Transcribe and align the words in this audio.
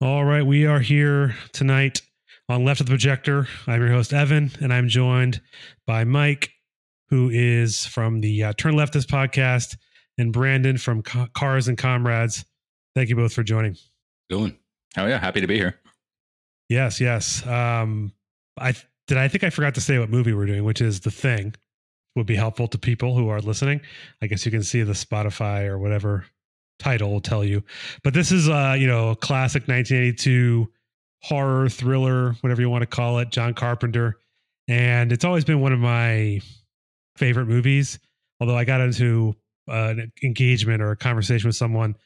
All 0.00 0.24
right, 0.24 0.46
we 0.46 0.64
are 0.64 0.78
here 0.78 1.34
tonight 1.52 2.02
on 2.48 2.64
Left 2.64 2.78
of 2.78 2.86
the 2.86 2.90
Projector. 2.90 3.48
I'm 3.66 3.80
your 3.80 3.90
host, 3.90 4.12
Evan, 4.12 4.52
and 4.60 4.72
I'm 4.72 4.88
joined 4.88 5.40
by 5.88 6.04
Mike, 6.04 6.50
who 7.08 7.28
is 7.30 7.84
from 7.84 8.20
the 8.20 8.44
uh, 8.44 8.52
Turn 8.52 8.74
Leftist 8.74 9.06
podcast, 9.06 9.76
and 10.16 10.32
Brandon 10.32 10.78
from 10.78 11.02
Co- 11.02 11.26
Cars 11.34 11.66
and 11.66 11.76
Comrades. 11.76 12.44
Thank 12.94 13.08
you 13.08 13.16
both 13.16 13.32
for 13.32 13.42
joining. 13.42 13.76
Going. 14.30 14.56
Oh 14.96 15.06
yeah, 15.06 15.18
happy 15.18 15.40
to 15.40 15.48
be 15.48 15.56
here. 15.56 15.80
Yes, 16.68 17.00
yes. 17.00 17.44
Um, 17.44 18.12
I 18.56 18.74
did. 19.08 19.18
I 19.18 19.26
think 19.26 19.42
I 19.42 19.50
forgot 19.50 19.74
to 19.74 19.80
say 19.80 19.98
what 19.98 20.10
movie 20.10 20.32
we're 20.32 20.46
doing, 20.46 20.62
which 20.62 20.80
is 20.80 21.00
The 21.00 21.10
Thing. 21.10 21.56
Would 22.14 22.26
be 22.26 22.36
helpful 22.36 22.68
to 22.68 22.78
people 22.78 23.16
who 23.16 23.28
are 23.30 23.40
listening. 23.40 23.80
I 24.22 24.28
guess 24.28 24.44
you 24.46 24.52
can 24.52 24.62
see 24.62 24.82
the 24.84 24.92
Spotify 24.92 25.66
or 25.66 25.76
whatever 25.76 26.26
title 26.78 27.10
will 27.10 27.20
tell 27.20 27.44
you. 27.44 27.62
But 28.02 28.14
this 28.14 28.32
is 28.32 28.48
uh, 28.48 28.76
you 28.78 28.86
know, 28.86 29.10
a 29.10 29.16
classic 29.16 29.68
1982 29.68 30.70
horror 31.22 31.68
thriller, 31.68 32.32
whatever 32.40 32.60
you 32.60 32.70
want 32.70 32.82
to 32.82 32.86
call 32.86 33.18
it, 33.18 33.30
John 33.30 33.54
Carpenter. 33.54 34.18
And 34.68 35.12
it's 35.12 35.24
always 35.24 35.44
been 35.44 35.60
one 35.60 35.72
of 35.72 35.80
my 35.80 36.40
favorite 37.16 37.46
movies. 37.46 37.98
Although 38.40 38.56
I 38.56 38.64
got 38.64 38.80
into 38.80 39.34
uh, 39.68 39.94
an 39.98 40.12
engagement 40.22 40.82
or 40.82 40.92
a 40.92 40.96
conversation 40.96 41.48
with 41.48 41.56
someone 41.56 41.96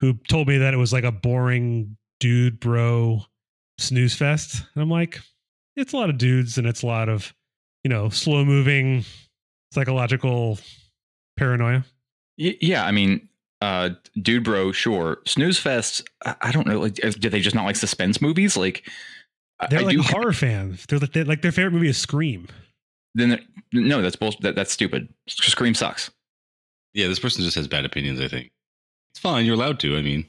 who 0.00 0.14
told 0.28 0.48
me 0.48 0.58
that 0.58 0.74
it 0.74 0.78
was 0.78 0.92
like 0.92 1.04
a 1.04 1.12
boring 1.12 1.96
dude 2.20 2.60
bro 2.60 3.20
snooze 3.78 4.14
fest. 4.14 4.62
And 4.74 4.82
I'm 4.82 4.90
like, 4.90 5.20
it's 5.76 5.92
a 5.92 5.96
lot 5.96 6.10
of 6.10 6.18
dudes 6.18 6.58
and 6.58 6.66
it's 6.66 6.82
a 6.82 6.86
lot 6.86 7.08
of, 7.08 7.34
you 7.84 7.90
know, 7.90 8.08
slow 8.08 8.44
moving 8.44 9.04
psychological 9.72 10.58
paranoia. 11.36 11.84
Yeah, 12.36 12.84
I 12.84 12.92
mean, 12.92 13.28
uh, 13.60 13.90
dude, 14.20 14.44
bro, 14.44 14.72
sure. 14.72 15.18
Snooze 15.26 15.58
fest. 15.58 16.08
I, 16.24 16.36
I 16.40 16.52
don't 16.52 16.66
know. 16.66 16.80
Like, 16.80 16.94
do 16.94 17.30
they 17.30 17.40
just 17.40 17.54
not 17.56 17.64
like 17.64 17.76
suspense 17.76 18.20
movies? 18.20 18.56
Like, 18.56 18.88
They're 19.70 19.80
I 19.80 19.82
like 19.82 19.96
do- 19.96 20.02
horror 20.02 20.32
fans. 20.32 20.84
They're 20.88 20.98
like, 20.98 21.12
they're 21.12 21.24
like 21.24 21.42
their 21.42 21.52
favorite 21.52 21.72
movie 21.72 21.88
is 21.88 21.98
Scream. 21.98 22.48
Then 23.14 23.40
no, 23.72 24.02
that's 24.02 24.16
bullshit. 24.16 24.42
That, 24.42 24.54
that's 24.56 24.72
stupid. 24.72 25.08
Scream 25.28 25.74
sucks. 25.74 26.10
Yeah, 26.92 27.08
this 27.08 27.18
person 27.18 27.42
just 27.44 27.56
has 27.56 27.66
bad 27.68 27.84
opinions. 27.86 28.20
I 28.20 28.28
think 28.28 28.50
it's 29.12 29.20
fine. 29.20 29.46
You're 29.46 29.54
allowed 29.54 29.80
to. 29.80 29.96
I 29.96 30.02
mean, 30.02 30.26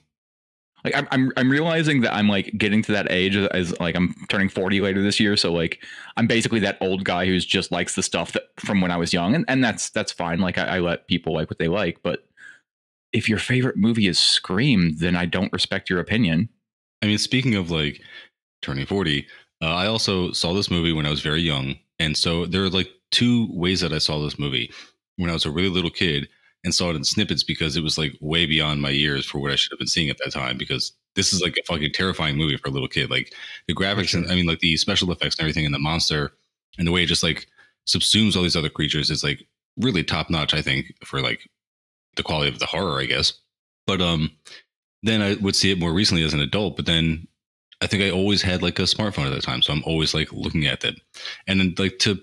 Like, 0.86 0.96
I'm, 0.96 1.08
I'm, 1.12 1.32
I'm 1.36 1.50
realizing 1.50 2.00
that 2.02 2.14
I'm 2.14 2.30
like 2.30 2.54
getting 2.58 2.82
to 2.84 2.94
that 2.94 3.12
age 3.12 3.36
as, 3.36 3.48
as 3.48 3.80
like 3.82 3.96
I'm 3.98 4.16
turning 4.30 4.48
40 4.48 4.80
later 4.80 5.02
this 5.02 5.20
year. 5.20 5.36
So 5.36 5.52
like, 5.52 5.84
I'm 6.16 6.28
basically 6.28 6.60
that 6.62 6.78
old 6.80 7.04
guy 7.04 7.26
who's 7.26 7.46
just 7.46 7.72
likes 7.74 7.96
the 7.96 8.04
stuff 8.04 8.32
that 8.34 8.44
from 8.58 8.80
when 8.80 8.92
I 8.92 8.98
was 8.98 9.12
young, 9.12 9.36
and 9.36 9.44
and 9.50 9.62
that's 9.62 9.90
that's 9.90 10.14
fine. 10.14 10.40
Like, 10.40 10.58
I, 10.58 10.78
I 10.78 10.80
let 10.80 11.08
people 11.10 11.34
like 11.34 11.50
what 11.50 11.60
they 11.60 11.68
like, 11.68 12.02
but 12.04 12.26
if 13.14 13.30
your 13.30 13.40
favorite 13.40 13.78
movie 13.78 14.08
is 14.08 14.20
Scream, 14.20 14.96
then 14.98 15.16
I 15.16 15.26
don't 15.26 15.54
respect 15.54 15.90
your 15.90 16.00
opinion. 16.00 16.50
I 17.02 17.08
mean, 17.08 17.18
speaking 17.18 17.56
of 17.56 17.72
like 17.72 18.02
turning 18.62 18.86
40, 18.86 19.26
uh, 19.62 19.66
I 19.66 19.88
also 19.88 20.32
saw 20.32 20.54
this 20.54 20.70
movie 20.70 20.94
when 20.94 21.06
I 21.06 21.10
was 21.10 21.22
very 21.22 21.42
young. 21.42 21.76
And 22.00 22.16
so 22.16 22.46
there 22.46 22.64
are 22.64 22.70
like 22.70 22.90
two 23.12 23.48
ways 23.52 23.82
that 23.82 23.94
I 23.94 23.98
saw 23.98 24.20
this 24.20 24.38
movie 24.38 24.72
when 25.16 25.30
I 25.30 25.34
was 25.34 25.46
a 25.46 25.52
really 25.52 25.70
little 25.70 25.90
kid 25.90 26.28
and 26.64 26.74
saw 26.74 26.90
it 26.90 26.96
in 26.96 27.04
snippets 27.04 27.44
because 27.44 27.76
it 27.76 27.84
was 27.84 27.98
like 27.98 28.14
way 28.20 28.46
beyond 28.46 28.82
my 28.82 28.90
years 28.90 29.26
for 29.26 29.40
what 29.40 29.52
I 29.52 29.56
should 29.56 29.72
have 29.72 29.80
been 29.80 29.88
seeing 29.88 30.10
at 30.10 30.18
that 30.24 30.34
time. 30.34 30.58
Because 30.58 30.92
this 31.16 31.34
is 31.34 31.42
like 31.42 31.58
a 31.58 31.64
fucking 31.66 31.94
terrifying 31.94 32.36
movie 32.36 32.58
for 32.58 32.68
a 32.68 32.72
little 32.72 32.88
kid. 32.88 33.10
Like 33.10 33.34
the 33.68 33.74
graphics 33.74 34.14
and 34.14 34.30
I 34.30 34.36
mean, 34.36 34.46
like 34.46 34.60
the 34.60 34.78
special 34.78 35.12
effects 35.12 35.36
and 35.36 35.42
everything 35.42 35.66
and 35.66 35.74
the 35.74 35.80
monster 35.80 36.34
and 36.78 36.88
the 36.88 36.92
way 36.92 37.04
it 37.04 37.08
just 37.08 37.24
like 37.24 37.48
subsumes 37.88 38.36
all 38.36 38.44
these 38.44 38.56
other 38.56 38.70
creatures 38.70 39.10
is 39.10 39.24
like 39.24 39.48
really 39.78 40.04
top 40.04 40.30
notch, 40.30 40.54
I 40.54 40.62
think, 40.62 40.94
for 41.04 41.22
like 41.22 41.50
the 42.18 42.24
quality 42.24 42.52
of 42.52 42.60
the 42.60 42.66
horror, 42.66 43.00
I 43.00 43.06
guess. 43.06 43.34
But 43.86 44.02
um, 44.02 44.32
then 45.04 45.22
I 45.22 45.36
would 45.36 45.56
see 45.56 45.72
it 45.72 45.80
more 45.80 45.94
recently 45.94 46.24
as 46.24 46.34
an 46.34 46.42
adult. 46.42 46.76
But 46.76 46.86
then 46.86 47.28
I 47.82 47.88
think 47.88 48.04
I 48.04 48.10
always 48.10 48.42
had 48.42 48.62
like 48.62 48.80
a 48.80 48.84
smartphone 48.84 49.28
at 49.28 49.34
the 49.34 49.42
time, 49.42 49.62
so 49.62 49.72
I'm 49.72 49.84
always 49.86 50.14
like 50.14 50.32
looking 50.34 50.66
at 50.66 50.84
it. 50.84 51.00
And 51.48 51.60
then 51.60 51.76
like 51.78 52.00
to 52.00 52.20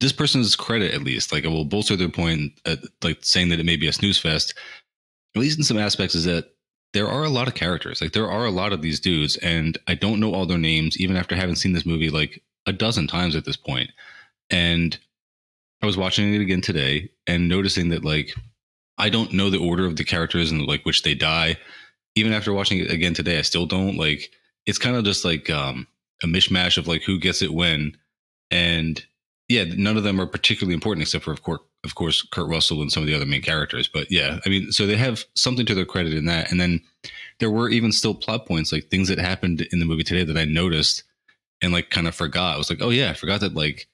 this 0.00 0.12
person's 0.12 0.56
credit, 0.56 0.94
at 0.94 1.02
least, 1.02 1.32
like 1.32 1.44
I 1.44 1.48
will 1.48 1.66
bolster 1.66 1.94
their 1.96 2.08
point, 2.08 2.58
at, 2.64 2.78
like 3.04 3.18
saying 3.20 3.50
that 3.50 3.60
it 3.60 3.66
may 3.66 3.76
be 3.76 3.86
a 3.86 3.92
snooze 3.92 4.18
fest. 4.18 4.54
At 5.36 5.40
least 5.40 5.58
in 5.58 5.64
some 5.64 5.78
aspects, 5.78 6.14
is 6.14 6.24
that 6.24 6.46
there 6.92 7.08
are 7.08 7.24
a 7.24 7.28
lot 7.28 7.46
of 7.46 7.54
characters. 7.54 8.00
Like 8.00 8.12
there 8.12 8.30
are 8.30 8.46
a 8.46 8.50
lot 8.50 8.72
of 8.72 8.82
these 8.82 8.98
dudes, 8.98 9.36
and 9.36 9.78
I 9.86 9.94
don't 9.94 10.18
know 10.18 10.34
all 10.34 10.46
their 10.46 10.58
names, 10.58 10.98
even 10.98 11.16
after 11.16 11.36
having 11.36 11.54
seen 11.54 11.72
this 11.72 11.86
movie 11.86 12.10
like 12.10 12.42
a 12.66 12.72
dozen 12.72 13.06
times 13.06 13.36
at 13.36 13.44
this 13.44 13.56
point. 13.56 13.90
And 14.48 14.98
I 15.82 15.86
was 15.86 15.96
watching 15.96 16.34
it 16.34 16.40
again 16.40 16.60
today 16.60 17.10
and 17.26 17.48
noticing 17.48 17.90
that 17.90 18.04
like 18.04 18.34
I 19.00 19.08
don't 19.08 19.32
know 19.32 19.50
the 19.50 19.58
order 19.58 19.86
of 19.86 19.96
the 19.96 20.04
characters 20.04 20.50
and 20.50 20.66
like 20.66 20.84
which 20.84 21.02
they 21.02 21.14
die. 21.14 21.56
Even 22.14 22.32
after 22.32 22.52
watching 22.52 22.78
it 22.78 22.90
again 22.90 23.14
today, 23.14 23.38
I 23.38 23.42
still 23.42 23.66
don't 23.66 23.96
like. 23.96 24.30
It's 24.66 24.78
kind 24.78 24.94
of 24.94 25.04
just 25.04 25.24
like 25.24 25.48
um, 25.48 25.86
a 26.22 26.26
mishmash 26.26 26.76
of 26.76 26.86
like 26.86 27.02
who 27.02 27.18
gets 27.18 27.40
it 27.40 27.54
when, 27.54 27.96
and 28.50 29.04
yeah, 29.48 29.64
none 29.64 29.96
of 29.96 30.04
them 30.04 30.20
are 30.20 30.26
particularly 30.26 30.74
important 30.74 31.02
except 31.02 31.24
for 31.24 31.32
of 31.32 31.42
course, 31.42 31.60
of 31.82 31.94
course, 31.94 32.22
Kurt 32.30 32.48
Russell 32.48 32.82
and 32.82 32.92
some 32.92 33.02
of 33.02 33.06
the 33.06 33.14
other 33.14 33.26
main 33.26 33.42
characters. 33.42 33.88
But 33.88 34.10
yeah, 34.10 34.38
I 34.44 34.48
mean, 34.48 34.70
so 34.70 34.86
they 34.86 34.96
have 34.96 35.24
something 35.34 35.64
to 35.66 35.74
their 35.74 35.86
credit 35.86 36.12
in 36.12 36.26
that. 36.26 36.50
And 36.50 36.60
then 36.60 36.80
there 37.38 37.50
were 37.50 37.70
even 37.70 37.90
still 37.90 38.14
plot 38.14 38.46
points, 38.46 38.70
like 38.70 38.90
things 38.90 39.08
that 39.08 39.18
happened 39.18 39.66
in 39.72 39.78
the 39.80 39.86
movie 39.86 40.04
today 40.04 40.24
that 40.24 40.36
I 40.36 40.44
noticed 40.44 41.04
and 41.62 41.72
like 41.72 41.90
kind 41.90 42.06
of 42.06 42.14
forgot. 42.14 42.54
I 42.54 42.58
was 42.58 42.68
like, 42.68 42.82
oh 42.82 42.90
yeah, 42.90 43.10
I 43.10 43.14
forgot 43.14 43.40
that 43.40 43.54
like 43.54 43.88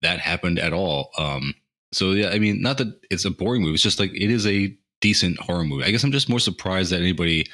that 0.00 0.20
happened 0.20 0.58
at 0.58 0.72
all. 0.72 1.10
Um, 1.18 1.54
so 1.92 2.12
yeah, 2.12 2.28
I 2.28 2.38
mean, 2.38 2.60
not 2.62 2.78
that 2.78 3.00
it's 3.10 3.24
a 3.24 3.30
boring 3.30 3.62
movie. 3.62 3.74
It's 3.74 3.82
just 3.82 3.98
like 4.00 4.12
it 4.14 4.30
is 4.30 4.46
a 4.46 4.76
decent 5.00 5.38
horror 5.38 5.64
movie. 5.64 5.84
I 5.84 5.90
guess 5.90 6.04
I'm 6.04 6.12
just 6.12 6.28
more 6.28 6.40
surprised 6.40 6.90
that 6.92 7.00
anybody 7.00 7.46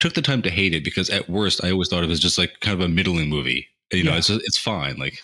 took 0.00 0.14
the 0.14 0.22
time 0.22 0.42
to 0.42 0.50
hate 0.50 0.74
it 0.74 0.84
because 0.84 1.10
at 1.10 1.28
worst, 1.28 1.62
I 1.64 1.70
always 1.70 1.88
thought 1.88 2.04
of 2.04 2.10
it 2.10 2.12
as 2.12 2.20
just 2.20 2.38
like 2.38 2.60
kind 2.60 2.74
of 2.74 2.80
a 2.80 2.88
middling 2.88 3.28
movie. 3.28 3.66
You 3.92 4.04
know, 4.04 4.12
Yeah. 4.12 4.18
it's 4.18 4.30
it's 4.30 4.58
fine. 4.58 4.96
Like 4.96 5.22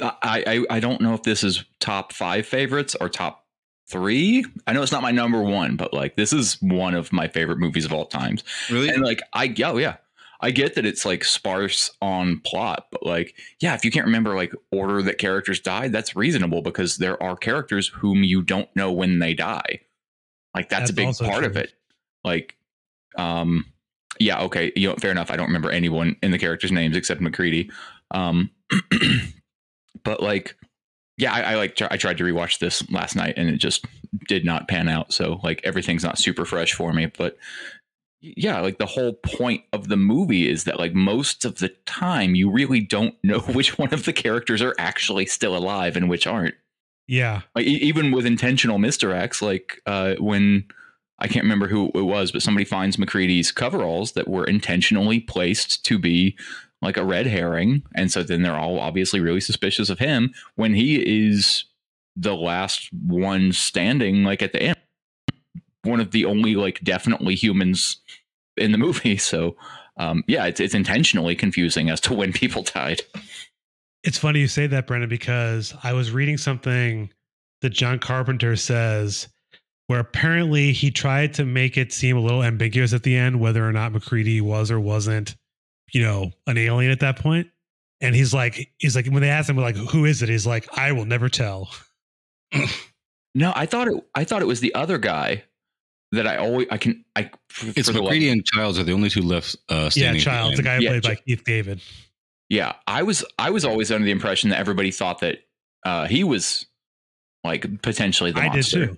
I, 0.00 0.64
I 0.70 0.76
I 0.76 0.80
don't 0.80 1.00
know 1.00 1.14
if 1.14 1.22
this 1.22 1.44
is 1.44 1.64
top 1.78 2.12
five 2.12 2.46
favorites 2.46 2.96
or 3.00 3.08
top 3.08 3.44
three. 3.88 4.44
I 4.66 4.72
know 4.72 4.82
it's 4.82 4.92
not 4.92 5.02
my 5.02 5.10
number 5.10 5.42
one, 5.42 5.76
but 5.76 5.92
like 5.92 6.16
this 6.16 6.32
is 6.32 6.54
one 6.62 6.94
of 6.94 7.12
my 7.12 7.28
favorite 7.28 7.58
movies 7.58 7.84
of 7.84 7.92
all 7.92 8.06
times. 8.06 8.44
really, 8.70 8.88
And 8.88 9.02
like 9.02 9.20
I 9.34 9.54
oh 9.64 9.78
yeah. 9.78 9.96
I 10.40 10.50
get 10.50 10.74
that 10.74 10.86
it's 10.86 11.04
like 11.04 11.24
sparse 11.24 11.90
on 12.00 12.40
plot, 12.40 12.86
but 12.90 13.04
like, 13.04 13.34
yeah, 13.60 13.74
if 13.74 13.84
you 13.84 13.90
can't 13.90 14.06
remember 14.06 14.34
like 14.34 14.52
order 14.72 15.02
that 15.02 15.18
characters 15.18 15.60
died, 15.60 15.92
that's 15.92 16.16
reasonable 16.16 16.62
because 16.62 16.96
there 16.96 17.22
are 17.22 17.36
characters 17.36 17.88
whom 17.88 18.22
you 18.22 18.42
don't 18.42 18.68
know 18.74 18.90
when 18.90 19.18
they 19.18 19.34
die. 19.34 19.80
Like 20.54 20.68
that's, 20.68 20.90
That's 20.90 21.18
a 21.18 21.22
big 21.22 21.30
part 21.30 21.44
of 21.44 21.56
it. 21.56 21.74
Like, 22.24 22.56
um, 23.16 23.66
yeah, 24.18 24.42
okay, 24.42 24.72
you 24.74 24.88
know, 24.88 24.96
fair 24.96 25.10
enough. 25.10 25.30
I 25.30 25.36
don't 25.36 25.46
remember 25.46 25.70
anyone 25.70 26.16
in 26.22 26.30
the 26.30 26.38
characters' 26.38 26.72
names 26.72 26.96
except 26.96 27.20
McCready. 27.20 27.70
Um, 28.10 28.50
but 30.04 30.22
like, 30.22 30.56
yeah, 31.16 31.32
I, 31.32 31.40
I 31.40 31.54
like 31.56 31.76
tr- 31.76 31.84
I 31.90 31.96
tried 31.96 32.18
to 32.18 32.24
rewatch 32.24 32.58
this 32.58 32.88
last 32.90 33.14
night 33.14 33.34
and 33.36 33.48
it 33.48 33.58
just 33.58 33.84
did 34.26 34.44
not 34.44 34.68
pan 34.68 34.88
out. 34.88 35.12
So 35.12 35.40
like 35.42 35.60
everything's 35.64 36.02
not 36.02 36.18
super 36.18 36.44
fresh 36.44 36.72
for 36.72 36.92
me, 36.92 37.06
but 37.06 37.36
yeah, 38.20 38.60
like 38.60 38.78
the 38.78 38.86
whole 38.86 39.14
point 39.14 39.64
of 39.72 39.88
the 39.88 39.96
movie 39.96 40.48
is 40.48 40.64
that 40.64 40.78
like 40.78 40.94
most 40.94 41.44
of 41.44 41.58
the 41.58 41.70
time 41.86 42.34
you 42.34 42.50
really 42.50 42.80
don't 42.80 43.14
know 43.24 43.40
which 43.40 43.78
one 43.78 43.92
of 43.94 44.04
the 44.04 44.12
characters 44.12 44.62
are 44.62 44.74
actually 44.78 45.26
still 45.26 45.56
alive 45.56 45.96
and 45.96 46.08
which 46.08 46.26
aren't. 46.26 46.54
Yeah. 47.06 47.42
Like 47.54 47.66
e- 47.66 47.80
even 47.82 48.12
with 48.12 48.26
intentional 48.26 48.78
misdirects, 48.78 49.42
like 49.42 49.80
uh, 49.86 50.14
when 50.18 50.64
I 51.18 51.28
can't 51.28 51.44
remember 51.44 51.68
who 51.68 51.90
it 51.94 52.02
was, 52.02 52.30
but 52.30 52.42
somebody 52.42 52.64
finds 52.64 52.96
McCready's 52.96 53.52
coveralls 53.52 54.12
that 54.12 54.28
were 54.28 54.44
intentionally 54.44 55.20
placed 55.20 55.84
to 55.86 55.98
be 55.98 56.36
like 56.82 56.96
a 56.96 57.04
red 57.04 57.26
herring, 57.26 57.82
and 57.94 58.10
so 58.10 58.22
then 58.22 58.40
they're 58.42 58.56
all 58.56 58.78
obviously 58.78 59.20
really 59.20 59.40
suspicious 59.40 59.90
of 59.90 59.98
him 59.98 60.32
when 60.54 60.72
he 60.72 61.28
is 61.28 61.64
the 62.16 62.34
last 62.34 62.90
one 62.92 63.52
standing, 63.52 64.24
like 64.24 64.42
at 64.42 64.52
the 64.52 64.62
end, 64.62 64.79
one 65.82 66.00
of 66.00 66.10
the 66.10 66.24
only 66.24 66.56
like 66.56 66.80
definitely 66.80 67.34
humans 67.34 68.00
in 68.56 68.72
the 68.72 68.78
movie. 68.78 69.16
So 69.30 69.56
um, 69.96 70.24
yeah, 70.26 70.46
it's 70.46 70.60
it's 70.60 70.74
intentionally 70.74 71.34
confusing 71.34 71.90
as 71.90 72.00
to 72.02 72.14
when 72.14 72.32
people 72.32 72.62
died. 72.62 73.02
It's 74.02 74.16
funny 74.16 74.40
you 74.40 74.48
say 74.48 74.66
that, 74.66 74.86
Brandon, 74.86 75.10
because 75.10 75.74
I 75.82 75.92
was 75.92 76.10
reading 76.10 76.38
something 76.38 77.10
that 77.60 77.70
John 77.70 77.98
Carpenter 77.98 78.56
says 78.56 79.28
where 79.88 80.00
apparently 80.00 80.72
he 80.72 80.90
tried 80.90 81.34
to 81.34 81.44
make 81.44 81.76
it 81.76 81.92
seem 81.92 82.16
a 82.16 82.20
little 82.20 82.42
ambiguous 82.42 82.94
at 82.94 83.02
the 83.02 83.16
end 83.16 83.40
whether 83.40 83.66
or 83.66 83.72
not 83.72 83.92
McCready 83.92 84.40
was 84.40 84.70
or 84.70 84.80
wasn't, 84.80 85.36
you 85.92 86.00
know, 86.00 86.30
an 86.46 86.56
alien 86.56 86.92
at 86.92 87.00
that 87.00 87.18
point. 87.18 87.48
And 88.00 88.14
he's 88.14 88.32
like, 88.32 88.72
he's 88.78 88.96
like, 88.96 89.06
when 89.06 89.20
they 89.20 89.28
asked 89.28 89.50
him, 89.50 89.56
like, 89.56 89.76
who 89.76 90.06
is 90.06 90.22
it? 90.22 90.28
He's 90.28 90.46
like, 90.46 90.66
I 90.78 90.92
will 90.92 91.04
never 91.04 91.28
tell. 91.28 91.70
No, 93.34 93.52
I 93.54 93.66
thought 93.66 93.88
it. 93.88 93.94
I 94.14 94.24
thought 94.24 94.42
it 94.42 94.46
was 94.46 94.60
the 94.60 94.74
other 94.74 94.98
guy 94.98 95.44
that 96.12 96.26
I 96.26 96.36
always. 96.36 96.66
I 96.70 96.76
can. 96.78 97.04
I. 97.16 97.30
for- 97.48 97.68
it's 97.76 97.86
for 97.88 97.92
the 97.92 97.98
love- 98.00 98.04
McCready 98.04 98.28
and 98.30 98.44
Childs 98.44 98.78
are 98.78 98.84
the 98.84 98.92
only 98.92 99.10
two 99.10 99.22
left 99.22 99.56
uh, 99.68 99.90
Yeah. 99.94 100.14
Childs, 100.16 100.56
the 100.56 100.62
guy 100.62 100.78
Yeah, 100.78 100.90
played 100.90 101.02
by 101.02 101.14
Ch- 101.16 101.24
Keith 101.26 101.44
David. 101.44 101.80
Yeah, 102.48 102.72
I 102.86 103.02
was. 103.04 103.24
I 103.38 103.50
was 103.50 103.64
always 103.64 103.92
under 103.92 104.04
the 104.04 104.10
impression 104.10 104.50
that 104.50 104.58
everybody 104.58 104.90
thought 104.90 105.20
that 105.20 105.38
uh, 105.86 106.06
he 106.06 106.24
was 106.24 106.66
like 107.44 107.80
potentially 107.82 108.32
the 108.32 108.40
I 108.40 108.44
did 108.48 108.54
monster. 108.54 108.86
too. 108.88 108.96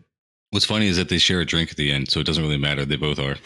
What's 0.50 0.64
funny 0.66 0.86
is 0.86 0.96
that 0.96 1.08
they 1.08 1.18
share 1.18 1.40
a 1.40 1.44
drink 1.46 1.70
at 1.70 1.76
the 1.76 1.90
end, 1.92 2.10
so 2.10 2.20
it 2.20 2.26
doesn't 2.26 2.42
really 2.42 2.56
matter. 2.58 2.84
They 2.84 2.96
both 2.96 3.18
are. 3.18 3.36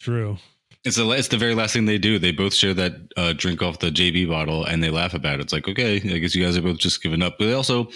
True. 0.00 0.38
It's 0.84 0.96
the 0.96 1.08
it's 1.10 1.28
the 1.28 1.36
very 1.36 1.54
last 1.54 1.72
thing 1.72 1.86
they 1.86 1.98
do. 1.98 2.18
They 2.20 2.30
both 2.30 2.54
share 2.54 2.72
that 2.74 2.94
uh, 3.16 3.32
drink 3.32 3.60
off 3.62 3.80
the 3.80 3.90
JB 3.90 4.28
bottle, 4.28 4.64
and 4.64 4.82
they 4.82 4.90
laugh 4.90 5.14
about 5.14 5.36
it. 5.36 5.40
It's 5.42 5.52
like, 5.52 5.66
okay, 5.68 5.96
I 5.96 6.18
guess 6.18 6.34
you 6.34 6.44
guys 6.44 6.56
are 6.56 6.62
both 6.62 6.78
just 6.78 7.02
giving 7.02 7.22
up. 7.22 7.36
But 7.38 7.46
they 7.46 7.52
also 7.54 7.88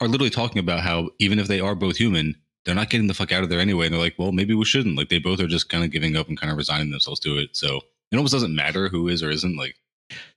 are 0.00 0.08
literally 0.08 0.28
talking 0.30 0.58
about 0.58 0.80
how 0.80 1.08
even 1.18 1.38
if 1.38 1.48
they 1.48 1.60
are 1.60 1.74
both 1.74 1.96
human, 1.96 2.36
they're 2.64 2.74
not 2.74 2.90
getting 2.90 3.06
the 3.06 3.14
fuck 3.14 3.32
out 3.32 3.42
of 3.42 3.48
there 3.48 3.60
anyway. 3.60 3.86
And 3.86 3.94
they're 3.94 4.00
like, 4.00 4.18
well, 4.18 4.32
maybe 4.32 4.54
we 4.54 4.64
shouldn't. 4.64 4.96
Like 4.96 5.08
they 5.08 5.18
both 5.18 5.40
are 5.40 5.46
just 5.46 5.68
kind 5.68 5.84
of 5.84 5.90
giving 5.90 6.16
up 6.16 6.28
and 6.28 6.40
kind 6.40 6.50
of 6.50 6.56
resigning 6.56 6.90
themselves 6.90 7.20
to 7.20 7.38
it. 7.38 7.56
So 7.56 7.80
it 8.10 8.16
almost 8.16 8.32
doesn't 8.32 8.54
matter 8.54 8.88
who 8.88 9.08
is 9.08 9.22
or 9.22 9.30
isn't. 9.30 9.56
Like 9.56 9.76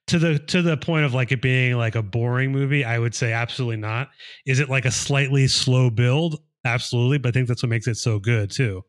to 0.08 0.20
the 0.20 0.40
to 0.40 0.62
the 0.62 0.78
point 0.78 1.06
of 1.06 1.14
like 1.14 1.32
it 1.32 1.42
being 1.42 1.78
like 1.78 1.96
a 1.96 2.02
boring 2.02 2.52
movie, 2.52 2.84
I 2.84 3.00
would 3.00 3.16
say 3.16 3.34
absolutely 3.34 3.78
not. 3.78 4.10
Is 4.46 4.60
it 4.60 4.70
like 4.70 4.86
a 4.86 4.92
slightly 4.92 5.48
slow 5.48 5.90
build? 5.90 6.42
Absolutely, 6.66 7.18
but 7.18 7.30
I 7.30 7.32
think 7.32 7.48
that's 7.48 7.64
what 7.64 7.70
makes 7.70 7.88
it 7.88 7.96
so 7.96 8.20
good 8.20 8.52
too. 8.52 8.84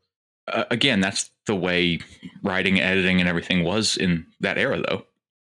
Uh, 0.49 0.65
again, 0.71 1.01
that's 1.01 1.31
the 1.47 1.55
way 1.55 2.01
writing, 2.43 2.81
editing, 2.81 3.21
and 3.21 3.29
everything 3.29 3.65
was 3.65 3.97
in 3.97 4.27
that 4.41 4.59
era, 4.59 4.83
though. 4.89 5.05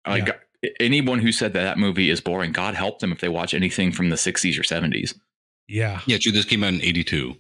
Like 0.08 0.28
yeah. 0.64 0.70
anyone 0.80 1.20
who 1.20 1.32
said 1.32 1.54
that 1.54 1.64
that 1.64 1.78
movie 1.78 2.10
is 2.10 2.22
boring, 2.22 2.52
God 2.52 2.76
help 2.76 3.00
them 3.00 3.12
if 3.12 3.20
they 3.20 3.30
watch 3.30 3.54
anything 3.54 3.92
from 3.92 4.10
the 4.10 4.16
'60s 4.16 4.58
or 4.58 4.64
'70s. 4.64 5.16
Yeah, 5.68 6.02
yeah. 6.06 6.18
True. 6.18 6.32
This 6.32 6.46
came 6.46 6.64
out 6.64 6.74
in 6.74 6.82
'82. 6.82 7.36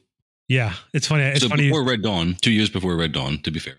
Yeah, 0.47 0.73
it's 0.93 1.07
funny. 1.07 1.23
It's 1.23 1.41
so 1.41 1.49
funny. 1.49 1.63
before 1.63 1.83
Red 1.83 2.01
Dawn, 2.01 2.35
two 2.41 2.51
years 2.51 2.69
before 2.69 2.95
Red 2.95 3.11
Dawn, 3.11 3.39
to 3.39 3.51
be 3.51 3.59
fair. 3.59 3.77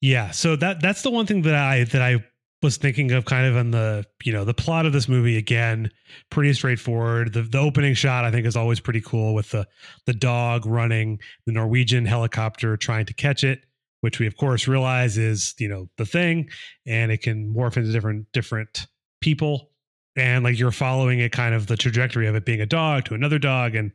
Yeah, 0.00 0.30
so 0.30 0.56
that 0.56 0.80
that's 0.80 1.02
the 1.02 1.10
one 1.10 1.26
thing 1.26 1.42
that 1.42 1.54
I 1.54 1.84
that 1.84 2.02
I 2.02 2.24
was 2.62 2.76
thinking 2.76 3.12
of 3.12 3.24
kind 3.24 3.46
of 3.46 3.56
in 3.56 3.70
the 3.70 4.04
you 4.24 4.32
know 4.32 4.44
the 4.44 4.54
plot 4.54 4.86
of 4.86 4.92
this 4.92 5.08
movie 5.08 5.36
again 5.36 5.90
pretty 6.30 6.52
straightforward 6.52 7.32
the 7.32 7.42
the 7.42 7.58
opening 7.58 7.94
shot 7.94 8.24
i 8.24 8.30
think 8.30 8.46
is 8.46 8.56
always 8.56 8.80
pretty 8.80 9.00
cool 9.00 9.34
with 9.34 9.50
the 9.50 9.66
the 10.06 10.12
dog 10.12 10.66
running 10.66 11.18
the 11.46 11.52
norwegian 11.52 12.04
helicopter 12.04 12.76
trying 12.76 13.06
to 13.06 13.14
catch 13.14 13.44
it 13.44 13.60
which 14.00 14.18
we 14.18 14.26
of 14.26 14.36
course 14.36 14.66
realize 14.66 15.16
is 15.16 15.54
you 15.58 15.68
know 15.68 15.88
the 15.98 16.06
thing 16.06 16.48
and 16.86 17.12
it 17.12 17.22
can 17.22 17.54
morph 17.54 17.76
into 17.76 17.92
different 17.92 18.26
different 18.32 18.86
people 19.20 19.70
and 20.16 20.42
like 20.42 20.58
you're 20.58 20.72
following 20.72 21.20
it 21.20 21.30
kind 21.30 21.54
of 21.54 21.68
the 21.68 21.76
trajectory 21.76 22.26
of 22.26 22.34
it 22.34 22.44
being 22.44 22.60
a 22.60 22.66
dog 22.66 23.04
to 23.04 23.14
another 23.14 23.38
dog 23.38 23.76
and 23.76 23.92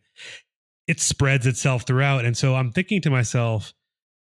it 0.88 1.00
spreads 1.00 1.48
itself 1.48 1.84
throughout 1.84 2.26
and 2.26 2.36
so 2.38 2.56
i'm 2.56 2.72
thinking 2.72 3.02
to 3.02 3.10
myself 3.10 3.74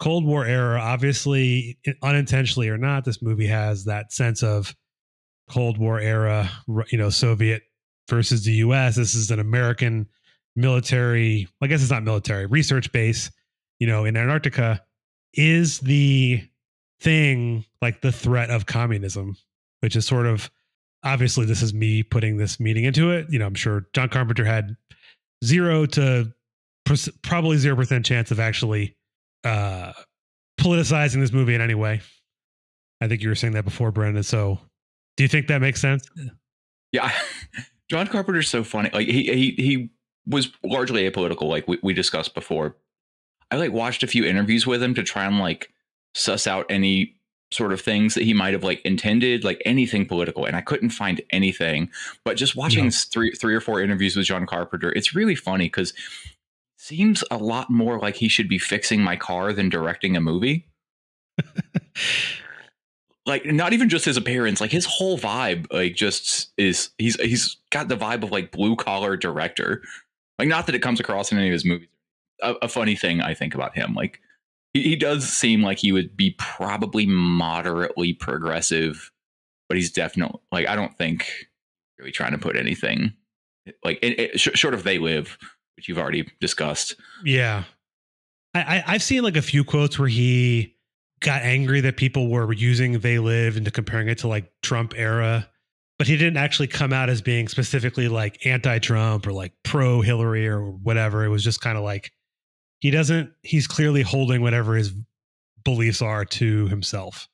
Cold 0.00 0.24
War 0.24 0.46
era, 0.46 0.80
obviously 0.80 1.78
unintentionally 2.02 2.70
or 2.70 2.78
not, 2.78 3.04
this 3.04 3.20
movie 3.20 3.46
has 3.46 3.84
that 3.84 4.12
sense 4.12 4.42
of 4.42 4.74
Cold 5.48 5.78
War 5.78 6.00
era, 6.00 6.50
you 6.90 6.96
know, 6.96 7.10
Soviet 7.10 7.62
versus 8.08 8.44
the 8.44 8.52
US. 8.52 8.96
This 8.96 9.14
is 9.14 9.30
an 9.30 9.38
American 9.38 10.08
military, 10.56 11.46
I 11.60 11.66
guess 11.66 11.82
it's 11.82 11.90
not 11.90 12.02
military, 12.02 12.46
research 12.46 12.90
base, 12.92 13.30
you 13.78 13.86
know, 13.86 14.06
in 14.06 14.16
Antarctica. 14.16 14.82
Is 15.34 15.78
the 15.80 16.42
thing 17.00 17.64
like 17.80 18.00
the 18.00 18.10
threat 18.10 18.50
of 18.50 18.66
communism, 18.66 19.36
which 19.80 19.94
is 19.94 20.06
sort 20.06 20.26
of 20.26 20.50
obviously 21.04 21.46
this 21.46 21.62
is 21.62 21.72
me 21.72 22.02
putting 22.02 22.36
this 22.36 22.58
meaning 22.58 22.84
into 22.84 23.10
it. 23.10 23.26
You 23.30 23.38
know, 23.38 23.46
I'm 23.46 23.54
sure 23.54 23.86
John 23.92 24.08
Carpenter 24.08 24.44
had 24.44 24.76
zero 25.44 25.86
to 25.86 26.32
probably 27.22 27.56
0% 27.56 28.04
chance 28.04 28.30
of 28.30 28.40
actually 28.40 28.96
uh, 29.44 29.92
politicizing 30.58 31.20
this 31.20 31.32
movie 31.32 31.54
in 31.54 31.60
any 31.60 31.74
way. 31.74 32.00
I 33.00 33.08
think 33.08 33.22
you 33.22 33.28
were 33.28 33.34
saying 33.34 33.54
that 33.54 33.64
before, 33.64 33.90
Brandon. 33.90 34.22
So, 34.22 34.58
do 35.16 35.24
you 35.24 35.28
think 35.28 35.48
that 35.48 35.60
makes 35.60 35.80
sense? 35.80 36.06
Yeah, 36.92 37.10
John 37.90 38.06
Carpenter's 38.06 38.48
so 38.48 38.62
funny. 38.62 38.90
Like 38.92 39.08
he 39.08 39.24
he 39.24 39.50
he 39.52 39.90
was 40.26 40.50
largely 40.62 41.10
apolitical, 41.10 41.48
like 41.48 41.66
we, 41.66 41.78
we 41.82 41.94
discussed 41.94 42.34
before. 42.34 42.76
I 43.50 43.56
like 43.56 43.72
watched 43.72 44.02
a 44.02 44.06
few 44.06 44.24
interviews 44.24 44.66
with 44.66 44.82
him 44.82 44.94
to 44.94 45.02
try 45.02 45.24
and 45.24 45.38
like 45.38 45.72
suss 46.14 46.46
out 46.46 46.66
any 46.68 47.16
sort 47.52 47.72
of 47.72 47.80
things 47.80 48.14
that 48.14 48.22
he 48.22 48.32
might 48.32 48.52
have 48.52 48.62
like 48.62 48.80
intended, 48.82 49.42
like 49.42 49.60
anything 49.64 50.06
political, 50.06 50.44
and 50.44 50.54
I 50.54 50.60
couldn't 50.60 50.90
find 50.90 51.20
anything. 51.30 51.90
But 52.24 52.36
just 52.36 52.54
watching 52.54 52.84
no. 52.84 52.90
three 52.90 53.32
three 53.32 53.54
or 53.54 53.60
four 53.60 53.80
interviews 53.80 54.16
with 54.16 54.26
John 54.26 54.46
Carpenter, 54.46 54.92
it's 54.92 55.14
really 55.14 55.34
funny 55.34 55.66
because 55.66 55.92
seems 56.80 57.22
a 57.30 57.36
lot 57.36 57.68
more 57.70 57.98
like 57.98 58.16
he 58.16 58.28
should 58.28 58.48
be 58.48 58.58
fixing 58.58 59.02
my 59.02 59.14
car 59.14 59.52
than 59.52 59.68
directing 59.68 60.16
a 60.16 60.20
movie. 60.20 60.66
like 63.26 63.44
not 63.44 63.74
even 63.74 63.90
just 63.90 64.06
his 64.06 64.16
appearance, 64.16 64.60
like 64.60 64.70
his 64.70 64.86
whole 64.86 65.18
vibe, 65.18 65.66
like 65.70 65.94
just 65.94 66.50
is 66.56 66.90
he's 66.96 67.20
he's 67.20 67.58
got 67.70 67.88
the 67.88 67.96
vibe 67.96 68.22
of 68.22 68.30
like 68.32 68.50
blue 68.50 68.76
collar 68.76 69.16
director. 69.16 69.82
Like 70.38 70.48
not 70.48 70.66
that 70.66 70.74
it 70.74 70.80
comes 70.80 71.00
across 71.00 71.30
in 71.30 71.38
any 71.38 71.48
of 71.48 71.52
his 71.52 71.66
movies. 71.66 71.88
A, 72.42 72.54
a 72.62 72.68
funny 72.68 72.96
thing 72.96 73.20
I 73.20 73.34
think 73.34 73.54
about 73.54 73.76
him, 73.76 73.92
like 73.92 74.20
he, 74.72 74.82
he 74.82 74.96
does 74.96 75.28
seem 75.28 75.62
like 75.62 75.78
he 75.78 75.92
would 75.92 76.16
be 76.16 76.34
probably 76.38 77.04
moderately 77.04 78.14
progressive, 78.14 79.12
but 79.68 79.76
he's 79.76 79.92
definitely 79.92 80.40
like 80.50 80.66
I 80.66 80.76
don't 80.76 80.96
think 80.96 81.30
really 81.98 82.10
trying 82.10 82.32
to 82.32 82.38
put 82.38 82.56
anything 82.56 83.12
like 83.84 83.98
it, 84.00 84.18
it, 84.18 84.40
short 84.40 84.72
of 84.72 84.84
they 84.84 84.98
live 84.98 85.36
which 85.80 85.88
you've 85.88 85.98
already 85.98 86.28
discussed. 86.40 86.94
Yeah. 87.24 87.64
I, 88.52 88.84
I, 88.86 88.92
have 88.92 89.02
seen 89.02 89.22
like 89.22 89.38
a 89.38 89.42
few 89.42 89.64
quotes 89.64 89.98
where 89.98 90.08
he 90.08 90.76
got 91.20 91.40
angry 91.40 91.80
that 91.80 91.96
people 91.96 92.28
were 92.28 92.52
using 92.52 93.00
they 93.00 93.18
live 93.18 93.56
into 93.56 93.70
comparing 93.70 94.08
it 94.08 94.18
to 94.18 94.28
like 94.28 94.52
Trump 94.62 94.92
era, 94.94 95.48
but 95.96 96.06
he 96.06 96.18
didn't 96.18 96.36
actually 96.36 96.66
come 96.66 96.92
out 96.92 97.08
as 97.08 97.22
being 97.22 97.48
specifically 97.48 98.08
like 98.08 98.44
anti 98.44 98.78
Trump 98.78 99.26
or 99.26 99.32
like 99.32 99.54
pro 99.62 100.02
Hillary 100.02 100.46
or 100.46 100.66
whatever. 100.66 101.24
It 101.24 101.28
was 101.28 101.42
just 101.42 101.62
kind 101.62 101.78
of 101.78 101.84
like 101.84 102.12
he 102.80 102.90
doesn't, 102.90 103.32
he's 103.42 103.66
clearly 103.66 104.02
holding 104.02 104.42
whatever 104.42 104.74
his 104.74 104.92
beliefs 105.64 106.02
are 106.02 106.26
to 106.26 106.68
himself. 106.68 107.26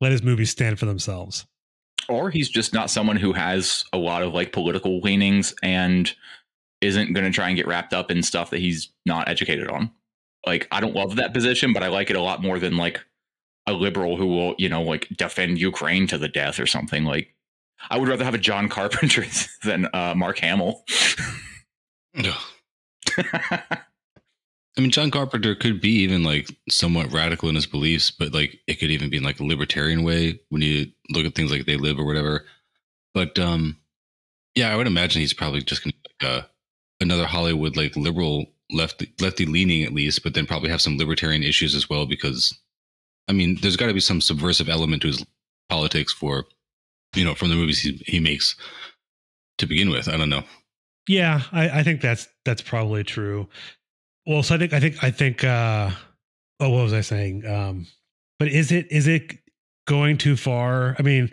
Let 0.00 0.10
his 0.10 0.24
movies 0.24 0.50
stand 0.50 0.80
for 0.80 0.86
themselves. 0.86 1.46
Or 2.08 2.30
he's 2.30 2.48
just 2.48 2.74
not 2.74 2.90
someone 2.90 3.16
who 3.16 3.32
has 3.32 3.84
a 3.92 3.98
lot 3.98 4.24
of 4.24 4.34
like 4.34 4.52
political 4.52 4.98
leanings 4.98 5.54
and 5.62 6.12
isn't 6.82 7.12
going 7.12 7.24
to 7.24 7.32
try 7.32 7.48
and 7.48 7.56
get 7.56 7.66
wrapped 7.66 7.94
up 7.94 8.10
in 8.10 8.22
stuff 8.22 8.50
that 8.50 8.60
he's 8.60 8.90
not 9.06 9.28
educated 9.28 9.68
on. 9.68 9.90
Like, 10.46 10.66
I 10.70 10.80
don't 10.80 10.94
love 10.94 11.16
that 11.16 11.32
position, 11.32 11.72
but 11.72 11.82
I 11.82 11.88
like 11.88 12.10
it 12.10 12.16
a 12.16 12.22
lot 12.22 12.42
more 12.42 12.58
than 12.58 12.76
like 12.76 13.00
a 13.66 13.72
liberal 13.72 14.16
who 14.16 14.26
will, 14.26 14.54
you 14.58 14.68
know, 14.68 14.82
like 14.82 15.08
defend 15.16 15.58
Ukraine 15.58 16.06
to 16.08 16.18
the 16.18 16.28
death 16.28 16.58
or 16.58 16.66
something. 16.66 17.04
Like, 17.04 17.34
I 17.90 17.98
would 17.98 18.08
rather 18.08 18.24
have 18.24 18.34
a 18.34 18.38
John 18.38 18.68
Carpenter 18.70 19.24
than 19.64 19.88
uh, 19.92 20.14
Mark 20.16 20.38
Hamill. 20.38 20.84
I 24.76 24.80
mean, 24.80 24.90
John 24.90 25.10
Carpenter 25.10 25.54
could 25.54 25.80
be 25.80 25.90
even 26.00 26.22
like 26.24 26.48
somewhat 26.70 27.12
radical 27.12 27.48
in 27.48 27.54
his 27.54 27.66
beliefs, 27.66 28.10
but 28.10 28.32
like 28.32 28.58
it 28.66 28.76
could 28.76 28.90
even 28.90 29.10
be 29.10 29.18
in 29.18 29.22
like 29.22 29.38
a 29.38 29.44
libertarian 29.44 30.02
way 30.02 30.40
when 30.48 30.62
you 30.62 30.86
look 31.10 31.26
at 31.26 31.34
things 31.34 31.50
like 31.50 31.66
they 31.66 31.76
live 31.76 31.98
or 31.98 32.06
whatever. 32.06 32.46
But 33.12 33.38
um, 33.38 33.76
yeah, 34.54 34.72
I 34.72 34.76
would 34.76 34.86
imagine 34.86 35.20
he's 35.20 35.34
probably 35.34 35.60
just 35.60 35.84
gonna 35.84 35.94
like 36.22 36.30
a 36.30 36.48
another 37.02 37.26
Hollywood 37.26 37.76
like 37.76 37.96
liberal 37.96 38.46
lefty 38.70 39.12
lefty 39.20 39.46
leaning 39.46 39.82
at 39.82 39.92
least, 39.92 40.22
but 40.22 40.34
then 40.34 40.46
probably 40.46 40.70
have 40.70 40.80
some 40.80 40.98
libertarian 40.98 41.42
issues 41.42 41.74
as 41.74 41.90
well 41.90 42.06
because 42.06 42.58
I 43.28 43.32
mean, 43.32 43.58
there's 43.60 43.76
got 43.76 43.86
to 43.86 43.94
be 43.94 44.00
some 44.00 44.20
subversive 44.20 44.68
element 44.68 45.02
to 45.02 45.08
his 45.08 45.24
politics 45.68 46.12
for 46.12 46.44
you 47.14 47.24
know 47.24 47.34
from 47.34 47.50
the 47.50 47.54
movies 47.56 47.80
he, 47.80 48.02
he 48.06 48.20
makes 48.20 48.56
to 49.58 49.66
begin 49.66 49.90
with. 49.90 50.08
I 50.08 50.16
don't 50.16 50.30
know. 50.30 50.44
Yeah, 51.08 51.42
I, 51.52 51.80
I 51.80 51.82
think 51.82 52.00
that's 52.00 52.28
that's 52.44 52.62
probably 52.62 53.04
true. 53.04 53.48
Well, 54.26 54.42
so 54.42 54.54
I 54.54 54.58
think 54.58 54.72
I 54.72 54.80
think 54.80 55.02
I 55.02 55.10
think 55.10 55.44
uh 55.44 55.90
oh 56.60 56.70
what 56.70 56.84
was 56.84 56.92
I 56.92 57.00
saying? 57.00 57.46
Um 57.46 57.86
but 58.38 58.48
is 58.48 58.72
it 58.72 58.86
is 58.90 59.06
it 59.06 59.38
going 59.86 60.18
too 60.18 60.36
far? 60.36 60.96
I 60.98 61.02
mean, 61.02 61.30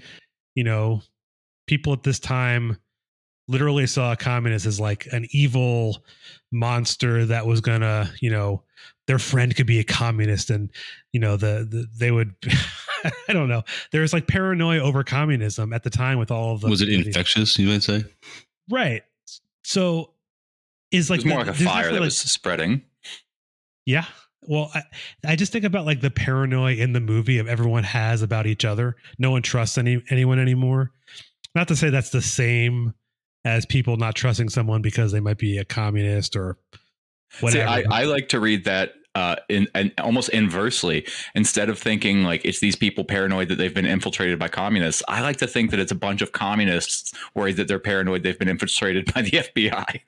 you 0.56 0.64
know, 0.64 1.02
people 1.68 1.94
at 1.94 2.04
this 2.04 2.20
time 2.20 2.78
literally 3.50 3.88
saw 3.88 4.12
a 4.14 4.16
communist 4.16 4.66
as 4.66 4.80
like 4.80 5.08
an 5.12 5.28
evil 5.32 5.98
monster 6.52 7.26
that 7.26 7.46
was 7.46 7.60
gonna, 7.60 8.10
you 8.22 8.30
know, 8.30 8.64
their 9.08 9.20
friend 9.20 9.56
could 9.56 9.66
be 9.66 9.80
a 9.80 9.84
communist 9.84 10.52
and 10.52 10.70
you 11.14 11.20
know 11.20 11.36
the, 11.36 11.68
the 11.68 11.88
they 11.98 12.12
would 12.12 12.36
i 13.04 13.34
don't 13.34 13.50
know. 13.50 13.64
There 13.92 14.02
was 14.02 14.14
like 14.14 14.28
paranoia 14.28 14.80
over 14.80 15.04
communism 15.04 15.74
at 15.74 15.84
the 15.84 15.90
time 15.90 16.20
with 16.20 16.30
all 16.30 16.54
of 16.54 16.62
the 16.62 16.70
was 16.70 16.82
it 16.82 16.90
infectious 16.90 17.58
you 17.58 17.68
might 17.68 17.84
say? 17.84 18.04
Right. 18.70 19.02
So 19.64 20.14
is 20.92 21.10
like 21.10 21.26
more 21.26 21.40
like 21.40 21.48
a 21.48 21.54
fire 21.54 21.86
that 21.86 21.94
like, 21.94 22.02
was 22.02 22.18
spreading. 22.18 22.84
Yeah. 23.86 24.06
Well 24.44 24.70
I, 24.76 24.84
I 25.26 25.36
just 25.36 25.52
think 25.52 25.66
about 25.66 25.88
like 25.88 26.02
the 26.02 26.12
paranoia 26.12 26.74
in 26.74 26.94
the 26.94 27.02
movie 27.02 27.40
of 27.40 27.48
everyone 27.48 27.84
has 27.84 28.22
about 28.22 28.46
each 28.46 28.64
other. 28.64 28.96
No 29.18 29.32
one 29.32 29.42
trusts 29.42 29.80
any 29.80 30.04
anyone 30.12 30.38
anymore. 30.38 30.92
Not 31.56 31.68
to 31.70 31.76
say 31.76 31.90
that's 31.90 32.12
the 32.12 32.22
same 32.22 32.94
as 33.46 33.66
people 33.66 33.98
not 33.98 34.16
trusting 34.16 34.50
someone 34.50 34.82
because 34.82 35.12
they 35.12 35.20
might 35.20 35.38
be 35.38 35.58
a 35.58 35.66
communist 35.66 36.36
or 36.36 36.58
whatever. 37.42 37.68
See, 37.68 37.86
I, 37.90 38.02
I 38.02 38.04
like 38.06 38.30
to 38.30 38.40
read 38.40 38.66
that 38.66 38.94
uh, 39.16 39.36
in 39.50 39.68
and 39.74 39.92
almost 40.00 40.30
inversely. 40.30 41.06
Instead 41.36 41.70
of 41.70 41.80
thinking 41.80 42.24
like 42.24 42.44
it's 42.46 42.60
these 42.60 42.76
people 42.76 43.04
paranoid 43.04 43.50
that 43.50 43.56
they've 43.56 43.74
been 43.74 43.86
infiltrated 43.86 44.40
by 44.40 44.48
communists, 44.48 45.02
I 45.08 45.22
like 45.22 45.38
to 45.38 45.48
think 45.48 45.72
that 45.72 45.80
it's 45.80 45.92
a 45.92 45.96
bunch 45.96 46.22
of 46.22 46.32
communists 46.32 47.14
worried 47.36 47.58
that 47.58 47.68
they're 47.68 47.80
paranoid 47.80 48.24
they've 48.24 48.38
been 48.38 48.50
infiltrated 48.50 49.14
by 49.14 49.22
the 49.22 49.32
FBI. 49.32 50.02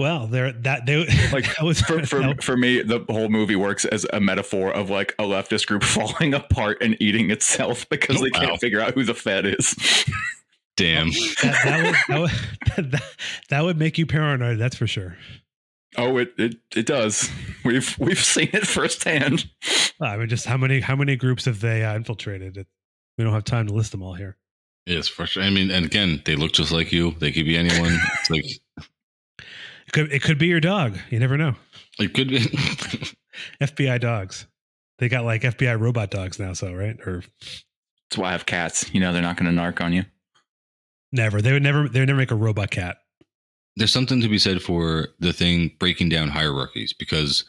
Well, 0.00 0.28
there 0.28 0.50
that 0.50 0.86
they 0.86 0.96
Like, 1.30 1.44
that 1.56 1.62
was 1.62 1.82
For, 1.82 2.06
for, 2.06 2.34
for 2.40 2.56
me, 2.56 2.80
the 2.80 3.04
whole 3.10 3.28
movie 3.28 3.54
works 3.54 3.84
as 3.84 4.06
a 4.14 4.18
metaphor 4.18 4.72
of 4.72 4.88
like 4.88 5.14
a 5.18 5.24
leftist 5.24 5.66
group 5.66 5.82
falling 5.84 6.32
apart 6.32 6.78
and 6.80 6.96
eating 7.00 7.30
itself 7.30 7.86
because 7.90 8.16
Oh, 8.16 8.24
they 8.24 8.30
can't 8.30 8.58
figure 8.58 8.80
out 8.80 8.94
who 8.94 9.04
the 9.04 9.14
Fed 9.14 9.44
is. 9.44 9.76
Damn. 10.76 11.08
that, 11.42 11.60
that, 11.64 11.82
would, 11.84 11.94
that, 12.08 12.20
would, 12.76 12.90
that, 12.92 13.02
that 13.50 13.64
would 13.64 13.78
make 13.78 13.98
you 13.98 14.06
paranoid. 14.06 14.58
That's 14.58 14.76
for 14.76 14.86
sure. 14.86 15.16
oh, 15.98 16.16
it, 16.18 16.32
it 16.38 16.56
it 16.74 16.86
does. 16.86 17.30
We've 17.64 17.98
we've 17.98 18.22
seen 18.22 18.48
it 18.52 18.66
firsthand. 18.66 19.50
I 20.00 20.16
mean, 20.16 20.28
just 20.28 20.46
how 20.46 20.56
many 20.56 20.80
how 20.80 20.96
many 20.96 21.16
groups 21.16 21.44
have 21.44 21.60
they 21.60 21.84
uh, 21.84 21.94
infiltrated? 21.94 22.56
It, 22.56 22.66
we 23.18 23.24
don't 23.24 23.34
have 23.34 23.44
time 23.44 23.66
to 23.66 23.74
list 23.74 23.92
them 23.92 24.02
all 24.02 24.14
here. 24.14 24.36
It's 24.86 25.08
frustrating. 25.08 25.52
I 25.52 25.54
mean, 25.54 25.70
and 25.70 25.84
again, 25.84 26.22
they 26.24 26.36
look 26.36 26.52
just 26.52 26.72
like 26.72 26.90
you. 26.92 27.10
They 27.18 27.32
could 27.32 27.44
be 27.44 27.56
anyone. 27.56 27.98
It's 28.14 28.30
like 28.30 28.44
It 29.86 29.92
could 29.92 30.12
it 30.12 30.22
could 30.22 30.38
be 30.38 30.46
your 30.46 30.60
dog. 30.60 30.96
You 31.10 31.18
never 31.18 31.36
know. 31.36 31.54
it 31.98 32.14
could 32.14 32.28
be. 32.28 32.38
FBI 33.60 34.00
dogs. 34.00 34.46
They 34.98 35.08
got 35.08 35.24
like 35.24 35.42
FBI 35.42 35.78
robot 35.80 36.10
dogs 36.10 36.38
now, 36.38 36.52
so 36.52 36.72
right 36.72 36.96
or 37.06 37.22
That's 38.08 38.16
why 38.18 38.28
I 38.28 38.32
have 38.32 38.46
cats. 38.46 38.92
You 38.94 39.00
know, 39.00 39.12
they're 39.12 39.20
not 39.22 39.36
going 39.36 39.54
to 39.54 39.60
narc 39.60 39.80
on 39.80 39.92
you. 39.92 40.04
Never. 41.12 41.40
They 41.42 41.52
would 41.52 41.62
never. 41.62 41.88
They 41.88 42.00
would 42.00 42.08
never 42.08 42.18
make 42.18 42.30
a 42.30 42.36
robot 42.36 42.70
cat. 42.70 42.98
There's 43.76 43.92
something 43.92 44.20
to 44.20 44.28
be 44.28 44.38
said 44.38 44.62
for 44.62 45.08
the 45.20 45.32
thing 45.32 45.72
breaking 45.78 46.08
down 46.08 46.28
hierarchies 46.28 46.92
because 46.92 47.44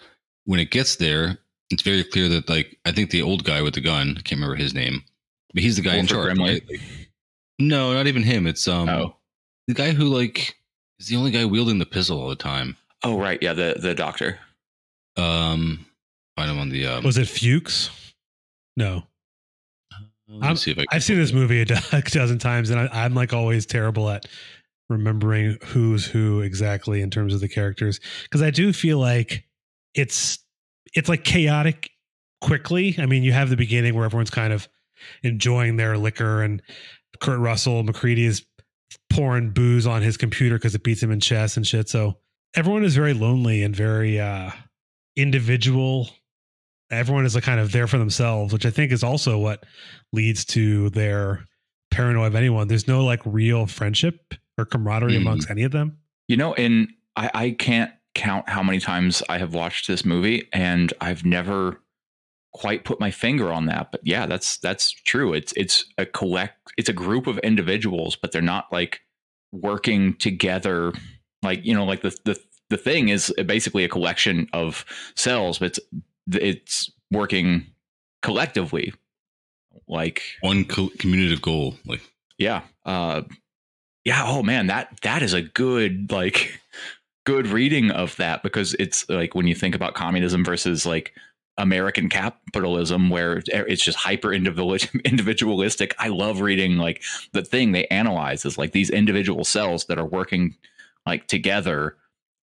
when 0.46 0.60
it 0.60 0.72
gets 0.72 0.96
there, 0.98 1.40
it's 1.72 1.82
very 1.82 2.04
clear 2.04 2.30
that 2.30 2.48
like 2.50 2.78
I 2.86 2.92
think 2.92 3.10
the 3.10 3.22
old 3.22 3.44
guy 3.44 3.62
with 3.62 3.74
the 3.74 3.82
gun, 3.82 4.12
I 4.18 4.22
can't 4.22 4.40
remember 4.40 4.56
his 4.56 4.74
name, 4.74 5.04
but 5.54 5.64
he's 5.64 5.76
the 5.78 5.82
guy 5.82 5.96
in 5.96 6.08
charge. 6.08 6.26
Brimley? 6.36 6.54
right? 6.54 6.64
Like- 6.70 6.82
no, 7.60 7.94
not 7.94 8.08
even 8.08 8.24
him. 8.24 8.48
It's 8.48 8.68
um 8.68 8.90
oh, 8.90 9.16
the 9.68 9.74
guy 9.74 9.92
who 9.92 10.06
like 10.06 10.56
is 11.00 11.08
the 11.08 11.16
only 11.16 11.32
guy 11.32 11.46
wielding 11.46 11.80
the 11.80 11.86
pistol 11.86 12.20
all 12.22 12.30
the 12.30 12.36
time. 12.36 12.78
oh, 13.04 13.20
right, 13.20 13.40
yeah, 13.42 13.54
the 13.54 13.76
the 13.80 13.94
doctor. 13.96 14.40
Um, 15.18 15.86
find 16.38 16.50
him 16.52 16.60
on 16.60 16.70
the 16.70 16.88
um. 16.88 17.04
Was 17.04 17.18
it 17.18 17.28
Fuchs? 17.28 17.90
No, 18.78 19.04
let 19.92 20.02
me 20.02 20.06
I'm- 20.06 20.06
see 20.06 20.06
if 20.06 20.12
I 20.42 20.48
can 20.48 20.86
I've 20.92 21.04
seen 21.04 21.18
this 21.18 21.34
movie 21.34 21.62
a, 21.62 21.66
dozen 21.66 22.40
times, 22.40 22.70
and 22.70 22.80
I, 22.80 23.06
I'm 23.06 23.14
like 23.14 23.34
always 23.34 23.66
terrible 23.66 24.10
at 24.10 24.26
remembering 24.90 25.58
who's 25.64 26.06
who 26.06 26.42
exactly 26.42 27.02
in 27.02 27.10
terms 27.10 27.34
of 27.34 27.40
the 27.40 27.48
characters 27.48 28.00
because 28.24 28.42
I 28.42 28.52
do 28.52 28.74
feel 28.74 29.00
like 29.00 29.46
it's 29.94 30.40
it's 30.94 31.10
like 31.10 31.24
chaotic 31.24 31.92
quickly. 32.42 32.96
I 32.98 33.06
mean, 33.06 33.24
you 33.24 33.32
have 33.32 33.50
the 33.50 33.58
beginning 33.58 33.96
where 33.96 34.06
everyone's 34.06 34.30
kind 34.30 34.54
of 34.54 34.68
enjoying 35.24 35.78
their 35.78 35.98
liquor, 35.98 36.42
and 36.42 36.62
Kurt 37.20 37.40
Russell 37.40 37.84
McCready 37.84 38.26
is 38.26 38.46
pouring 39.10 39.52
booze 39.52 39.88
on 39.88 40.02
his 40.02 40.18
computer 40.18 40.56
because 40.56 40.76
it 40.76 40.84
beats 40.84 41.02
him 41.02 41.12
in 41.12 41.20
chess 41.20 41.58
and 41.58 41.66
shit. 41.66 41.90
So 41.90 42.18
everyone 42.56 42.84
is 42.84 42.96
very 42.96 43.14
lonely 43.14 43.64
and 43.64 43.76
very 43.76 44.20
uh, 44.20 44.52
individual. 45.16 46.10
Everyone 46.92 47.26
is 47.26 47.36
like 47.36 47.44
kind 47.44 47.60
of 47.60 47.72
there 47.72 47.88
for 47.88 47.98
themselves, 47.98 48.54
which 48.54 48.66
I 48.66 48.70
think 48.70 48.92
is 48.92 49.04
also 49.04 49.38
what 49.40 49.66
leads 50.14 50.46
to 50.46 50.90
their 50.92 51.46
paranoia 51.90 52.28
of 52.28 52.36
anyone. 52.36 52.68
There's 52.68 52.88
no 52.88 53.04
like 53.04 53.22
real 53.26 53.66
friendship 53.68 54.34
or 54.58 54.66
camaraderie 54.66 55.14
Mhm. 55.14 55.22
amongst 55.22 55.50
any 55.50 55.64
of 55.64 55.72
them. 55.72 55.98
You 56.28 56.38
know, 56.38 56.54
and 56.54 56.90
I, 57.16 57.30
I 57.34 57.52
can't 57.52 57.92
count 58.14 58.50
how 58.50 58.62
many 58.64 58.80
times 58.80 59.24
I 59.30 59.38
have 59.38 59.54
watched 59.54 59.88
this 59.88 60.04
movie, 60.06 60.48
and 60.54 60.94
I've 61.02 61.26
never 61.26 61.82
quite 62.54 62.84
put 62.84 63.00
my 63.00 63.12
finger 63.12 63.52
on 63.52 63.66
that. 63.68 63.92
But 63.92 64.02
yeah, 64.04 64.26
that's 64.26 64.58
that's 64.58 64.92
true. 64.92 65.34
It's 65.34 65.54
it's 65.56 65.86
a 65.98 66.06
collect. 66.06 66.72
It's 66.78 66.90
a 66.90 66.94
group 66.94 67.28
of 67.28 67.38
individuals, 67.40 68.16
but 68.16 68.32
they're 68.32 68.42
not 68.42 68.66
like 68.72 69.02
working 69.52 70.16
together. 70.16 70.94
Like 71.44 71.66
you 71.66 71.74
know, 71.74 71.86
like 71.86 72.02
the 72.02 72.16
the 72.26 72.38
the 72.70 72.78
thing 72.78 73.10
is 73.10 73.34
basically 73.46 73.84
a 73.84 73.90
collection 73.90 74.48
of 74.54 74.86
cells, 75.16 75.60
but 75.60 75.68
it's 75.68 75.80
it's 76.32 76.92
working 77.12 77.68
collectively. 78.22 78.94
Like 79.88 80.22
one 80.42 80.66
co- 80.66 80.92
communicative 80.98 81.42
goal. 81.42 81.76
Like 81.86 82.02
yeah 82.42 82.62
uh 82.86 83.22
yeah 84.04 84.24
oh 84.26 84.42
man 84.42 84.68
that 84.68 85.00
that 85.04 85.22
is 85.22 85.34
a 85.34 85.44
good 85.44 86.12
like 86.12 86.60
good 87.26 87.48
reading 87.48 87.92
of 87.92 88.16
that 88.18 88.42
because 88.42 88.74
it's 88.80 89.08
like 89.10 89.36
when 89.36 89.46
you 89.46 89.54
think 89.54 89.76
about 89.76 89.94
communism 89.94 90.44
versus 90.44 90.86
like 90.86 91.14
american 91.58 92.10
capitalism 92.10 93.12
where 93.12 93.44
it's 93.46 93.84
just 93.84 93.98
hyper 93.98 94.34
individual- 94.34 94.76
individualistic 95.06 95.94
i 96.00 96.08
love 96.08 96.42
reading 96.42 96.78
like 96.78 97.04
the 97.34 97.44
thing 97.44 97.72
they 97.72 97.86
analyze 97.88 98.44
is 98.44 98.58
like 98.58 98.72
these 98.72 98.90
individual 98.90 99.44
cells 99.44 99.86
that 99.86 100.00
are 100.00 100.06
working 100.06 100.56
like 101.06 101.28
together 101.28 101.96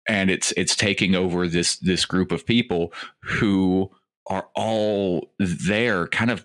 and 0.08 0.30
it's 0.30 0.52
it's 0.56 0.74
taking 0.74 1.14
over 1.14 1.46
this 1.46 1.76
this 1.76 2.04
group 2.04 2.32
of 2.32 2.46
people 2.46 2.92
who 3.22 3.90
are 4.28 4.48
all 4.54 5.30
there 5.38 6.06
kind 6.08 6.30
of 6.30 6.44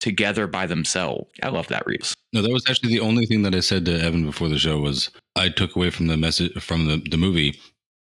together 0.00 0.46
by 0.46 0.66
themselves 0.66 1.30
i 1.42 1.48
love 1.48 1.68
that 1.68 1.86
read 1.86 2.02
no, 2.32 2.40
that 2.40 2.52
was 2.52 2.64
actually 2.68 2.90
the 2.90 3.00
only 3.00 3.26
thing 3.26 3.42
that 3.42 3.54
I 3.54 3.60
said 3.60 3.84
to 3.84 4.00
Evan 4.00 4.24
before 4.24 4.48
the 4.48 4.58
show 4.58 4.80
was 4.80 5.10
I 5.36 5.50
took 5.50 5.76
away 5.76 5.90
from 5.90 6.06
the 6.06 6.16
message 6.16 6.52
from 6.62 6.86
the, 6.86 7.02
the 7.10 7.18
movie 7.18 7.58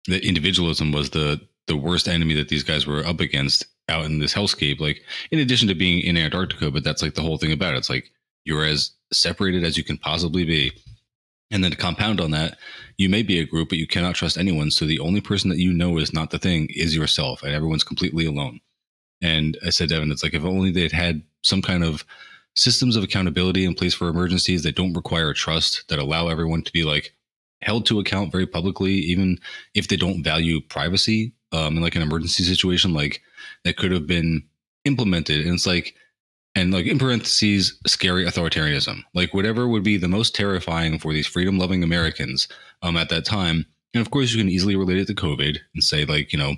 that 0.07 0.26
individualism 0.26 0.93
was 0.93 1.11
the 1.11 1.41
the 1.67 1.76
worst 1.76 2.09
enemy 2.09 2.35
that 2.35 2.49
these 2.49 2.62
guys 2.62 2.87
were 2.87 3.05
up 3.05 3.21
against 3.21 3.67
out 3.88 4.07
in 4.07 4.19
this 4.19 4.35
hellscape. 4.35 4.81
Like 4.81 5.03
in 5.31 5.38
addition 5.38 5.69
to 5.69 5.75
being 5.75 6.00
in 6.00 6.17
Antarctica, 6.17 6.71
but 6.71 6.85
that's 6.85 7.03
like 7.03 7.14
the 7.14 7.23
whole 7.23 7.37
thing 7.37 7.53
about 7.53 7.75
it. 7.75 7.79
It's 7.79 7.91
like 7.91 8.11
you're 8.45 8.64
as 8.64 8.93
separated 9.12 9.62
as 9.62 9.76
you 9.76 9.85
can 9.85 9.99
possibly 9.99 10.45
be. 10.45 10.73
And 11.55 11.63
then 11.63 11.71
to 11.71 11.77
compound 11.77 12.21
on 12.21 12.33
that, 12.33 12.59
you 12.99 13.09
may 13.09 13.23
be 13.23 13.39
a 13.39 13.47
group, 13.47 13.69
but 13.69 13.79
you 13.79 13.87
cannot 13.87 14.17
trust 14.17 14.37
anyone. 14.37 14.73
So 14.73 14.87
the 14.87 14.99
only 14.99 15.21
person 15.21 15.51
that 15.51 15.61
you 15.61 15.73
know 15.73 15.99
is 15.99 16.13
not 16.13 16.31
the 16.31 16.39
thing 16.39 16.67
is 16.75 16.97
yourself, 16.97 17.45
and 17.45 17.55
everyone's 17.55 17.85
completely 17.85 18.27
alone. 18.27 18.59
And 19.23 19.57
I 19.65 19.71
said, 19.71 19.91
to 19.91 19.95
Evan, 19.95 20.11
it's 20.11 20.25
like 20.25 20.35
if 20.35 20.45
only 20.45 20.73
they'd 20.73 20.91
had 20.91 21.23
some 21.43 21.63
kind 21.63 21.85
of 21.85 22.05
systems 22.57 22.97
of 22.97 23.05
accountability 23.05 23.65
in 23.65 23.75
place 23.75 23.95
for 23.95 24.09
emergencies 24.09 24.65
that 24.65 24.75
don't 24.75 24.95
require 24.95 25.33
trust, 25.33 25.85
that 25.89 26.01
allow 26.01 26.27
everyone 26.27 26.63
to 26.63 26.73
be 26.73 26.83
like 26.83 27.15
held 27.63 27.87
to 27.87 28.01
account 28.01 28.33
very 28.33 28.49
publicly, 28.49 28.95
even 28.95 29.39
if 29.75 29.87
they 29.87 29.97
don't 29.97 30.25
value 30.25 30.61
privacy 30.61 31.33
um, 31.53 31.77
in 31.77 31.85
like 31.85 31.95
an 31.95 32.03
emergency 32.03 32.43
situation, 32.43 32.93
like 32.93 33.23
that 33.63 33.77
could 33.77 33.93
have 33.93 34.09
been 34.09 34.43
implemented. 34.85 35.47
And 35.47 35.55
it's 35.55 35.69
like, 35.69 35.95
and 36.55 36.73
like 36.73 36.87
in 36.87 36.99
parentheses, 36.99 37.79
scary 37.87 38.25
authoritarianism, 38.25 39.03
like 39.15 39.35
whatever 39.35 39.67
would 39.67 39.83
be 39.83 39.97
the 39.97 40.09
most 40.09 40.35
terrifying 40.35 40.99
for 40.99 41.13
these 41.13 41.27
freedom 41.27 41.59
loving 41.59 41.83
Americans 41.83 42.49
um, 42.83 42.97
at 42.97 43.09
that 43.09 43.25
time. 43.25 43.67
And 43.93 44.01
of 44.01 44.11
course, 44.11 44.33
you 44.33 44.39
can 44.39 44.51
easily 44.51 44.77
relate 44.77 44.99
it 44.99 45.07
to 45.07 45.15
COVID 45.15 45.59
and 45.75 45.83
say, 45.83 46.05
like, 46.05 46.33
you 46.33 46.39
know, 46.39 46.55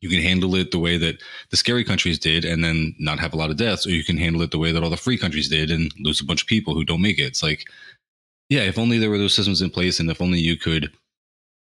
you 0.00 0.08
can 0.08 0.20
handle 0.20 0.54
it 0.54 0.70
the 0.70 0.78
way 0.78 0.96
that 0.96 1.22
the 1.50 1.56
scary 1.56 1.84
countries 1.84 2.18
did 2.18 2.44
and 2.44 2.64
then 2.64 2.94
not 2.98 3.18
have 3.18 3.34
a 3.34 3.36
lot 3.36 3.50
of 3.50 3.56
deaths, 3.56 3.86
or 3.86 3.90
you 3.90 4.04
can 4.04 4.16
handle 4.16 4.42
it 4.42 4.50
the 4.50 4.58
way 4.58 4.72
that 4.72 4.82
all 4.82 4.90
the 4.90 4.96
free 4.96 5.18
countries 5.18 5.48
did 5.48 5.70
and 5.70 5.92
lose 6.00 6.20
a 6.20 6.24
bunch 6.24 6.42
of 6.42 6.48
people 6.48 6.74
who 6.74 6.84
don't 6.84 7.02
make 7.02 7.18
it. 7.18 7.24
It's 7.24 7.42
like, 7.42 7.64
yeah, 8.48 8.62
if 8.62 8.78
only 8.78 8.98
there 8.98 9.10
were 9.10 9.18
those 9.18 9.34
systems 9.34 9.62
in 9.62 9.70
place 9.70 10.00
and 10.00 10.10
if 10.10 10.22
only 10.22 10.38
you 10.38 10.56
could 10.56 10.90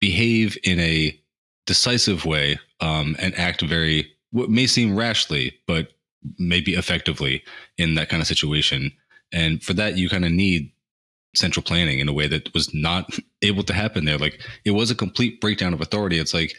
behave 0.01 0.59
in 0.65 0.81
a 0.81 1.19
decisive 1.67 2.25
way 2.25 2.59
um, 2.81 3.17
and 3.19 3.35
act 3.39 3.63
very, 3.63 4.11
what 4.33 4.51
may 4.51 4.67
seem 4.67 4.97
rashly, 4.97 5.55
but 5.67 5.93
maybe 6.39 6.75
effectively 6.75 7.43
in 7.79 7.95
that 7.95 8.09
kind 8.09 8.21
of 8.21 8.27
situation. 8.27 8.93
And 9.33 9.63
for 9.63 9.73
that, 9.75 9.97
you 9.97 10.09
kind 10.09 10.25
of 10.25 10.33
need 10.33 10.73
central 11.35 11.63
planning 11.63 11.99
in 11.99 12.09
a 12.09 12.13
way 12.13 12.27
that 12.29 12.53
was 12.55 12.73
not 12.75 13.11
able 13.43 13.63
to 13.65 13.73
happen 13.73 14.05
there. 14.05 14.19
Like 14.19 14.41
it 14.65 14.73
was 14.73 14.91
a 14.91 14.95
complete 14.95 15.41
breakdown 15.41 15.75
of 15.75 15.81
authority. 15.81 16.19
It's 16.19 16.35
like, 16.35 16.55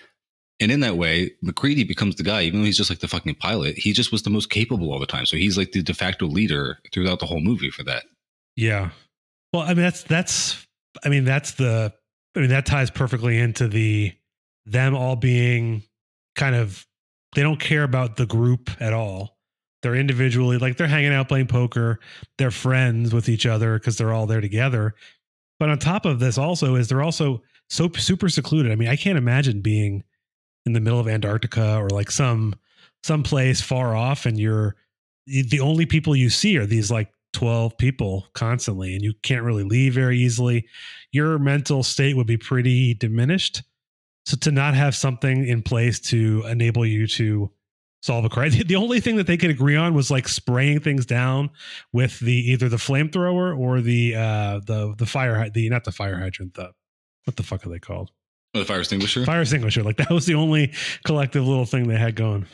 and 0.59 0.71
in 0.71 0.79
that 0.79 0.97
way, 0.97 1.31
McCready 1.43 1.83
becomes 1.83 2.15
the 2.15 2.23
guy, 2.23 2.41
even 2.41 2.59
though 2.59 2.65
he's 2.65 2.77
just 2.77 2.89
like 2.89 2.99
the 2.99 3.07
fucking 3.07 3.35
pilot. 3.35 3.77
He 3.77 3.93
just 3.93 4.11
was 4.11 4.23
the 4.23 4.31
most 4.31 4.49
capable 4.49 4.91
all 4.91 4.99
the 4.99 5.05
time. 5.05 5.27
So 5.27 5.37
he's 5.37 5.55
like 5.57 5.71
the 5.71 5.83
de 5.83 5.93
facto 5.93 6.25
leader 6.25 6.79
throughout 6.91 7.19
the 7.19 7.27
whole 7.27 7.39
movie 7.39 7.69
for 7.69 7.83
that. 7.83 8.05
Yeah. 8.55 8.89
Well, 9.53 9.61
I 9.61 9.69
mean 9.69 9.83
that's 9.83 10.03
that's 10.03 10.65
I 11.03 11.09
mean 11.09 11.25
that's 11.25 11.51
the 11.53 11.93
I 12.35 12.39
mean 12.39 12.49
that 12.49 12.65
ties 12.65 12.89
perfectly 12.89 13.37
into 13.37 13.67
the 13.67 14.13
them 14.65 14.95
all 14.95 15.15
being 15.15 15.83
kind 16.35 16.55
of 16.55 16.85
they 17.35 17.43
don't 17.43 17.59
care 17.59 17.83
about 17.83 18.15
the 18.15 18.25
group 18.25 18.69
at 18.79 18.93
all. 18.93 19.36
They're 19.81 19.95
individually 19.95 20.57
like 20.57 20.77
they're 20.77 20.87
hanging 20.87 21.13
out 21.13 21.27
playing 21.27 21.47
poker. 21.47 21.99
They're 22.37 22.51
friends 22.51 23.13
with 23.13 23.29
each 23.29 23.45
other 23.45 23.77
because 23.77 23.97
they're 23.97 24.13
all 24.13 24.25
there 24.25 24.41
together. 24.41 24.95
But 25.59 25.69
on 25.69 25.79
top 25.79 26.05
of 26.05 26.19
this, 26.19 26.37
also 26.37 26.75
is 26.75 26.87
they're 26.87 27.03
also 27.03 27.41
so 27.69 27.89
super 27.97 28.29
secluded. 28.29 28.71
I 28.71 28.75
mean, 28.75 28.87
I 28.87 28.95
can't 28.95 29.17
imagine 29.17 29.61
being 29.61 30.03
in 30.65 30.73
the 30.73 30.79
middle 30.79 30.99
of 30.99 31.07
Antarctica 31.07 31.77
or 31.77 31.89
like 31.89 32.11
some 32.11 32.55
some 33.03 33.23
place 33.23 33.61
far 33.61 33.95
off, 33.95 34.25
and 34.25 34.39
you're 34.39 34.75
the 35.25 35.59
only 35.59 35.85
people 35.85 36.15
you 36.15 36.29
see 36.29 36.57
are 36.57 36.65
these 36.65 36.89
like 36.89 37.11
12 37.33 37.77
people 37.77 38.27
constantly 38.33 38.95
and 38.95 39.03
you 39.03 39.13
can't 39.21 39.43
really 39.43 39.63
leave 39.63 39.93
very 39.93 40.17
easily 40.17 40.65
your 41.11 41.37
mental 41.37 41.83
state 41.83 42.15
would 42.15 42.25
be 42.25 42.37
pretty 42.37 42.93
diminished 42.93 43.61
so 44.25 44.37
to 44.37 44.51
not 44.51 44.73
have 44.73 44.95
something 44.95 45.45
in 45.45 45.61
place 45.61 45.99
to 45.99 46.43
enable 46.47 46.85
you 46.85 47.05
to 47.05 47.51
solve 48.07 48.25
a 48.25 48.29
crisis 48.29 48.63
the 48.67 48.75
only 48.75 48.99
thing 48.99 49.17
that 49.17 49.27
they 49.27 49.37
could 49.37 49.49
agree 49.51 49.75
on 49.75 49.93
was 49.93 50.09
like 50.09 50.27
spraying 50.27 50.79
things 50.79 51.05
down 51.05 51.49
with 51.93 52.19
the 52.21 52.33
either 52.51 52.69
the 52.69 52.77
flamethrower 52.77 53.57
or 53.57 53.81
the 53.81 54.15
uh 54.15 54.59
the 54.65 54.95
the 54.97 55.05
fire 55.05 55.49
the 55.49 55.69
not 55.69 55.83
the 55.83 55.91
fire 55.91 56.17
hydrant 56.17 56.53
the 56.55 56.71
what 57.25 57.35
the 57.35 57.43
fuck 57.43 57.65
are 57.65 57.69
they 57.69 57.79
called 57.79 58.11
Oh, 58.55 58.59
the 58.59 58.65
fire 58.65 58.79
extinguisher. 58.79 59.25
Fire 59.25 59.41
extinguisher. 59.41 59.83
Like 59.83 59.97
that 59.97 60.09
was 60.09 60.25
the 60.25 60.33
only 60.33 60.73
collective 61.05 61.45
little 61.45 61.65
thing 61.65 61.87
they 61.87 61.97
had 61.97 62.15
going. 62.15 62.45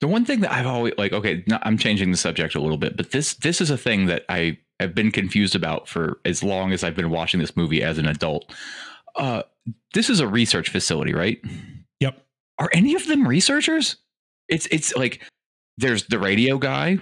The 0.00 0.08
one 0.08 0.24
thing 0.24 0.40
that 0.40 0.52
I've 0.52 0.66
always 0.66 0.94
like, 0.98 1.12
okay, 1.12 1.42
no, 1.46 1.58
I'm 1.62 1.78
changing 1.78 2.10
the 2.10 2.16
subject 2.16 2.54
a 2.54 2.60
little 2.60 2.76
bit, 2.76 2.96
but 2.96 3.10
this 3.10 3.34
this 3.34 3.60
is 3.60 3.70
a 3.70 3.78
thing 3.78 4.06
that 4.06 4.24
I 4.28 4.58
have 4.78 4.94
been 4.94 5.10
confused 5.10 5.56
about 5.56 5.88
for 5.88 6.20
as 6.24 6.42
long 6.42 6.72
as 6.72 6.84
I've 6.84 6.94
been 6.94 7.10
watching 7.10 7.40
this 7.40 7.56
movie 7.56 7.82
as 7.82 7.98
an 7.98 8.06
adult. 8.06 8.52
Uh, 9.16 9.42
this 9.94 10.08
is 10.10 10.20
a 10.20 10.28
research 10.28 10.68
facility, 10.70 11.14
right? 11.14 11.40
Yep. 12.00 12.22
Are 12.58 12.70
any 12.72 12.94
of 12.94 13.06
them 13.06 13.26
researchers? 13.26 13.96
It's 14.48 14.66
it's 14.66 14.94
like 14.96 15.22
there's 15.76 16.06
the 16.06 16.18
radio 16.18 16.58
guy, 16.58 16.98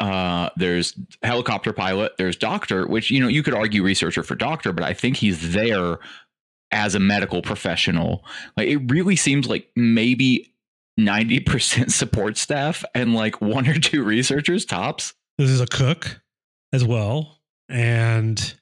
uh, 0.00 0.50
there's 0.56 0.98
helicopter 1.22 1.72
pilot, 1.72 2.12
there's 2.18 2.36
doctor, 2.36 2.86
which 2.86 3.10
you 3.10 3.20
know 3.20 3.28
you 3.28 3.42
could 3.42 3.54
argue 3.54 3.82
researcher 3.82 4.22
for 4.22 4.34
doctor, 4.34 4.72
but 4.72 4.84
I 4.84 4.94
think 4.94 5.16
he's 5.16 5.52
there 5.52 5.98
as 6.70 6.94
a 6.94 7.00
medical 7.00 7.42
professional. 7.42 8.24
Like 8.56 8.68
it 8.68 8.78
really 8.90 9.16
seems 9.16 9.48
like 9.48 9.68
maybe 9.74 10.54
90% 10.98 11.90
support 11.90 12.36
staff 12.36 12.84
and 12.94 13.14
like 13.14 13.40
one 13.40 13.66
or 13.68 13.78
two 13.78 14.02
researchers 14.02 14.64
tops. 14.64 15.14
This 15.38 15.50
is 15.50 15.60
a 15.60 15.66
cook 15.66 16.20
as 16.72 16.84
well. 16.84 17.40
And 17.68 18.54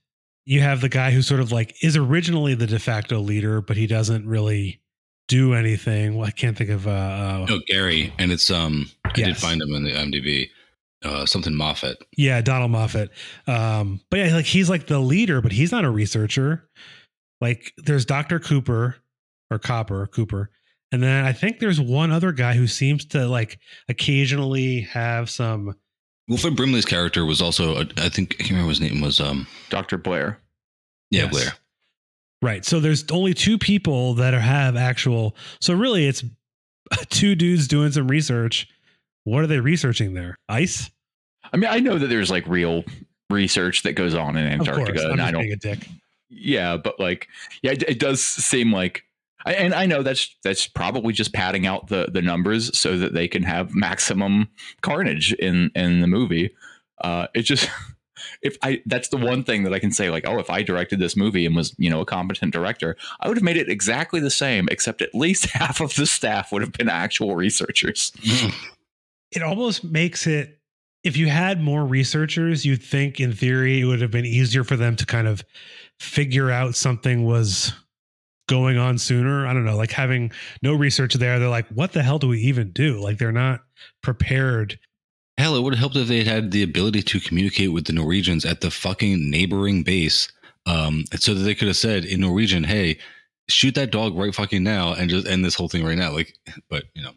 you 0.44 0.60
have 0.60 0.80
the 0.80 0.88
guy 0.88 1.10
who 1.10 1.22
sort 1.22 1.40
of 1.40 1.52
like 1.52 1.74
is 1.82 1.96
originally 1.96 2.54
the 2.54 2.66
de 2.66 2.78
facto 2.78 3.18
leader, 3.18 3.60
but 3.60 3.76
he 3.76 3.86
doesn't 3.86 4.26
really 4.26 4.80
do 5.28 5.54
anything. 5.54 6.16
Well, 6.16 6.26
I 6.26 6.30
can't 6.30 6.56
think 6.56 6.70
of 6.70 6.86
uh, 6.86 6.90
uh 6.90 7.46
Oh, 7.48 7.60
Gary, 7.66 8.12
and 8.18 8.30
it's 8.32 8.50
um, 8.50 8.90
I 9.04 9.12
did 9.12 9.36
find 9.36 9.60
him 9.60 9.74
in 9.74 9.84
the 9.84 9.92
IMDb. 9.92 10.50
Uh, 11.04 11.26
something 11.26 11.54
Moffat. 11.54 11.98
yeah, 12.16 12.40
Donald 12.40 12.70
Moffat. 12.70 13.10
Um, 13.46 14.00
but 14.10 14.18
yeah, 14.18 14.34
like 14.34 14.46
he's 14.46 14.68
like 14.70 14.86
the 14.86 14.98
leader, 14.98 15.40
but 15.40 15.52
he's 15.52 15.70
not 15.70 15.84
a 15.84 15.90
researcher. 15.90 16.68
Like 17.40 17.72
there's 17.76 18.04
Dr. 18.06 18.40
Cooper 18.40 18.96
or 19.50 19.58
Copper, 19.58 20.06
Cooper. 20.08 20.50
And 20.92 21.02
then 21.02 21.24
I 21.24 21.32
think 21.32 21.58
there's 21.58 21.80
one 21.80 22.10
other 22.10 22.32
guy 22.32 22.54
who 22.54 22.66
seems 22.66 23.04
to 23.06 23.28
like 23.28 23.58
occasionally 23.88 24.80
have 24.82 25.28
some 25.28 25.74
Wilford 26.28 26.56
Brimley's 26.56 26.84
character 26.86 27.24
was 27.24 27.40
also, 27.40 27.76
uh, 27.76 27.84
I 27.98 28.08
think, 28.08 28.34
I 28.34 28.38
can't 28.38 28.50
remember 28.50 28.68
what 28.68 28.78
his 28.78 28.80
name 28.80 29.00
was. 29.00 29.20
Um, 29.20 29.46
Dr. 29.68 29.96
Blair. 29.98 30.40
yeah, 31.10 31.24
Yes. 31.24 31.30
Blair. 31.30 31.52
Right. 32.42 32.64
So 32.64 32.80
there's 32.80 33.04
only 33.10 33.34
two 33.34 33.58
people 33.58 34.14
that 34.14 34.34
are, 34.34 34.40
have 34.40 34.76
actual. 34.76 35.36
So 35.60 35.74
really, 35.74 36.06
it's 36.06 36.22
two 37.08 37.34
dudes 37.34 37.68
doing 37.68 37.92
some 37.92 38.08
research. 38.08 38.68
What 39.24 39.42
are 39.42 39.46
they 39.46 39.60
researching 39.60 40.14
there? 40.14 40.36
Ice? 40.48 40.90
I 41.52 41.56
mean, 41.56 41.70
I 41.70 41.80
know 41.80 41.98
that 41.98 42.08
there's 42.08 42.30
like 42.30 42.46
real 42.46 42.84
research 43.30 43.82
that 43.82 43.92
goes 43.92 44.14
on 44.14 44.36
in 44.36 44.58
course. 44.58 44.68
Antarctica, 44.68 45.04
I'm 45.06 45.12
and 45.12 45.22
I 45.22 45.30
don't 45.30 45.50
a 45.50 45.56
dick. 45.56 45.88
Yeah, 46.28 46.76
but 46.76 46.98
like, 46.98 47.28
yeah, 47.62 47.72
it, 47.72 47.82
it 47.84 47.98
does 47.98 48.22
seem 48.22 48.72
like, 48.72 49.04
I, 49.44 49.54
and 49.54 49.74
I 49.74 49.86
know 49.86 50.02
that's 50.02 50.34
that's 50.42 50.66
probably 50.66 51.12
just 51.12 51.32
padding 51.32 51.66
out 51.66 51.86
the 51.88 52.08
the 52.12 52.22
numbers 52.22 52.76
so 52.76 52.98
that 52.98 53.14
they 53.14 53.28
can 53.28 53.44
have 53.44 53.74
maximum 53.74 54.48
carnage 54.80 55.32
in 55.34 55.70
in 55.74 56.00
the 56.00 56.08
movie. 56.08 56.50
Uh, 57.00 57.28
it 57.34 57.42
just, 57.42 57.70
if 58.46 58.56
I 58.62 58.80
that's 58.86 59.08
the 59.08 59.16
one 59.16 59.42
thing 59.42 59.64
that 59.64 59.74
I 59.74 59.78
can 59.78 59.90
say, 59.90 60.08
like, 60.08 60.26
oh, 60.26 60.38
if 60.38 60.48
I 60.48 60.62
directed 60.62 61.00
this 61.00 61.16
movie 61.16 61.44
and 61.44 61.56
was 61.56 61.74
you 61.78 61.90
know 61.90 62.00
a 62.00 62.06
competent 62.06 62.52
director, 62.52 62.96
I 63.20 63.28
would 63.28 63.36
have 63.36 63.44
made 63.44 63.56
it 63.56 63.68
exactly 63.68 64.20
the 64.20 64.30
same, 64.30 64.68
except 64.70 65.02
at 65.02 65.14
least 65.14 65.46
half 65.52 65.80
of 65.80 65.94
the 65.96 66.06
staff 66.06 66.52
would 66.52 66.62
have 66.62 66.72
been 66.72 66.88
actual 66.88 67.34
researchers. 67.34 68.12
Hmm. 68.22 68.50
It 69.32 69.42
almost 69.42 69.82
makes 69.82 70.26
it, 70.26 70.60
if 71.02 71.16
you 71.16 71.26
had 71.26 71.60
more 71.60 71.84
researchers, 71.84 72.64
you'd 72.64 72.82
think 72.82 73.18
in 73.18 73.32
theory 73.32 73.80
it 73.80 73.84
would 73.84 74.00
have 74.00 74.12
been 74.12 74.24
easier 74.24 74.62
for 74.62 74.76
them 74.76 74.94
to 74.96 75.04
kind 75.04 75.26
of 75.26 75.44
figure 75.98 76.50
out 76.50 76.76
something 76.76 77.24
was 77.24 77.72
going 78.48 78.78
on 78.78 78.96
sooner. 78.96 79.46
I 79.46 79.52
don't 79.52 79.64
know, 79.64 79.76
like 79.76 79.90
having 79.90 80.30
no 80.62 80.74
research 80.74 81.14
there, 81.14 81.40
they're 81.40 81.48
like, 81.48 81.66
what 81.68 81.92
the 81.92 82.02
hell 82.02 82.20
do 82.20 82.28
we 82.28 82.40
even 82.42 82.70
do? 82.70 83.00
Like 83.00 83.18
they're 83.18 83.32
not 83.32 83.62
prepared. 84.02 84.78
Hell, 85.38 85.56
it 85.56 85.62
would 85.62 85.74
have 85.74 85.80
helped 85.80 85.96
if 85.96 86.08
they 86.08 86.18
had 86.18 86.26
had 86.26 86.50
the 86.50 86.62
ability 86.62 87.02
to 87.02 87.20
communicate 87.20 87.72
with 87.72 87.86
the 87.86 87.92
Norwegians 87.92 88.44
at 88.44 88.62
the 88.62 88.70
fucking 88.70 89.30
neighboring 89.30 89.82
base, 89.82 90.28
um, 90.64 91.04
so 91.14 91.34
that 91.34 91.42
they 91.42 91.54
could 91.54 91.68
have 91.68 91.76
said 91.76 92.04
in 92.04 92.20
Norwegian, 92.20 92.64
"Hey, 92.64 92.98
shoot 93.48 93.74
that 93.74 93.90
dog 93.90 94.16
right 94.16 94.34
fucking 94.34 94.62
now," 94.62 94.94
and 94.94 95.10
just 95.10 95.26
end 95.26 95.44
this 95.44 95.54
whole 95.54 95.68
thing 95.68 95.84
right 95.84 95.98
now. 95.98 96.12
Like, 96.12 96.34
but 96.70 96.84
you 96.94 97.02
know, 97.02 97.12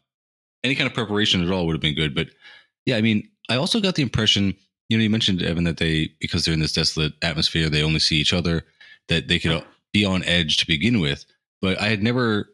any 0.64 0.76
kind 0.76 0.88
of 0.88 0.94
preparation 0.94 1.44
at 1.44 1.52
all 1.52 1.66
would 1.66 1.74
have 1.74 1.82
been 1.82 1.96
good. 1.96 2.14
But 2.14 2.28
yeah, 2.86 2.98
I 2.98 3.02
mean, 3.02 3.30
I 3.50 3.56
also 3.56 3.80
got 3.80 3.96
the 3.96 4.04
impression, 4.04 4.54
you 4.90 4.98
know, 4.98 5.04
you 5.04 5.10
mentioned 5.10 5.42
Evan 5.42 5.64
that 5.64 5.78
they 5.78 6.12
because 6.20 6.44
they're 6.44 6.54
in 6.54 6.60
this 6.60 6.74
desolate 6.74 7.14
atmosphere, 7.22 7.70
they 7.70 7.84
only 7.84 8.00
see 8.00 8.18
each 8.18 8.34
other, 8.34 8.66
that 9.08 9.28
they 9.28 9.40
could 9.40 9.64
be 9.94 10.06
on 10.06 10.24
edge 10.24 10.58
to 10.58 10.68
begin 10.68 11.00
with. 11.00 11.26
But 11.62 11.80
I 11.82 11.88
had 11.88 12.04
never, 12.04 12.50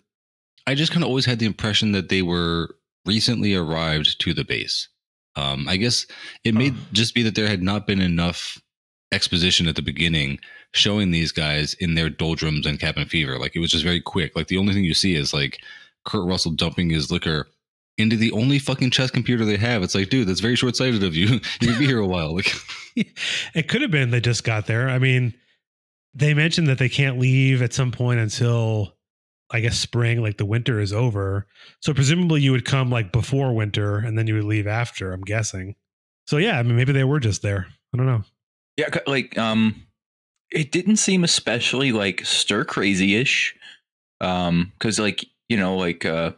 I 0.68 0.76
just 0.76 0.92
kind 0.92 1.04
of 1.04 1.10
always 1.10 1.26
had 1.26 1.40
the 1.40 1.46
impression 1.46 1.92
that 1.92 2.10
they 2.10 2.22
were 2.22 2.76
recently 3.06 3.56
arrived 3.56 4.20
to 4.22 4.34
the 4.34 4.44
base. 4.44 4.88
Um, 5.36 5.68
I 5.68 5.78
guess 5.78 6.06
it 6.44 6.56
may 6.56 6.72
just 6.94 7.14
be 7.14 7.24
that 7.24 7.36
there 7.36 7.48
had 7.48 7.62
not 7.62 7.88
been 7.88 8.02
enough 8.02 8.62
exposition 9.12 9.68
at 9.68 9.76
the 9.76 9.82
beginning 9.82 10.40
showing 10.74 11.12
these 11.12 11.32
guys 11.32 11.74
in 11.76 11.96
their 11.96 12.10
doldrums 12.10 12.66
and 12.66 12.80
cabin 12.80 13.06
fever. 13.06 13.38
Like 13.38 13.56
it 13.56 13.60
was 13.60 13.72
just 13.72 13.84
very 13.84 14.02
quick. 14.02 14.36
Like 14.36 14.48
the 14.48 14.58
only 14.58 14.74
thing 14.74 14.84
you 14.84 14.94
see 14.94 15.16
is 15.16 15.34
like 15.34 15.60
Kurt 16.06 16.28
Russell 16.28 16.52
dumping 16.52 16.90
his 16.90 17.12
liquor 17.12 17.48
into 17.98 18.18
the 18.18 18.32
only 18.34 18.60
fucking 18.60 18.92
chess 18.92 19.10
computer 19.10 19.46
they 19.46 19.58
have. 19.58 19.82
It's 19.82 19.96
like, 19.96 20.10
dude, 20.10 20.28
that's 20.28 20.42
very 20.42 20.56
short 20.56 20.76
sighted 20.76 21.04
of 21.04 21.16
you. 21.16 21.28
you 21.62 21.68
could 21.68 21.80
be 21.80 21.86
here 21.86 22.00
a 22.00 22.08
while. 22.08 22.36
Like, 22.36 22.54
it 22.96 23.68
could 23.68 23.82
have 23.82 23.92
been 23.92 24.12
they 24.12 24.20
just 24.20 24.44
got 24.44 24.68
there. 24.68 24.90
I 24.90 25.00
mean, 25.00 25.34
they 26.14 26.34
mentioned 26.34 26.68
that 26.68 26.78
they 26.78 26.90
can't 26.90 27.20
leave 27.20 27.62
at 27.62 27.74
some 27.74 27.92
point 27.92 28.20
until 28.20 28.95
I 29.52 29.60
guess 29.60 29.78
spring, 29.78 30.22
like 30.22 30.38
the 30.38 30.46
winter 30.46 30.80
is 30.80 30.92
over. 30.92 31.48
So 31.80 31.94
presumably 31.94 32.42
you 32.42 32.52
would 32.52 32.66
come 32.66 32.90
like 32.90 33.12
before 33.12 33.54
winter 33.54 33.98
and 33.98 34.18
then 34.18 34.28
you 34.28 34.36
would 34.36 34.44
leave 34.44 34.68
after, 34.68 35.14
I'm 35.14 35.22
guessing. 35.22 35.76
So 36.28 36.38
yeah, 36.38 36.58
I 36.58 36.64
mean 36.64 36.76
maybe 36.76 36.94
they 36.94 37.04
were 37.04 37.20
just 37.20 37.42
there. 37.42 37.68
I 37.94 37.98
don't 37.98 38.08
know. 38.08 38.24
Yeah, 38.78 38.90
like 39.08 39.38
um, 39.38 39.86
it 40.52 40.72
didn't 40.72 40.98
seem 40.98 41.24
especially 41.24 41.92
like 41.92 42.26
stir 42.26 42.66
crazy 42.66 43.16
ish, 43.16 43.56
um, 44.20 44.72
because 44.78 45.00
like 45.00 45.26
you 45.48 45.58
know 45.58 45.78
like 45.78 46.06
uh, 46.06 46.32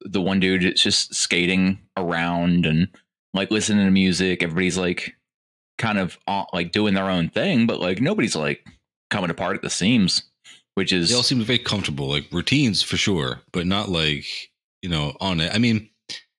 the 0.00 0.20
one 0.20 0.40
dude 0.40 0.64
it's 0.64 0.82
just 0.82 1.14
skating 1.14 1.78
around 1.96 2.66
and 2.66 2.88
like 3.34 3.50
listening 3.50 3.84
to 3.84 3.90
music. 3.90 4.42
Everybody's 4.42 4.78
like 4.78 5.14
kind 5.78 5.98
of 5.98 6.18
uh, 6.26 6.44
like 6.52 6.72
doing 6.72 6.94
their 6.94 7.10
own 7.10 7.28
thing, 7.28 7.66
but 7.66 7.80
like 7.80 8.00
nobody's 8.00 8.36
like 8.36 8.66
coming 9.10 9.30
apart 9.30 9.56
at 9.56 9.62
the 9.62 9.70
seams, 9.70 10.24
which 10.74 10.92
is 10.92 11.08
they 11.10 11.14
all 11.14 11.22
seemed 11.22 11.42
very 11.44 11.58
comfortable, 11.58 12.08
like 12.08 12.26
routines 12.32 12.82
for 12.82 12.96
sure, 12.96 13.40
but 13.52 13.66
not 13.66 13.88
like, 13.88 14.24
you 14.82 14.88
know, 14.88 15.16
on 15.20 15.40
it. 15.40 15.54
I 15.54 15.58
mean, 15.58 15.88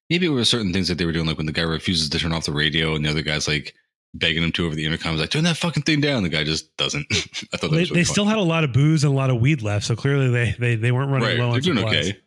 maybe 0.10 0.26
it 0.26 0.30
were 0.30 0.44
certain 0.46 0.74
things 0.74 0.88
that 0.88 0.98
they 0.98 1.06
were 1.06 1.12
doing, 1.12 1.26
like 1.26 1.38
when 1.38 1.46
the 1.46 1.52
guy 1.52 1.62
refuses 1.64 2.10
to 2.10 2.20
turn 2.20 2.34
off 2.34 2.46
the 2.46 2.52
radio 2.52 2.96
and 2.96 3.06
the 3.06 3.10
other 3.10 3.22
guy's 3.22 3.48
like 3.48 3.74
begging 4.14 4.44
him 4.44 4.52
to 4.54 4.66
over 4.66 4.76
the 4.76 4.86
intercom, 4.86 5.12
he's 5.12 5.22
like, 5.22 5.30
turn 5.30 5.44
that 5.44 5.58
fucking 5.58 5.84
thing 5.84 6.02
down. 6.02 6.24
The 6.24 6.30
guy 6.30 6.44
just 6.44 6.76
doesn't. 6.78 7.06
I 7.12 7.58
thought 7.58 7.70
that 7.70 7.72
They, 7.72 7.80
was 7.82 7.90
they 7.90 8.04
still 8.04 8.26
had 8.26 8.38
a 8.38 8.42
lot 8.42 8.64
of 8.64 8.72
booze 8.74 9.04
and 9.04 9.12
a 9.14 9.16
lot 9.16 9.30
of 9.30 9.40
weed 9.42 9.62
left, 9.62 9.86
so 9.86 9.96
clearly 9.96 10.30
they 10.30 10.56
they, 10.60 10.76
they 10.76 10.92
weren't 10.92 11.12
running 11.12 11.28
right. 11.30 11.38
low 11.40 11.48
They're 11.48 11.56
on 11.56 11.62
doing 11.62 11.78
supplies. 11.78 12.10
okay. 12.10 12.20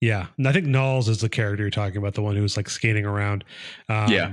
Yeah, 0.00 0.28
and 0.38 0.48
I 0.48 0.52
think 0.52 0.64
Nauls 0.66 1.08
is 1.10 1.20
the 1.20 1.28
character 1.28 1.62
you're 1.62 1.70
talking 1.70 1.98
about, 1.98 2.14
the 2.14 2.22
one 2.22 2.34
who 2.34 2.40
was 2.40 2.56
like 2.56 2.70
skating 2.70 3.04
around. 3.04 3.44
Um, 3.88 4.10
Yeah. 4.10 4.32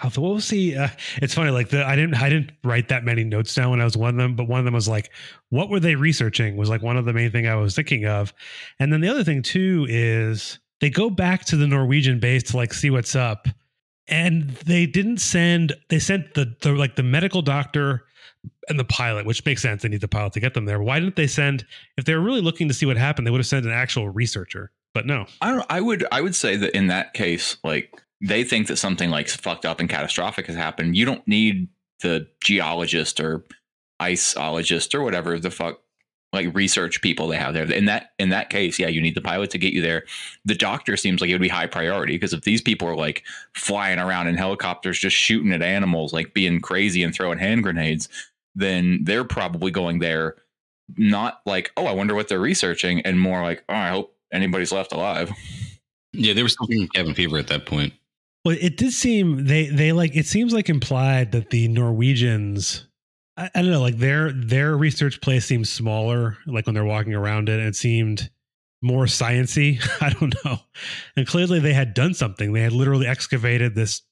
Thought, 0.00 0.18
what 0.18 0.34
was 0.34 0.50
he? 0.50 0.76
Uh, 0.76 0.88
it's 1.16 1.34
funny, 1.34 1.50
like 1.50 1.70
the 1.70 1.84
I 1.84 1.96
didn't 1.96 2.14
I 2.14 2.28
didn't 2.28 2.52
write 2.62 2.88
that 2.88 3.04
many 3.04 3.24
notes 3.24 3.54
down 3.54 3.70
when 3.70 3.80
I 3.80 3.84
was 3.84 3.96
one 3.96 4.10
of 4.10 4.16
them, 4.16 4.36
but 4.36 4.46
one 4.46 4.58
of 4.58 4.64
them 4.64 4.74
was 4.74 4.88
like, 4.88 5.10
what 5.48 5.70
were 5.70 5.80
they 5.80 5.94
researching? 5.94 6.56
Was 6.56 6.68
like 6.68 6.82
one 6.82 6.96
of 6.96 7.06
the 7.06 7.12
main 7.14 7.30
thing 7.30 7.46
I 7.46 7.54
was 7.54 7.74
thinking 7.74 8.04
of, 8.04 8.34
and 8.78 8.92
then 8.92 9.00
the 9.00 9.08
other 9.08 9.24
thing 9.24 9.42
too 9.42 9.86
is 9.88 10.58
they 10.80 10.90
go 10.90 11.08
back 11.08 11.44
to 11.46 11.56
the 11.56 11.66
Norwegian 11.66 12.20
base 12.20 12.42
to 12.44 12.56
like 12.58 12.74
see 12.74 12.90
what's 12.90 13.16
up, 13.16 13.48
and 14.06 14.50
they 14.50 14.84
didn't 14.84 15.18
send 15.18 15.74
they 15.88 15.98
sent 15.98 16.34
the 16.34 16.54
the 16.60 16.72
like 16.72 16.96
the 16.96 17.02
medical 17.02 17.40
doctor 17.40 18.04
and 18.68 18.78
the 18.78 18.84
pilot, 18.84 19.24
which 19.24 19.44
makes 19.46 19.62
sense. 19.62 19.82
They 19.82 19.88
need 19.88 20.02
the 20.02 20.08
pilot 20.08 20.34
to 20.34 20.40
get 20.40 20.52
them 20.52 20.66
there. 20.66 20.80
Why 20.82 21.00
didn't 21.00 21.16
they 21.16 21.26
send 21.26 21.64
if 21.96 22.04
they 22.04 22.14
were 22.14 22.20
really 22.20 22.42
looking 22.42 22.68
to 22.68 22.74
see 22.74 22.84
what 22.84 22.98
happened? 22.98 23.26
They 23.26 23.30
would 23.30 23.40
have 23.40 23.46
sent 23.46 23.64
an 23.64 23.72
actual 23.72 24.10
researcher, 24.10 24.70
but 24.92 25.06
no. 25.06 25.24
I 25.40 25.52
don't. 25.52 25.66
I 25.70 25.80
would. 25.80 26.06
I 26.12 26.20
would 26.20 26.34
say 26.34 26.56
that 26.56 26.76
in 26.76 26.88
that 26.88 27.14
case, 27.14 27.56
like 27.64 28.02
they 28.20 28.44
think 28.44 28.66
that 28.68 28.76
something 28.76 29.10
like 29.10 29.28
fucked 29.28 29.64
up 29.64 29.80
and 29.80 29.88
catastrophic 29.88 30.46
has 30.46 30.56
happened. 30.56 30.96
You 30.96 31.04
don't 31.04 31.26
need 31.26 31.68
the 32.02 32.26
geologist 32.42 33.20
or 33.20 33.44
iceologist 34.00 34.94
or 34.94 35.02
whatever 35.02 35.38
the 35.38 35.50
fuck 35.50 35.80
like 36.32 36.54
research 36.54 37.00
people 37.00 37.28
they 37.28 37.36
have 37.36 37.54
there. 37.54 37.70
In 37.70 37.86
that 37.86 38.10
in 38.18 38.28
that 38.30 38.50
case, 38.50 38.78
yeah, 38.78 38.88
you 38.88 39.00
need 39.00 39.14
the 39.14 39.20
pilot 39.20 39.50
to 39.50 39.58
get 39.58 39.72
you 39.72 39.80
there. 39.80 40.04
The 40.44 40.54
doctor 40.54 40.96
seems 40.96 41.20
like 41.20 41.30
it 41.30 41.34
would 41.34 41.40
be 41.40 41.48
high 41.48 41.66
priority 41.66 42.14
because 42.14 42.32
if 42.32 42.42
these 42.42 42.60
people 42.60 42.88
are 42.88 42.96
like 42.96 43.24
flying 43.54 43.98
around 43.98 44.28
in 44.28 44.36
helicopters 44.36 44.98
just 44.98 45.16
shooting 45.16 45.52
at 45.52 45.62
animals, 45.62 46.12
like 46.12 46.34
being 46.34 46.60
crazy 46.60 47.02
and 47.02 47.14
throwing 47.14 47.38
hand 47.38 47.62
grenades, 47.62 48.08
then 48.54 49.00
they're 49.04 49.24
probably 49.24 49.70
going 49.70 49.98
there 49.98 50.36
not 50.96 51.40
like, 51.46 51.72
oh, 51.76 51.86
I 51.86 51.92
wonder 51.92 52.14
what 52.14 52.28
they're 52.28 52.38
researching, 52.38 53.00
and 53.00 53.18
more 53.18 53.42
like, 53.42 53.64
oh, 53.68 53.74
I 53.74 53.88
hope 53.88 54.14
anybody's 54.32 54.72
left 54.72 54.92
alive. 54.92 55.32
Yeah, 56.12 56.32
they 56.32 56.42
were 56.42 56.48
still 56.48 56.68
in 56.70 56.88
cabin 56.88 57.14
fever 57.14 57.38
at 57.38 57.48
that 57.48 57.66
point. 57.66 57.92
Well, 58.46 58.56
it 58.60 58.76
did 58.76 58.92
seem 58.92 59.44
they 59.46 59.66
they 59.66 59.90
like 59.90 60.14
it 60.14 60.26
seems 60.26 60.52
like 60.54 60.68
implied 60.68 61.32
that 61.32 61.50
the 61.50 61.66
Norwegians 61.66 62.86
I, 63.36 63.50
I 63.52 63.62
don't 63.62 63.72
know, 63.72 63.80
like 63.80 63.98
their 63.98 64.30
their 64.30 64.76
research 64.76 65.20
place 65.20 65.46
seems 65.46 65.68
smaller, 65.68 66.38
like 66.46 66.64
when 66.64 66.74
they're 66.74 66.84
walking 66.84 67.12
around 67.12 67.48
it, 67.48 67.58
and 67.58 67.66
it 67.68 67.74
seemed 67.74 68.30
more 68.82 69.06
sciency. 69.06 69.84
I 70.00 70.10
don't 70.10 70.32
know. 70.44 70.58
And 71.16 71.26
clearly 71.26 71.58
they 71.58 71.72
had 71.72 71.92
done 71.92 72.14
something. 72.14 72.52
They 72.52 72.60
had 72.60 72.72
literally 72.72 73.08
excavated 73.08 73.74
this 73.74 74.02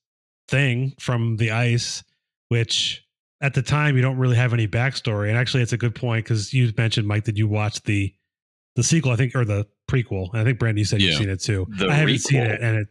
thing 0.48 0.94
from 0.98 1.36
the 1.36 1.52
ice, 1.52 2.02
which 2.48 3.06
at 3.40 3.54
the 3.54 3.62
time 3.62 3.94
you 3.94 4.02
don't 4.02 4.18
really 4.18 4.36
have 4.36 4.52
any 4.52 4.66
backstory. 4.66 5.28
And 5.28 5.38
actually, 5.38 5.62
it's 5.62 5.72
a 5.72 5.78
good 5.78 5.94
point 5.94 6.24
because 6.24 6.52
you 6.52 6.72
mentioned 6.76 7.06
Mike 7.06 7.26
that 7.26 7.38
you 7.38 7.46
watched 7.46 7.84
the 7.84 8.12
the 8.74 8.82
sequel, 8.82 9.12
I 9.12 9.16
think, 9.16 9.36
or 9.36 9.44
the 9.44 9.68
prequel. 9.88 10.32
And 10.32 10.40
I 10.40 10.44
think 10.44 10.58
Brandon, 10.58 10.78
you 10.78 10.84
said 10.84 11.00
Yeah. 11.00 11.10
you've 11.10 11.18
seen 11.18 11.30
it 11.30 11.40
too. 11.40 11.66
The 11.78 11.86
I 11.88 11.94
haven't 11.94 12.18
seen 12.18 12.42
it, 12.42 12.60
and 12.60 12.78
it 12.78 12.88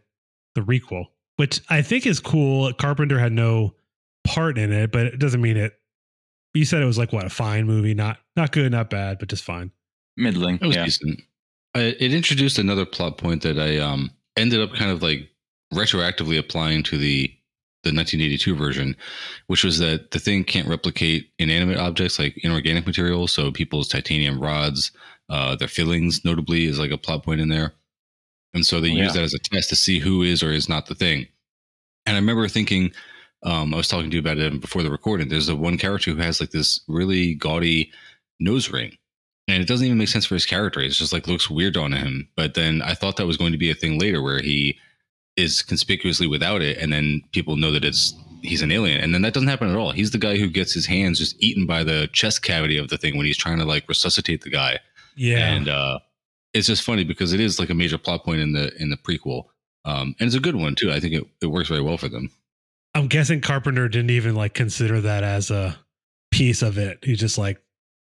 the 0.54 0.62
requel, 0.62 1.06
which 1.36 1.60
I 1.68 1.82
think 1.82 2.06
is 2.06 2.20
cool. 2.20 2.72
Carpenter 2.72 3.18
had 3.18 3.32
no 3.32 3.74
part 4.24 4.58
in 4.58 4.72
it, 4.72 4.92
but 4.92 5.06
it 5.06 5.18
doesn't 5.18 5.40
mean 5.40 5.56
it. 5.56 5.74
You 6.54 6.64
said 6.64 6.82
it 6.82 6.86
was 6.86 6.98
like 6.98 7.12
what 7.12 7.26
a 7.26 7.30
fine 7.30 7.66
movie, 7.66 7.94
not 7.94 8.18
not 8.36 8.52
good, 8.52 8.70
not 8.72 8.90
bad, 8.90 9.18
but 9.18 9.28
just 9.28 9.44
fine. 9.44 9.72
Middling. 10.16 10.58
It 10.60 10.66
was 10.66 10.76
yeah. 10.76 10.84
decent. 10.84 11.20
I, 11.74 11.80
it 11.98 12.14
introduced 12.14 12.58
another 12.58 12.86
plot 12.86 13.18
point 13.18 13.42
that 13.42 13.58
I 13.58 13.78
um 13.78 14.10
ended 14.36 14.60
up 14.60 14.72
kind 14.74 14.90
of 14.90 15.02
like 15.02 15.28
retroactively 15.72 16.38
applying 16.38 16.82
to 16.84 16.98
the 16.98 17.32
the 17.82 17.90
1982 17.90 18.56
version, 18.56 18.96
which 19.48 19.62
was 19.62 19.78
that 19.78 20.10
the 20.10 20.18
thing 20.18 20.42
can't 20.42 20.66
replicate 20.66 21.30
inanimate 21.38 21.76
objects 21.76 22.18
like 22.18 22.38
inorganic 22.42 22.86
materials. 22.86 23.32
So 23.32 23.52
people's 23.52 23.88
titanium 23.88 24.40
rods, 24.40 24.90
uh, 25.28 25.54
their 25.56 25.68
fillings, 25.68 26.24
notably, 26.24 26.64
is 26.64 26.78
like 26.78 26.90
a 26.90 26.98
plot 26.98 27.24
point 27.24 27.40
in 27.40 27.48
there. 27.50 27.74
And 28.54 28.64
so 28.64 28.80
they 28.80 28.90
Oh, 28.92 28.96
use 28.96 29.06
yeah. 29.08 29.12
that 29.14 29.22
as 29.24 29.34
a 29.34 29.38
test 29.38 29.68
to 29.70 29.76
see 29.76 29.98
who 29.98 30.22
is 30.22 30.42
or 30.42 30.52
is 30.52 30.68
not 30.68 30.86
the 30.86 30.94
thing. 30.94 31.26
And 32.06 32.16
I 32.16 32.20
remember 32.20 32.48
thinking, 32.48 32.92
um, 33.42 33.74
I 33.74 33.76
was 33.76 33.88
talking 33.88 34.10
to 34.10 34.14
you 34.16 34.20
about 34.20 34.38
it 34.38 34.60
before 34.60 34.82
the 34.82 34.90
recording. 34.90 35.28
There's 35.28 35.46
the 35.48 35.56
one 35.56 35.76
character 35.78 36.10
who 36.12 36.16
has 36.18 36.40
like 36.40 36.50
this 36.50 36.80
really 36.88 37.34
gaudy 37.34 37.92
nose 38.40 38.70
ring 38.70 38.96
and 39.48 39.60
it 39.62 39.66
doesn't 39.68 39.84
even 39.86 39.98
make 39.98 40.08
sense 40.08 40.24
for 40.24 40.34
his 40.34 40.46
character. 40.46 40.80
It's 40.80 40.96
just 40.98 41.12
like 41.12 41.26
looks 41.26 41.50
weird 41.50 41.76
on 41.76 41.92
him. 41.92 42.28
But 42.36 42.54
then 42.54 42.80
I 42.82 42.94
thought 42.94 43.16
that 43.16 43.26
was 43.26 43.36
going 43.36 43.52
to 43.52 43.58
be 43.58 43.70
a 43.70 43.74
thing 43.74 43.98
later 43.98 44.22
where 44.22 44.40
he 44.40 44.78
is 45.36 45.62
conspicuously 45.62 46.26
without 46.26 46.62
it, 46.62 46.78
and 46.78 46.92
then 46.92 47.20
people 47.32 47.56
know 47.56 47.72
that 47.72 47.84
it's 47.84 48.14
he's 48.42 48.62
an 48.62 48.70
alien, 48.70 49.00
and 49.00 49.12
then 49.14 49.22
that 49.22 49.34
doesn't 49.34 49.48
happen 49.48 49.68
at 49.68 49.76
all. 49.76 49.90
He's 49.90 50.12
the 50.12 50.18
guy 50.18 50.36
who 50.38 50.48
gets 50.48 50.72
his 50.72 50.86
hands 50.86 51.18
just 51.18 51.34
eaten 51.42 51.66
by 51.66 51.82
the 51.82 52.08
chest 52.12 52.42
cavity 52.42 52.78
of 52.78 52.88
the 52.88 52.96
thing 52.98 53.16
when 53.16 53.26
he's 53.26 53.36
trying 53.36 53.58
to 53.58 53.64
like 53.64 53.88
resuscitate 53.88 54.42
the 54.42 54.50
guy, 54.50 54.78
Yeah, 55.16 55.52
and 55.52 55.68
uh, 55.68 55.98
it's 56.54 56.66
just 56.66 56.82
funny 56.82 57.04
because 57.04 57.32
it 57.32 57.40
is 57.40 57.58
like 57.58 57.70
a 57.70 57.74
major 57.74 57.98
plot 57.98 58.24
point 58.24 58.40
in 58.40 58.52
the 58.52 58.72
in 58.80 58.90
the 58.90 58.96
prequel, 58.96 59.44
um, 59.84 60.14
and 60.18 60.26
it's 60.26 60.36
a 60.36 60.40
good 60.40 60.56
one 60.56 60.74
too. 60.74 60.90
I 60.92 61.00
think 61.00 61.14
it, 61.14 61.26
it 61.42 61.46
works 61.46 61.68
very 61.68 61.82
well 61.82 61.98
for 61.98 62.08
them. 62.08 62.30
I'm 62.94 63.08
guessing 63.08 63.40
Carpenter 63.40 63.88
didn't 63.88 64.10
even 64.10 64.34
like 64.34 64.54
consider 64.54 65.00
that 65.00 65.24
as 65.24 65.50
a 65.50 65.76
piece 66.30 66.62
of 66.62 66.78
it. 66.78 66.98
He 67.02 67.16
just 67.16 67.38
like, 67.38 67.60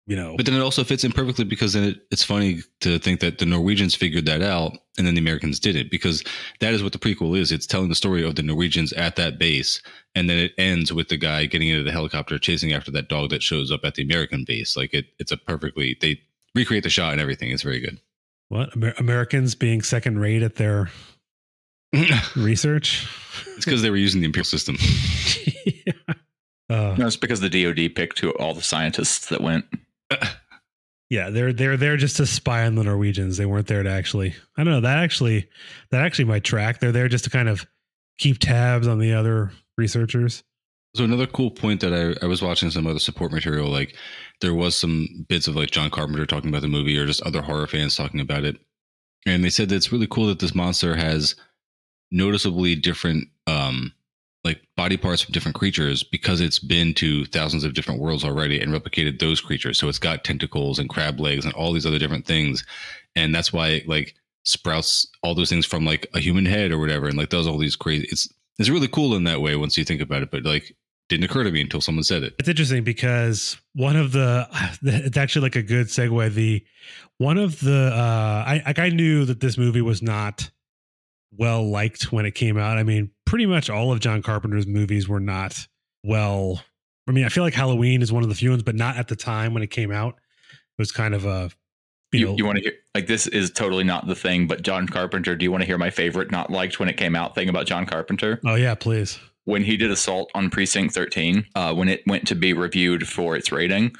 you 0.06 0.16
know, 0.16 0.36
But 0.36 0.46
then 0.46 0.56
it 0.56 0.60
also 0.60 0.82
fits 0.82 1.04
in 1.04 1.12
perfectly 1.12 1.44
because 1.44 1.74
then 1.74 1.84
it, 1.84 2.00
it's 2.10 2.24
funny 2.24 2.62
to 2.80 2.98
think 2.98 3.20
that 3.20 3.38
the 3.38 3.46
Norwegians 3.46 3.94
figured 3.94 4.26
that 4.26 4.42
out 4.42 4.76
and 4.98 5.06
then 5.06 5.14
the 5.14 5.20
Americans 5.20 5.60
didn't 5.60 5.90
because 5.92 6.24
that 6.58 6.74
is 6.74 6.82
what 6.82 6.92
the 6.92 6.98
prequel 6.98 7.38
is. 7.38 7.52
It's 7.52 7.66
telling 7.66 7.88
the 7.88 7.94
story 7.94 8.24
of 8.26 8.34
the 8.34 8.42
Norwegians 8.42 8.92
at 8.94 9.14
that 9.16 9.38
base. 9.38 9.80
And 10.16 10.28
then 10.28 10.38
it 10.38 10.52
ends 10.58 10.92
with 10.92 11.08
the 11.08 11.16
guy 11.16 11.46
getting 11.46 11.68
into 11.68 11.84
the 11.84 11.92
helicopter 11.92 12.38
chasing 12.38 12.72
after 12.72 12.90
that 12.90 13.08
dog 13.08 13.30
that 13.30 13.44
shows 13.44 13.70
up 13.70 13.84
at 13.84 13.94
the 13.94 14.02
American 14.02 14.44
base. 14.44 14.76
Like 14.76 14.92
it, 14.92 15.06
it's 15.20 15.30
a 15.30 15.36
perfectly, 15.36 15.96
they 16.00 16.20
recreate 16.56 16.82
the 16.82 16.90
shot 16.90 17.12
and 17.12 17.20
everything. 17.20 17.50
It's 17.52 17.62
very 17.62 17.78
good. 17.78 18.00
What 18.50 18.76
Amer- 18.76 18.94
Americans 18.98 19.54
being 19.54 19.80
second 19.80 20.18
rate 20.18 20.42
at 20.42 20.56
their 20.56 20.90
research. 22.36 23.08
it's 23.56 23.64
because 23.64 23.80
they 23.82 23.90
were 23.90 23.96
using 23.96 24.20
the 24.20 24.26
Imperial 24.26 24.44
system. 24.44 24.76
yeah. 25.64 26.14
Uh, 26.68 26.94
No, 26.98 27.06
it's 27.06 27.16
because 27.16 27.40
the 27.40 27.48
DoD 27.48 27.94
picked 27.94 28.18
who 28.20 28.30
all 28.32 28.52
the 28.54 28.62
scientists 28.62 29.28
that 29.30 29.40
went. 29.40 29.64
yeah, 31.10 31.30
they're 31.30 31.52
they're 31.52 31.76
there 31.76 31.96
just 31.96 32.16
to 32.18 32.26
spy 32.26 32.66
on 32.66 32.74
the 32.76 32.84
Norwegians. 32.84 33.36
They 33.38 33.46
weren't 33.46 33.66
there 33.66 33.82
to 33.82 33.90
actually. 33.90 34.34
I 34.56 34.64
don't 34.64 34.72
know. 34.74 34.80
That 34.82 34.98
actually 34.98 35.48
that 35.90 36.02
actually 36.04 36.26
might 36.26 36.44
track. 36.44 36.78
They're 36.80 36.92
there 36.92 37.08
just 37.08 37.24
to 37.24 37.30
kind 37.30 37.48
of 37.48 37.66
keep 38.18 38.38
tabs 38.38 38.86
on 38.86 38.98
the 38.98 39.14
other 39.14 39.50
researchers. 39.78 40.42
So 40.94 41.04
another 41.04 41.26
cool 41.26 41.50
point 41.50 41.80
that 41.80 41.94
I, 41.94 42.24
I 42.24 42.28
was 42.28 42.42
watching 42.42 42.70
some 42.70 42.86
other 42.86 42.98
support 42.98 43.32
material, 43.32 43.68
like 43.68 43.96
there 44.40 44.54
was 44.54 44.76
some 44.76 45.24
bits 45.28 45.46
of 45.46 45.54
like 45.54 45.70
John 45.70 45.90
Carpenter 45.90 46.26
talking 46.26 46.48
about 46.48 46.62
the 46.62 46.68
movie 46.68 46.98
or 46.98 47.06
just 47.06 47.22
other 47.22 47.42
horror 47.42 47.66
fans 47.68 47.94
talking 47.94 48.20
about 48.20 48.44
it. 48.44 48.56
And 49.24 49.44
they 49.44 49.50
said 49.50 49.68
that 49.68 49.76
it's 49.76 49.92
really 49.92 50.08
cool 50.08 50.26
that 50.26 50.40
this 50.40 50.54
monster 50.54 50.96
has 50.96 51.36
noticeably 52.10 52.74
different 52.74 53.28
um 53.46 53.92
like 54.42 54.60
body 54.76 54.96
parts 54.96 55.22
from 55.22 55.32
different 55.32 55.54
creatures 55.54 56.02
because 56.02 56.40
it's 56.40 56.58
been 56.58 56.94
to 56.94 57.26
thousands 57.26 57.62
of 57.62 57.74
different 57.74 58.00
worlds 58.00 58.24
already 58.24 58.58
and 58.58 58.72
replicated 58.72 59.20
those 59.20 59.40
creatures. 59.40 59.78
So 59.78 59.88
it's 59.88 59.98
got 59.98 60.24
tentacles 60.24 60.78
and 60.78 60.88
crab 60.88 61.20
legs 61.20 61.44
and 61.44 61.52
all 61.54 61.72
these 61.72 61.84
other 61.84 61.98
different 61.98 62.26
things. 62.26 62.64
And 63.14 63.34
that's 63.34 63.52
why 63.52 63.68
it 63.68 63.88
like 63.88 64.14
sprouts 64.44 65.06
all 65.22 65.34
those 65.34 65.50
things 65.50 65.66
from 65.66 65.84
like 65.84 66.06
a 66.14 66.20
human 66.20 66.46
head 66.46 66.72
or 66.72 66.78
whatever 66.78 67.06
and 67.06 67.18
like 67.18 67.28
does 67.28 67.46
all 67.46 67.58
these 67.58 67.76
crazy 67.76 68.08
it's 68.10 68.32
it's 68.58 68.70
really 68.70 68.88
cool 68.88 69.14
in 69.14 69.24
that 69.24 69.40
way 69.40 69.56
once 69.56 69.76
you 69.78 69.84
think 69.84 70.00
about 70.00 70.22
it, 70.22 70.30
but 70.30 70.44
like 70.44 70.76
didn't 71.10 71.24
occur 71.24 71.44
to 71.44 71.50
me 71.50 71.60
until 71.60 71.80
someone 71.82 72.04
said 72.04 72.22
it. 72.22 72.34
It's 72.38 72.48
interesting 72.48 72.84
because 72.84 73.60
one 73.74 73.96
of 73.96 74.12
the 74.12 74.48
it's 74.82 75.18
actually 75.18 75.42
like 75.42 75.56
a 75.56 75.62
good 75.62 75.88
segue. 75.88 76.32
The 76.32 76.64
one 77.18 77.36
of 77.36 77.60
the 77.60 77.92
uh 77.92 78.44
I 78.46 78.62
like 78.64 78.78
I 78.78 78.88
knew 78.88 79.26
that 79.26 79.40
this 79.40 79.58
movie 79.58 79.82
was 79.82 80.00
not 80.00 80.50
well 81.36 81.68
liked 81.68 82.12
when 82.12 82.24
it 82.24 82.34
came 82.34 82.56
out. 82.56 82.78
I 82.78 82.84
mean, 82.84 83.10
pretty 83.26 83.44
much 83.44 83.68
all 83.68 83.92
of 83.92 84.00
John 84.00 84.22
Carpenter's 84.22 84.66
movies 84.66 85.08
were 85.08 85.20
not 85.20 85.66
well. 86.02 86.62
I 87.06 87.12
mean, 87.12 87.24
I 87.24 87.28
feel 87.28 87.42
like 87.42 87.54
Halloween 87.54 88.02
is 88.02 88.12
one 88.12 88.22
of 88.22 88.28
the 88.28 88.34
few 88.34 88.50
ones, 88.50 88.62
but 88.62 88.76
not 88.76 88.96
at 88.96 89.08
the 89.08 89.16
time 89.16 89.52
when 89.52 89.62
it 89.62 89.70
came 89.70 89.90
out. 89.90 90.14
It 90.52 90.78
was 90.78 90.92
kind 90.92 91.14
of 91.14 91.26
a 91.26 91.50
you, 92.12 92.20
You, 92.20 92.26
know 92.26 92.36
you 92.36 92.44
want 92.46 92.56
to 92.58 92.62
hear 92.62 92.72
like 92.94 93.08
this 93.08 93.26
is 93.26 93.50
totally 93.50 93.84
not 93.84 94.06
the 94.06 94.14
thing, 94.14 94.46
but 94.46 94.62
John 94.62 94.86
Carpenter. 94.86 95.34
Do 95.34 95.44
you 95.44 95.50
want 95.50 95.62
to 95.62 95.66
hear 95.66 95.78
my 95.78 95.90
favorite 95.90 96.30
not 96.30 96.50
liked 96.50 96.78
when 96.78 96.88
it 96.88 96.96
came 96.96 97.16
out 97.16 97.34
thing 97.34 97.48
about 97.48 97.66
John 97.66 97.84
Carpenter? 97.84 98.40
oh 98.46 98.54
yeah, 98.54 98.76
please. 98.76 99.18
When 99.44 99.64
he 99.64 99.76
did 99.76 99.90
Assault 99.90 100.30
on 100.34 100.50
Precinct 100.50 100.94
13, 100.94 101.46
uh, 101.54 101.74
when 101.74 101.88
it 101.88 102.02
went 102.06 102.28
to 102.28 102.34
be 102.34 102.52
reviewed 102.52 103.08
for 103.08 103.36
its 103.36 103.50
rating, 103.50 103.94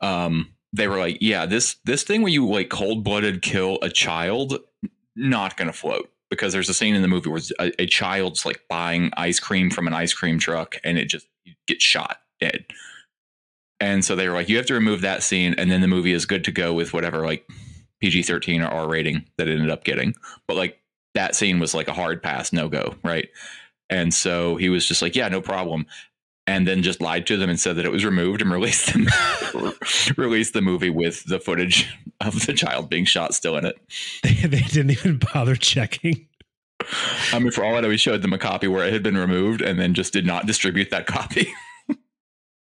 um, 0.00 0.54
they 0.72 0.88
were 0.88 0.98
like, 0.98 1.18
"Yeah, 1.20 1.46
this 1.46 1.76
this 1.84 2.02
thing 2.04 2.22
where 2.22 2.32
you 2.32 2.48
like 2.48 2.68
cold 2.68 3.04
blooded 3.04 3.42
kill 3.42 3.78
a 3.82 3.90
child, 3.90 4.58
not 5.16 5.56
gonna 5.56 5.72
float." 5.72 6.10
Because 6.30 6.52
there's 6.52 6.70
a 6.70 6.74
scene 6.74 6.94
in 6.94 7.02
the 7.02 7.08
movie 7.08 7.28
where 7.28 7.42
a, 7.58 7.82
a 7.82 7.86
child's 7.86 8.46
like 8.46 8.62
buying 8.70 9.10
ice 9.16 9.38
cream 9.38 9.68
from 9.68 9.86
an 9.86 9.92
ice 9.92 10.14
cream 10.14 10.38
truck, 10.38 10.76
and 10.82 10.96
it 10.98 11.06
just 11.06 11.26
gets 11.66 11.84
shot 11.84 12.18
dead. 12.40 12.64
And 13.80 14.04
so 14.04 14.14
they 14.14 14.28
were 14.28 14.34
like, 14.34 14.48
you 14.48 14.56
have 14.58 14.66
to 14.66 14.74
remove 14.74 15.00
that 15.00 15.24
scene, 15.24 15.54
and 15.58 15.70
then 15.70 15.80
the 15.80 15.88
movie 15.88 16.12
is 16.12 16.24
good 16.24 16.44
to 16.44 16.52
go 16.52 16.72
with 16.72 16.94
whatever 16.94 17.26
like 17.26 17.46
PG 18.00 18.22
13 18.22 18.62
or 18.62 18.68
R 18.68 18.88
rating 18.88 19.24
that 19.38 19.48
it 19.48 19.54
ended 19.54 19.70
up 19.70 19.84
getting. 19.84 20.14
But 20.46 20.56
like 20.56 20.78
that 21.14 21.34
scene 21.34 21.58
was 21.58 21.74
like 21.74 21.88
a 21.88 21.92
hard 21.92 22.22
pass, 22.22 22.52
no 22.52 22.68
go, 22.68 22.94
right? 23.04 23.28
And 23.92 24.14
so 24.14 24.56
he 24.56 24.70
was 24.70 24.86
just 24.86 25.02
like, 25.02 25.14
yeah, 25.14 25.28
no 25.28 25.42
problem. 25.42 25.84
And 26.46 26.66
then 26.66 26.82
just 26.82 27.02
lied 27.02 27.26
to 27.26 27.36
them 27.36 27.50
and 27.50 27.60
said 27.60 27.76
that 27.76 27.84
it 27.84 27.92
was 27.92 28.06
removed 28.06 28.40
and 28.40 28.50
released 28.50 28.90
them, 28.94 29.06
released 30.16 30.54
the 30.54 30.62
movie 30.62 30.88
with 30.88 31.24
the 31.24 31.38
footage 31.38 31.94
of 32.18 32.46
the 32.46 32.54
child 32.54 32.88
being 32.88 33.04
shot 33.04 33.34
still 33.34 33.56
in 33.58 33.66
it. 33.66 33.76
They, 34.22 34.32
they 34.46 34.60
didn't 34.60 34.92
even 34.92 35.18
bother 35.18 35.56
checking. 35.56 36.26
I 37.32 37.38
mean, 37.38 37.50
for 37.50 37.64
all 37.64 37.76
I 37.76 37.80
know, 37.80 37.90
he 37.90 37.98
showed 37.98 38.22
them 38.22 38.32
a 38.32 38.38
copy 38.38 38.66
where 38.66 38.86
it 38.86 38.92
had 38.94 39.02
been 39.02 39.16
removed 39.16 39.60
and 39.60 39.78
then 39.78 39.92
just 39.92 40.12
did 40.12 40.24
not 40.24 40.46
distribute 40.46 40.90
that 40.90 41.06
copy. 41.06 41.52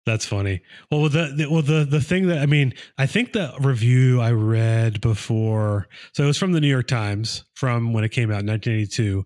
That's 0.05 0.25
funny. 0.25 0.61
Well, 0.89 1.09
the, 1.09 1.33
the 1.35 1.47
well 1.49 1.61
the 1.61 1.85
the 1.85 2.01
thing 2.01 2.27
that 2.27 2.39
I 2.39 2.47
mean, 2.47 2.73
I 2.97 3.05
think 3.05 3.33
the 3.33 3.53
review 3.59 4.19
I 4.19 4.31
read 4.31 4.99
before, 4.99 5.87
so 6.13 6.23
it 6.23 6.27
was 6.27 6.37
from 6.37 6.53
the 6.53 6.61
New 6.61 6.67
York 6.67 6.87
Times 6.87 7.45
from 7.53 7.93
when 7.93 8.03
it 8.03 8.09
came 8.09 8.31
out 8.31 8.41
in 8.41 8.47
1982, 8.47 9.23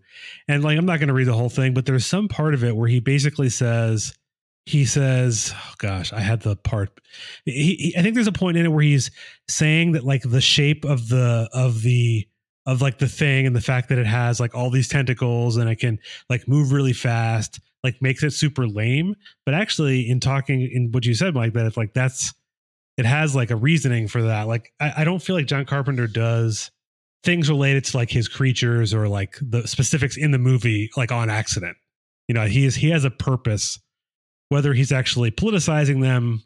and 0.49 0.63
like 0.63 0.77
I'm 0.77 0.85
not 0.85 0.99
going 0.99 1.07
to 1.07 1.13
read 1.13 1.27
the 1.27 1.33
whole 1.33 1.49
thing, 1.49 1.73
but 1.73 1.85
there's 1.85 2.05
some 2.05 2.27
part 2.27 2.53
of 2.53 2.63
it 2.63 2.75
where 2.75 2.89
he 2.89 2.99
basically 2.99 3.49
says 3.49 4.13
he 4.65 4.83
says, 4.83 5.53
oh 5.55 5.73
gosh, 5.77 6.11
I 6.11 6.19
had 6.19 6.41
the 6.41 6.55
part. 6.55 6.99
He, 7.45 7.75
he, 7.75 7.95
I 7.97 8.01
think 8.01 8.15
there's 8.15 8.27
a 8.27 8.33
point 8.33 8.57
in 8.57 8.65
it 8.65 8.69
where 8.69 8.83
he's 8.83 9.11
saying 9.47 9.93
that 9.93 10.03
like 10.03 10.23
the 10.23 10.41
shape 10.41 10.83
of 10.83 11.07
the 11.07 11.47
of 11.53 11.83
the 11.83 12.27
of 12.65 12.81
like 12.81 12.97
the 12.97 13.07
thing 13.07 13.45
and 13.45 13.55
the 13.55 13.61
fact 13.61 13.89
that 13.89 13.99
it 13.99 14.07
has 14.07 14.39
like 14.39 14.55
all 14.55 14.71
these 14.71 14.87
tentacles 14.87 15.57
and 15.57 15.69
it 15.69 15.75
can 15.75 15.99
like 16.29 16.47
move 16.47 16.71
really 16.71 16.93
fast 16.93 17.59
like 17.85 18.01
makes 18.01 18.23
it 18.23 18.31
super 18.31 18.67
lame. 18.67 19.15
But 19.45 19.55
actually 19.55 20.09
in 20.09 20.19
talking 20.19 20.69
in 20.71 20.89
what 20.91 21.05
you 21.05 21.13
said 21.13 21.33
mike 21.33 21.53
that 21.53 21.65
it's 21.65 21.77
like 21.77 21.93
that's 21.93 22.33
it 22.97 23.05
has 23.05 23.35
like 23.35 23.51
a 23.51 23.55
reasoning 23.55 24.07
for 24.07 24.23
that 24.23 24.47
like 24.47 24.71
I, 24.79 24.93
I 24.97 25.03
don't 25.03 25.21
feel 25.21 25.35
like 25.35 25.47
john 25.47 25.65
carpenter 25.65 26.07
does 26.07 26.71
things 27.25 27.49
related 27.49 27.83
to 27.83 27.97
like 27.97 28.11
his 28.11 28.27
creatures 28.27 28.93
or 28.93 29.09
like 29.09 29.37
the 29.41 29.67
specifics 29.67 30.15
in 30.15 30.31
the 30.31 30.37
movie 30.37 30.89
like 30.95 31.11
on 31.11 31.29
accident. 31.29 31.75
You 32.29 32.35
know 32.35 32.45
he 32.45 32.65
is 32.65 32.75
he 32.75 32.91
has 32.91 33.03
a 33.03 33.11
purpose. 33.11 33.79
Whether 34.49 34.73
he's 34.75 34.91
actually 34.91 35.31
politicizing 35.31 36.01
them 36.01 36.43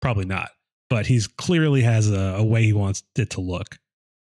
probably 0.00 0.24
not. 0.24 0.50
But 0.88 1.06
he's 1.06 1.26
clearly 1.26 1.82
has 1.82 2.08
a, 2.08 2.36
a 2.38 2.44
way 2.44 2.62
he 2.62 2.72
wants 2.72 3.02
it 3.18 3.30
to 3.30 3.40
look. 3.40 3.78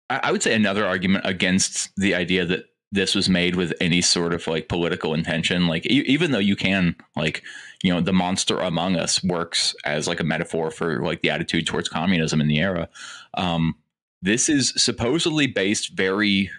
I 0.09 0.19
I 0.23 0.31
would 0.31 0.43
say 0.43 0.55
another 0.55 0.85
argument 0.85 1.25
against 1.25 1.91
the 1.95 2.15
idea 2.15 2.45
that 2.45 2.65
this 2.91 3.15
was 3.15 3.29
made 3.29 3.55
with 3.55 3.73
any 3.79 4.01
sort 4.01 4.33
of 4.33 4.47
like 4.47 4.67
political 4.67 5.13
intention. 5.13 5.67
Like 5.67 5.85
e- 5.85 6.03
even 6.07 6.31
though 6.31 6.39
you 6.39 6.55
can 6.55 6.95
like 7.15 7.43
you 7.83 7.93
know 7.93 8.01
the 8.01 8.13
monster 8.13 8.59
among 8.59 8.95
us 8.95 9.23
works 9.23 9.75
as 9.85 10.07
like 10.07 10.19
a 10.19 10.25
metaphor 10.25 10.71
for 10.71 11.01
like 11.01 11.21
the 11.21 11.29
attitude 11.29 11.67
towards 11.67 11.89
communism 11.89 12.41
in 12.41 12.47
the 12.47 12.59
era. 12.59 12.89
Um, 13.35 13.75
this 14.21 14.49
is 14.49 14.73
supposedly 14.77 15.47
based 15.47 15.93
very 15.93 16.51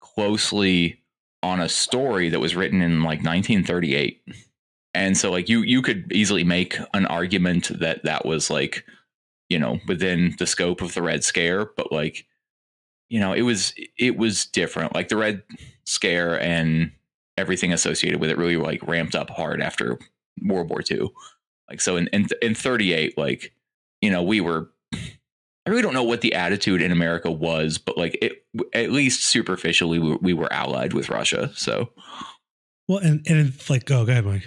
closely 0.00 1.00
on 1.42 1.60
a 1.60 1.68
story 1.68 2.28
that 2.28 2.40
was 2.40 2.56
written 2.56 2.82
in 2.82 3.02
like 3.02 3.22
1938 3.22 4.20
and 4.94 5.16
so 5.16 5.30
like 5.30 5.48
you 5.48 5.60
you 5.62 5.80
could 5.82 6.10
easily 6.12 6.42
make 6.42 6.76
an 6.94 7.06
argument 7.06 7.70
that 7.78 8.02
that 8.02 8.26
was 8.26 8.50
like 8.50 8.84
you 9.48 9.58
know 9.58 9.78
within 9.86 10.34
the 10.38 10.46
scope 10.46 10.80
of 10.80 10.94
the 10.94 11.02
red 11.02 11.22
scare 11.22 11.66
but 11.76 11.92
like 11.92 12.26
you 13.08 13.20
know 13.20 13.32
it 13.32 13.42
was 13.42 13.72
it 13.96 14.16
was 14.16 14.46
different 14.46 14.94
like 14.94 15.08
the 15.08 15.16
red 15.16 15.42
scare 15.88 16.40
and 16.40 16.92
everything 17.38 17.72
associated 17.72 18.20
with 18.20 18.30
it 18.30 18.36
really 18.36 18.56
like 18.56 18.86
ramped 18.86 19.14
up 19.14 19.30
hard 19.30 19.62
after 19.62 19.98
world 20.42 20.68
war 20.68 20.82
ii 20.90 21.08
like 21.70 21.80
so 21.80 21.96
in 21.96 22.06
in, 22.08 22.26
in 22.42 22.54
38 22.54 23.16
like 23.16 23.54
you 24.02 24.10
know 24.10 24.22
we 24.22 24.40
were 24.40 24.70
I 24.92 25.70
really 25.70 25.82
don't 25.82 25.92
know 25.92 26.02
what 26.02 26.22
the 26.22 26.32
attitude 26.32 26.80
in 26.80 26.92
America 26.92 27.30
was, 27.30 27.76
but 27.76 27.98
like 27.98 28.16
it, 28.22 28.42
at 28.72 28.90
least 28.90 29.26
superficially, 29.26 29.98
we, 29.98 30.16
we 30.16 30.32
were 30.32 30.50
allied 30.50 30.94
with 30.94 31.10
Russia. 31.10 31.50
So, 31.54 31.90
well, 32.88 33.00
and 33.00 33.22
and 33.28 33.48
it's 33.48 33.68
like, 33.68 33.90
oh, 33.90 34.06
go 34.06 34.12
ahead, 34.12 34.24
Mike. 34.24 34.44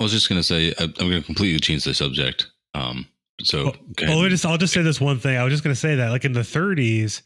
I 0.00 0.04
was 0.04 0.10
just 0.10 0.26
gonna 0.26 0.42
say 0.42 0.72
I, 0.78 0.84
am 0.84 0.92
gonna 0.92 1.20
completely 1.20 1.60
change 1.60 1.84
the 1.84 1.92
subject. 1.92 2.50
Um, 2.72 3.06
so 3.42 3.64
well, 3.64 3.74
well, 4.20 4.28
just 4.30 4.46
I'll 4.46 4.56
just 4.56 4.72
say 4.72 4.80
this 4.80 4.98
one 4.98 5.18
thing. 5.18 5.36
I 5.36 5.44
was 5.44 5.52
just 5.52 5.62
gonna 5.62 5.74
say 5.74 5.96
that, 5.96 6.08
like 6.08 6.24
in 6.24 6.32
the 6.32 6.40
30s, 6.40 7.20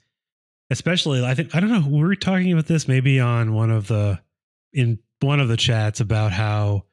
especially, 0.73 1.25
I 1.25 1.35
think 1.35 1.55
I 1.55 1.61
don't 1.61 1.71
know. 1.71 1.87
We 1.87 2.01
were 2.01 2.17
talking 2.17 2.53
about 2.53 2.67
this 2.67 2.89
maybe 2.89 3.21
on 3.21 3.55
one 3.55 3.71
of 3.71 3.87
the 3.89 4.21
in 4.73 4.99
one 5.21 5.39
of 5.39 5.49
the 5.49 5.57
chats 5.57 6.01
about 6.01 6.33
how 6.33 6.85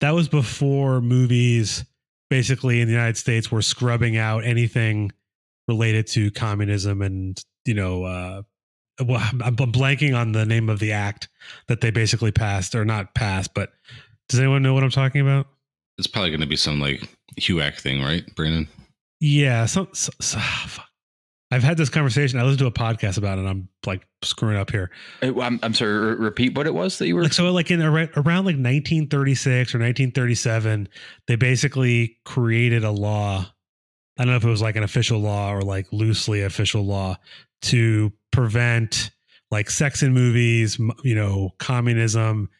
that 0.00 0.14
was 0.14 0.28
before 0.28 1.00
movies 1.00 1.84
basically 2.28 2.80
in 2.80 2.86
the 2.86 2.92
United 2.92 3.16
States 3.16 3.50
were 3.50 3.62
scrubbing 3.62 4.16
out 4.16 4.44
anything 4.44 5.10
related 5.66 6.06
to 6.06 6.30
communism 6.30 7.02
and 7.02 7.42
you 7.64 7.74
know 7.74 8.04
uh, 8.04 8.42
well 9.04 9.20
I'm 9.20 9.56
blanking 9.56 10.16
on 10.16 10.32
the 10.32 10.46
name 10.46 10.68
of 10.68 10.78
the 10.78 10.92
act 10.92 11.28
that 11.66 11.80
they 11.80 11.90
basically 11.90 12.30
passed 12.30 12.74
or 12.74 12.84
not 12.84 13.14
passed 13.14 13.54
but 13.54 13.72
does 14.28 14.38
anyone 14.38 14.62
know 14.62 14.74
what 14.74 14.84
I'm 14.84 14.90
talking 14.90 15.20
about? 15.20 15.48
It's 15.98 16.06
probably 16.06 16.30
going 16.30 16.40
to 16.40 16.46
be 16.46 16.56
some 16.56 16.80
like 16.80 17.02
HUAC 17.40 17.80
thing, 17.80 18.00
right, 18.00 18.24
Brandon? 18.36 18.68
Yeah, 19.18 19.66
so, 19.66 19.88
so, 19.92 20.12
so 20.20 20.38
I've 21.50 21.64
had 21.64 21.76
this 21.76 21.88
conversation. 21.88 22.38
I 22.38 22.44
listened 22.44 22.60
to 22.60 22.66
a 22.66 22.72
podcast 22.72 23.18
about 23.18 23.38
it. 23.38 23.46
I'm 23.46 23.68
like 23.84 24.06
screwing 24.22 24.56
up 24.56 24.70
here. 24.70 24.90
I'm, 25.22 25.58
I'm 25.62 25.74
sorry. 25.74 26.14
repeat 26.14 26.56
what 26.56 26.66
it 26.66 26.74
was 26.74 26.98
that 26.98 27.08
you 27.08 27.16
were 27.16 27.24
like. 27.24 27.32
So 27.32 27.50
like 27.52 27.70
in 27.70 27.82
around, 27.82 28.10
around 28.16 28.44
like 28.44 28.56
1936 28.56 29.74
or 29.74 29.78
1937, 29.78 30.88
they 31.26 31.36
basically 31.36 32.18
created 32.24 32.84
a 32.84 32.92
law 32.92 33.46
I 34.20 34.24
don't 34.24 34.32
know 34.32 34.36
if 34.36 34.44
it 34.44 34.50
was 34.50 34.60
like 34.60 34.76
an 34.76 34.82
official 34.82 35.18
law 35.18 35.50
or 35.50 35.62
like 35.62 35.86
loosely 35.92 36.42
official 36.42 36.84
law 36.84 37.16
to 37.62 38.12
prevent 38.32 39.12
like 39.50 39.70
sex 39.70 40.02
in 40.02 40.12
movies, 40.12 40.78
you 41.02 41.14
know, 41.14 41.54
communism, 41.58 42.50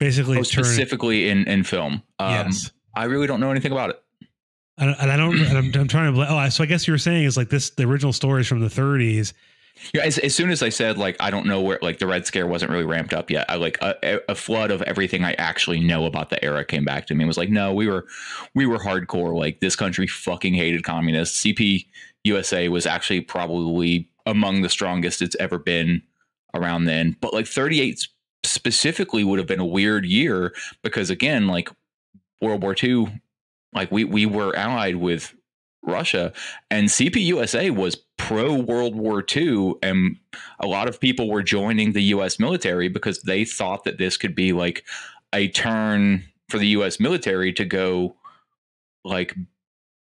basically 0.00 0.38
oh, 0.38 0.42
specifically 0.42 1.28
in 1.28 1.46
in 1.46 1.64
film. 1.64 2.02
Um, 2.18 2.30
yes, 2.30 2.72
I 2.96 3.04
really 3.04 3.26
don't 3.26 3.40
know 3.40 3.50
anything 3.50 3.72
about 3.72 3.90
it. 3.90 4.01
And, 4.82 5.12
I 5.12 5.16
don't. 5.16 5.38
and 5.38 5.58
I'm, 5.58 5.72
I'm, 5.74 5.88
trying 5.88 6.14
to. 6.14 6.26
Oh, 6.28 6.48
so 6.48 6.64
I 6.64 6.66
guess 6.66 6.86
you 6.86 6.92
were 6.92 6.98
saying 6.98 7.24
is 7.24 7.36
like 7.36 7.48
this. 7.48 7.70
The 7.70 7.84
original 7.84 8.12
stories 8.12 8.48
from 8.48 8.60
the 8.60 8.68
30s, 8.68 9.32
yeah, 9.92 10.02
as, 10.02 10.18
as 10.18 10.34
soon 10.34 10.50
as 10.50 10.62
I 10.62 10.68
said 10.68 10.98
like 10.98 11.16
I 11.20 11.30
don't 11.30 11.46
know 11.46 11.60
where 11.60 11.78
like 11.82 11.98
the 11.98 12.06
Red 12.06 12.26
Scare 12.26 12.46
wasn't 12.46 12.70
really 12.70 12.84
ramped 12.84 13.12
up 13.12 13.30
yet, 13.30 13.46
I 13.48 13.56
like 13.56 13.78
a, 13.80 14.20
a 14.28 14.34
flood 14.34 14.70
of 14.70 14.82
everything 14.82 15.24
I 15.24 15.32
actually 15.34 15.80
know 15.80 16.06
about 16.06 16.30
the 16.30 16.42
era 16.44 16.64
came 16.64 16.84
back 16.84 17.06
to 17.06 17.14
me. 17.14 17.22
and 17.22 17.28
was 17.28 17.38
like, 17.38 17.50
no, 17.50 17.72
we 17.72 17.88
were 17.88 18.06
we 18.54 18.66
were 18.66 18.78
hardcore. 18.78 19.36
Like 19.36 19.60
this 19.60 19.76
country 19.76 20.06
fucking 20.06 20.54
hated 20.54 20.84
communists. 20.84 21.42
CP 21.42 21.86
USA 22.24 22.68
was 22.68 22.86
actually 22.86 23.22
probably 23.22 24.08
among 24.26 24.62
the 24.62 24.68
strongest 24.68 25.22
it's 25.22 25.36
ever 25.40 25.58
been 25.58 26.02
around 26.54 26.84
then. 26.84 27.16
But 27.20 27.34
like 27.34 27.46
38 27.46 28.06
specifically 28.44 29.24
would 29.24 29.38
have 29.38 29.48
been 29.48 29.60
a 29.60 29.66
weird 29.66 30.04
year 30.04 30.54
because 30.82 31.10
again, 31.10 31.46
like 31.46 31.70
World 32.40 32.62
War 32.62 32.76
II, 32.80 33.20
like 33.72 33.90
we 33.90 34.04
we 34.04 34.26
were 34.26 34.54
allied 34.56 34.96
with 34.96 35.34
Russia. 35.82 36.32
And 36.70 36.88
CPUSA 36.88 37.74
was 37.74 37.96
pro 38.16 38.54
World 38.54 38.94
War 38.94 39.24
II. 39.34 39.74
And 39.82 40.16
a 40.60 40.66
lot 40.66 40.88
of 40.88 41.00
people 41.00 41.28
were 41.28 41.42
joining 41.42 41.92
the 41.92 42.02
US 42.14 42.38
military 42.38 42.88
because 42.88 43.22
they 43.22 43.44
thought 43.44 43.84
that 43.84 43.98
this 43.98 44.16
could 44.16 44.34
be 44.34 44.52
like 44.52 44.84
a 45.32 45.48
turn 45.48 46.24
for 46.48 46.58
the 46.58 46.68
US 46.68 47.00
military 47.00 47.52
to 47.54 47.64
go 47.64 48.16
like 49.04 49.34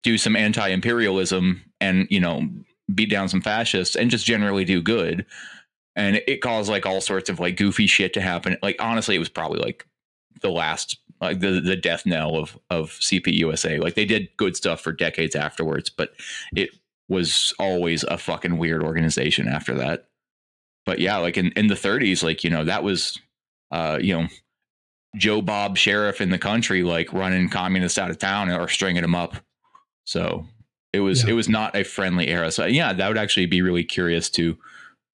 do 0.03 0.17
some 0.17 0.37
anti 0.37 0.69
imperialism 0.69 1.63
and, 1.81 2.07
you 2.11 2.21
know, 2.21 2.49
beat 2.95 3.11
down 3.11 3.29
some 3.29 3.41
fascists 3.41 3.97
and 3.97 4.11
just 4.11 4.25
generally 4.25 4.65
do 4.65 4.81
good. 4.81 5.27
And 5.97 6.23
it 6.29 6.43
caused 6.43 6.71
like 6.71 6.87
all 6.87 7.01
sorts 7.01 7.29
of 7.29 7.41
like 7.41 7.57
goofy 7.57 7.87
shit 7.87 8.13
to 8.15 8.21
happen. 8.21 8.57
Like, 8.63 8.77
honestly, 8.81 9.17
it 9.17 9.19
was 9.19 9.31
probably 9.31 9.59
like 9.61 9.85
the 10.43 10.51
last 10.51 10.99
like 11.21 11.41
the 11.41 11.61
the 11.61 11.77
death 11.77 12.07
knell 12.07 12.37
of 12.37 12.59
of 12.71 12.91
CPUSA. 12.91 13.81
Like 13.83 13.95
they 13.95 14.05
did 14.05 14.29
good 14.37 14.57
stuff 14.57 14.81
for 14.81 14.93
decades 14.93 15.35
afterwards, 15.35 15.91
but 15.91 16.11
it 16.55 16.71
was 17.09 17.55
always 17.59 18.03
a 18.05 18.19
fucking 18.19 18.59
weird 18.59 18.83
organization 18.83 19.49
after 19.49 19.75
that. 19.75 20.09
But 20.85 20.99
yeah, 20.99 21.19
like 21.19 21.37
in, 21.37 21.53
in 21.53 21.67
the 21.67 21.75
30s, 21.75 22.23
like, 22.23 22.45
you 22.45 22.51
know, 22.51 22.65
that 22.65 22.85
was 22.85 23.19
uh, 23.71 23.99
you 24.01 24.15
know, 24.15 24.29
Joe 25.17 25.43
Bob 25.43 25.77
sheriff 25.77 26.21
in 26.21 26.31
the 26.31 26.39
country, 26.39 26.83
like 26.83 27.13
running 27.13 27.49
communists 27.49 27.99
out 27.99 28.11
of 28.11 28.19
town 28.19 28.51
or 28.51 28.69
stringing 28.69 29.03
them 29.03 29.15
up. 29.15 29.37
So 30.05 30.47
it 30.93 31.01
was 31.01 31.25
yeah. 31.25 31.31
it 31.31 31.33
was 31.35 31.49
not 31.49 31.75
a 31.75 31.85
friendly 31.85 32.29
era. 32.29 32.51
So 32.51 32.67
yeah, 32.67 32.93
that 32.93 33.09
would 33.09 33.19
actually 33.19 33.47
be 33.47 33.63
really 33.63 33.85
curious 33.85 34.31
to 34.31 34.57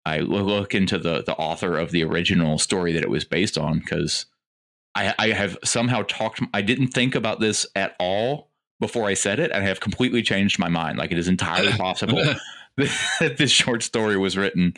I 0.05 0.19
look 0.19 0.73
into 0.73 0.97
the 0.97 1.23
the 1.23 1.35
author 1.35 1.77
of 1.77 1.91
the 1.91 2.03
original 2.03 2.57
story 2.57 2.91
that 2.93 3.03
it 3.03 3.09
was 3.09 3.25
based 3.25 3.57
on 3.57 3.79
because 3.79 4.25
I, 4.95 5.13
I 5.17 5.27
have 5.29 5.57
somehow 5.63 6.03
talked. 6.07 6.41
I 6.53 6.61
didn't 6.61 6.89
think 6.89 7.15
about 7.15 7.39
this 7.39 7.65
at 7.75 7.95
all 7.99 8.49
before 8.79 9.05
I 9.05 9.13
said 9.13 9.39
it, 9.39 9.51
and 9.51 9.63
I 9.63 9.67
have 9.67 9.79
completely 9.79 10.21
changed 10.21 10.59
my 10.59 10.69
mind. 10.69 10.97
Like 10.97 11.11
it 11.11 11.17
is 11.17 11.27
entirely 11.27 11.71
possible 11.73 12.23
that 12.77 13.37
this 13.37 13.51
short 13.51 13.83
story 13.83 14.17
was 14.17 14.37
written 14.37 14.73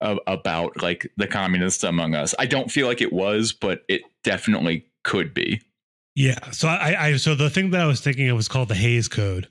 about 0.00 0.80
like 0.82 1.10
the 1.16 1.26
communists 1.26 1.84
among 1.84 2.14
us. 2.14 2.34
I 2.38 2.46
don't 2.46 2.70
feel 2.70 2.86
like 2.86 3.00
it 3.00 3.12
was, 3.12 3.52
but 3.52 3.82
it 3.88 4.02
definitely 4.24 4.86
could 5.04 5.34
be. 5.34 5.60
Yeah. 6.14 6.50
So 6.50 6.68
I, 6.68 7.06
I 7.08 7.16
so 7.16 7.34
the 7.34 7.50
thing 7.50 7.70
that 7.70 7.80
I 7.80 7.86
was 7.86 8.00
thinking 8.00 8.28
of 8.28 8.36
was 8.36 8.48
called 8.48 8.68
the 8.68 8.74
Hays 8.74 9.08
Code. 9.08 9.48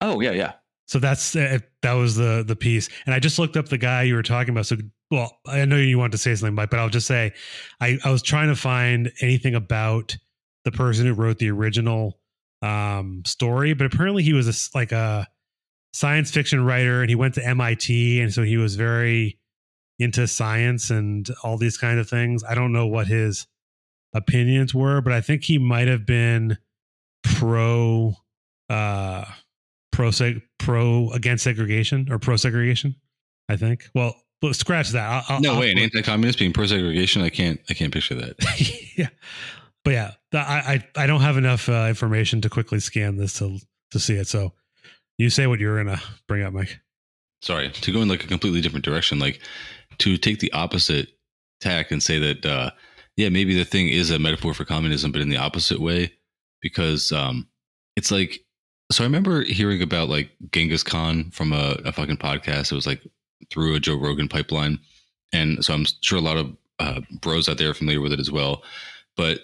Oh 0.00 0.20
yeah, 0.20 0.32
yeah. 0.32 0.52
So 0.88 0.98
that's 0.98 1.36
uh, 1.36 1.58
that 1.82 1.92
was 1.92 2.16
the 2.16 2.44
the 2.46 2.56
piece, 2.56 2.88
and 3.06 3.14
I 3.14 3.20
just 3.20 3.38
looked 3.38 3.56
up 3.56 3.68
the 3.68 3.78
guy 3.78 4.02
you 4.02 4.14
were 4.14 4.22
talking 4.22 4.50
about. 4.50 4.66
So 4.66 4.76
well, 5.10 5.38
I 5.46 5.64
know 5.64 5.76
you 5.76 5.98
want 5.98 6.12
to 6.12 6.18
say 6.18 6.34
something, 6.34 6.54
Mike, 6.54 6.70
but 6.70 6.80
I'll 6.80 6.88
just 6.88 7.06
say 7.06 7.32
I, 7.80 7.98
I 8.04 8.10
was 8.10 8.22
trying 8.22 8.48
to 8.48 8.56
find 8.56 9.12
anything 9.20 9.54
about 9.54 10.16
the 10.64 10.72
person 10.72 11.06
who 11.06 11.14
wrote 11.14 11.38
the 11.38 11.50
original 11.50 12.18
um, 12.62 13.22
story, 13.24 13.74
but 13.74 13.86
apparently 13.86 14.22
he 14.22 14.32
was 14.32 14.48
a, 14.48 14.76
like 14.76 14.92
a 14.92 15.26
science 15.92 16.30
fiction 16.30 16.64
writer 16.64 17.00
and 17.00 17.08
he 17.08 17.16
went 17.16 17.34
to 17.34 17.44
MIT. 17.44 18.20
And 18.20 18.32
so 18.32 18.42
he 18.42 18.56
was 18.56 18.76
very 18.76 19.38
into 19.98 20.26
science 20.26 20.90
and 20.90 21.28
all 21.42 21.56
these 21.56 21.78
kind 21.78 21.98
of 21.98 22.08
things. 22.08 22.44
I 22.44 22.54
don't 22.54 22.72
know 22.72 22.86
what 22.86 23.06
his 23.06 23.46
opinions 24.14 24.74
were, 24.74 25.00
but 25.00 25.12
I 25.12 25.20
think 25.20 25.44
he 25.44 25.58
might 25.58 25.88
have 25.88 26.06
been 26.06 26.58
pro, 27.24 28.14
uh, 28.68 29.24
pro, 29.90 30.10
pro 30.68 31.10
against 31.12 31.44
segregation 31.44 32.06
or 32.10 32.18
pro 32.18 32.36
segregation. 32.36 32.94
I 33.48 33.56
think. 33.56 33.88
Well, 33.94 34.14
but 34.42 34.54
scratch 34.54 34.90
that. 34.90 35.24
I'll, 35.28 35.40
no 35.40 35.54
I'll, 35.54 35.60
way, 35.60 35.70
an 35.70 35.78
anti-communist 35.78 36.38
being 36.38 36.52
pro-segregation. 36.52 37.22
I 37.22 37.30
can't. 37.30 37.58
I 37.70 37.74
can't 37.74 37.92
picture 37.92 38.14
that. 38.16 38.36
yeah, 38.96 39.08
but 39.82 39.92
yeah, 39.92 40.12
I, 40.34 40.84
I 40.96 41.04
I 41.04 41.06
don't 41.06 41.22
have 41.22 41.38
enough 41.38 41.68
uh, 41.70 41.86
information 41.88 42.42
to 42.42 42.50
quickly 42.50 42.80
scan 42.80 43.16
this 43.16 43.38
to 43.38 43.58
to 43.92 43.98
see 43.98 44.14
it. 44.14 44.28
So 44.28 44.52
you 45.16 45.30
say 45.30 45.46
what 45.46 45.58
you're 45.58 45.82
gonna 45.82 46.00
bring 46.26 46.42
up, 46.42 46.52
Mike. 46.52 46.78
Sorry 47.40 47.70
to 47.70 47.92
go 47.92 48.02
in 48.02 48.08
like 48.08 48.24
a 48.24 48.28
completely 48.28 48.60
different 48.60 48.84
direction. 48.84 49.18
Like 49.18 49.40
to 49.98 50.18
take 50.18 50.40
the 50.40 50.52
opposite 50.52 51.08
tack 51.60 51.90
and 51.90 52.02
say 52.02 52.18
that 52.18 52.44
uh, 52.44 52.70
yeah, 53.16 53.30
maybe 53.30 53.54
the 53.56 53.64
thing 53.64 53.88
is 53.88 54.10
a 54.10 54.18
metaphor 54.18 54.52
for 54.52 54.66
communism, 54.66 55.12
but 55.12 55.22
in 55.22 55.30
the 55.30 55.38
opposite 55.38 55.80
way, 55.80 56.12
because 56.60 57.10
um, 57.10 57.48
it's 57.96 58.10
like. 58.10 58.40
So 58.90 59.04
I 59.04 59.06
remember 59.06 59.44
hearing 59.44 59.82
about 59.82 60.08
like 60.08 60.30
Genghis 60.52 60.82
Khan 60.82 61.30
from 61.30 61.52
a, 61.52 61.76
a 61.84 61.92
fucking 61.92 62.16
podcast. 62.16 62.72
It 62.72 62.76
was 62.76 62.86
like 62.86 63.02
through 63.50 63.74
a 63.74 63.80
Joe 63.80 63.96
Rogan 63.96 64.28
pipeline. 64.28 64.78
And 65.32 65.64
so 65.64 65.74
I'm 65.74 65.84
sure 66.00 66.18
a 66.18 66.22
lot 66.22 66.38
of 66.38 66.56
uh, 66.78 67.00
bros 67.20 67.48
out 67.48 67.58
there 67.58 67.70
are 67.70 67.74
familiar 67.74 68.00
with 68.00 68.12
it 68.12 68.20
as 68.20 68.30
well. 68.30 68.62
But 69.16 69.40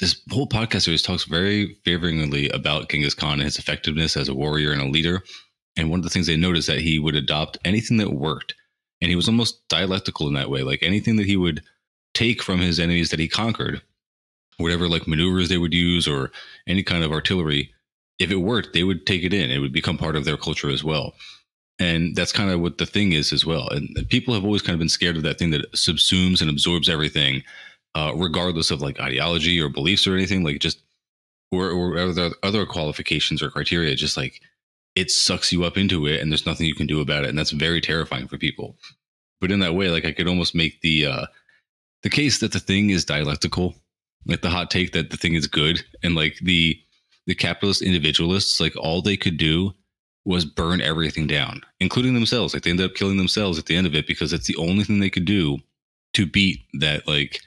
this 0.00 0.20
whole 0.30 0.46
podcast 0.48 0.82
series 0.82 1.02
talks 1.02 1.24
very 1.24 1.76
favoringly 1.86 2.52
about 2.54 2.90
Genghis 2.90 3.14
Khan 3.14 3.34
and 3.34 3.42
his 3.42 3.58
effectiveness 3.58 4.16
as 4.16 4.28
a 4.28 4.34
warrior 4.34 4.72
and 4.72 4.82
a 4.82 4.86
leader. 4.88 5.22
And 5.76 5.90
one 5.90 6.00
of 6.00 6.04
the 6.04 6.10
things 6.10 6.26
they 6.26 6.36
noticed 6.36 6.66
that 6.68 6.80
he 6.80 6.98
would 6.98 7.14
adopt 7.14 7.58
anything 7.64 7.96
that 7.98 8.12
worked. 8.12 8.54
and 9.00 9.10
he 9.10 9.16
was 9.16 9.28
almost 9.28 9.66
dialectical 9.68 10.26
in 10.28 10.34
that 10.34 10.50
way. 10.50 10.62
Like 10.62 10.82
anything 10.82 11.16
that 11.16 11.26
he 11.26 11.36
would 11.36 11.62
take 12.14 12.42
from 12.42 12.58
his 12.60 12.80
enemies 12.80 13.10
that 13.10 13.20
he 13.20 13.28
conquered, 13.28 13.82
whatever 14.56 14.88
like 14.88 15.06
maneuvers 15.06 15.48
they 15.48 15.58
would 15.58 15.74
use 15.74 16.08
or 16.08 16.32
any 16.66 16.82
kind 16.82 17.04
of 17.04 17.12
artillery, 17.12 17.72
if 18.18 18.30
it 18.30 18.36
worked, 18.36 18.72
they 18.72 18.84
would 18.84 19.06
take 19.06 19.22
it 19.22 19.32
in. 19.32 19.50
It 19.50 19.58
would 19.58 19.72
become 19.72 19.98
part 19.98 20.16
of 20.16 20.24
their 20.24 20.36
culture 20.36 20.70
as 20.70 20.82
well. 20.82 21.14
And 21.78 22.16
that's 22.16 22.32
kind 22.32 22.50
of 22.50 22.60
what 22.60 22.78
the 22.78 22.86
thing 22.86 23.12
is 23.12 23.32
as 23.32 23.46
well. 23.46 23.68
And 23.68 23.88
people 24.08 24.34
have 24.34 24.44
always 24.44 24.62
kind 24.62 24.74
of 24.74 24.80
been 24.80 24.88
scared 24.88 25.16
of 25.16 25.22
that 25.22 25.38
thing 25.38 25.50
that 25.50 25.72
subsumes 25.72 26.40
and 26.40 26.50
absorbs 26.50 26.88
everything, 26.88 27.44
uh, 27.94 28.12
regardless 28.16 28.72
of 28.72 28.80
like 28.80 28.98
ideology 28.98 29.60
or 29.60 29.68
beliefs 29.68 30.06
or 30.06 30.14
anything. 30.14 30.42
Like 30.42 30.58
just 30.58 30.80
or, 31.50 31.70
or 31.70 31.96
other 31.98 32.30
other 32.42 32.66
qualifications 32.66 33.42
or 33.42 33.50
criteria. 33.50 33.94
Just 33.94 34.16
like 34.16 34.40
it 34.94 35.10
sucks 35.10 35.52
you 35.52 35.64
up 35.64 35.76
into 35.76 36.06
it, 36.06 36.20
and 36.20 36.30
there's 36.30 36.46
nothing 36.46 36.66
you 36.66 36.74
can 36.74 36.86
do 36.86 37.00
about 37.00 37.24
it, 37.24 37.30
and 37.30 37.38
that's 37.38 37.50
very 37.50 37.80
terrifying 37.80 38.28
for 38.28 38.38
people. 38.38 38.76
But 39.40 39.52
in 39.52 39.60
that 39.60 39.74
way, 39.74 39.90
like 39.90 40.04
I 40.04 40.12
could 40.12 40.28
almost 40.28 40.54
make 40.54 40.80
the 40.80 41.06
uh, 41.06 41.26
the 42.02 42.10
case 42.10 42.38
that 42.40 42.52
the 42.52 42.60
thing 42.60 42.90
is 42.90 43.04
dialectical, 43.04 43.74
like 44.26 44.42
the 44.42 44.50
hot 44.50 44.70
take 44.70 44.92
that 44.92 45.10
the 45.10 45.16
thing 45.16 45.34
is 45.34 45.46
good, 45.46 45.84
and 46.02 46.14
like 46.14 46.38
the 46.42 46.80
the 47.28 47.34
capitalist 47.34 47.82
individualists, 47.82 48.58
like 48.58 48.74
all 48.76 49.00
they 49.00 49.16
could 49.16 49.36
do 49.36 49.72
was 50.24 50.44
burn 50.44 50.80
everything 50.80 51.26
down, 51.26 51.62
including 51.78 52.14
themselves. 52.14 52.52
Like 52.52 52.64
they 52.64 52.70
ended 52.70 52.90
up 52.90 52.96
killing 52.96 53.18
themselves 53.18 53.58
at 53.58 53.66
the 53.66 53.76
end 53.76 53.86
of 53.86 53.94
it 53.94 54.06
because 54.06 54.32
it's 54.32 54.46
the 54.46 54.56
only 54.56 54.82
thing 54.82 54.98
they 54.98 55.10
could 55.10 55.26
do 55.26 55.58
to 56.14 56.26
beat 56.26 56.60
that 56.80 57.06
like 57.06 57.40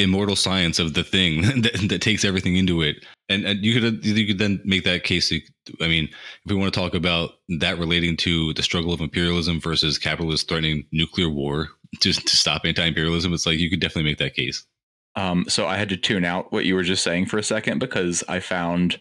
immortal 0.00 0.34
science 0.34 0.78
of 0.78 0.94
the 0.94 1.04
thing 1.04 1.42
that, 1.62 1.86
that 1.88 2.02
takes 2.02 2.24
everything 2.24 2.56
into 2.56 2.82
it. 2.82 2.96
And, 3.28 3.44
and 3.44 3.64
you 3.64 3.80
could 3.80 4.04
you 4.04 4.26
could 4.26 4.38
then 4.38 4.60
make 4.64 4.84
that 4.84 5.04
case. 5.04 5.32
I 5.80 5.86
mean, 5.86 6.04
if 6.04 6.50
we 6.50 6.56
want 6.56 6.74
to 6.74 6.80
talk 6.80 6.94
about 6.94 7.34
that 7.60 7.78
relating 7.78 8.16
to 8.18 8.52
the 8.54 8.62
struggle 8.62 8.92
of 8.92 9.00
imperialism 9.00 9.60
versus 9.60 9.98
capitalists 9.98 10.48
threatening 10.48 10.84
nuclear 10.90 11.30
war 11.30 11.68
to, 12.00 12.12
to 12.12 12.36
stop 12.36 12.62
anti-imperialism, 12.64 13.32
it's 13.32 13.46
like 13.46 13.58
you 13.58 13.70
could 13.70 13.80
definitely 13.80 14.10
make 14.10 14.18
that 14.18 14.34
case. 14.34 14.66
Um, 15.16 15.44
so 15.48 15.66
I 15.66 15.76
had 15.76 15.88
to 15.88 15.96
tune 15.96 16.24
out 16.24 16.52
what 16.52 16.64
you 16.64 16.74
were 16.74 16.82
just 16.82 17.02
saying 17.02 17.26
for 17.26 17.38
a 17.38 17.42
second 17.42 17.78
because 17.78 18.22
I 18.28 18.40
found 18.40 19.00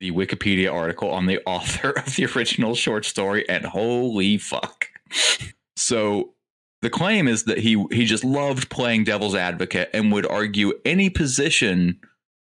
the 0.00 0.10
Wikipedia 0.10 0.72
article 0.72 1.10
on 1.10 1.26
the 1.26 1.40
author 1.46 1.90
of 1.90 2.16
the 2.16 2.26
original 2.26 2.74
short 2.74 3.04
story, 3.04 3.48
and 3.48 3.64
holy 3.64 4.38
fuck. 4.38 4.88
So 5.76 6.34
the 6.82 6.90
claim 6.90 7.28
is 7.28 7.44
that 7.44 7.58
he 7.58 7.82
he 7.90 8.04
just 8.04 8.24
loved 8.24 8.68
playing 8.68 9.04
devil's 9.04 9.34
advocate 9.34 9.88
and 9.94 10.12
would 10.12 10.26
argue 10.26 10.74
any 10.84 11.08
position 11.08 11.98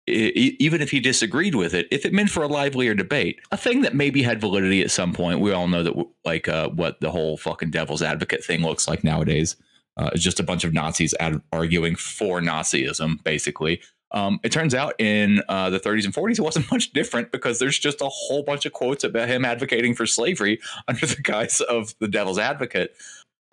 even 0.08 0.80
if 0.80 0.92
he 0.92 1.00
disagreed 1.00 1.56
with 1.56 1.74
it 1.74 1.88
if 1.90 2.06
it 2.06 2.12
meant 2.12 2.30
for 2.30 2.44
a 2.44 2.46
livelier 2.46 2.94
debate 2.94 3.40
a 3.50 3.56
thing 3.56 3.80
that 3.80 3.92
maybe 3.92 4.22
had 4.22 4.40
validity 4.40 4.80
at 4.80 4.90
some 4.90 5.12
point 5.12 5.40
we 5.40 5.50
all 5.50 5.66
know 5.66 5.82
that 5.82 5.94
like 6.24 6.46
uh, 6.46 6.68
what 6.68 7.00
the 7.00 7.10
whole 7.10 7.36
fucking 7.36 7.70
devil's 7.70 8.02
advocate 8.02 8.44
thing 8.44 8.62
looks 8.62 8.86
like 8.86 9.02
nowadays 9.02 9.56
uh, 9.96 10.10
it's 10.12 10.22
just 10.22 10.40
a 10.40 10.42
bunch 10.42 10.64
of 10.64 10.72
nazis 10.72 11.14
ad- 11.20 11.40
arguing 11.52 11.96
for 11.96 12.40
nazism 12.40 13.22
basically 13.24 13.80
um, 14.12 14.40
it 14.42 14.52
turns 14.52 14.74
out 14.74 14.94
in 15.00 15.42
uh, 15.48 15.70
the 15.70 15.80
30s 15.80 16.04
and 16.04 16.14
40s, 16.14 16.38
it 16.38 16.42
wasn't 16.42 16.70
much 16.72 16.92
different 16.92 17.32
because 17.32 17.58
there's 17.58 17.78
just 17.78 18.00
a 18.00 18.08
whole 18.08 18.42
bunch 18.42 18.66
of 18.66 18.72
quotes 18.72 19.04
about 19.04 19.28
him 19.28 19.44
advocating 19.44 19.94
for 19.94 20.06
slavery 20.06 20.60
under 20.88 21.06
the 21.06 21.20
guise 21.22 21.60
of 21.60 21.94
the 21.98 22.08
devil's 22.08 22.38
advocate. 22.38 22.96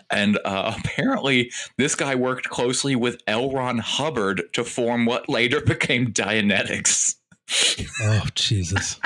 And 0.09 0.39
uh, 0.45 0.73
apparently, 0.79 1.51
this 1.77 1.95
guy 1.95 2.15
worked 2.15 2.49
closely 2.49 2.95
with 2.95 3.21
L. 3.27 3.51
Ron 3.51 3.79
Hubbard 3.79 4.43
to 4.53 4.63
form 4.63 5.05
what 5.05 5.27
later 5.27 5.61
became 5.61 6.13
Dianetics. 6.13 7.15
Oh, 8.01 8.25
Jesus. 8.35 8.99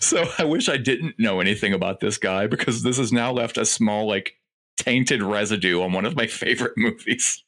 so 0.00 0.24
I 0.38 0.44
wish 0.44 0.68
I 0.68 0.76
didn't 0.76 1.18
know 1.18 1.40
anything 1.40 1.72
about 1.72 2.00
this 2.00 2.16
guy 2.16 2.46
because 2.46 2.82
this 2.82 2.96
has 2.98 3.12
now 3.12 3.32
left 3.32 3.58
a 3.58 3.66
small, 3.66 4.06
like, 4.06 4.36
tainted 4.76 5.22
residue 5.22 5.82
on 5.82 5.92
one 5.92 6.04
of 6.04 6.16
my 6.16 6.26
favorite 6.28 6.74
movies. 6.76 7.42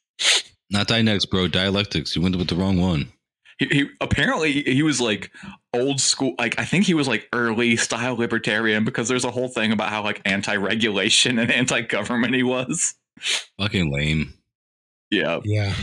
Not 0.69 0.87
Dianetics, 0.87 1.29
bro. 1.29 1.47
Dialectics. 1.47 2.15
You 2.15 2.21
went 2.21 2.35
with 2.35 2.49
the 2.49 2.55
wrong 2.55 2.79
one. 2.79 3.11
He, 3.59 3.65
he, 3.65 3.89
apparently 4.01 4.61
he 4.63 4.83
was 4.83 5.01
like 5.01 5.31
old 5.73 5.99
school 5.99 6.35
like 6.37 6.59
i 6.59 6.63
think 6.63 6.85
he 6.85 6.93
was 6.93 7.07
like 7.07 7.27
early 7.33 7.75
style 7.75 8.15
libertarian 8.15 8.85
because 8.85 9.07
there's 9.07 9.25
a 9.25 9.31
whole 9.31 9.47
thing 9.47 9.71
about 9.71 9.89
how 9.89 10.03
like 10.03 10.21
anti-regulation 10.25 11.39
and 11.39 11.49
anti-government 11.51 12.35
he 12.35 12.43
was 12.43 12.93
fucking 13.59 13.91
lame 13.91 14.31
yeah 15.09 15.39
yeah 15.43 15.73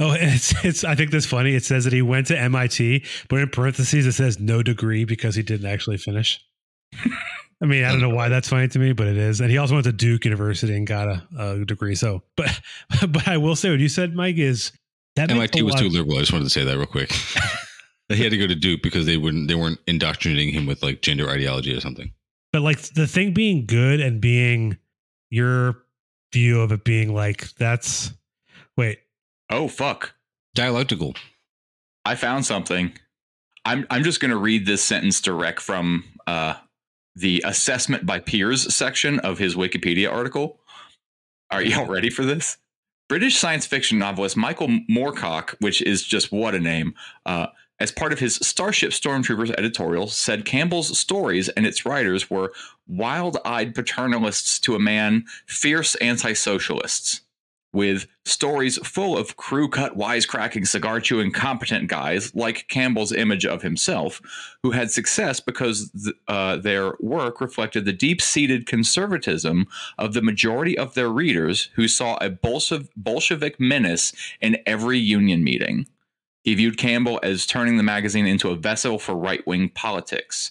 oh 0.00 0.12
it's 0.18 0.52
it's 0.64 0.82
i 0.82 0.96
think 0.96 1.12
that's 1.12 1.26
funny 1.26 1.54
it 1.54 1.64
says 1.64 1.84
that 1.84 1.92
he 1.92 2.02
went 2.02 2.26
to 2.26 2.34
mit 2.48 3.06
but 3.28 3.38
in 3.38 3.48
parentheses 3.50 4.04
it 4.04 4.12
says 4.12 4.40
no 4.40 4.60
degree 4.60 5.04
because 5.04 5.36
he 5.36 5.44
didn't 5.44 5.70
actually 5.70 5.98
finish 5.98 6.44
I 7.62 7.66
mean, 7.66 7.84
I 7.84 7.90
don't 7.90 8.02
know 8.02 8.10
why 8.10 8.28
that's 8.28 8.48
funny 8.48 8.68
to 8.68 8.78
me, 8.78 8.92
but 8.92 9.06
it 9.06 9.16
is. 9.16 9.40
And 9.40 9.50
he 9.50 9.56
also 9.56 9.74
went 9.74 9.84
to 9.84 9.92
Duke 9.92 10.24
University 10.24 10.76
and 10.76 10.86
got 10.86 11.08
a, 11.08 11.26
a 11.38 11.64
degree. 11.64 11.94
So, 11.94 12.22
but 12.36 12.60
but 13.08 13.26
I 13.26 13.38
will 13.38 13.56
say 13.56 13.70
what 13.70 13.80
you 13.80 13.88
said, 13.88 14.14
Mike, 14.14 14.36
is 14.36 14.72
that 15.16 15.30
MIT 15.30 15.62
was 15.62 15.74
too 15.74 15.88
liberal. 15.88 16.18
I 16.18 16.20
just 16.20 16.32
wanted 16.32 16.44
to 16.44 16.50
say 16.50 16.64
that 16.64 16.76
real 16.76 16.86
quick. 16.86 17.10
he 18.08 18.22
had 18.22 18.30
to 18.30 18.38
go 18.38 18.46
to 18.46 18.54
Duke 18.54 18.82
because 18.82 19.06
they 19.06 19.16
wouldn't 19.16 19.48
they 19.48 19.54
weren't 19.54 19.80
indoctrinating 19.86 20.52
him 20.52 20.66
with 20.66 20.82
like 20.82 21.00
gender 21.00 21.28
ideology 21.30 21.74
or 21.74 21.80
something. 21.80 22.12
But 22.52 22.62
like 22.62 22.80
the 22.80 23.06
thing 23.06 23.32
being 23.32 23.66
good 23.66 24.00
and 24.00 24.20
being 24.20 24.76
your 25.30 25.82
view 26.32 26.60
of 26.60 26.72
it 26.72 26.84
being 26.84 27.14
like 27.14 27.54
that's 27.54 28.12
wait. 28.76 28.98
Oh 29.50 29.68
fuck. 29.68 30.14
Dialectical. 30.54 31.14
I 32.04 32.14
found 32.14 32.44
something. 32.44 32.92
I'm 33.64 33.86
I'm 33.90 34.04
just 34.04 34.20
gonna 34.20 34.36
read 34.36 34.66
this 34.66 34.82
sentence 34.82 35.22
direct 35.22 35.60
from 35.60 36.04
uh 36.26 36.54
the 37.16 37.42
assessment 37.44 38.06
by 38.06 38.20
peers 38.20 38.72
section 38.72 39.18
of 39.20 39.38
his 39.38 39.56
Wikipedia 39.56 40.12
article. 40.12 40.60
Are 41.50 41.62
y'all 41.62 41.86
ready 41.90 42.10
for 42.10 42.24
this? 42.24 42.58
British 43.08 43.36
science 43.36 43.66
fiction 43.66 43.98
novelist 43.98 44.36
Michael 44.36 44.68
Moorcock, 44.90 45.54
which 45.60 45.80
is 45.82 46.02
just 46.02 46.30
what 46.30 46.54
a 46.54 46.60
name, 46.60 46.94
uh, 47.24 47.46
as 47.78 47.92
part 47.92 48.12
of 48.12 48.18
his 48.18 48.36
Starship 48.36 48.90
Stormtroopers 48.90 49.54
editorial, 49.56 50.08
said 50.08 50.44
Campbell's 50.44 50.98
stories 50.98 51.48
and 51.50 51.66
its 51.66 51.84
writers 51.84 52.30
were 52.30 52.52
wild 52.86 53.38
eyed 53.44 53.74
paternalists 53.74 54.58
to 54.60 54.74
a 54.74 54.80
man, 54.80 55.24
fierce 55.46 55.94
anti 55.96 56.32
socialists 56.32 57.20
with 57.76 58.06
stories 58.24 58.78
full 58.78 59.18
of 59.18 59.36
crew 59.36 59.68
cut, 59.68 59.98
wisecracking, 59.98 60.66
cigar 60.66 60.98
chewing, 60.98 61.30
competent 61.30 61.88
guys 61.88 62.34
like 62.34 62.66
Campbell's 62.68 63.12
image 63.12 63.44
of 63.44 63.60
himself, 63.60 64.22
who 64.62 64.70
had 64.70 64.90
success 64.90 65.40
because 65.40 65.90
th- 65.90 66.16
uh, 66.26 66.56
their 66.56 66.94
work 67.00 67.38
reflected 67.38 67.84
the 67.84 67.92
deep 67.92 68.22
seated 68.22 68.66
conservatism 68.66 69.66
of 69.98 70.14
the 70.14 70.22
majority 70.22 70.76
of 70.78 70.94
their 70.94 71.10
readers 71.10 71.68
who 71.74 71.86
saw 71.86 72.16
a 72.22 72.30
Bolshevik 72.30 73.60
menace 73.60 74.14
in 74.40 74.56
every 74.64 74.98
union 74.98 75.44
meeting. 75.44 75.86
He 76.44 76.54
viewed 76.54 76.78
Campbell 76.78 77.20
as 77.22 77.44
turning 77.44 77.76
the 77.76 77.82
magazine 77.82 78.26
into 78.26 78.48
a 78.48 78.56
vessel 78.56 78.98
for 78.98 79.14
right 79.14 79.46
wing 79.46 79.68
politics 79.68 80.50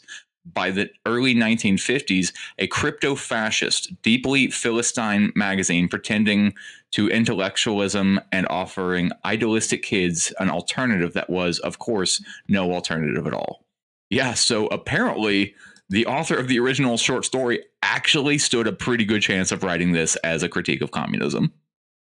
by 0.54 0.72
the 0.72 0.90
early 1.06 1.34
1950s, 1.34 2.32
a 2.60 2.68
crypto 2.68 3.16
fascist, 3.16 4.02
deeply 4.02 4.50
Philistine 4.52 5.32
magazine 5.36 5.88
pretending 5.88 6.54
to 6.95 7.10
intellectualism 7.10 8.21
and 8.31 8.47
offering 8.49 9.12
idealistic 9.25 9.84
kids 9.84 10.34
an 10.39 10.49
alternative 10.49 11.12
that 11.12 11.29
was, 11.29 11.60
of 11.60 11.77
course, 11.77 12.23
no 12.47 12.71
alternative 12.71 13.27
at 13.27 13.34
all. 13.34 13.65
Yeah, 14.10 14.34
so 14.34 14.67
apparently 14.67 15.55
the 15.89 16.05
author 16.05 16.38
of 16.38 16.47
the 16.47 16.58
original 16.58 16.95
short 16.95 17.25
story 17.25 17.65
actually 17.84 18.38
stood 18.38 18.65
a 18.65 18.71
pretty 18.71 19.03
good 19.03 19.21
chance 19.21 19.51
of 19.51 19.62
writing 19.62 19.91
this 19.91 20.15
as 20.17 20.41
a 20.41 20.47
critique 20.47 20.81
of 20.81 20.91
communism. 20.91 21.51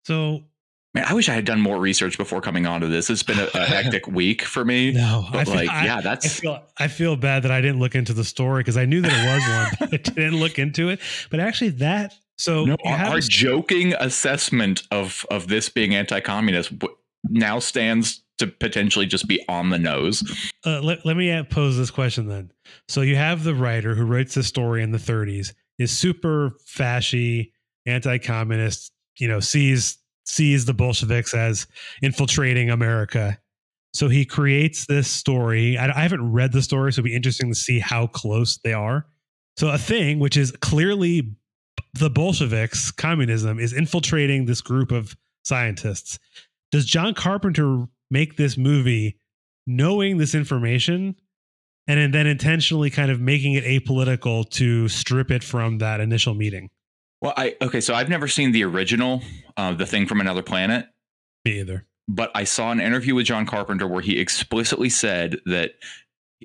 So 0.05 0.45
Man, 0.93 1.03
I 1.05 1.13
wish 1.13 1.27
I 1.27 1.33
had 1.33 1.43
done 1.43 1.59
more 1.59 1.77
research 1.77 2.17
before 2.17 2.39
coming 2.39 2.65
onto 2.65 2.87
this. 2.87 3.09
It's 3.09 3.21
been 3.21 3.37
a, 3.37 3.49
a 3.53 3.65
hectic 3.65 4.07
week 4.21 4.43
for 4.43 4.63
me. 4.63 4.93
No, 4.93 5.27
but 5.29 5.39
I 5.39 5.43
feel, 5.43 5.55
like, 5.55 5.69
I, 5.69 5.85
yeah, 5.85 5.99
that's. 5.99 6.25
I 6.25 6.29
feel, 6.29 6.63
I 6.77 6.87
feel 6.87 7.15
bad 7.17 7.43
that 7.43 7.51
I 7.51 7.59
didn't 7.59 7.79
look 7.79 7.95
into 7.95 8.13
the 8.13 8.23
story 8.23 8.61
because 8.61 8.77
I 8.77 8.85
knew 8.85 9.01
that 9.01 9.11
it 9.11 9.33
was 9.33 9.81
one, 9.81 9.89
but 9.91 10.09
I 10.09 10.13
didn't 10.13 10.39
look 10.39 10.57
into 10.57 10.87
it. 10.87 11.01
But 11.29 11.41
actually, 11.41 11.71
that 11.71 12.13
so 12.37 12.65
no, 12.65 12.75
our, 12.85 13.19
joking 13.19 13.93
assessment 13.93 14.83
of 14.91 15.25
of 15.31 15.47
this 15.47 15.69
being 15.69 15.95
anti-communist 15.95 16.73
now 17.29 17.59
stands 17.59 18.23
to 18.37 18.47
potentially 18.47 19.05
just 19.05 19.27
be 19.27 19.43
on 19.47 19.69
the 19.69 19.79
nose. 19.79 20.23
Uh, 20.65 20.81
let, 20.81 21.05
let 21.05 21.15
me 21.15 21.41
pose 21.43 21.77
this 21.77 21.89
question 21.89 22.27
then. 22.27 22.51
So 22.89 23.01
you 23.01 23.15
have 23.15 23.43
the 23.43 23.55
writer 23.55 23.95
who 23.95 24.05
writes 24.05 24.35
the 24.35 24.43
story 24.43 24.83
in 24.83 24.91
the 24.91 24.97
30s, 24.97 25.53
is 25.79 25.97
super 25.97 26.57
fashy, 26.67 27.51
anti-communist, 27.85 28.91
you 29.17 29.27
know, 29.27 29.39
sees 29.39 29.97
sees 30.27 30.65
the 30.65 30.73
Bolsheviks 30.73 31.35
as 31.35 31.67
infiltrating 32.01 32.71
America. 32.71 33.37
So 33.93 34.09
he 34.09 34.25
creates 34.25 34.87
this 34.87 35.07
story. 35.07 35.77
I, 35.77 35.85
I 35.85 36.01
haven't 36.01 36.31
read 36.31 36.51
the 36.51 36.63
story, 36.63 36.91
so 36.91 36.99
it'd 36.99 37.05
be 37.05 37.15
interesting 37.15 37.49
to 37.49 37.55
see 37.55 37.79
how 37.79 38.07
close 38.07 38.57
they 38.57 38.73
are. 38.73 39.05
So 39.55 39.69
a 39.69 39.77
thing 39.77 40.19
which 40.19 40.35
is 40.35 40.51
clearly 40.51 41.31
the 41.97 42.09
Bolsheviks, 42.09 42.91
communism, 42.91 43.59
is 43.59 43.73
infiltrating 43.73 44.45
this 44.45 44.61
group 44.61 44.91
of 44.91 45.15
scientists. 45.43 46.19
Does 46.71 46.85
John 46.85 47.13
Carpenter 47.13 47.85
make 48.11 48.37
this 48.37 48.57
movie 48.57 49.17
knowing 49.65 50.17
this 50.17 50.35
information 50.35 51.15
and 51.87 52.13
then 52.13 52.27
intentionally 52.27 52.89
kind 52.89 53.11
of 53.11 53.21
making 53.21 53.53
it 53.53 53.63
apolitical 53.63 54.49
to 54.51 54.87
strip 54.87 55.31
it 55.31 55.43
from 55.43 55.77
that 55.79 55.99
initial 56.01 56.33
meeting? 56.33 56.69
Well, 57.21 57.33
I 57.37 57.55
okay, 57.61 57.79
so 57.81 57.93
I've 57.93 58.09
never 58.09 58.27
seen 58.27 58.51
the 58.51 58.63
original, 58.63 59.21
uh, 59.57 59.73
the 59.73 59.85
thing 59.85 60.05
from 60.05 60.19
another 60.19 60.43
planet, 60.43 60.87
Me 61.45 61.59
either. 61.59 61.85
but 62.07 62.29
I 62.35 62.43
saw 62.43 62.71
an 62.71 62.79
interview 62.81 63.15
with 63.15 63.25
John 63.25 63.45
Carpenter 63.45 63.87
where 63.87 64.01
he 64.01 64.19
explicitly 64.19 64.89
said 64.89 65.37
that 65.45 65.71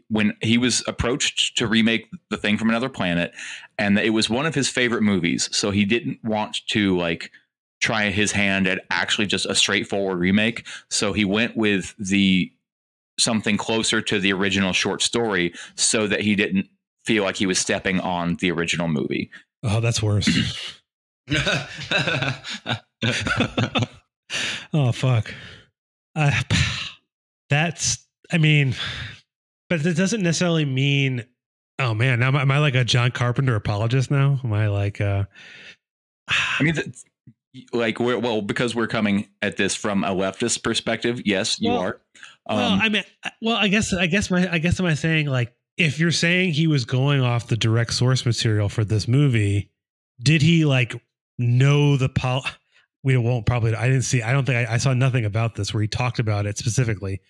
when 0.09 0.37
he 0.43 0.59
was 0.59 0.83
approached 0.87 1.57
to 1.59 1.67
remake 1.67 2.09
the 2.31 2.37
thing 2.37 2.57
from 2.59 2.69
another 2.69 2.89
planet, 2.89 3.33
and 3.79 3.99
it 3.99 4.11
was 4.11 4.31
one 4.31 4.47
of 4.47 4.55
his 4.55 4.69
favorite 4.69 5.03
movies, 5.03 5.49
so 5.53 5.71
he 5.71 5.85
didn't 5.85 6.19
want 6.25 6.59
to 6.69 6.97
like 6.97 7.31
try 7.81 8.11
his 8.11 8.33
hand 8.33 8.67
at 8.67 8.83
actually 8.91 9.27
just 9.27 9.47
a 9.47 9.55
straightforward 9.55 10.19
remake. 10.19 10.67
So 10.91 11.13
he 11.13 11.25
went 11.25 11.57
with 11.57 11.95
the 11.99 12.53
something 13.19 13.57
closer 13.57 14.01
to 14.01 14.19
the 14.19 14.33
original 14.33 14.73
short 14.73 15.03
story, 15.03 15.55
so 15.75 16.07
that 16.07 16.21
he 16.21 16.35
didn't 16.35 16.67
feel 17.05 17.25
like 17.25 17.37
he 17.37 17.47
was 17.47 17.59
stepping 17.59 18.01
on 18.01 18.37
the 18.37 18.51
original 18.51 18.89
movie. 18.89 19.31
Oh, 19.63 19.81
that's 19.81 20.03
worse. 20.03 20.29
oh 24.73 24.93
fuck. 24.93 25.35
Uh, 26.15 26.43
that's. 27.51 28.07
I 28.33 28.39
mean, 28.39 28.77
but 29.71 29.87
it 29.87 29.95
doesn't 29.95 30.23
necessarily 30.23 30.67
mean. 30.67 31.25
Oh 31.79 31.95
man, 31.95 32.21
now 32.21 32.29
am 32.29 32.37
I, 32.37 32.43
am 32.43 32.51
I 32.51 32.59
like 32.59 32.75
a 32.75 32.85
John 32.85 33.11
Carpenter 33.11 33.55
apologist 33.55 34.11
now? 34.11 34.39
Am 34.45 34.53
I 34.53 34.69
like? 34.69 35.01
uh 35.01 35.25
I 36.29 36.63
mean, 36.63 36.75
th- 36.75 36.89
like 37.73 37.99
we're 37.99 38.19
well 38.19 38.43
because 38.43 38.75
we're 38.75 38.87
coming 38.87 39.29
at 39.43 39.57
this 39.57 39.75
from 39.75 40.05
a 40.05 40.11
leftist 40.11 40.63
perspective. 40.63 41.23
Yes, 41.25 41.59
you 41.61 41.71
Well- 41.71 41.81
are. 41.81 42.01
well, 42.49 42.73
Um, 42.75 42.81
I 42.81 42.89
mean, 42.91 43.05
well, 43.41 43.57
I 43.57 43.69
guess, 43.69 43.93
I 43.95 44.07
guess 44.07 44.31
my, 44.31 44.51
I 44.53 44.59
guess 44.59 44.79
am 44.79 44.87
I 44.87 44.95
saying 44.95 45.27
like, 45.27 45.55
if 45.77 45.99
you're 45.99 46.11
saying 46.13 46.53
he 46.53 46.67
was 46.67 46.85
going 46.85 47.23
off 47.23 47.47
the 47.49 47.57
direct 47.57 47.95
source 47.95 48.27
material 48.27 48.69
for 48.69 48.85
this 48.85 49.09
movie, 49.09 49.71
did 50.23 50.43
he 50.43 50.65
like 50.67 50.95
know 51.39 51.97
the 51.97 52.09
pol? 52.09 52.45
We 53.03 53.17
won't 53.17 53.47
probably. 53.47 53.75
I 53.75 53.87
didn't 53.89 54.03
see. 54.03 54.21
I 54.21 54.31
don't 54.31 54.45
think 54.45 54.69
I, 54.69 54.75
I 54.75 54.77
saw 54.77 54.93
nothing 54.93 55.25
about 55.25 55.55
this 55.55 55.73
where 55.73 55.81
he 55.81 55.89
talked 55.89 56.19
about 56.19 56.45
it 56.45 56.59
specifically. 56.59 57.23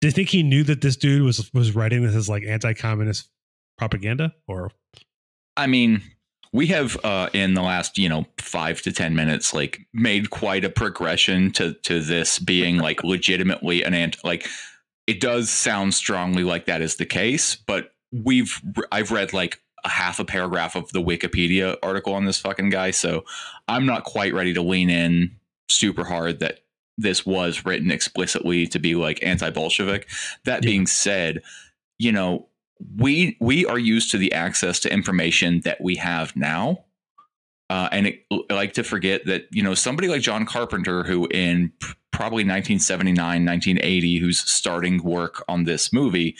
Do 0.00 0.08
you 0.08 0.12
think 0.12 0.28
he 0.28 0.42
knew 0.42 0.62
that 0.64 0.80
this 0.80 0.96
dude 0.96 1.22
was 1.22 1.52
was 1.52 1.74
writing 1.74 2.02
this 2.02 2.14
as 2.14 2.28
like 2.28 2.44
anti-communist 2.44 3.28
propaganda 3.76 4.34
or? 4.46 4.70
I 5.56 5.66
mean, 5.66 6.02
we 6.52 6.66
have 6.68 6.96
uh, 7.04 7.30
in 7.32 7.54
the 7.54 7.62
last 7.62 7.98
you 7.98 8.08
know 8.08 8.26
five 8.38 8.80
to 8.82 8.92
ten 8.92 9.14
minutes 9.14 9.52
like 9.52 9.80
made 9.92 10.30
quite 10.30 10.64
a 10.64 10.70
progression 10.70 11.50
to 11.52 11.74
to 11.74 12.00
this 12.00 12.38
being 12.38 12.78
like 12.78 13.02
legitimately 13.02 13.82
an 13.82 13.94
ant 13.94 14.16
like 14.24 14.48
it 15.08 15.20
does 15.20 15.48
sound 15.48 15.94
strongly 15.94 16.44
like 16.44 16.66
that 16.66 16.82
is 16.82 16.96
the 16.96 17.06
case, 17.06 17.56
but 17.56 17.92
we've 18.12 18.60
I've 18.92 19.10
read 19.10 19.32
like 19.32 19.60
a 19.84 19.88
half 19.88 20.18
a 20.20 20.24
paragraph 20.24 20.76
of 20.76 20.92
the 20.92 21.02
Wikipedia 21.02 21.76
article 21.82 22.12
on 22.14 22.26
this 22.26 22.38
fucking 22.38 22.70
guy, 22.70 22.90
so 22.90 23.24
I'm 23.68 23.86
not 23.86 24.04
quite 24.04 24.34
ready 24.34 24.52
to 24.54 24.62
lean 24.62 24.90
in 24.90 25.36
super 25.70 26.04
hard 26.04 26.40
that 26.40 26.60
this 26.98 27.24
was 27.24 27.64
written 27.64 27.90
explicitly 27.90 28.66
to 28.66 28.78
be 28.78 28.94
like 28.94 29.22
anti-Bolshevik. 29.22 30.08
That 30.44 30.62
Yeah. 30.64 30.70
being 30.70 30.86
said, 30.86 31.40
you 31.98 32.12
know, 32.12 32.48
we 32.96 33.36
we 33.40 33.64
are 33.66 33.78
used 33.78 34.10
to 34.10 34.18
the 34.18 34.32
access 34.32 34.78
to 34.80 34.92
information 34.92 35.60
that 35.64 35.80
we 35.80 35.96
have 35.96 36.36
now. 36.36 36.84
Uh, 37.70 37.88
and 37.92 38.06
it, 38.06 38.24
I 38.50 38.54
like 38.54 38.72
to 38.74 38.82
forget 38.84 39.26
that 39.26 39.46
you 39.50 39.62
know 39.62 39.74
somebody 39.74 40.08
like 40.08 40.22
John 40.22 40.44
Carpenter, 40.46 41.04
who 41.04 41.26
in 41.30 41.72
probably 42.12 42.42
1979, 42.42 43.44
1980, 43.44 44.18
who's 44.18 44.38
starting 44.40 45.02
work 45.02 45.44
on 45.48 45.64
this 45.64 45.92
movie, 45.92 46.36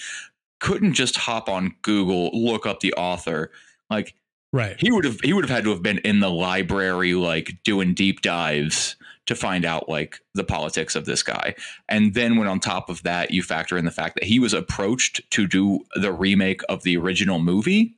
couldn't 0.60 0.94
just 0.94 1.16
hop 1.16 1.48
on 1.48 1.74
Google, 1.82 2.30
look 2.32 2.66
up 2.66 2.80
the 2.80 2.94
author. 2.94 3.50
Like 3.90 4.14
Right. 4.52 4.80
he 4.80 4.90
would 4.90 5.04
have 5.04 5.20
he 5.20 5.32
would 5.34 5.44
have 5.44 5.54
had 5.54 5.64
to 5.64 5.70
have 5.70 5.82
been 5.82 5.98
in 5.98 6.20
the 6.20 6.30
library 6.30 7.12
like 7.14 7.58
doing 7.64 7.92
deep 7.94 8.22
dives 8.22 8.96
to 9.28 9.34
find 9.34 9.64
out 9.64 9.88
like 9.88 10.20
the 10.34 10.44
politics 10.44 10.96
of 10.96 11.04
this 11.04 11.22
guy 11.22 11.54
and 11.88 12.14
then 12.14 12.36
when 12.36 12.48
on 12.48 12.58
top 12.58 12.88
of 12.88 13.02
that 13.02 13.30
you 13.30 13.42
factor 13.42 13.76
in 13.76 13.84
the 13.84 13.90
fact 13.90 14.14
that 14.14 14.24
he 14.24 14.38
was 14.38 14.52
approached 14.52 15.20
to 15.30 15.46
do 15.46 15.80
the 15.94 16.12
remake 16.12 16.62
of 16.68 16.82
the 16.82 16.96
original 16.96 17.38
movie 17.38 17.94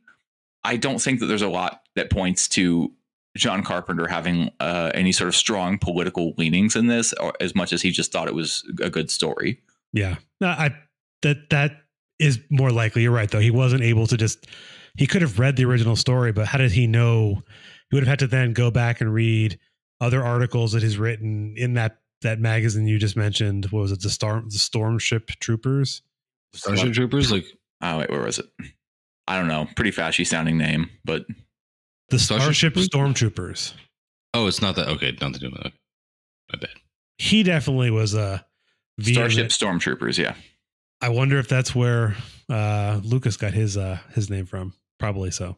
i 0.65 0.77
don't 0.77 1.01
think 1.01 1.21
that 1.21 1.27
there's 1.27 1.43
a 1.43 1.49
lot 1.49 1.83
that 1.97 2.11
points 2.11 2.47
to 2.49 2.93
john 3.37 3.63
carpenter 3.63 4.09
having 4.09 4.51
uh, 4.61 4.91
any 4.93 5.13
sort 5.13 5.29
of 5.29 5.37
strong 5.37 5.79
political 5.79 6.35
leanings 6.37 6.77
in 6.77 6.89
this 6.89 7.13
or 7.15 7.33
as 7.41 7.55
much 7.55 7.73
as 7.73 7.81
he 7.81 7.91
just 7.91 8.13
thought 8.13 8.29
it 8.29 8.35
was 8.35 8.65
a 8.83 8.91
good 8.91 9.11
story 9.11 9.61
Yeah. 9.93 10.17
No, 10.41 10.49
I 10.49 10.77
that 11.23 11.51
that 11.51 11.83
is 12.19 12.39
more 12.51 12.71
likely. 12.71 13.03
You're 13.03 13.13
right 13.13 13.31
though. 13.31 13.41
He 13.41 13.51
wasn't 13.51 13.83
able 13.83 14.07
to 14.07 14.17
just 14.17 14.47
he 14.97 15.07
could 15.07 15.23
have 15.23 15.39
read 15.39 15.57
the 15.57 15.65
original 15.65 15.97
story, 15.97 16.33
but 16.33 16.47
how 16.47 16.59
did 16.59 16.73
he 16.73 16.87
know 16.87 17.43
he 17.91 17.97
would 17.97 18.03
have 18.03 18.09
had 18.09 18.19
to 18.21 18.27
then 18.27 18.53
go 18.53 18.71
back 18.71 19.01
and 19.01 19.13
read 19.13 19.59
other 20.01 20.25
articles 20.25 20.73
that 20.73 20.83
he's 20.83 20.99
written 20.99 21.55
in 21.57 21.75
that 21.75 21.99
that 22.23 22.39
magazine 22.39 22.87
you 22.87 22.99
just 22.99 23.17
mentioned. 23.17 23.67
What 23.67 23.81
was 23.81 23.93
it? 23.93 24.01
The 24.01 24.11
Storm 24.11 24.49
the 24.49 24.59
Storm 24.59 24.99
Ship 24.99 25.27
Troopers? 25.41 26.03
Starship 26.55 26.93
Troopers, 26.93 27.31
like 27.31 27.45
oh 27.83 27.99
wait 27.99 28.11
where 28.11 28.23
was 28.23 28.39
it 28.41 28.47
i 29.29 29.37
don't 29.39 29.47
know 29.49 29.67
pretty 29.77 29.93
fashy 29.93 30.27
sounding 30.27 30.59
name 30.59 30.91
but 31.05 31.25
The 32.09 32.19
Starship 32.19 32.43
Starship 32.45 32.75
Troopers? 32.75 32.89
Stormtroopers. 32.89 33.73
oh, 34.35 34.47
it's 34.49 34.61
not 34.61 34.75
that. 34.77 34.89
Okay, 34.89 35.17
not 35.21 35.33
to 35.35 35.39
do 35.41 35.51
with 35.51 35.63
that. 35.63 35.73
My 36.53 36.59
bad. 36.59 36.71
He 37.19 37.43
definitely 37.45 37.91
was 37.91 38.15
a 38.15 38.45
starship 39.01 39.51
vehement- 39.51 39.51
stormtroopers 39.53 40.19
yeah 40.19 40.35
I 41.01 41.09
wonder 41.11 41.39
if 41.39 41.49
that's 41.49 41.75
where 41.75 42.17
uh 42.51 43.01
Lucas 43.05 43.37
got 43.37 43.55
his 43.55 43.77
uh 43.77 43.99
his 44.15 44.29
name 44.29 44.45
from. 44.47 44.75
Probably 44.99 45.31
so. 45.31 45.57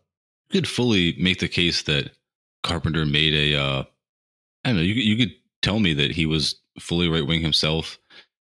You 0.51 0.61
could 0.61 0.68
fully 0.68 1.16
make 1.18 1.38
the 1.40 1.49
case 1.49 1.82
that 1.82 2.12
Carpenter 2.62 3.05
made 3.07 3.34
a. 3.34 3.59
Uh, 3.61 3.84
I 4.64 4.70
don't 4.70 4.76
know. 4.76 4.82
You 4.82 4.94
you 4.94 5.16
could 5.16 5.34
tell 5.62 5.80
me 5.80 5.94
that 5.94 6.12
he 6.12 6.26
was 6.26 6.56
fully 6.80 7.08
right 7.08 7.26
wing 7.26 7.40
himself, 7.40 7.98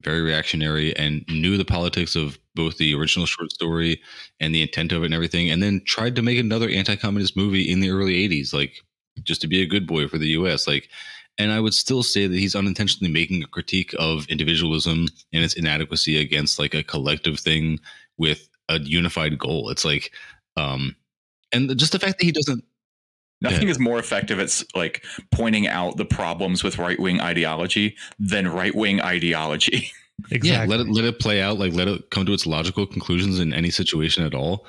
very 0.03 0.21
reactionary, 0.21 0.95
and 0.95 1.25
knew 1.29 1.57
the 1.57 1.65
politics 1.65 2.15
of 2.15 2.39
both 2.55 2.77
the 2.77 2.95
original 2.95 3.25
short 3.25 3.51
story 3.51 4.01
and 4.39 4.53
the 4.55 4.61
intent 4.61 4.91
of 4.91 5.03
it 5.03 5.07
and 5.07 5.13
everything, 5.13 5.49
and 5.49 5.61
then 5.61 5.81
tried 5.85 6.15
to 6.15 6.21
make 6.21 6.39
another 6.39 6.69
anti-communist 6.69 7.35
movie 7.35 7.69
in 7.69 7.79
the 7.81 7.89
early 7.89 8.27
'80s, 8.27 8.53
like 8.53 8.81
just 9.23 9.41
to 9.41 9.47
be 9.47 9.61
a 9.61 9.65
good 9.67 9.87
boy 9.87 10.07
for 10.07 10.17
the 10.17 10.27
U.S. 10.29 10.67
Like, 10.67 10.89
and 11.37 11.51
I 11.51 11.59
would 11.59 11.73
still 11.73 12.03
say 12.03 12.27
that 12.27 12.37
he's 12.37 12.55
unintentionally 12.55 13.11
making 13.11 13.43
a 13.43 13.47
critique 13.47 13.93
of 13.99 14.27
individualism 14.27 15.07
and 15.33 15.43
its 15.43 15.55
inadequacy 15.55 16.19
against 16.19 16.59
like 16.59 16.73
a 16.73 16.83
collective 16.83 17.39
thing 17.39 17.79
with 18.17 18.47
a 18.69 18.79
unified 18.79 19.37
goal. 19.37 19.69
It's 19.69 19.85
like, 19.85 20.11
um, 20.57 20.95
and 21.51 21.77
just 21.77 21.91
the 21.91 21.99
fact 21.99 22.19
that 22.19 22.25
he 22.25 22.31
doesn't 22.31 22.63
Nothing 23.41 23.63
Yeah. 23.63 23.71
is 23.71 23.79
more 23.79 23.99
effective 23.99 24.39
at 24.39 24.63
like 24.75 25.05
pointing 25.31 25.67
out 25.67 25.97
the 25.97 26.05
problems 26.05 26.63
with 26.63 26.77
right 26.77 26.99
wing 26.99 27.19
ideology 27.21 27.95
than 28.19 28.47
right 28.47 28.73
wing 28.73 29.01
ideology. 29.01 29.91
Exactly. 30.31 30.49
Yeah, 30.49 30.65
let 30.65 30.79
it 30.79 30.87
let 30.87 31.03
it 31.03 31.19
play 31.19 31.41
out. 31.41 31.59
Like 31.59 31.73
let 31.73 31.89
it 31.89 32.09
come 32.09 32.25
to 32.25 32.31
its 32.33 32.45
logical 32.45 32.85
conclusions 32.87 33.39
in 33.39 33.53
any 33.53 33.69
situation 33.69 34.23
at 34.25 34.33
all. 34.33 34.65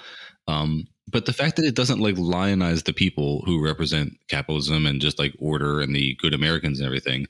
Um, 0.48 0.86
but 1.08 1.24
the 1.24 1.32
fact 1.32 1.54
that 1.56 1.64
it 1.64 1.76
doesn't 1.76 2.00
like 2.00 2.16
lionize 2.16 2.82
the 2.84 2.92
people 2.92 3.42
who 3.46 3.62
represent 3.64 4.14
capitalism 4.28 4.86
and 4.86 5.00
just 5.00 5.20
like 5.20 5.34
order 5.38 5.80
and 5.80 5.94
the 5.94 6.16
good 6.16 6.34
Americans 6.34 6.80
and 6.80 6.86
everything. 6.86 7.26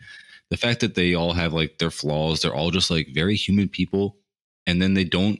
The 0.48 0.56
fact 0.56 0.80
that 0.80 0.94
they 0.94 1.12
all 1.14 1.34
have 1.34 1.52
like 1.52 1.76
their 1.78 1.90
flaws, 1.90 2.40
they're 2.40 2.54
all 2.54 2.70
just 2.70 2.90
like 2.90 3.08
very 3.12 3.34
human 3.36 3.68
people, 3.68 4.16
and 4.66 4.80
then 4.80 4.94
they 4.94 5.04
don't 5.04 5.38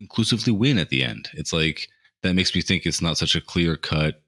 conclusively 0.00 0.52
win 0.52 0.78
at 0.78 0.88
the 0.88 1.04
end. 1.04 1.28
It's 1.34 1.52
like 1.52 1.88
that 2.24 2.34
makes 2.34 2.54
me 2.56 2.60
think 2.60 2.86
it's 2.86 3.02
not 3.02 3.18
such 3.18 3.36
a 3.36 3.40
clear 3.40 3.76
cut 3.76 4.20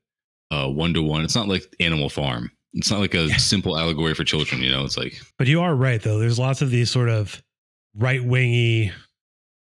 one 0.51 0.95
to 0.95 1.03
one. 1.03 1.25
It's 1.25 1.35
not 1.35 1.49
like 1.49 1.65
Animal 1.81 2.09
Farm. 2.09 2.51
It's 2.75 2.91
not 2.91 3.01
like 3.01 3.15
a 3.15 3.29
simple 3.39 3.79
allegory 3.79 4.15
for 4.15 4.25
children. 4.25 4.63
You 4.63 4.71
know, 4.71 4.85
it's 4.85 4.97
like 4.97 5.21
But 5.39 5.47
you 5.47 5.61
are 5.61 5.75
right 5.75 6.01
though. 6.01 6.19
There's 6.19 6.39
lots 6.39 6.63
of 6.63 6.71
these 6.71 6.91
sort 6.91 7.09
of 7.09 7.43
right 7.97 8.23
wingy 8.25 8.93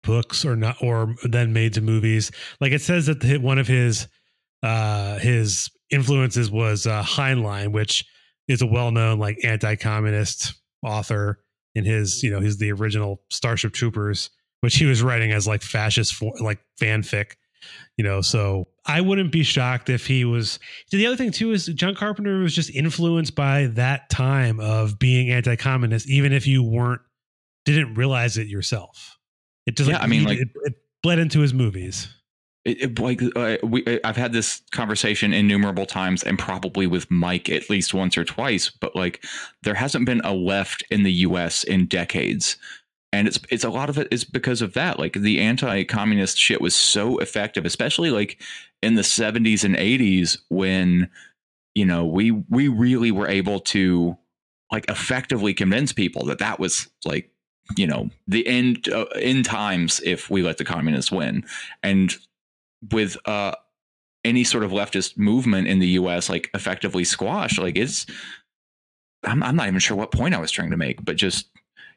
books 0.02 0.44
or 0.44 0.56
not 0.56 0.76
or 0.80 1.14
then 1.24 1.52
made 1.52 1.74
to 1.74 1.80
movies. 1.80 2.30
Like 2.60 2.72
it 2.72 2.82
says 2.82 3.06
that 3.06 3.20
the, 3.20 3.38
one 3.38 3.58
of 3.58 3.66
his 3.68 4.08
uh 4.62 5.18
his 5.18 5.70
influences 5.90 6.50
was 6.50 6.86
uh 6.86 7.02
Heinlein, 7.02 7.72
which 7.72 8.04
is 8.48 8.62
a 8.62 8.66
well-known 8.66 9.18
like 9.18 9.38
anti-communist 9.44 10.54
author 10.82 11.38
in 11.74 11.84
his, 11.84 12.22
you 12.22 12.30
know, 12.30 12.40
he's 12.40 12.58
the 12.58 12.72
original 12.72 13.22
Starship 13.30 13.72
Troopers, 13.72 14.30
which 14.60 14.76
he 14.76 14.84
was 14.84 15.02
writing 15.02 15.32
as 15.32 15.46
like 15.46 15.62
fascist 15.62 16.14
for, 16.14 16.32
like 16.40 16.58
fanfic, 16.80 17.32
you 17.96 18.04
know, 18.04 18.20
so 18.20 18.68
I 18.86 19.00
wouldn't 19.00 19.32
be 19.32 19.42
shocked 19.42 19.88
if 19.90 20.06
he 20.06 20.24
was 20.24 20.58
the 20.90 21.06
other 21.06 21.16
thing 21.16 21.30
too 21.30 21.52
is 21.52 21.66
John 21.66 21.94
Carpenter 21.94 22.40
was 22.40 22.54
just 22.54 22.70
influenced 22.70 23.34
by 23.34 23.66
that 23.74 24.10
time 24.10 24.60
of 24.60 24.98
being 24.98 25.30
anti-communist, 25.30 26.08
even 26.08 26.32
if 26.32 26.46
you 26.46 26.62
weren't 26.62 27.00
didn't 27.64 27.94
realize 27.94 28.38
it 28.38 28.48
yourself. 28.48 29.18
It 29.66 29.76
just 29.76 29.88
Yeah, 29.90 29.98
I 29.98 30.06
mean, 30.06 30.24
like- 30.24 30.38
it, 30.38 30.48
it 30.64 30.74
bled 31.02 31.18
into 31.18 31.40
his 31.40 31.54
movies. 31.54 32.08
It, 32.64 32.80
it- 32.82 32.98
like 32.98 33.20
uh, 33.36 33.56
we, 33.64 33.84
I've 34.04 34.16
had 34.16 34.32
this 34.32 34.62
conversation 34.72 35.32
innumerable 35.32 35.86
times, 35.86 36.22
and 36.22 36.38
probably 36.38 36.86
with 36.86 37.10
Mike 37.10 37.48
at 37.48 37.68
least 37.70 37.92
once 37.94 38.16
or 38.16 38.24
twice. 38.24 38.70
But 38.70 38.94
like, 38.96 39.24
there 39.62 39.74
hasn't 39.74 40.06
been 40.06 40.20
a 40.24 40.32
left 40.32 40.82
in 40.90 41.02
the 41.02 41.12
U.S. 41.12 41.64
in 41.64 41.86
decades, 41.86 42.56
and 43.12 43.28
it's 43.28 43.38
it's 43.50 43.64
a 43.64 43.70
lot 43.70 43.90
of 43.90 43.98
it 43.98 44.08
is 44.10 44.24
because 44.24 44.62
of 44.62 44.72
that. 44.74 44.98
Like 44.98 45.14
the 45.14 45.40
anti-communist 45.40 46.38
shit 46.38 46.60
was 46.60 46.74
so 46.74 47.18
effective, 47.18 47.64
especially 47.64 48.10
like 48.10 48.40
in 48.82 48.94
the 48.94 49.02
'70s 49.02 49.64
and 49.64 49.76
'80s 49.76 50.38
when 50.48 51.10
you 51.74 51.86
know, 51.86 52.04
we 52.04 52.30
we 52.30 52.68
really 52.68 53.10
were 53.10 53.28
able 53.28 53.60
to 53.60 54.16
like 54.70 54.88
effectively 54.88 55.54
convince 55.54 55.92
people 55.92 56.24
that 56.26 56.38
that 56.38 56.58
was 56.58 56.88
like 57.04 57.30
you 57.76 57.86
know 57.86 58.10
the 58.26 58.46
end 58.46 58.88
uh, 58.88 59.04
end 59.16 59.44
times 59.44 60.00
if 60.04 60.28
we 60.30 60.42
let 60.42 60.58
the 60.58 60.64
communists 60.64 61.12
win 61.12 61.44
and 61.82 62.16
with 62.90 63.16
uh 63.28 63.52
any 64.24 64.42
sort 64.42 64.64
of 64.64 64.72
leftist 64.72 65.16
movement 65.16 65.68
in 65.68 65.78
the 65.78 65.88
US 65.88 66.28
like 66.28 66.50
effectively 66.54 67.04
squashed 67.04 67.58
like 67.58 67.76
it's 67.76 68.04
I'm, 69.24 69.42
I'm 69.42 69.54
not 69.54 69.68
even 69.68 69.78
sure 69.78 69.96
what 69.96 70.10
point 70.10 70.34
I 70.34 70.40
was 70.40 70.50
trying 70.50 70.70
to 70.72 70.76
make 70.76 71.04
but 71.04 71.16
just 71.16 71.48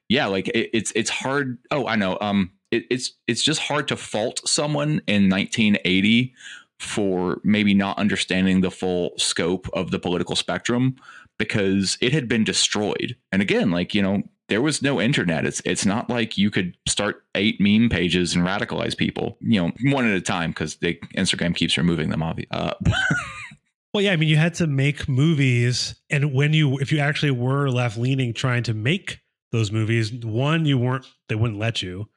yeah 0.10 0.26
like 0.26 0.48
it, 0.50 0.70
it's 0.74 0.92
it's 0.96 1.10
hard 1.10 1.58
oh 1.72 1.88
I 1.88 1.96
know 1.96 2.18
um 2.22 2.52
it, 2.72 2.86
it's 2.90 3.14
it's 3.28 3.44
just 3.44 3.62
hard 3.62 3.88
to 3.90 3.96
fault 3.96 4.42
someone 4.48 5.02
in 5.08 5.30
1980 5.30 6.34
for 6.80 7.40
maybe 7.44 7.74
not 7.74 7.98
understanding 7.98 8.62
the 8.62 8.72
full 8.72 9.12
scope 9.18 9.68
of 9.74 9.92
the 9.92 10.00
political 10.00 10.36
spectrum 10.36 10.96
because 11.38 11.98
it 12.02 12.14
had 12.14 12.28
been 12.28 12.44
destroyed. 12.44 13.16
And 13.32 13.42
again, 13.42 13.72
like, 13.72 13.94
you 13.94 14.02
know, 14.02 14.24
there 14.48 14.62
was 14.62 14.82
no 14.82 15.02
internet. 15.02 15.46
It's 15.46 15.62
it's 15.66 15.86
not 15.86 16.10
like 16.10 16.38
you 16.38 16.52
could 16.52 16.78
start 16.88 17.24
eight 17.34 17.60
meme 17.60 17.90
pages 17.90 18.36
and 18.36 18.46
radicalize 18.46 18.96
people, 18.96 19.38
you 19.42 19.60
know, 19.60 19.72
one 19.92 20.06
at 20.06 20.16
a 20.16 20.22
time 20.22 20.52
because 20.52 20.76
Instagram 20.78 21.56
keeps 21.56 21.78
removing 21.78 22.10
them. 22.10 22.22
Obviously, 22.22 22.52
uh, 22.52 22.74
well, 23.94 24.04
yeah, 24.04 24.12
I 24.12 24.18
mean, 24.18 24.30
you 24.30 24.38
had 24.38 24.54
to 24.56 24.68
make 24.68 25.10
movies, 25.10 25.96
and 26.12 26.32
when 26.32 26.54
you, 26.54 26.78
if 26.78 26.92
you 26.92 27.00
actually 27.00 27.32
were 27.32 27.70
left 27.70 27.98
leaning, 27.98 28.36
trying 28.36 28.62
to 28.64 28.76
make 28.76 29.20
those 29.56 29.72
movies, 29.72 30.14
one, 30.24 30.66
you 30.66 30.78
weren't, 30.78 31.06
they 31.30 31.36
wouldn't 31.36 31.60
let 31.60 31.82
you, 31.82 32.08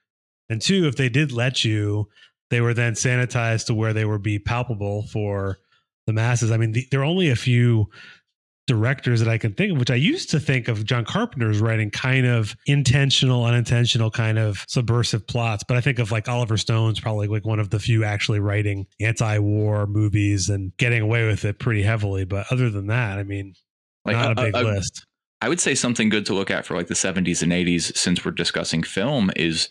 and 0.49 0.61
two, 0.61 0.87
if 0.87 0.97
they 0.97 1.09
did 1.09 1.33
let 1.33 1.65
you, 1.65 2.09
they 2.51 2.61
were 2.61 2.75
then 2.75 2.95
sanitized 2.95 3.67
to 3.67 3.75
where 3.75 3.93
they 3.93 4.05
would 4.05 4.23
be 4.23 4.39
palpable 4.39 5.07
for 5.09 5.59
the 6.07 6.13
masses. 6.13 6.51
I 6.51 6.57
mean, 6.57 6.73
the, 6.73 6.87
there 6.91 7.01
are 7.01 7.05
only 7.05 7.29
a 7.29 7.37
few 7.37 7.91
directors 8.67 9.21
that 9.21 9.29
I 9.29 9.39
can 9.39 9.55
think 9.55 9.73
of, 9.73 9.79
which 9.79 9.91
I 9.91 9.95
used 9.95 10.31
to 10.31 10.41
think 10.41 10.69
of 10.69 10.85
John 10.85 11.05
Carpenter's 11.05 11.61
writing 11.61 11.91
kind 11.91 12.27
of 12.27 12.55
intentional, 12.67 13.45
unintentional 13.45 14.11
kind 14.11 14.39
of 14.39 14.65
subversive 14.69 15.27
plots. 15.27 15.65
But 15.67 15.77
I 15.77 15.81
think 15.81 15.99
of 15.99 16.13
like 16.13 16.29
Oliver 16.29 16.57
Stone's 16.57 17.01
probably 17.01 17.29
like 17.29 17.45
one 17.45 17.59
of 17.59 17.71
the 17.71 17.79
few 17.79 18.05
actually 18.05 18.41
writing 18.41 18.87
anti-war 19.01 19.87
movies 19.87 20.49
and 20.49 20.77
getting 20.77 21.03
away 21.03 21.27
with 21.27 21.45
it 21.45 21.59
pretty 21.59 21.83
heavily. 21.83 22.25
But 22.25 22.47
other 22.51 22.71
than 22.71 22.87
that, 22.89 23.19
I 23.19 23.23
mean, 23.23 23.55
like 24.05 24.17
not 24.17 24.39
a, 24.39 24.41
a 24.41 24.45
big 24.45 24.55
a, 24.55 24.63
list. 24.63 25.07
I 25.41 25.49
would 25.49 25.61
say 25.61 25.75
something 25.75 26.09
good 26.09 26.27
to 26.27 26.35
look 26.35 26.51
at 26.51 26.67
for 26.67 26.77
like 26.77 26.89
the 26.89 26.95
70s 26.95 27.43
and 27.43 27.53
80s, 27.53 27.97
since 27.97 28.25
we're 28.25 28.33
discussing 28.33 28.83
film, 28.83 29.31
is 29.37 29.69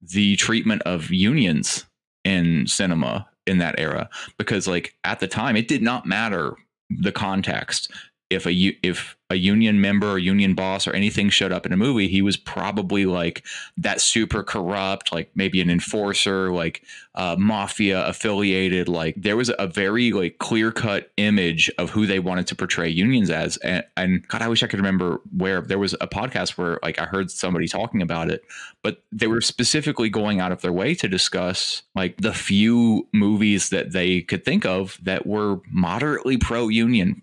the 0.00 0.36
treatment 0.36 0.82
of 0.82 1.10
unions 1.10 1.84
in 2.24 2.66
cinema 2.66 3.28
in 3.46 3.58
that 3.58 3.78
era. 3.78 4.08
Because 4.38 4.68
like 4.68 4.94
at 5.04 5.20
the 5.20 5.28
time, 5.28 5.56
it 5.56 5.68
did 5.68 5.82
not 5.82 6.06
matter 6.06 6.54
the 6.90 7.12
context 7.12 7.90
if 8.30 8.46
a 8.46 8.52
if 8.82 9.16
a 9.30 9.36
union 9.36 9.80
member 9.80 10.10
or 10.12 10.18
union 10.18 10.54
boss 10.54 10.86
or 10.86 10.92
anything 10.92 11.28
showed 11.28 11.52
up 11.52 11.66
in 11.66 11.72
a 11.72 11.76
movie, 11.76 12.08
he 12.08 12.22
was 12.22 12.36
probably 12.36 13.04
like 13.04 13.44
that 13.76 14.00
super 14.00 14.42
corrupt, 14.42 15.12
like 15.12 15.30
maybe 15.34 15.60
an 15.60 15.68
enforcer, 15.68 16.50
like 16.50 16.82
uh, 17.14 17.36
mafia 17.38 18.06
affiliated. 18.06 18.88
Like 18.88 19.14
there 19.18 19.36
was 19.36 19.50
a 19.58 19.66
very 19.66 20.12
like 20.12 20.38
clear 20.38 20.72
cut 20.72 21.10
image 21.18 21.70
of 21.76 21.90
who 21.90 22.06
they 22.06 22.18
wanted 22.18 22.46
to 22.48 22.54
portray 22.54 22.88
unions 22.88 23.28
as. 23.28 23.58
And, 23.58 23.84
and 23.98 24.26
God, 24.28 24.40
I 24.40 24.48
wish 24.48 24.62
I 24.62 24.66
could 24.66 24.78
remember 24.78 25.20
where 25.36 25.60
there 25.60 25.78
was 25.78 25.94
a 26.00 26.08
podcast 26.08 26.56
where 26.56 26.78
like 26.82 26.98
I 26.98 27.04
heard 27.04 27.30
somebody 27.30 27.68
talking 27.68 28.00
about 28.00 28.30
it, 28.30 28.44
but 28.82 29.02
they 29.12 29.26
were 29.26 29.42
specifically 29.42 30.08
going 30.08 30.40
out 30.40 30.52
of 30.52 30.62
their 30.62 30.72
way 30.72 30.94
to 30.94 31.08
discuss 31.08 31.82
like 31.94 32.16
the 32.18 32.32
few 32.32 33.06
movies 33.12 33.68
that 33.70 33.92
they 33.92 34.22
could 34.22 34.44
think 34.44 34.64
of 34.64 34.98
that 35.02 35.26
were 35.26 35.60
moderately 35.70 36.38
pro 36.38 36.68
union 36.68 37.22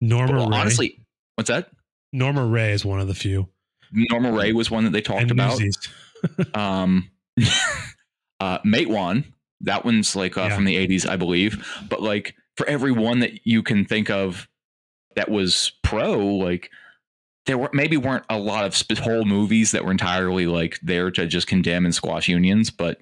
Norma 0.00 0.34
well, 0.34 0.50
Ray. 0.50 0.58
Honestly, 0.58 1.00
what's 1.36 1.48
that? 1.48 1.70
Norma 2.12 2.44
Rae 2.44 2.72
is 2.72 2.84
one 2.84 3.00
of 3.00 3.08
the 3.08 3.14
few. 3.14 3.48
Norma 3.92 4.32
Rae 4.32 4.52
was 4.52 4.70
one 4.70 4.84
that 4.84 4.90
they 4.90 5.00
talked 5.00 5.22
and 5.22 5.30
about. 5.30 5.60
um, 6.54 7.10
uh, 8.40 8.58
Matewan, 8.60 9.24
that 9.62 9.84
one's 9.84 10.14
like 10.14 10.36
uh, 10.36 10.42
yeah. 10.42 10.54
from 10.54 10.64
the 10.64 10.76
80s, 10.76 11.08
I 11.08 11.16
believe. 11.16 11.66
But 11.88 12.02
like 12.02 12.34
for 12.56 12.66
every 12.68 12.92
one 12.92 13.20
that 13.20 13.46
you 13.46 13.62
can 13.62 13.84
think 13.84 14.10
of 14.10 14.48
that 15.16 15.30
was 15.30 15.72
pro, 15.82 16.18
like 16.18 16.70
there 17.46 17.58
were 17.58 17.70
maybe 17.72 17.96
weren't 17.96 18.24
a 18.28 18.38
lot 18.38 18.64
of 18.64 18.98
whole 18.98 19.24
movies 19.24 19.72
that 19.72 19.84
were 19.84 19.90
entirely 19.90 20.46
like 20.46 20.78
there 20.82 21.10
to 21.10 21.26
just 21.26 21.46
condemn 21.46 21.84
and 21.84 21.94
squash 21.94 22.28
unions, 22.28 22.70
but 22.70 23.00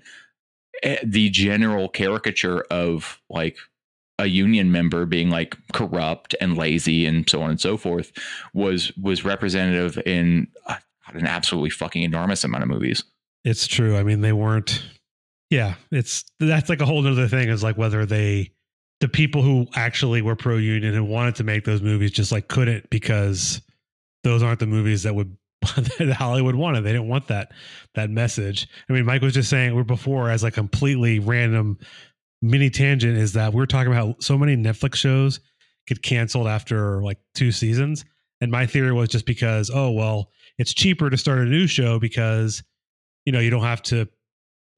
eh, 0.82 0.98
the 1.04 1.28
general 1.30 1.88
caricature 1.88 2.62
of 2.70 3.20
like 3.28 3.56
a 4.18 4.26
union 4.26 4.72
member 4.72 5.04
being 5.04 5.30
like 5.30 5.56
corrupt 5.72 6.34
and 6.40 6.56
lazy 6.56 7.04
and 7.04 7.28
so 7.28 7.42
on 7.42 7.50
and 7.50 7.60
so 7.60 7.76
forth 7.76 8.12
was 8.54 8.92
was 8.96 9.24
representative 9.24 9.98
in 10.06 10.48
uh, 10.66 10.76
an 11.08 11.26
absolutely 11.26 11.70
fucking 11.70 12.02
enormous 12.02 12.44
amount 12.44 12.62
of 12.62 12.68
movies. 12.68 13.04
It's 13.44 13.66
true. 13.66 13.96
I 13.96 14.02
mean, 14.02 14.22
they 14.22 14.32
weren't. 14.32 14.82
Yeah, 15.50 15.74
it's 15.92 16.24
that's 16.40 16.68
like 16.68 16.80
a 16.80 16.86
whole 16.86 17.06
other 17.06 17.28
thing. 17.28 17.48
Is 17.48 17.62
like 17.62 17.78
whether 17.78 18.04
they, 18.04 18.50
the 19.00 19.08
people 19.08 19.42
who 19.42 19.66
actually 19.74 20.22
were 20.22 20.34
pro 20.34 20.56
union 20.56 20.94
and 20.94 21.08
wanted 21.08 21.36
to 21.36 21.44
make 21.44 21.64
those 21.64 21.82
movies, 21.82 22.10
just 22.10 22.32
like 22.32 22.48
couldn't 22.48 22.90
because 22.90 23.62
those 24.24 24.42
aren't 24.42 24.58
the 24.58 24.66
movies 24.66 25.04
that 25.04 25.14
would 25.14 25.36
that 25.98 26.16
Hollywood 26.18 26.56
wanted. 26.56 26.82
They 26.82 26.92
didn't 26.92 27.08
want 27.08 27.28
that 27.28 27.52
that 27.94 28.10
message. 28.10 28.68
I 28.88 28.92
mean, 28.92 29.04
Mike 29.04 29.22
was 29.22 29.34
just 29.34 29.50
saying 29.50 29.74
we're 29.74 29.84
before 29.84 30.30
as 30.30 30.42
a 30.42 30.50
completely 30.50 31.20
random 31.20 31.78
mini 32.42 32.70
tangent 32.70 33.16
is 33.16 33.32
that 33.34 33.52
we 33.52 33.62
are 33.62 33.66
talking 33.66 33.92
about 33.92 34.22
so 34.22 34.36
many 34.36 34.56
Netflix 34.56 34.96
shows 34.96 35.40
get 35.86 36.02
canceled 36.02 36.48
after 36.48 37.02
like 37.02 37.18
two 37.34 37.52
seasons. 37.52 38.04
And 38.40 38.50
my 38.50 38.66
theory 38.66 38.92
was 38.92 39.08
just 39.08 39.24
because, 39.24 39.70
oh, 39.72 39.90
well, 39.90 40.30
it's 40.58 40.74
cheaper 40.74 41.08
to 41.08 41.16
start 41.16 41.38
a 41.38 41.44
new 41.44 41.66
show 41.66 41.98
because, 41.98 42.62
you 43.24 43.32
know, 43.32 43.40
you 43.40 43.50
don't 43.50 43.62
have 43.62 43.82
to, 43.84 44.08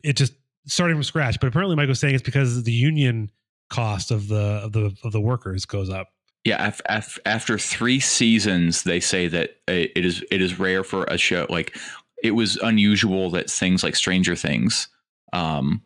it 0.05 0.17
just 0.17 0.35
starting 0.67 0.97
from 0.97 1.03
scratch. 1.03 1.41
But 1.41 1.49
apparently 1.49 1.75
Mike 1.75 1.89
was 1.89 1.99
saying 1.99 2.15
it's 2.15 2.23
because 2.23 2.63
the 2.63 2.73
union 2.73 3.31
cost 3.71 4.11
of 4.11 4.29
the, 4.29 4.61
of 4.65 4.73
the, 4.73 4.97
of 5.03 5.13
the 5.13 5.21
workers 5.21 5.65
goes 5.65 5.91
up. 5.91 6.09
Yeah, 6.45 6.69
af- 6.69 6.81
af- 6.89 7.19
after 7.27 7.59
three 7.59 8.01
seasons, 8.01 8.85
they 8.85 9.01
say 9.01 9.29
that 9.29 9.57
it 9.67 10.05
is 10.05 10.25
it 10.31 10.41
is 10.41 10.59
rare 10.59 10.85
for 10.85 11.05
a 11.05 11.19
show 11.19 11.47
like 11.51 11.77
it 12.23 12.31
was 12.31 12.57
unusual 12.57 13.29
that 13.31 13.51
things 13.51 13.83
like 13.83 13.97
Stranger 13.97 14.37
Things 14.37 14.89
um, 15.33 15.83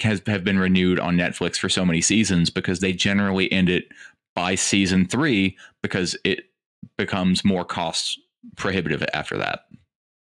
has 0.00 0.22
have 0.26 0.44
been 0.44 0.58
renewed 0.58 0.98
on 0.98 1.16
Netflix 1.16 1.56
for 1.56 1.68
so 1.68 1.84
many 1.84 2.00
seasons 2.00 2.50
because 2.50 2.80
they 2.80 2.92
generally 2.92 3.50
end 3.52 3.68
it 3.68 3.88
by 4.34 4.54
season 4.54 5.06
three 5.06 5.56
because 5.82 6.16
it 6.24 6.50
becomes 6.98 7.44
more 7.44 7.64
cost 7.64 8.18
prohibitive 8.56 9.04
after 9.14 9.38
that. 9.38 9.60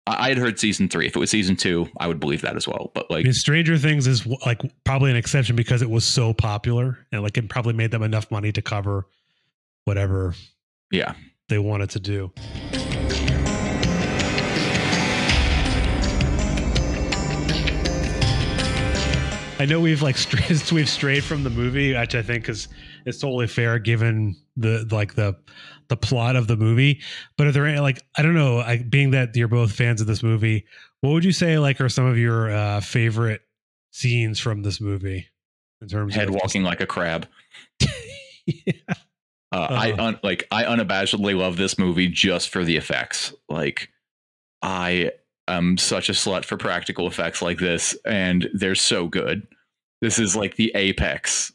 I 0.07 0.30
had 0.30 0.38
heard 0.38 0.59
season 0.59 0.89
three. 0.89 1.05
If 1.05 1.15
it 1.15 1.19
was 1.19 1.30
season 1.30 1.55
two, 1.55 1.88
I 1.99 2.07
would 2.07 2.19
believe 2.19 2.41
that 2.41 2.55
as 2.55 2.67
well. 2.67 2.91
But 2.93 3.09
like, 3.11 3.22
I 3.22 3.24
mean, 3.26 3.34
Stranger 3.34 3.78
Things 3.78 4.07
is 4.07 4.26
like 4.45 4.61
probably 4.84 5.11
an 5.11 5.17
exception 5.17 5.55
because 5.55 5.82
it 5.82 5.89
was 5.89 6.03
so 6.03 6.34
popular 6.34 7.05
and 7.11 7.22
like 7.22 7.38
it 7.38 7.47
probably 7.49 7.74
made 7.74 7.91
them 7.91 8.03
enough 8.03 8.30
money 8.32 8.51
to 8.51 8.61
cover 8.61 9.07
whatever. 9.86 10.34
Yeah, 10.91 11.13
they 11.49 11.59
wanted 11.59 11.91
to 11.91 11.99
do. 11.99 12.32
I 19.62 19.66
know 19.66 19.80
we've 19.80 20.01
like 20.01 20.18
strayed, 20.18 20.72
we've 20.72 20.89
strayed 20.89 21.24
from 21.24 21.43
the 21.43 21.51
movie, 21.51 21.95
which 21.95 22.16
I 22.16 22.24
think 22.24 22.49
is 22.49 22.68
is 23.05 23.20
totally 23.20 23.45
fair 23.45 23.78
given 23.78 24.36
the 24.57 24.88
like 24.89 25.14
the 25.14 25.38
the 25.88 25.95
plot 25.95 26.36
of 26.36 26.47
the 26.47 26.57
movie. 26.57 27.01
But 27.38 27.47
are 27.47 27.51
there 27.51 27.68
any, 27.68 27.80
like 27.80 28.01
I 28.18 28.24
don't 28.24 28.34
know, 28.34 28.59
I, 28.59 28.82
being 28.82 29.12
that 29.12 29.36
you're 29.36 29.47
both 29.47 29.72
fans 29.72 30.01
of 30.01 30.07
this 30.07 30.24
movie, 30.24 30.66
what 31.01 31.12
would 31.12 31.24
you 31.24 31.32
say 31.32 31.59
like 31.59 31.80
are 31.80 31.89
some 31.89 32.07
of 32.07 32.18
your 32.18 32.49
uh, 32.49 32.82
favorite 32.82 33.41
scenes 33.91 34.39
from 34.39 34.64
this 34.64 34.82
movie 34.82 35.28
in 35.80 35.88
terms 35.88 36.16
head 36.16 36.30
of 36.30 36.34
walking 36.34 36.64
like 36.64 36.82
a 36.82 36.88
crab? 36.88 37.28
yeah. 38.45 38.74
Uh, 39.53 39.55
uh, 39.55 39.68
I 39.70 39.91
uh-huh. 39.91 40.03
un, 40.03 40.20
like 40.24 40.47
I 40.49 40.64
unabashedly 40.64 41.38
love 41.38 41.57
this 41.57 41.78
movie 41.78 42.07
just 42.07 42.49
for 42.49 42.64
the 42.64 42.78
effects. 42.78 43.32
Like 43.47 43.89
I 44.64 45.12
I'm 45.51 45.77
such 45.77 46.09
a 46.09 46.13
slut 46.13 46.45
for 46.45 46.57
practical 46.57 47.07
effects 47.07 47.41
like 47.41 47.59
this, 47.59 47.95
and 48.05 48.49
they're 48.53 48.75
so 48.75 49.07
good. 49.07 49.45
This 50.01 50.19
is 50.19 50.35
like 50.35 50.55
the 50.55 50.71
apex. 50.75 51.51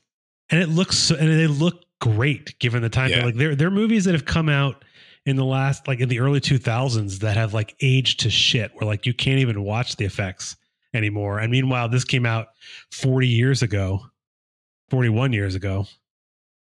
And 0.50 0.60
it 0.60 0.68
looks 0.68 0.96
so, 0.96 1.16
and 1.16 1.28
they 1.28 1.46
look 1.46 1.84
great 2.00 2.58
given 2.58 2.82
the 2.82 2.88
time. 2.88 3.10
Yeah. 3.10 3.24
Like 3.24 3.34
there, 3.34 3.54
there 3.54 3.68
are 3.68 3.72
movies 3.72 4.04
that 4.04 4.14
have 4.14 4.26
come 4.26 4.48
out 4.48 4.84
in 5.24 5.36
the 5.36 5.44
last, 5.44 5.88
like 5.88 6.00
in 6.00 6.08
the 6.08 6.20
early 6.20 6.40
2000s, 6.40 7.18
that 7.18 7.36
have 7.36 7.52
like 7.52 7.74
aged 7.80 8.20
to 8.20 8.30
shit, 8.30 8.70
where 8.74 8.86
like 8.86 9.06
you 9.06 9.14
can't 9.14 9.40
even 9.40 9.62
watch 9.64 9.96
the 9.96 10.04
effects 10.04 10.56
anymore. 10.94 11.40
And 11.40 11.50
meanwhile, 11.50 11.88
this 11.88 12.04
came 12.04 12.24
out 12.24 12.48
40 12.92 13.26
years 13.26 13.62
ago, 13.62 14.02
41 14.90 15.32
years 15.32 15.54
ago. 15.54 15.86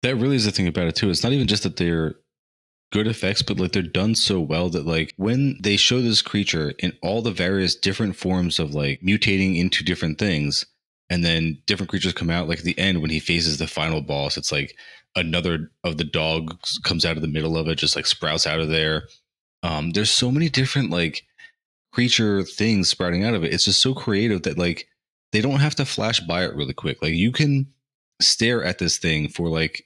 That 0.03 0.17
really 0.17 0.37
is 0.37 0.45
the 0.45 0.51
thing 0.51 0.67
about 0.67 0.89
it 0.89 0.97
too. 0.97 1.11
It's 1.11 1.23
not 1.23 1.33
even 1.33 1.47
just 1.47 1.63
that 1.63 1.77
they're 1.77 2.15
good 2.93 3.07
effects, 3.07 3.43
but 3.43 3.59
like 3.59 3.73
they're 3.73 3.83
done 3.83 4.15
so 4.15 4.41
well 4.41 4.69
that 4.71 4.87
like 4.87 5.15
when 5.17 5.57
they 5.63 5.77
show 5.77 6.01
this 6.01 6.23
creature 6.23 6.73
in 6.79 6.93
all 7.03 7.23
the 7.23 7.31
various 7.31 7.75
different 7.75 8.17
forms 8.17 8.59
of 8.59 8.75
like 8.75 9.01
mutating 9.01 9.59
into 9.59 9.85
different 9.85 10.19
things, 10.19 10.67
and 11.09 11.25
then 11.25 11.59
different 11.67 11.91
creatures 11.91 12.13
come 12.13 12.31
out. 12.31 12.49
Like 12.49 12.59
at 12.59 12.65
the 12.65 12.79
end 12.79 13.01
when 13.01 13.11
he 13.11 13.21
faces 13.21 13.59
the 13.59 13.67
final 13.67 14.01
boss, 14.01 14.37
it's 14.37 14.53
like 14.53 14.77
another 15.17 15.71
of 15.85 15.99
the 15.99 16.05
dogs 16.05 16.79
comes 16.85 17.05
out 17.05 17.17
of 17.17 17.23
the 17.23 17.29
middle 17.29 17.57
of 17.57 17.69
it, 17.69 17.77
just 17.77 17.97
like 17.97 18.07
sprouts 18.07 18.47
out 18.47 18.61
of 18.61 18.69
there. 18.69 19.05
Um, 19.63 19.91
there's 19.91 20.11
so 20.11 20.31
many 20.31 20.49
different 20.49 20.91
like 20.91 21.25
creature 21.93 22.43
things 22.43 22.89
sprouting 22.89 23.25
out 23.25 23.35
of 23.35 23.45
it. 23.45 23.53
It's 23.53 23.65
just 23.65 23.83
so 23.83 23.95
creative 23.95 24.43
that 24.43 24.59
like 24.59 24.89
they 25.33 25.41
don't 25.41 25.61
have 25.61 25.75
to 25.77 25.85
flash 25.85 26.21
by 26.21 26.45
it 26.45 26.55
really 26.55 26.75
quick. 26.75 27.03
Like 27.03 27.15
you 27.15 27.33
can 27.33 27.67
stare 28.21 28.65
at 28.65 28.79
this 28.79 28.99
thing 28.99 29.29
for 29.29 29.49
like 29.49 29.85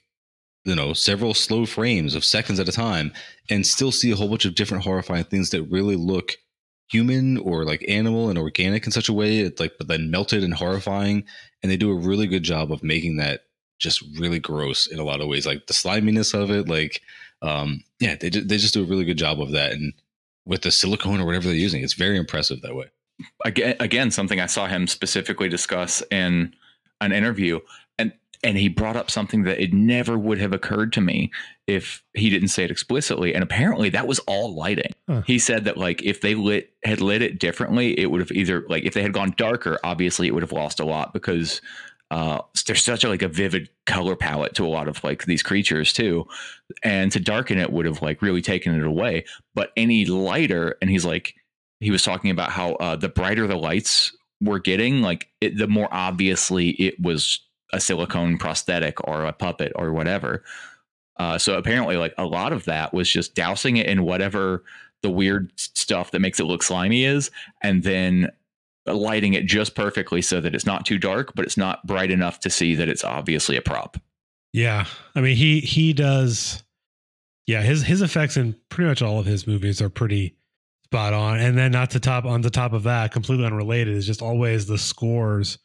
you 0.65 0.75
know 0.75 0.93
several 0.93 1.33
slow 1.33 1.65
frames 1.65 2.15
of 2.15 2.25
seconds 2.25 2.59
at 2.59 2.67
a 2.67 2.71
time 2.71 3.13
and 3.49 3.65
still 3.65 3.91
see 3.91 4.11
a 4.11 4.15
whole 4.15 4.27
bunch 4.27 4.45
of 4.45 4.55
different 4.55 4.83
horrifying 4.83 5.23
things 5.23 5.51
that 5.51 5.63
really 5.63 5.95
look 5.95 6.33
human 6.89 7.37
or 7.37 7.65
like 7.65 7.85
animal 7.87 8.29
and 8.29 8.37
organic 8.37 8.85
in 8.85 8.91
such 8.91 9.09
a 9.09 9.13
way 9.13 9.39
it's 9.39 9.59
like 9.59 9.73
but 9.77 9.87
then 9.87 10.11
melted 10.11 10.43
and 10.43 10.53
horrifying. 10.53 11.23
And 11.63 11.71
they 11.71 11.77
do 11.77 11.91
a 11.91 11.99
really 11.99 12.27
good 12.27 12.43
job 12.43 12.71
of 12.71 12.83
making 12.83 13.17
that 13.17 13.41
just 13.79 14.03
really 14.17 14.39
gross 14.39 14.87
in 14.87 14.99
a 14.99 15.03
lot 15.03 15.21
of 15.21 15.27
ways 15.27 15.45
like 15.45 15.67
the 15.67 15.73
sliminess 15.73 16.33
of 16.33 16.49
it 16.49 16.69
like 16.69 17.01
um 17.41 17.83
yeah 17.99 18.15
they, 18.15 18.29
they 18.29 18.57
just 18.57 18.73
do 18.73 18.83
a 18.83 18.87
really 18.87 19.05
good 19.05 19.17
job 19.17 19.41
of 19.41 19.51
that. 19.51 19.71
And 19.71 19.93
with 20.45 20.61
the 20.61 20.71
silicone 20.71 21.19
or 21.19 21.25
whatever 21.25 21.47
they're 21.47 21.55
using 21.55 21.83
it's 21.83 21.93
very 21.93 22.17
impressive 22.17 22.61
that 22.61 22.75
way. 22.75 22.85
Again, 23.45 23.77
again, 23.79 24.11
something 24.11 24.41
I 24.41 24.45
saw 24.45 24.67
him 24.67 24.87
specifically 24.87 25.47
discuss 25.47 26.03
in 26.11 26.53
an 27.01 27.11
interview, 27.11 27.59
and 28.45 28.59
he 28.59 28.69
brought 28.69 28.95
up 28.95 29.09
something 29.09 29.41
that 29.43 29.59
it 29.59 29.73
never 29.73 30.19
would 30.19 30.37
have 30.37 30.53
occurred 30.53 30.93
to 30.93 31.01
me 31.01 31.31
if 31.65 32.03
he 32.13 32.29
didn't 32.29 32.49
say 32.49 32.63
it 32.63 32.69
explicitly. 32.69 33.33
And 33.33 33.43
apparently, 33.43 33.89
that 33.89 34.07
was 34.07 34.19
all 34.19 34.53
lighting. 34.53 34.93
Huh. 35.09 35.23
He 35.25 35.39
said 35.39 35.65
that 35.65 35.77
like 35.77 36.03
if 36.03 36.21
they 36.21 36.35
lit 36.35 36.71
had 36.83 37.01
lit 37.01 37.23
it 37.23 37.39
differently, 37.39 37.99
it 37.99 38.11
would 38.11 38.21
have 38.21 38.31
either 38.31 38.63
like 38.69 38.83
if 38.83 38.93
they 38.93 39.01
had 39.01 39.13
gone 39.13 39.33
darker, 39.35 39.79
obviously 39.83 40.27
it 40.27 40.33
would 40.35 40.43
have 40.43 40.51
lost 40.51 40.79
a 40.79 40.85
lot 40.85 41.11
because 41.11 41.59
uh, 42.11 42.39
there's 42.67 42.83
such 42.83 43.03
a 43.03 43.09
like 43.09 43.23
a 43.23 43.27
vivid 43.27 43.67
color 43.87 44.15
palette 44.15 44.53
to 44.53 44.65
a 44.65 44.69
lot 44.69 44.87
of 44.87 45.03
like 45.03 45.25
these 45.25 45.41
creatures 45.41 45.91
too, 45.91 46.27
and 46.83 47.11
to 47.13 47.19
darken 47.19 47.57
it 47.57 47.73
would 47.73 47.87
have 47.87 48.03
like 48.03 48.21
really 48.21 48.43
taken 48.43 48.79
it 48.79 48.85
away. 48.85 49.25
But 49.55 49.71
any 49.75 50.05
lighter, 50.05 50.77
and 50.81 50.89
he's 50.91 51.03
like 51.03 51.33
he 51.79 51.89
was 51.89 52.03
talking 52.03 52.29
about 52.29 52.51
how 52.51 52.73
uh, 52.75 52.95
the 52.95 53.09
brighter 53.09 53.47
the 53.47 53.57
lights 53.57 54.15
were 54.39 54.59
getting, 54.59 55.01
like 55.01 55.29
it, 55.41 55.57
the 55.57 55.67
more 55.67 55.89
obviously 55.91 56.69
it 56.69 56.99
was 56.99 57.41
a 57.75 57.79
silicone 57.79 58.37
prosthetic 58.37 59.05
or 59.07 59.25
a 59.25 59.33
puppet 59.33 59.71
or 59.75 59.91
whatever. 59.91 60.43
Uh, 61.17 61.37
so 61.37 61.57
apparently, 61.57 61.97
like 61.97 62.13
a 62.17 62.25
lot 62.25 62.53
of 62.53 62.65
that 62.65 62.93
was 62.93 63.09
just 63.09 63.35
dousing 63.35 63.77
it 63.77 63.85
in 63.85 64.03
whatever 64.03 64.63
the 65.03 65.09
weird 65.09 65.51
stuff 65.55 66.11
that 66.11 66.19
makes 66.19 66.39
it 66.39 66.45
look 66.45 66.63
slimy 66.63 67.05
is, 67.05 67.29
and 67.61 67.83
then 67.83 68.31
lighting 68.87 69.33
it 69.33 69.45
just 69.45 69.75
perfectly 69.75 70.21
so 70.21 70.41
that 70.41 70.55
it's 70.55 70.65
not 70.65 70.85
too 70.85 70.97
dark, 70.97 71.33
but 71.35 71.45
it's 71.45 71.57
not 71.57 71.85
bright 71.85 72.11
enough 72.11 72.39
to 72.39 72.49
see 72.49 72.75
that 72.75 72.89
it's 72.89 73.03
obviously 73.03 73.55
a 73.55 73.61
prop. 73.61 73.97
Yeah, 74.53 74.85
I 75.15 75.21
mean 75.21 75.35
he 75.35 75.59
he 75.59 75.93
does. 75.93 76.63
Yeah, 77.45 77.61
his 77.61 77.83
his 77.83 78.01
effects 78.01 78.37
in 78.37 78.55
pretty 78.69 78.89
much 78.89 79.01
all 79.01 79.19
of 79.19 79.25
his 79.25 79.45
movies 79.45 79.81
are 79.81 79.89
pretty 79.89 80.35
spot 80.85 81.13
on. 81.13 81.39
And 81.39 81.57
then 81.57 81.71
not 81.71 81.91
to 81.91 81.99
top 81.99 82.25
on 82.25 82.41
the 82.41 82.49
top 82.49 82.73
of 82.73 82.83
that, 82.83 83.11
completely 83.11 83.45
unrelated, 83.45 83.95
is 83.95 84.05
just 84.05 84.21
always 84.21 84.65
the 84.65 84.77
scores 84.77 85.57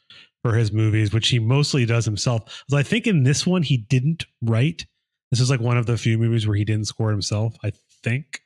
for 0.43 0.55
his 0.55 0.73
movies, 0.73 1.13
which 1.13 1.29
he 1.29 1.39
mostly 1.39 1.85
does 1.85 2.05
himself. 2.05 2.65
I 2.73 2.83
think 2.83 3.07
in 3.07 3.25
this 3.25 3.47
one 3.47 3.63
he 3.63 3.77
didn't 3.77 4.25
write. 4.43 4.87
This 5.31 5.41
is 5.41 5.51
like 5.51 5.61
one 5.61 5.77
of 5.77 5.87
the 5.87 5.97
few 5.97 6.19
movies 6.19 6.47
where 6.47 6.57
he 6.57 6.65
didn't 6.65 6.87
score 6.87 7.11
himself. 7.11 7.57
I 7.63 7.73
think 8.03 8.41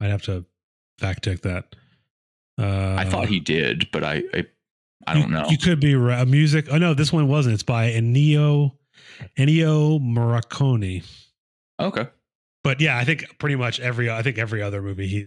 I'd 0.00 0.10
have 0.10 0.22
to 0.22 0.44
fact 0.98 1.24
check 1.24 1.40
that. 1.40 1.74
Uh, 2.60 2.96
I 2.98 3.04
thought 3.04 3.28
he 3.28 3.40
did, 3.40 3.88
but 3.92 4.04
I 4.04 4.22
I, 4.34 4.46
I 5.06 5.14
don't 5.14 5.30
know. 5.30 5.46
You 5.48 5.58
could 5.58 5.80
be 5.80 5.94
right. 5.94 6.20
A 6.20 6.26
music. 6.26 6.66
Oh 6.70 6.78
no, 6.78 6.94
this 6.94 7.12
one 7.12 7.28
wasn't. 7.28 7.54
It's 7.54 7.62
by 7.62 7.90
Ennio 7.90 8.72
Ennio 9.38 10.00
Morricone. 10.00 11.04
okay. 11.80 12.08
But 12.64 12.80
yeah, 12.80 12.98
I 12.98 13.04
think 13.04 13.38
pretty 13.38 13.54
much 13.54 13.80
every. 13.80 14.10
I 14.10 14.22
think 14.22 14.36
every 14.38 14.60
other 14.62 14.82
movie 14.82 15.06
he. 15.06 15.26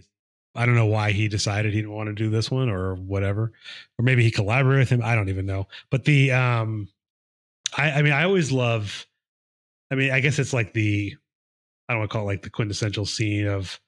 I 0.54 0.66
don't 0.66 0.74
know 0.74 0.86
why 0.86 1.12
he 1.12 1.28
decided 1.28 1.72
he 1.72 1.80
didn't 1.80 1.94
want 1.94 2.08
to 2.08 2.14
do 2.14 2.30
this 2.30 2.50
one 2.50 2.68
or 2.68 2.94
whatever, 2.94 3.52
or 3.98 4.02
maybe 4.04 4.22
he 4.22 4.30
collaborated 4.30 4.80
with 4.80 4.90
him. 4.90 5.02
I 5.02 5.14
don't 5.14 5.28
even 5.28 5.46
know. 5.46 5.68
But 5.90 6.04
the 6.04 6.32
um, 6.32 6.88
I 7.76 7.90
I 7.92 8.02
mean 8.02 8.12
I 8.12 8.24
always 8.24 8.52
love. 8.52 9.06
I 9.90 9.94
mean 9.94 10.10
I 10.10 10.20
guess 10.20 10.38
it's 10.38 10.52
like 10.52 10.72
the, 10.72 11.16
I 11.88 11.92
don't 11.92 12.00
want 12.00 12.10
to 12.10 12.12
call 12.12 12.24
it 12.24 12.32
like 12.32 12.42
the 12.42 12.50
quintessential 12.50 13.06
scene 13.06 13.46
of, 13.46 13.80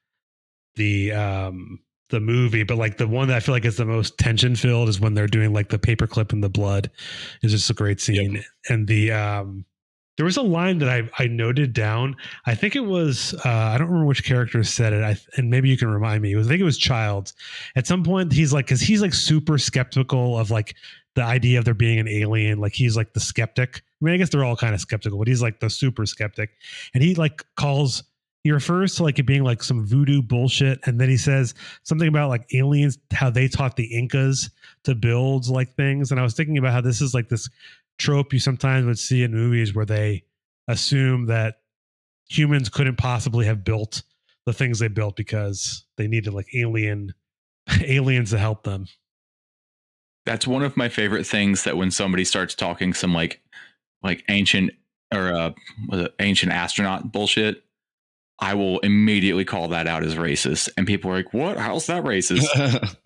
the 0.76 1.12
um 1.12 1.78
the 2.10 2.20
movie, 2.20 2.64
but 2.64 2.76
like 2.76 2.96
the 2.96 3.06
one 3.08 3.28
that 3.28 3.36
I 3.36 3.40
feel 3.40 3.54
like 3.54 3.64
is 3.64 3.76
the 3.76 3.84
most 3.84 4.18
tension 4.18 4.56
filled 4.56 4.88
is 4.88 5.00
when 5.00 5.14
they're 5.14 5.26
doing 5.26 5.52
like 5.52 5.68
the 5.68 5.78
paperclip 5.78 6.32
and 6.32 6.42
the 6.42 6.48
blood. 6.48 6.90
Is 7.42 7.52
just 7.52 7.70
a 7.70 7.74
great 7.74 8.00
scene, 8.00 8.44
and 8.68 8.86
the 8.86 9.12
um 9.12 9.64
there 10.16 10.26
was 10.26 10.36
a 10.36 10.42
line 10.42 10.78
that 10.78 10.88
I 10.88 11.08
I 11.18 11.26
noted 11.26 11.72
down. 11.72 12.16
I 12.46 12.54
think 12.54 12.76
it 12.76 12.84
was 12.84 13.34
uh, 13.44 13.48
I 13.48 13.78
don't 13.78 13.88
remember 13.88 14.06
which 14.06 14.24
character 14.24 14.62
said 14.62 14.92
it. 14.92 15.02
I 15.02 15.16
and 15.36 15.50
maybe 15.50 15.68
you 15.68 15.76
can 15.76 15.88
remind 15.88 16.22
me. 16.22 16.36
I 16.38 16.42
think 16.42 16.60
it 16.60 16.64
was 16.64 16.78
Childs. 16.78 17.34
At 17.76 17.86
some 17.86 18.04
point, 18.04 18.32
he's 18.32 18.52
like 18.52 18.66
because 18.66 18.80
he's 18.80 19.02
like 19.02 19.14
super 19.14 19.58
skeptical 19.58 20.38
of 20.38 20.50
like 20.50 20.76
the 21.14 21.22
idea 21.22 21.58
of 21.58 21.64
there 21.64 21.74
being 21.74 21.98
an 21.98 22.08
alien. 22.08 22.58
Like 22.58 22.74
he's 22.74 22.96
like 22.96 23.12
the 23.12 23.20
skeptic. 23.20 23.82
I 24.00 24.04
mean, 24.04 24.14
I 24.14 24.16
guess 24.18 24.30
they're 24.30 24.44
all 24.44 24.56
kind 24.56 24.74
of 24.74 24.80
skeptical, 24.80 25.18
but 25.18 25.28
he's 25.28 25.42
like 25.42 25.60
the 25.60 25.70
super 25.70 26.06
skeptic, 26.06 26.50
and 26.94 27.02
he 27.02 27.14
like 27.14 27.44
calls. 27.56 28.04
He 28.44 28.50
refers 28.50 28.94
to 28.96 29.04
like 29.04 29.18
it 29.18 29.22
being 29.22 29.42
like 29.42 29.62
some 29.62 29.86
voodoo 29.86 30.20
bullshit, 30.20 30.78
and 30.84 31.00
then 31.00 31.08
he 31.08 31.16
says 31.16 31.54
something 31.82 32.06
about 32.06 32.28
like 32.28 32.46
aliens, 32.52 32.98
how 33.10 33.30
they 33.30 33.48
taught 33.48 33.76
the 33.76 33.86
Incas 33.86 34.50
to 34.84 34.94
build 34.94 35.48
like 35.48 35.74
things. 35.76 36.10
And 36.10 36.20
I 36.20 36.22
was 36.22 36.34
thinking 36.34 36.58
about 36.58 36.72
how 36.72 36.82
this 36.82 37.00
is 37.00 37.14
like 37.14 37.30
this 37.30 37.48
trope 37.98 38.32
you 38.32 38.38
sometimes 38.38 38.86
would 38.86 38.98
see 38.98 39.22
in 39.22 39.32
movies 39.32 39.74
where 39.74 39.86
they 39.86 40.24
assume 40.68 41.26
that 41.26 41.56
humans 42.28 42.68
couldn't 42.68 42.96
possibly 42.96 43.46
have 43.46 43.64
built 43.64 44.02
the 44.46 44.52
things 44.52 44.78
they 44.78 44.88
built 44.88 45.16
because 45.16 45.84
they 45.96 46.06
needed 46.06 46.32
like 46.32 46.48
alien 46.54 47.14
aliens 47.82 48.30
to 48.30 48.38
help 48.38 48.64
them. 48.64 48.86
That's 50.26 50.46
one 50.46 50.62
of 50.62 50.76
my 50.76 50.88
favorite 50.88 51.26
things 51.26 51.64
that 51.64 51.76
when 51.76 51.90
somebody 51.90 52.24
starts 52.24 52.54
talking 52.54 52.94
some 52.94 53.14
like 53.14 53.40
like 54.02 54.24
ancient 54.28 54.72
or 55.12 55.32
uh 55.32 55.52
was 55.88 56.00
it 56.00 56.14
ancient 56.18 56.52
astronaut 56.52 57.12
bullshit, 57.12 57.62
I 58.38 58.54
will 58.54 58.78
immediately 58.80 59.44
call 59.44 59.68
that 59.68 59.86
out 59.86 60.02
as 60.02 60.14
racist. 60.14 60.70
And 60.76 60.86
people 60.86 61.10
are 61.10 61.16
like, 61.16 61.34
What? 61.34 61.58
How's 61.58 61.86
that 61.86 62.04
racist? 62.04 62.96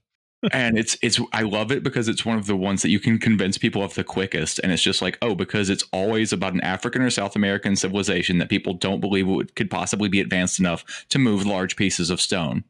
and 0.53 0.79
it's 0.79 0.97
it's 1.03 1.21
I 1.33 1.43
love 1.43 1.73
it 1.73 1.83
because 1.83 2.09
it's 2.09 2.25
one 2.25 2.39
of 2.39 2.47
the 2.47 2.57
ones 2.57 2.83
that 2.83 2.91
you 2.91 3.01
can 3.01 3.19
convince 3.19 3.59
people 3.59 3.83
of 3.83 3.95
the 3.95 4.05
quickest. 4.05 4.61
And 4.61 4.71
it's 4.73 4.83
just 4.83 5.03
like, 5.03 5.19
oh, 5.23 5.35
because 5.35 5.69
it's 5.71 5.85
always 5.93 6.33
about 6.33 6.53
an 6.55 6.61
African 6.61 7.03
or 7.03 7.11
South 7.11 7.35
American 7.37 7.75
civilization 7.77 8.39
that 8.39 8.49
people 8.49 8.75
don't 8.75 9.01
believe 9.01 9.27
would, 9.27 9.55
could 9.57 9.71
possibly 9.71 10.09
be 10.09 10.21
advanced 10.21 10.59
enough 10.61 10.85
to 11.09 11.19
move 11.19 11.45
large 11.47 11.77
pieces 11.77 12.11
of 12.11 12.21
stone. 12.21 12.65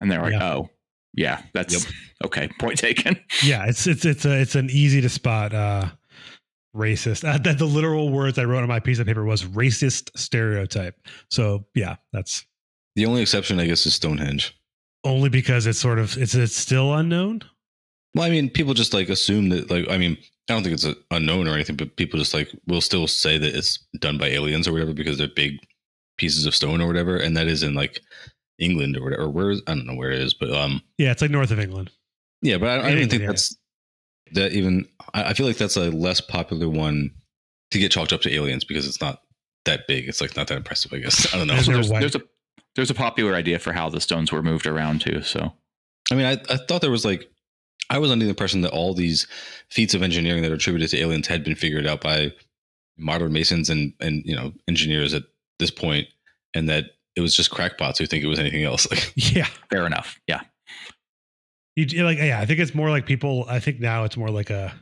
And 0.00 0.10
they're 0.10 0.22
like, 0.22 0.32
Yeah. 0.32 0.52
oh, 0.54 0.70
yeah, 1.14 1.42
that's 1.52 1.84
Yep. 1.84 1.92
okay. 2.26 2.48
Point 2.58 2.78
taken. 2.78 3.16
Yeah, 3.44 3.66
it's 3.66 3.86
it's 3.86 4.04
it's 4.04 4.24
a 4.24 4.40
it's 4.40 4.54
an 4.54 4.68
easy 4.70 5.00
to 5.00 5.08
spot 5.08 5.52
uh 5.54 5.90
racist. 6.74 7.22
Uh, 7.28 7.38
that 7.38 7.58
the 7.58 7.66
literal 7.66 8.10
words 8.10 8.38
I 8.38 8.44
wrote 8.44 8.62
on 8.62 8.68
my 8.68 8.80
piece 8.80 8.98
of 8.98 9.06
paper 9.06 9.24
was 9.24 9.44
racist 9.44 10.10
stereotype. 10.16 10.96
So 11.30 11.66
yeah, 11.74 11.96
that's 12.12 12.46
the 12.96 13.06
only 13.06 13.22
exception, 13.22 13.60
I 13.60 13.66
guess, 13.66 13.86
is 13.86 13.94
Stonehenge. 13.94 14.56
Only 15.04 15.28
because 15.28 15.66
it's 15.66 15.78
sort 15.78 15.98
of 15.98 16.16
it's 16.16 16.34
it's 16.34 16.56
still 16.56 16.94
unknown. 16.94 17.42
Well, 18.14 18.24
I 18.24 18.30
mean, 18.30 18.50
people 18.50 18.74
just 18.74 18.92
like 18.92 19.08
assume 19.08 19.48
that, 19.48 19.70
like, 19.70 19.88
I 19.88 19.96
mean, 19.96 20.18
I 20.48 20.52
don't 20.52 20.62
think 20.62 20.74
it's 20.74 20.86
unknown 21.10 21.48
or 21.48 21.54
anything, 21.54 21.76
but 21.76 21.96
people 21.96 22.18
just 22.18 22.34
like 22.34 22.50
will 22.66 22.82
still 22.82 23.06
say 23.06 23.38
that 23.38 23.54
it's 23.54 23.78
done 24.00 24.18
by 24.18 24.26
aliens 24.26 24.68
or 24.68 24.72
whatever 24.72 24.92
because 24.92 25.16
they're 25.18 25.28
big 25.28 25.58
pieces 26.18 26.44
of 26.46 26.54
stone 26.54 26.80
or 26.80 26.86
whatever, 26.86 27.16
and 27.16 27.36
that 27.36 27.46
is 27.46 27.62
in 27.62 27.74
like 27.74 28.00
England 28.58 28.96
or 28.96 29.02
whatever. 29.02 29.28
Where 29.30 29.52
I 29.52 29.74
don't 29.74 29.86
know 29.86 29.94
where 29.94 30.10
it 30.10 30.20
is, 30.20 30.34
but 30.34 30.50
um, 30.52 30.82
Yeah, 30.98 31.10
it's 31.10 31.22
like 31.22 31.30
north 31.30 31.50
of 31.50 31.58
England. 31.58 31.90
yeah, 32.42 32.58
but 32.58 32.68
I, 32.68 32.72
I 32.72 32.76
don't 32.76 32.90
England, 32.90 33.10
think 33.10 33.22
yeah. 33.22 33.28
that's 33.28 33.56
that 34.32 34.52
even. 34.52 34.86
I, 35.14 35.24
I 35.30 35.34
feel 35.34 35.46
like 35.46 35.56
that's 35.56 35.76
a 35.76 35.90
less 35.90 36.20
popular 36.20 36.68
one 36.68 37.10
to 37.70 37.78
get 37.78 37.90
chalked 37.92 38.12
up 38.12 38.20
to 38.22 38.32
aliens 38.32 38.64
because 38.64 38.86
it's 38.86 39.00
not 39.00 39.22
that 39.64 39.86
big. 39.88 40.08
It's 40.08 40.20
like 40.20 40.36
not 40.36 40.48
that 40.48 40.56
impressive, 40.58 40.92
I 40.92 40.98
guess. 40.98 41.32
I 41.34 41.38
don't 41.38 41.46
know. 41.46 41.54
There's, 41.54 41.88
there's 41.88 42.14
a 42.14 42.22
there's 42.76 42.90
a 42.90 42.94
popular 42.94 43.34
idea 43.34 43.58
for 43.58 43.72
how 43.72 43.88
the 43.88 44.00
stones 44.00 44.32
were 44.32 44.42
moved 44.42 44.66
around 44.66 45.00
too. 45.00 45.22
So 45.22 45.52
I 46.10 46.14
mean, 46.14 46.26
I, 46.26 46.32
I 46.52 46.56
thought 46.56 46.80
there 46.80 46.90
was 46.90 47.04
like, 47.04 47.30
I 47.90 47.98
was 47.98 48.10
under 48.10 48.24
the 48.24 48.30
impression 48.30 48.60
that 48.62 48.72
all 48.72 48.94
these 48.94 49.26
feats 49.70 49.94
of 49.94 50.02
engineering 50.02 50.42
that 50.42 50.50
are 50.50 50.54
attributed 50.56 50.90
to 50.90 50.98
aliens 50.98 51.26
had 51.26 51.44
been 51.44 51.54
figured 51.54 51.86
out 51.86 52.00
by 52.00 52.32
modern 52.98 53.32
masons 53.32 53.70
and 53.70 53.92
and 54.00 54.22
you 54.24 54.34
know 54.36 54.52
engineers 54.68 55.14
at 55.14 55.22
this 55.58 55.70
point, 55.70 56.06
and 56.54 56.68
that 56.68 56.84
it 57.16 57.20
was 57.20 57.34
just 57.36 57.50
crackpots 57.50 57.98
who 57.98 58.06
think 58.06 58.24
it 58.24 58.28
was 58.28 58.38
anything 58.38 58.64
else. 58.64 58.90
Like, 58.90 59.12
Yeah. 59.16 59.46
fair 59.70 59.86
enough. 59.86 60.18
Yeah. 60.26 60.40
You 61.76 61.86
you 61.88 62.04
like 62.04 62.18
yeah, 62.18 62.40
I 62.40 62.46
think 62.46 62.60
it's 62.60 62.74
more 62.74 62.90
like 62.90 63.06
people 63.06 63.46
I 63.48 63.60
think 63.60 63.80
now 63.80 64.04
it's 64.04 64.16
more 64.16 64.30
like 64.30 64.50
a 64.50 64.72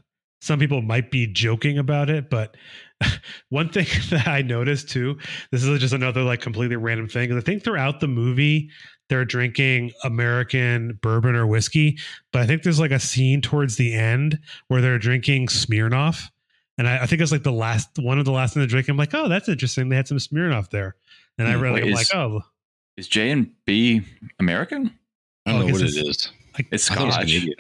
some 0.41 0.59
people 0.59 0.82
might 0.82 1.11
be 1.11 1.26
joking 1.26 1.78
about 1.78 2.09
it, 2.11 2.30
but 2.30 2.57
one 3.51 3.68
thing 3.68 3.86
that 4.11 4.26
I 4.28 4.43
noticed 4.43 4.88
too, 4.91 5.18
this 5.51 5.62
is 5.64 5.80
just 5.80 5.95
another 5.95 6.22
like 6.22 6.41
completely 6.41 6.76
random 6.76 7.09
thing. 7.09 7.30
is 7.30 7.36
I 7.36 7.41
think 7.41 7.62
throughout 7.64 8.01
the 8.01 8.09
movie 8.09 8.70
they're 9.09 9.24
drinking 9.24 9.91
American 10.05 10.99
bourbon 11.03 11.34
or 11.34 11.47
whiskey, 11.47 11.99
but 12.32 12.43
I 12.43 12.47
think 12.47 12.62
there's 12.62 12.78
like 12.80 12.93
a 12.93 13.01
scene 13.01 13.41
towards 13.43 13.76
the 13.76 13.95
end 13.95 14.38
where 14.68 14.80
they're 14.80 14.99
drinking 15.01 15.49
Smirnoff, 15.49 16.28
And 16.78 16.86
I, 16.88 17.03
I 17.03 17.07
think 17.07 17.20
it's 17.20 17.32
like 17.32 17.43
the 17.43 17.51
last 17.53 17.88
one 17.99 18.18
of 18.20 18.24
the 18.24 18.30
last 18.32 18.55
thing 18.55 18.62
they 18.62 18.66
drink. 18.68 18.88
I'm 18.88 18.97
like, 18.97 19.12
oh, 19.14 19.28
that's 19.28 19.49
interesting. 19.49 19.88
They 19.88 19.97
had 19.97 20.07
some 20.07 20.18
Smirnoff 20.18 20.70
there, 20.70 20.95
and 21.38 21.49
I 21.49 21.55
Hmm, 21.55 21.61
read. 21.61 21.72
wait, 21.74 21.82
I'm 21.82 21.88
is- 21.91 21.95
like, 21.97 22.14
oh, 22.14 22.43
Is 22.97 23.09
J 23.09 23.30
and 23.32 23.51
B 23.64 24.03
American? 24.38 24.97
I 25.45 25.53
don't 25.53 25.62
Oh, 25.62 25.64
I 25.64 25.66
know 25.66 25.72
what 25.72 25.82
it's- 25.82 25.97
is. 25.97 26.32
It's 26.70 26.91
I 26.91 26.95
thought 26.95 27.09
it 27.09 27.12
Scotch. 27.12 27.16
Canadian. 27.26 27.55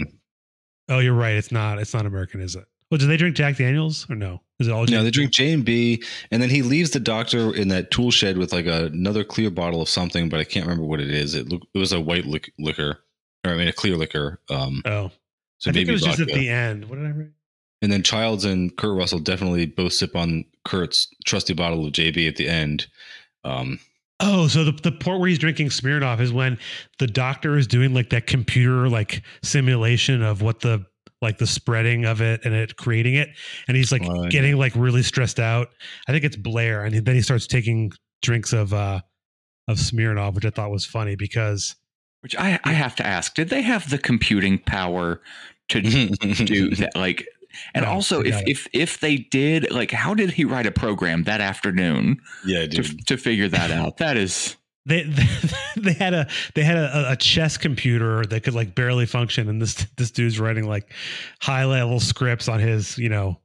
Oh, 0.90 0.98
you're 0.98 1.14
right. 1.14 1.34
It's 1.34 1.50
not. 1.52 1.78
It's 1.78 1.94
not 1.94 2.04
American, 2.06 2.40
is 2.40 2.54
it? 2.56 2.64
Well, 2.90 2.98
do 2.98 3.06
they 3.06 3.16
drink 3.16 3.36
Jack 3.36 3.56
Daniels 3.56 4.06
or 4.10 4.16
no? 4.16 4.42
Is 4.58 4.68
it 4.68 4.72
all? 4.72 4.84
No, 4.84 5.02
they 5.02 5.10
drink 5.10 5.30
J 5.30 5.52
and 5.52 5.64
B, 5.64 6.02
and 6.30 6.42
then 6.42 6.50
he 6.50 6.62
leaves 6.62 6.90
the 6.90 7.00
doctor 7.00 7.54
in 7.54 7.68
that 7.68 7.90
tool 7.90 8.10
shed 8.10 8.36
with 8.36 8.52
like 8.52 8.66
a, 8.66 8.86
another 8.86 9.24
clear 9.24 9.48
bottle 9.50 9.80
of 9.80 9.88
something, 9.88 10.28
but 10.28 10.40
I 10.40 10.44
can't 10.44 10.66
remember 10.66 10.84
what 10.84 11.00
it 11.00 11.10
is. 11.10 11.34
It 11.34 11.48
look, 11.48 11.62
it 11.72 11.78
was 11.78 11.92
a 11.92 12.00
white 12.00 12.26
lic- 12.26 12.52
liquor, 12.58 12.98
or 13.46 13.52
I 13.52 13.56
mean 13.56 13.68
a 13.68 13.72
clear 13.72 13.96
liquor. 13.96 14.40
Um, 14.50 14.82
Oh, 14.84 15.10
so 15.58 15.70
I 15.70 15.72
think 15.72 15.86
maybe 15.86 15.90
it 15.90 15.92
was 15.92 16.02
just 16.02 16.20
at 16.20 16.26
the 16.26 16.48
end. 16.48 16.86
What 16.86 16.96
did 16.96 17.06
I 17.06 17.10
write? 17.10 17.30
And 17.82 17.90
then 17.90 18.02
Childs 18.02 18.44
and 18.44 18.76
Kurt 18.76 18.94
Russell 18.96 19.20
definitely 19.20 19.64
both 19.66 19.94
sip 19.94 20.14
on 20.14 20.44
Kurt's 20.66 21.08
trusty 21.24 21.54
bottle 21.54 21.86
of 21.86 21.92
JB 21.92 22.28
at 22.28 22.36
the 22.36 22.48
end. 22.48 22.88
Um, 23.44 23.78
Oh, 24.20 24.48
so 24.48 24.64
the 24.64 24.72
the 24.72 24.92
part 24.92 25.18
where 25.20 25.28
he's 25.28 25.38
drinking 25.38 25.68
Smirnoff 25.68 26.20
is 26.20 26.32
when 26.32 26.58
the 26.98 27.06
doctor 27.06 27.56
is 27.56 27.66
doing 27.66 27.94
like 27.94 28.10
that 28.10 28.26
computer 28.26 28.88
like 28.88 29.22
simulation 29.42 30.22
of 30.22 30.42
what 30.42 30.60
the 30.60 30.84
like 31.22 31.38
the 31.38 31.46
spreading 31.46 32.04
of 32.06 32.20
it 32.20 32.40
and 32.44 32.54
it 32.54 32.76
creating 32.76 33.14
it, 33.14 33.28
and 33.68 33.76
he's 33.76 33.92
like 33.92 34.02
Oh, 34.04 34.24
yeah. 34.24 34.28
getting 34.28 34.56
like 34.56 34.72
really 34.76 35.02
stressed 35.02 35.40
out. 35.40 35.68
I 36.08 36.12
think 36.12 36.24
it's 36.24 36.36
Blair, 36.36 36.84
and 36.84 36.94
then 37.04 37.14
he 37.14 37.22
starts 37.22 37.46
taking 37.46 37.92
drinks 38.22 38.52
of 38.52 38.72
uh 38.74 39.00
of 39.68 39.78
Smirnoff, 39.78 40.34
which 40.34 40.44
I 40.44 40.50
thought 40.50 40.70
was 40.70 40.84
funny 40.84 41.16
because 41.16 41.76
Which 42.22 42.36
I, 42.36 42.58
I 42.64 42.72
have 42.72 42.96
to 42.96 43.06
ask, 43.06 43.34
did 43.34 43.48
they 43.48 43.62
have 43.62 43.88
the 43.90 43.98
computing 43.98 44.58
power 44.58 45.22
to 45.70 45.80
do 45.82 46.70
that? 46.76 46.92
Like, 46.96 47.26
and 47.74 47.84
No, 47.84 47.90
also 47.90 48.20
if, 48.20 48.40
it. 48.42 48.48
if 48.48 48.66
if 48.72 49.00
they 49.00 49.16
did, 49.16 49.70
like, 49.70 49.90
how 49.90 50.14
did 50.14 50.30
he 50.32 50.44
write 50.44 50.66
a 50.66 50.70
program 50.72 51.24
that 51.24 51.40
afternoon 51.40 52.20
yeah, 52.44 52.60
to, 52.62 52.68
dude. 52.68 53.06
to 53.06 53.16
figure 53.16 53.48
that 53.48 53.70
out? 53.80 53.98
That 53.98 54.16
is 54.16 54.56
they 54.86 55.02
they, 55.02 55.26
they 55.76 55.92
had 55.92 56.14
a 56.14 56.26
they 56.54 56.62
had 56.64 56.76
a, 56.76 57.12
a 57.12 57.16
chess 57.16 57.56
computer 57.56 58.24
that 58.26 58.42
could 58.42 58.54
like 58.54 58.74
barely 58.74 59.06
function, 59.06 59.48
and 59.48 59.60
this 59.60 59.86
this 59.96 60.10
dude's 60.10 60.38
writing 60.40 60.66
like 60.68 60.92
high 61.40 61.64
level 61.64 62.00
scripts 62.00 62.48
on 62.48 62.60
his 62.60 62.96
you 62.98 63.08
know 63.08 63.38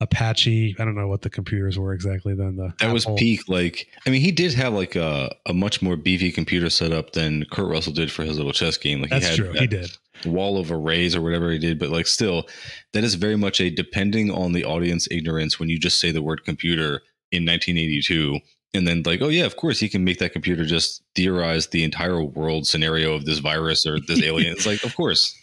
Apache. 0.00 0.76
I 0.78 0.84
don't 0.84 0.94
know 0.94 1.08
what 1.08 1.22
the 1.22 1.30
computers 1.30 1.78
were 1.78 1.92
exactly 1.92 2.34
then. 2.34 2.56
The 2.56 2.72
That 2.80 2.92
was 2.92 3.06
peak. 3.18 3.48
Like, 3.48 3.86
I 4.06 4.10
mean, 4.10 4.22
he 4.22 4.32
did 4.32 4.54
have 4.54 4.72
like 4.72 4.96
a, 4.96 5.34
a 5.46 5.52
much 5.52 5.82
more 5.82 5.96
beefy 5.96 6.32
computer 6.32 6.70
setup 6.70 7.12
than 7.12 7.44
Kurt 7.52 7.68
Russell 7.68 7.92
did 7.92 8.10
for 8.10 8.24
his 8.24 8.38
little 8.38 8.52
chess 8.52 8.78
game. 8.78 9.02
Like, 9.02 9.10
That's 9.10 9.26
he 9.26 9.30
had 9.30 9.36
true. 9.36 9.52
that 9.52 9.60
He 9.60 9.66
did. 9.66 9.90
Wall 10.24 10.58
of 10.58 10.70
arrays 10.70 11.14
or 11.14 11.20
whatever 11.20 11.50
he 11.50 11.58
did. 11.58 11.78
But 11.78 11.90
like, 11.90 12.06
still, 12.06 12.48
that 12.92 13.04
is 13.04 13.14
very 13.14 13.36
much 13.36 13.60
a 13.60 13.70
depending 13.70 14.30
on 14.30 14.52
the 14.52 14.64
audience 14.64 15.08
ignorance 15.10 15.58
when 15.58 15.68
you 15.68 15.78
just 15.78 16.00
say 16.00 16.10
the 16.10 16.22
word 16.22 16.44
computer 16.44 17.02
in 17.32 17.44
1982. 17.44 18.40
And 18.72 18.86
then, 18.86 19.02
like, 19.04 19.20
oh, 19.20 19.28
yeah, 19.28 19.46
of 19.46 19.56
course, 19.56 19.80
he 19.80 19.88
can 19.88 20.04
make 20.04 20.18
that 20.18 20.32
computer 20.32 20.64
just 20.64 21.02
theorize 21.16 21.66
the 21.68 21.82
entire 21.82 22.22
world 22.22 22.68
scenario 22.68 23.14
of 23.14 23.24
this 23.24 23.40
virus 23.40 23.84
or 23.84 23.98
this 23.98 24.22
alien. 24.22 24.52
It's 24.52 24.66
like, 24.66 24.84
of 24.84 24.94
course. 24.94 25.36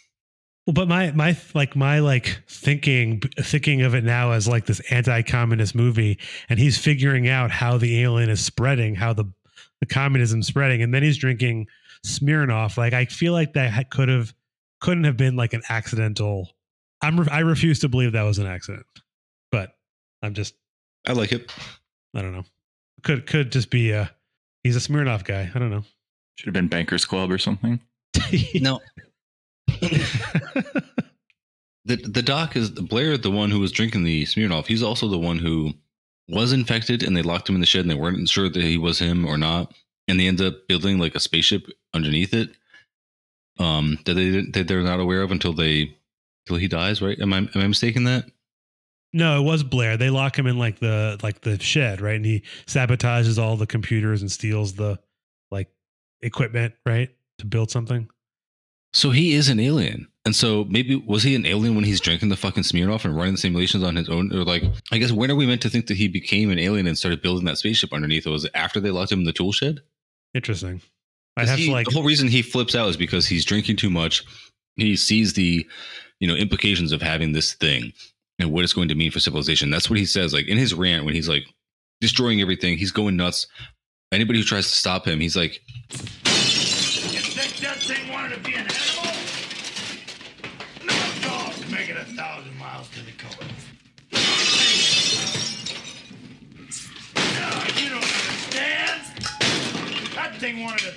Well, 0.66 0.74
but 0.74 0.88
my 0.88 1.12
my 1.12 1.34
like 1.54 1.76
my 1.76 2.00
like 2.00 2.42
thinking 2.46 3.20
thinking 3.40 3.80
of 3.82 3.94
it 3.94 4.04
now 4.04 4.32
as 4.32 4.46
like 4.46 4.66
this 4.66 4.80
anti-communist 4.90 5.74
movie, 5.74 6.18
and 6.50 6.58
he's 6.58 6.76
figuring 6.76 7.26
out 7.26 7.50
how 7.50 7.78
the 7.78 8.02
alien 8.02 8.28
is 8.28 8.44
spreading, 8.44 8.94
how 8.94 9.14
the 9.14 9.24
the 9.80 9.86
communism 9.86 10.42
spreading, 10.42 10.82
and 10.82 10.92
then 10.92 11.02
he's 11.02 11.16
drinking 11.16 11.68
Smirnoff. 12.06 12.76
Like 12.76 12.92
I 12.92 13.06
feel 13.06 13.32
like 13.32 13.54
that 13.54 13.90
could 13.90 14.08
have 14.08 14.34
couldn't 14.80 15.04
have 15.04 15.16
been 15.16 15.36
like 15.36 15.52
an 15.52 15.62
accidental. 15.68 16.50
I'm 17.02 17.20
re- 17.20 17.28
I 17.30 17.40
refuse 17.40 17.80
to 17.80 17.88
believe 17.88 18.12
that 18.12 18.22
was 18.22 18.38
an 18.38 18.46
accident, 18.46 18.86
but 19.50 19.72
I'm 20.22 20.34
just 20.34 20.54
I 21.06 21.12
like 21.12 21.32
it. 21.32 21.52
I 22.14 22.22
don't 22.22 22.32
know. 22.32 22.44
Could 23.02 23.26
could 23.26 23.52
just 23.52 23.70
be 23.70 23.92
a 23.92 24.10
he's 24.64 24.76
a 24.76 24.80
Smirnoff 24.80 25.24
guy. 25.24 25.50
I 25.54 25.58
don't 25.58 25.70
know. 25.70 25.84
should 26.36 26.46
have 26.46 26.54
been 26.54 26.68
Bankers 26.68 27.04
Club 27.04 27.30
or 27.30 27.38
something. 27.38 27.80
No. 28.54 28.80
the 31.84 31.96
the 31.96 32.22
doc 32.22 32.56
is 32.56 32.70
Blair, 32.70 33.16
the 33.16 33.30
one 33.30 33.50
who 33.50 33.60
was 33.60 33.72
drinking 33.72 34.04
the 34.04 34.24
Smirnoff. 34.24 34.66
He's 34.66 34.82
also 34.82 35.08
the 35.08 35.18
one 35.18 35.38
who 35.38 35.72
was 36.28 36.52
infected, 36.52 37.02
and 37.02 37.16
they 37.16 37.22
locked 37.22 37.48
him 37.48 37.54
in 37.54 37.60
the 37.60 37.66
shed, 37.66 37.82
and 37.82 37.90
they 37.90 37.94
weren't 37.94 38.28
sure 38.28 38.48
that 38.48 38.62
he 38.62 38.76
was 38.78 38.98
him 38.98 39.24
or 39.24 39.38
not. 39.38 39.72
And 40.08 40.18
they 40.18 40.26
end 40.26 40.40
up 40.40 40.66
building 40.68 40.98
like 40.98 41.14
a 41.14 41.20
spaceship 41.20 41.66
underneath 41.94 42.34
it. 42.34 42.50
Um, 43.58 43.98
that 44.04 44.14
they 44.14 44.30
didn't- 44.30 44.52
that 44.54 44.68
they're 44.68 44.82
not 44.82 45.00
aware 45.00 45.22
of 45.22 45.30
until 45.32 45.52
they 45.52 45.94
until 46.46 46.58
he 46.58 46.68
dies. 46.68 47.02
Right? 47.02 47.18
Am 47.20 47.32
I 47.32 47.38
am 47.38 47.50
I 47.54 47.66
mistaken 47.66 48.04
that? 48.04 48.24
No, 49.12 49.40
it 49.40 49.44
was 49.44 49.62
Blair. 49.62 49.96
They 49.96 50.10
lock 50.10 50.38
him 50.38 50.46
in 50.46 50.58
like 50.58 50.78
the 50.80 51.18
like 51.22 51.40
the 51.40 51.58
shed, 51.60 52.00
right? 52.00 52.16
And 52.16 52.24
he 52.26 52.42
sabotages 52.66 53.42
all 53.42 53.56
the 53.56 53.66
computers 53.66 54.20
and 54.20 54.30
steals 54.30 54.74
the 54.74 54.98
like 55.50 55.68
equipment, 56.20 56.74
right, 56.84 57.10
to 57.38 57.46
build 57.46 57.70
something. 57.70 58.08
So 58.92 59.10
he 59.10 59.32
is 59.32 59.48
an 59.48 59.60
alien. 59.60 60.08
And 60.24 60.36
so 60.36 60.64
maybe 60.64 60.94
was 60.96 61.22
he 61.22 61.34
an 61.34 61.46
alien 61.46 61.74
when 61.74 61.84
he's 61.84 62.00
drinking 62.00 62.28
the 62.28 62.36
fucking 62.36 62.62
Smirnoff 62.64 63.04
and 63.06 63.16
running 63.16 63.32
the 63.34 63.38
simulations 63.38 63.82
on 63.82 63.96
his 63.96 64.08
own? 64.10 64.30
Or 64.34 64.44
like, 64.44 64.62
I 64.92 64.98
guess 64.98 65.10
when 65.12 65.30
are 65.30 65.34
we 65.36 65.46
meant 65.46 65.62
to 65.62 65.70
think 65.70 65.86
that 65.86 65.96
he 65.96 66.06
became 66.08 66.50
an 66.50 66.58
alien 66.58 66.86
and 66.86 66.98
started 66.98 67.22
building 67.22 67.46
that 67.46 67.56
spaceship 67.58 67.92
underneath? 67.94 68.26
Or 68.26 68.30
was 68.30 68.44
it 68.44 68.50
after 68.54 68.78
they 68.78 68.90
locked 68.90 69.12
him 69.12 69.20
in 69.20 69.24
the 69.24 69.32
tool 69.32 69.52
shed? 69.52 69.80
Interesting. 70.34 70.82
I'd 71.38 71.42
'Cause 71.42 71.48
have 71.50 71.58
he- 71.58 71.66
to 71.66 71.72
like 71.72 71.86
the 71.86 71.92
whole 71.94 72.02
reason 72.04 72.28
he 72.28 72.42
flips 72.42 72.74
out 72.74 72.88
is 72.88 72.96
because 72.96 73.26
he's 73.26 73.44
drinking 73.44 73.76
too 73.76 73.90
much. 73.90 74.24
He 74.76 74.96
sees 74.96 75.32
the, 75.32 75.66
you 76.20 76.28
know, 76.28 76.34
implications 76.34 76.92
of 76.92 77.02
having 77.02 77.32
this 77.32 77.54
thing 77.54 77.92
and 78.38 78.52
what 78.52 78.64
it's 78.64 78.72
going 78.72 78.88
to 78.88 78.94
mean 78.94 79.10
for 79.10 79.20
civilization. 79.20 79.70
That's 79.70 79.90
what 79.90 79.98
he 79.98 80.04
says. 80.06 80.32
Like 80.32 80.46
in 80.46 80.56
his 80.58 80.74
rant, 80.74 81.04
when 81.04 81.14
he's 81.14 81.28
like 81.28 81.44
destroying 82.00 82.40
everything, 82.40 82.78
he's 82.78 82.92
going 82.92 83.16
nuts. 83.16 83.46
Anybody 84.12 84.38
who 84.38 84.44
tries 84.44 84.66
to 84.68 84.74
stop 84.74 85.06
him, 85.06 85.20
he's 85.20 85.36
like, 85.36 85.60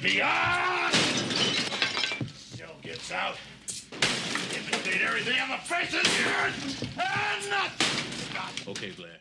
thing 0.01 0.19
wanted 0.19 0.93
to. 0.93 2.25
Still 2.33 2.75
gets 2.81 3.11
out. 3.11 3.35
Imitate 4.53 5.01
everything 5.01 5.39
on 5.39 5.49
the 5.49 5.57
face 5.57 5.93
of 5.93 6.03
the 6.03 6.29
earth. 6.41 6.81
And 6.97 7.49
nothing. 7.49 8.67
Okay, 8.67 8.91
Blair. 8.91 9.17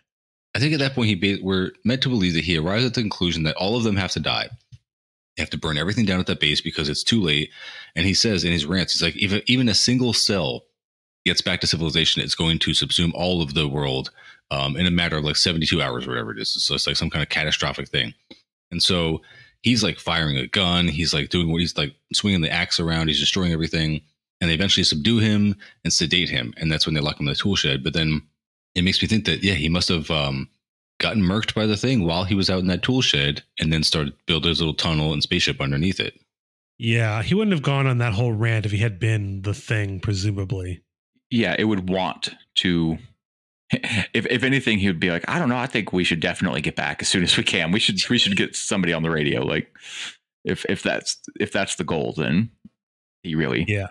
I 0.54 0.58
think 0.58 0.72
at 0.72 0.80
that 0.80 0.94
point 0.94 1.08
he 1.08 1.14
ba- 1.14 1.42
we're 1.42 1.72
meant 1.84 2.02
to 2.02 2.08
believe 2.08 2.34
that 2.34 2.44
he 2.44 2.56
arrives 2.58 2.84
at 2.84 2.94
the 2.94 3.02
conclusion 3.02 3.42
that 3.44 3.56
all 3.56 3.76
of 3.76 3.84
them 3.84 3.96
have 3.96 4.12
to 4.12 4.20
die. 4.20 4.48
They 5.36 5.42
have 5.42 5.50
to 5.50 5.58
burn 5.58 5.78
everything 5.78 6.06
down 6.06 6.20
at 6.20 6.26
that 6.26 6.40
base 6.40 6.60
because 6.60 6.88
it's 6.88 7.04
too 7.04 7.20
late. 7.20 7.50
And 7.94 8.06
he 8.06 8.14
says 8.14 8.44
in 8.44 8.52
his 8.52 8.66
rants, 8.66 8.94
he's 8.94 9.02
like, 9.02 9.16
if 9.16 9.42
even 9.46 9.68
a 9.68 9.74
single 9.74 10.12
cell 10.12 10.64
gets 11.24 11.40
back 11.40 11.60
to 11.60 11.66
civilization, 11.66 12.22
it's 12.22 12.34
going 12.34 12.58
to 12.58 12.70
subsume 12.70 13.12
all 13.14 13.42
of 13.42 13.54
the 13.54 13.68
world 13.68 14.10
um, 14.50 14.76
in 14.76 14.86
a 14.86 14.90
matter 14.90 15.16
of 15.16 15.24
like 15.24 15.36
72 15.36 15.80
hours 15.80 16.06
or 16.06 16.10
whatever 16.10 16.32
it 16.32 16.40
is. 16.40 16.50
So 16.62 16.74
it's 16.74 16.86
like 16.86 16.96
some 16.96 17.10
kind 17.10 17.22
of 17.22 17.28
catastrophic 17.28 17.88
thing. 17.88 18.14
And 18.70 18.82
so 18.82 19.20
he's 19.62 19.82
like 19.82 19.98
firing 19.98 20.36
a 20.36 20.46
gun. 20.46 20.88
He's 20.88 21.14
like 21.14 21.30
doing 21.30 21.50
what 21.50 21.60
he's 21.60 21.76
like 21.76 21.94
swinging 22.12 22.40
the 22.40 22.52
axe 22.52 22.80
around. 22.80 23.08
He's 23.08 23.20
destroying 23.20 23.52
everything. 23.52 24.02
And 24.40 24.48
they 24.48 24.54
eventually 24.54 24.84
subdue 24.84 25.18
him 25.18 25.54
and 25.84 25.92
sedate 25.92 26.30
him. 26.30 26.54
And 26.56 26.72
that's 26.72 26.86
when 26.86 26.94
they 26.94 27.00
lock 27.00 27.20
him 27.20 27.26
in 27.26 27.32
the 27.32 27.36
tool 27.36 27.56
shed. 27.56 27.84
But 27.84 27.92
then 27.92 28.22
it 28.74 28.82
makes 28.82 29.02
me 29.02 29.08
think 29.08 29.26
that 29.26 29.42
yeah, 29.42 29.54
he 29.54 29.68
must 29.68 29.88
have 29.88 30.10
um, 30.10 30.48
gotten 30.98 31.22
murked 31.22 31.54
by 31.54 31.66
the 31.66 31.76
thing 31.76 32.04
while 32.04 32.24
he 32.24 32.34
was 32.34 32.48
out 32.48 32.60
in 32.60 32.68
that 32.68 32.82
tool 32.82 33.02
shed, 33.02 33.42
and 33.58 33.72
then 33.72 33.82
started 33.82 34.14
build 34.26 34.44
his 34.44 34.60
little 34.60 34.74
tunnel 34.74 35.12
and 35.12 35.22
spaceship 35.22 35.60
underneath 35.60 36.00
it. 36.00 36.18
Yeah, 36.78 37.22
he 37.22 37.34
wouldn't 37.34 37.52
have 37.52 37.62
gone 37.62 37.86
on 37.86 37.98
that 37.98 38.14
whole 38.14 38.32
rant 38.32 38.64
if 38.64 38.72
he 38.72 38.78
had 38.78 38.98
been 38.98 39.42
the 39.42 39.52
thing, 39.52 40.00
presumably. 40.00 40.82
Yeah, 41.30 41.54
it 41.58 41.64
would 41.64 41.90
want 41.90 42.30
to. 42.56 42.98
If 44.12 44.26
if 44.26 44.42
anything, 44.42 44.78
he 44.78 44.88
would 44.88 44.98
be 44.98 45.10
like, 45.10 45.24
I 45.28 45.38
don't 45.38 45.48
know. 45.48 45.56
I 45.56 45.66
think 45.66 45.92
we 45.92 46.02
should 46.02 46.18
definitely 46.20 46.60
get 46.60 46.74
back 46.74 47.00
as 47.02 47.08
soon 47.08 47.22
as 47.22 47.36
we 47.36 47.44
can. 47.44 47.70
We 47.70 47.78
should 47.78 47.96
we 48.08 48.18
should 48.18 48.36
get 48.36 48.56
somebody 48.56 48.92
on 48.92 49.04
the 49.04 49.10
radio. 49.10 49.42
Like, 49.42 49.72
if 50.44 50.64
if 50.68 50.82
that's 50.82 51.20
if 51.38 51.52
that's 51.52 51.76
the 51.76 51.84
goal, 51.84 52.14
then 52.16 52.50
he 53.22 53.34
really 53.34 53.64
Yeah. 53.68 53.88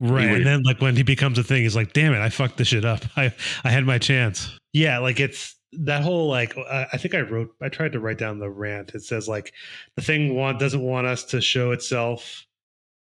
Right. 0.00 0.30
And 0.30 0.46
then 0.46 0.62
like 0.62 0.80
when 0.80 0.96
he 0.96 1.02
becomes 1.02 1.38
a 1.38 1.44
thing, 1.44 1.62
he's 1.62 1.76
like, 1.76 1.92
damn 1.92 2.14
it, 2.14 2.20
I 2.20 2.30
fucked 2.30 2.56
this 2.56 2.68
shit 2.68 2.84
up. 2.84 3.02
I 3.16 3.32
I 3.64 3.70
had 3.70 3.84
my 3.84 3.98
chance. 3.98 4.58
Yeah, 4.72 4.98
like 4.98 5.20
it's 5.20 5.56
that 5.72 6.02
whole 6.02 6.28
like 6.28 6.56
I 6.56 6.86
I 6.92 6.96
think 6.96 7.14
I 7.14 7.20
wrote 7.20 7.50
I 7.60 7.68
tried 7.68 7.92
to 7.92 8.00
write 8.00 8.18
down 8.18 8.38
the 8.38 8.50
rant. 8.50 8.94
It 8.94 9.02
says 9.02 9.28
like 9.28 9.52
the 9.96 10.02
thing 10.02 10.34
want 10.34 10.58
doesn't 10.58 10.80
want 10.80 11.06
us 11.06 11.24
to 11.26 11.40
show 11.40 11.72
itself. 11.72 12.46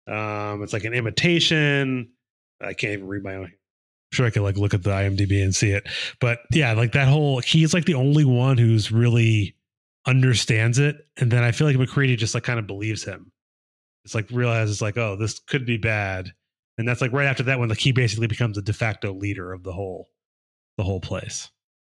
Um 0.07 0.63
it's 0.63 0.73
like 0.73 0.85
an 0.85 0.93
imitation. 0.93 2.11
I 2.61 2.73
can't 2.73 2.93
even 2.93 3.07
read 3.07 3.23
my 3.23 3.35
own. 3.35 3.51
Sure 4.15 4.25
I 4.25 4.29
could 4.31 4.41
like 4.41 4.57
look 4.57 4.73
at 4.73 4.83
the 4.83 4.89
IMDb 4.91 5.43
and 5.43 5.55
see 5.55 5.71
it. 5.71 5.87
But 6.19 6.39
yeah, 6.51 6.73
like 6.73 6.93
that 6.93 7.07
whole 7.07 7.39
he's 7.39 7.73
like 7.73 7.85
the 7.85 7.93
only 7.95 8.25
one 8.25 8.57
who's 8.57 8.91
really 8.91 9.55
understands 10.07 10.79
it. 10.79 10.97
And 11.17 11.31
then 11.31 11.43
I 11.43 11.51
feel 11.51 11.67
like 11.67 11.77
MacReady 11.77 12.15
just 12.15 12.33
like 12.33 12.43
kind 12.43 12.59
of 12.59 12.67
believes 12.67 13.03
him. 13.03 13.31
It's 14.03 14.13
like 14.15 14.29
realizes 14.31 14.81
like, 14.81 14.97
oh, 14.97 15.15
this 15.15 15.39
could 15.39 15.65
be 15.65 15.77
bad. 15.77 16.31
And 16.77 16.87
that's 16.87 17.01
like 17.01 17.11
right 17.11 17.25
after 17.27 17.43
that 17.43 17.59
when 17.59 17.69
like 17.69 17.79
he 17.79 17.91
basically 17.91 18.27
becomes 18.27 18.55
the 18.55 18.61
de 18.61 18.73
facto 18.73 19.13
leader 19.13 19.51
of 19.53 19.63
the 19.63 19.73
whole 19.73 20.09
the 20.77 20.83
whole 20.83 20.99
place. 20.99 21.49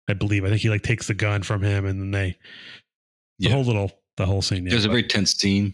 I 0.09 0.15
believe. 0.15 0.45
I 0.45 0.49
think 0.49 0.61
he 0.61 0.69
like 0.69 0.83
takes 0.83 1.07
the 1.07 1.15
gun 1.15 1.43
from 1.43 1.63
him, 1.63 1.87
and 1.87 2.01
then 2.01 2.11
they 2.11 2.37
the 3.39 3.47
Yeah. 3.49 3.53
whole 3.53 3.65
little 3.65 3.93
the 4.17 4.27
whole 4.27 4.43
scene. 4.43 4.65
Yeah, 4.65 4.71
There's 4.71 4.85
a 4.85 4.89
very 4.89 5.05
tense 5.05 5.33
scene 5.35 5.73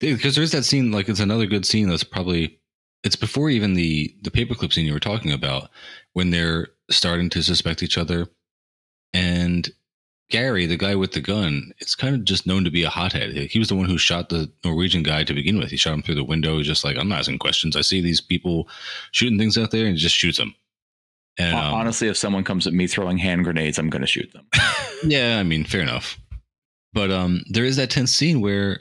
because 0.00 0.34
there's 0.34 0.52
that 0.52 0.64
scene. 0.64 0.90
Like 0.90 1.08
it's 1.08 1.20
another 1.20 1.46
good 1.46 1.66
scene. 1.66 1.88
That's 1.88 2.02
probably 2.02 2.58
it's 3.06 3.16
before 3.16 3.48
even 3.48 3.74
the 3.74 4.14
the 4.22 4.30
paperclip 4.30 4.72
scene 4.72 4.84
you 4.84 4.92
were 4.92 5.00
talking 5.00 5.32
about 5.32 5.70
when 6.12 6.30
they're 6.30 6.68
starting 6.90 7.30
to 7.30 7.42
suspect 7.42 7.82
each 7.82 7.96
other, 7.96 8.26
and 9.14 9.70
Gary, 10.28 10.66
the 10.66 10.76
guy 10.76 10.96
with 10.96 11.12
the 11.12 11.20
gun, 11.20 11.72
it's 11.78 11.94
kind 11.94 12.16
of 12.16 12.24
just 12.24 12.48
known 12.48 12.64
to 12.64 12.70
be 12.70 12.82
a 12.82 12.90
hothead. 12.90 13.30
He 13.32 13.60
was 13.60 13.68
the 13.68 13.76
one 13.76 13.86
who 13.86 13.96
shot 13.96 14.28
the 14.28 14.50
Norwegian 14.64 15.04
guy 15.04 15.22
to 15.22 15.32
begin 15.32 15.56
with. 15.56 15.70
He 15.70 15.76
shot 15.76 15.94
him 15.94 16.02
through 16.02 16.16
the 16.16 16.24
window. 16.24 16.58
He's 16.58 16.66
just 16.66 16.82
like, 16.84 16.96
I'm 16.96 17.08
not 17.08 17.20
asking 17.20 17.38
questions. 17.38 17.76
I 17.76 17.82
see 17.82 18.00
these 18.00 18.20
people 18.20 18.68
shooting 19.12 19.38
things 19.38 19.56
out 19.56 19.70
there, 19.70 19.86
and 19.86 19.94
he 19.94 20.00
just 20.00 20.16
shoots 20.16 20.38
them. 20.38 20.52
And 21.38 21.56
um, 21.56 21.74
Honestly, 21.74 22.08
if 22.08 22.16
someone 22.16 22.42
comes 22.42 22.66
at 22.66 22.72
me 22.72 22.88
throwing 22.88 23.18
hand 23.18 23.44
grenades, 23.44 23.78
I'm 23.78 23.88
going 23.88 24.02
to 24.02 24.08
shoot 24.08 24.32
them. 24.32 24.48
yeah, 25.04 25.38
I 25.38 25.44
mean, 25.44 25.64
fair 25.64 25.82
enough. 25.82 26.18
But 26.92 27.12
um, 27.12 27.44
there 27.48 27.64
is 27.64 27.76
that 27.76 27.90
tense 27.90 28.12
scene 28.12 28.40
where 28.40 28.80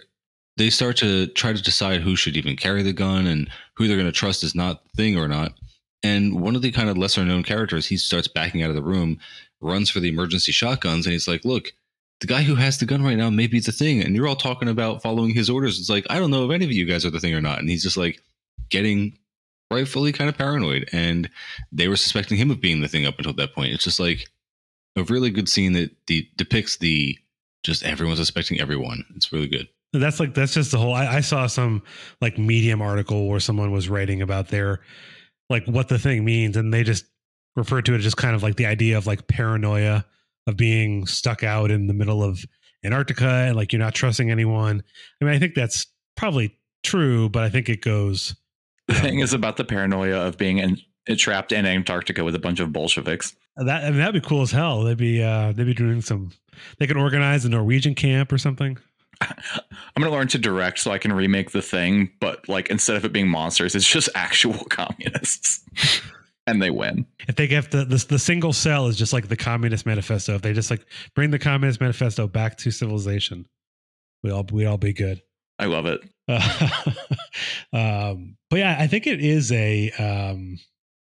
they 0.58 0.70
start 0.70 0.98
to 0.98 1.28
try 1.28 1.54
to 1.54 1.62
decide 1.62 2.02
who 2.02 2.16
should 2.16 2.38
even 2.38 2.56
carry 2.56 2.82
the 2.82 2.94
gun 2.94 3.28
and 3.28 3.50
who 3.76 3.88
they're 3.88 3.98
going 3.98 4.08
to 4.08 4.12
trust 4.12 4.44
is 4.44 4.56
not 4.56 4.84
the 4.84 4.90
thing 4.96 5.18
or 5.18 5.28
not. 5.28 5.54
And 6.04 6.40
one 6.40 6.56
of 6.56 6.62
the 6.62 6.72
kind 6.72 6.90
of 6.90 6.98
lesser 6.98 7.26
known 7.26 7.44
characters, 7.44 7.88
he 7.88 7.98
starts 7.98 8.28
backing 8.28 8.64
out 8.64 8.70
of 8.70 8.76
the 8.76 8.84
room, 8.84 9.20
runs 9.60 9.90
for 9.90 10.00
the 10.00 10.10
emergency 10.10 10.52
shotguns, 10.52 11.06
and 11.06 11.14
he's 11.14 11.28
like, 11.28 11.44
"Look, 11.44 11.74
the 12.22 12.28
guy 12.28 12.44
who 12.44 12.56
has 12.56 12.78
the 12.78 12.86
gun 12.86 13.04
right 13.04 13.18
now 13.18 13.30
may 13.30 13.48
be 13.48 13.60
the 13.60 13.72
thing, 13.72 14.02
and 14.02 14.16
you're 14.16 14.28
all 14.28 14.36
talking 14.36 14.70
about 14.70 15.02
following 15.02 15.34
his 15.34 15.50
orders. 15.50 15.80
It's 15.80 15.90
like 15.90 16.06
I 16.10 16.20
don't 16.20 16.32
know 16.32 16.46
if 16.46 16.52
any 16.52 16.66
of 16.66 16.72
you 16.72 16.86
guys 16.86 17.06
are 17.06 17.10
the 17.10 17.20
thing 17.20 17.34
or 17.34 17.42
not." 17.42 17.60
And 17.60 17.70
he's 17.70 17.84
just 17.84 17.98
like 17.98 18.22
getting 18.70 19.18
rightfully 19.72 20.12
kind 20.12 20.30
of 20.30 20.38
paranoid, 20.38 20.88
and 20.92 21.30
they 21.72 21.88
were 21.88 21.96
suspecting 21.96 22.38
him 22.38 22.52
of 22.52 22.62
being 22.62 22.82
the 22.82 22.88
thing 22.88 23.06
up 23.06 23.18
until 23.18 23.34
that 23.34 23.56
point. 23.56 23.74
It's 23.74 23.84
just 23.84 24.00
like 24.00 24.30
a 24.96 25.04
really 25.04 25.32
good 25.32 25.50
scene 25.50 25.74
that 25.74 26.06
de- 26.06 26.30
depicts 26.38 26.78
the 26.78 27.18
just 27.64 27.84
everyone's 27.84 28.20
suspecting 28.20 28.60
everyone. 28.62 29.04
It's 29.16 29.34
really 29.34 29.48
good. 29.48 29.68
That's 29.94 30.20
like 30.20 30.34
that's 30.34 30.54
just 30.54 30.72
the 30.72 30.78
whole. 30.78 30.94
I, 30.94 31.18
I 31.18 31.22
saw 31.22 31.48
some 31.48 31.84
like 32.22 32.38
Medium 32.38 32.82
article 32.82 33.28
where 33.28 33.40
someone 33.40 33.72
was 33.72 33.90
writing 33.90 34.22
about 34.22 34.50
their 34.50 34.82
like 35.50 35.66
what 35.66 35.88
the 35.88 36.00
thing 36.00 36.26
means, 36.26 36.58
and 36.58 36.74
they 36.74 36.84
just 36.84 37.06
referred 37.56 37.86
to 37.86 37.94
it 37.94 37.98
as 37.98 38.04
just 38.04 38.18
kind 38.18 38.36
of 38.36 38.44
like 38.44 38.56
the 38.56 38.66
idea 38.66 38.98
of 38.98 39.08
like 39.08 39.28
paranoia 39.28 40.06
of 40.48 40.58
being 40.58 41.08
stuck 41.08 41.44
out 41.44 41.72
in 41.72 41.88
the 41.88 41.94
middle 41.94 42.24
of 42.24 42.46
Antarctica 42.84 43.28
and 43.28 43.56
like 43.56 43.74
you're 43.74 43.80
not 43.80 43.96
trusting 43.96 44.30
anyone. 44.30 44.84
I 45.22 45.26
mean, 45.26 45.34
I 45.34 45.40
think 45.40 45.56
that's 45.56 45.88
probably 46.16 46.58
true, 46.84 47.30
but 47.30 47.44
I 47.44 47.50
think 47.50 47.70
it 47.70 47.82
goes. 47.82 48.36
The 48.88 48.96
thing 48.96 49.20
is 49.20 49.34
about 49.34 49.58
the 49.58 49.66
paranoia 49.66 50.28
of 50.28 50.38
being 50.38 50.60
in, 50.60 50.78
trapped 51.18 51.52
in 51.52 51.66
Antarctica 51.66 52.24
with 52.24 52.36
a 52.36 52.40
bunch 52.40 52.60
of 52.60 52.72
Bolsheviks. 52.72 53.36
That 53.58 53.86
I 53.86 53.90
mean, 53.90 54.00
that'd 54.00 54.22
be 54.22 54.28
cool 54.28 54.42
as 54.42 54.52
hell. 54.52 54.84
They'd 54.84 54.98
be 54.98 55.24
uh 55.24 55.54
they'd 55.54 55.64
be 55.64 55.74
doing 55.74 56.02
some. 56.02 56.32
They 56.78 56.88
could 56.88 56.98
organize 56.98 57.46
a 57.46 57.50
Norwegian 57.50 57.96
camp 57.96 58.32
or 58.32 58.38
something. 58.38 58.78
I'm 59.22 60.02
going 60.02 60.12
to 60.12 60.16
learn 60.18 60.28
to 60.30 60.38
direct 60.38 60.80
so 60.80 60.92
I 60.92 60.98
can 60.98 61.14
remake 61.14 61.52
the 61.52 61.62
thing, 61.62 62.12
but 62.20 62.48
like 62.50 62.70
instead 62.70 62.96
of 62.96 63.06
it 63.06 63.14
being 63.14 63.28
monsters, 63.30 63.76
it's 63.76 63.88
just 63.90 64.10
actual 64.16 64.66
communists. 64.66 65.62
and 66.48 66.62
they 66.62 66.70
win. 66.70 67.06
if 67.28 67.36
they 67.36 67.48
get 67.48 67.72
the, 67.72 67.86
the 67.86 68.06
the 68.10 68.20
single 68.20 68.54
cell 68.54 68.88
is 68.88 68.96
just 68.98 69.14
like 69.14 69.28
the 69.30 69.36
communist 69.38 69.86
manifesto 69.86 70.36
if 70.36 70.42
they 70.44 70.54
just 70.54 70.70
like 70.70 70.86
bring 71.16 71.32
the 71.32 71.40
communist 71.40 71.82
manifesto 71.82 72.28
back 72.28 72.56
to 72.58 72.70
civilization 72.70 73.48
we 74.24 74.30
all 74.30 74.46
we 74.52 74.64
all 74.66 74.78
be 74.78 74.94
good 74.94 75.22
I 75.58 75.66
love 75.66 75.88
it. 75.88 76.02
uh, 76.28 76.70
um 77.74 78.38
but 78.52 78.60
yeah 78.60 78.76
i 78.80 78.86
think 78.86 79.08
it 79.08 79.22
is 79.22 79.52
a 79.52 79.90
um 79.94 80.60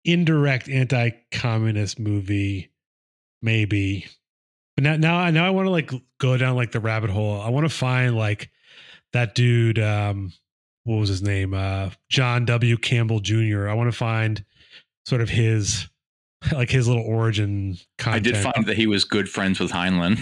indirect 0.04 0.68
anti-communist 0.68 2.00
movie 2.00 2.72
maybe 3.40 4.06
but 4.78 4.84
now 4.84 4.96
now 4.96 5.18
i 5.18 5.30
now 5.32 5.44
i 5.44 5.50
want 5.50 5.66
to 5.66 5.70
like 5.72 5.90
go 6.18 6.36
down 6.36 6.54
like 6.54 6.70
the 6.70 6.78
rabbit 6.78 7.10
hole. 7.10 7.40
I 7.40 7.48
want 7.48 7.64
to 7.68 7.74
find 7.74 8.16
like 8.16 8.48
that 9.12 9.34
dude 9.34 9.80
um 9.80 10.32
what 10.84 10.98
was 10.98 11.08
his 11.08 11.20
name? 11.20 11.52
Uh 11.52 11.90
john 12.08 12.44
w. 12.44 12.76
Campbell 12.76 13.18
jr 13.18 13.68
i 13.68 13.74
want 13.74 13.90
to 13.90 13.96
find 13.96 14.44
sort 15.04 15.20
of 15.20 15.28
his 15.28 15.88
like 16.52 16.70
his 16.70 16.86
little 16.86 17.02
origin 17.02 17.76
I 18.06 18.20
did 18.20 18.36
find 18.36 18.66
that 18.66 18.76
he 18.76 18.86
was 18.86 19.02
good 19.04 19.28
friends 19.28 19.58
with 19.58 19.72
Heinlein. 19.72 20.20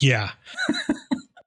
yeah. 0.00 0.32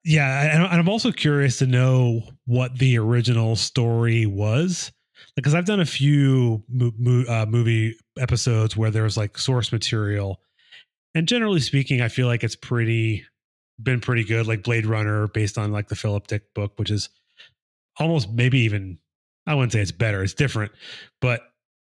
Yeah 0.05 0.55
and 0.55 0.63
and 0.63 0.79
i'm 0.79 0.87
also 0.87 1.11
curious 1.11 1.57
to 1.57 1.67
know 1.67 2.21
what 2.45 2.79
the 2.79 2.97
original 2.97 3.57
story 3.57 4.25
was. 4.25 4.93
Because 5.35 5.53
i've 5.53 5.65
done 5.65 5.81
a 5.81 5.85
few 5.85 6.63
mo- 6.69 6.93
mo- 6.97 7.25
uh, 7.27 7.45
movie 7.45 7.97
episodes 8.17 8.77
where 8.77 8.91
there's 8.91 9.17
like 9.17 9.37
source 9.37 9.73
material 9.73 10.39
and 11.15 11.27
generally 11.27 11.59
speaking 11.59 12.01
i 12.01 12.07
feel 12.07 12.27
like 12.27 12.43
it's 12.43 12.55
pretty 12.55 13.25
been 13.81 13.99
pretty 13.99 14.23
good 14.23 14.45
like 14.47 14.63
blade 14.63 14.85
runner 14.85 15.27
based 15.27 15.57
on 15.57 15.71
like 15.71 15.87
the 15.87 15.95
philip 15.95 16.27
dick 16.27 16.53
book 16.53 16.73
which 16.77 16.91
is 16.91 17.09
almost 17.97 18.31
maybe 18.31 18.59
even 18.59 18.97
i 19.47 19.53
wouldn't 19.53 19.71
say 19.71 19.79
it's 19.79 19.91
better 19.91 20.23
it's 20.23 20.33
different 20.33 20.71
but 21.21 21.41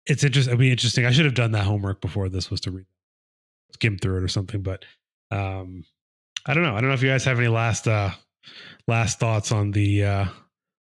it's 0.05 0.23
interesting 0.23 0.51
it'd 0.51 0.59
be 0.59 0.71
interesting. 0.71 1.05
I 1.05 1.11
should 1.11 1.25
have 1.25 1.33
done 1.33 1.51
that 1.53 1.65
homework 1.65 2.01
before 2.01 2.29
this 2.29 2.51
was 2.51 2.61
to 2.61 2.71
read 2.71 2.85
skim 3.73 3.97
through 3.97 4.17
it 4.17 4.23
or 4.23 4.27
something 4.27 4.61
but 4.61 4.85
um 5.31 5.85
i 6.45 6.53
don't 6.53 6.63
know. 6.63 6.75
I 6.75 6.81
don't 6.81 6.89
know 6.89 6.93
if 6.93 7.01
you 7.01 7.09
guys 7.09 7.23
have 7.25 7.39
any 7.39 7.47
last 7.47 7.87
uh 7.87 8.11
last 8.87 9.19
thoughts 9.19 9.51
on 9.51 9.71
the 9.71 10.03
uh 10.03 10.25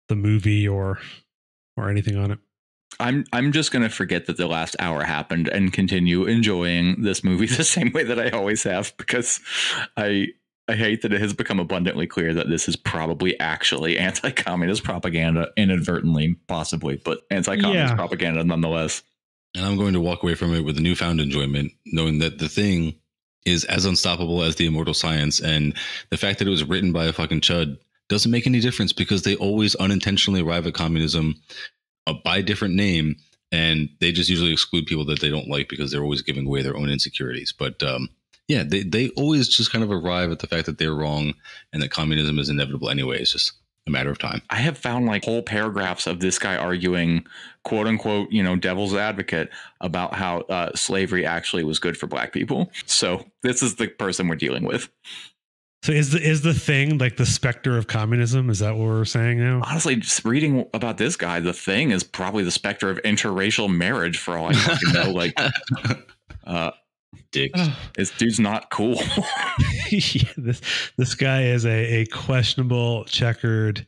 the 0.08 0.16
movie 0.16 0.68
or 0.68 0.98
or 1.76 1.88
anything 1.90 2.16
on 2.16 2.32
it 2.32 2.38
I'm 3.00 3.24
I'm 3.32 3.52
just 3.52 3.72
gonna 3.72 3.88
forget 3.88 4.26
that 4.26 4.36
the 4.36 4.46
last 4.46 4.76
hour 4.78 5.02
happened 5.04 5.48
and 5.48 5.72
continue 5.72 6.24
enjoying 6.24 7.02
this 7.02 7.22
movie 7.24 7.46
the 7.56 7.64
same 7.64 7.92
way 7.92 8.04
that 8.04 8.18
I 8.20 8.30
always 8.30 8.62
have 8.64 8.96
because 8.96 9.40
I 9.96 10.28
I 10.66 10.74
hate 10.76 11.02
that 11.02 11.12
it 11.12 11.20
has 11.20 11.34
become 11.34 11.60
abundantly 11.60 12.06
clear 12.06 12.32
that 12.32 12.48
this 12.48 12.68
is 12.68 12.76
probably 12.76 13.38
actually 13.38 13.98
anti-communist 14.08 14.82
propaganda 14.82 15.48
inadvertently, 15.58 16.36
possibly, 16.48 16.96
but 17.04 17.20
anti-communist 17.30 17.90
Yeah. 17.92 17.96
propaganda 17.96 18.42
nonetheless. 18.44 19.02
And 19.54 19.64
I'm 19.66 19.76
going 19.76 19.92
to 19.92 20.00
walk 20.00 20.22
away 20.22 20.34
from 20.34 20.54
it 20.54 20.64
with 20.64 20.78
a 20.78 20.80
newfound 20.80 21.20
enjoyment, 21.20 21.72
knowing 21.86 22.18
that 22.20 22.38
the 22.38 22.48
thing 22.48 22.94
is 23.44 23.64
as 23.66 23.84
unstoppable 23.84 24.42
as 24.42 24.56
the 24.56 24.64
immortal 24.66 24.94
science. 24.94 25.38
And 25.38 25.74
the 26.10 26.16
fact 26.16 26.38
that 26.38 26.48
it 26.48 26.50
was 26.50 26.64
written 26.64 26.92
by 26.92 27.04
a 27.04 27.12
fucking 27.12 27.42
chud 27.42 27.76
doesn't 28.08 28.30
make 28.32 28.46
any 28.46 28.58
difference 28.60 28.92
because 28.94 29.22
they 29.22 29.36
always 29.36 29.74
unintentionally 29.76 30.40
arrive 30.40 30.66
at 30.66 30.72
communism 30.74 31.34
uh, 32.06 32.14
by 32.24 32.42
different 32.42 32.74
name. 32.74 33.16
And 33.52 33.88
they 34.00 34.10
just 34.10 34.28
usually 34.28 34.52
exclude 34.52 34.86
people 34.86 35.04
that 35.06 35.20
they 35.20 35.30
don't 35.30 35.48
like 35.48 35.68
because 35.68 35.92
they're 35.92 36.02
always 36.02 36.22
giving 36.22 36.46
away 36.46 36.62
their 36.62 36.76
own 36.76 36.90
insecurities. 36.90 37.52
But 37.56 37.82
um, 37.82 38.08
yeah, 38.48 38.64
they, 38.66 38.82
they 38.82 39.10
always 39.10 39.48
just 39.48 39.70
kind 39.70 39.84
of 39.84 39.92
arrive 39.92 40.30
at 40.30 40.40
the 40.40 40.46
fact 40.46 40.66
that 40.66 40.78
they're 40.78 40.94
wrong 40.94 41.34
and 41.72 41.80
that 41.82 41.90
communism 41.90 42.38
is 42.38 42.48
inevitable 42.48 42.90
anyway. 42.90 43.20
It's 43.20 43.32
just 43.32 43.52
a 43.86 43.90
matter 43.90 44.10
of 44.10 44.18
time. 44.18 44.42
I 44.50 44.56
have 44.56 44.78
found 44.78 45.06
like 45.06 45.24
whole 45.24 45.42
paragraphs 45.42 46.06
of 46.06 46.20
this 46.20 46.38
guy 46.38 46.56
arguing, 46.56 47.26
quote 47.64 47.86
unquote, 47.86 48.30
you 48.32 48.42
know, 48.42 48.56
devil's 48.56 48.94
advocate 48.94 49.50
about 49.80 50.14
how 50.14 50.40
uh, 50.42 50.74
slavery 50.74 51.26
actually 51.26 51.64
was 51.64 51.78
good 51.78 51.96
for 51.96 52.06
black 52.06 52.32
people. 52.32 52.70
So 52.86 53.26
this 53.42 53.62
is 53.62 53.76
the 53.76 53.88
person 53.88 54.28
we're 54.28 54.36
dealing 54.36 54.64
with. 54.64 54.88
So 55.84 55.92
is 55.92 56.12
the 56.12 56.22
is 56.22 56.40
the 56.40 56.54
thing 56.54 56.96
like 56.96 57.18
the 57.18 57.26
specter 57.26 57.76
of 57.76 57.86
communism 57.86 58.48
is 58.48 58.60
that 58.60 58.74
what 58.74 58.86
we're 58.86 59.04
saying 59.04 59.38
now 59.38 59.60
Honestly, 59.66 59.96
just 59.96 60.24
reading 60.24 60.64
about 60.72 60.96
this 60.96 61.14
guy, 61.14 61.40
the 61.40 61.52
thing 61.52 61.90
is 61.90 62.02
probably 62.02 62.42
the 62.42 62.50
specter 62.50 62.88
of 62.88 62.96
interracial 63.02 63.68
marriage 63.68 64.16
for 64.16 64.38
all 64.38 64.46
I 64.46 64.54
fucking 64.54 64.92
know. 64.94 65.10
Like, 65.10 65.38
uh, 66.46 66.70
Dicks. 67.32 67.60
this 67.96 68.10
dude's 68.16 68.40
not 68.40 68.70
cool. 68.70 68.94
yeah, 69.90 70.30
this 70.38 70.62
this 70.96 71.14
guy 71.14 71.42
is 71.42 71.66
a, 71.66 72.00
a 72.00 72.06
questionable 72.06 73.04
checkered 73.04 73.84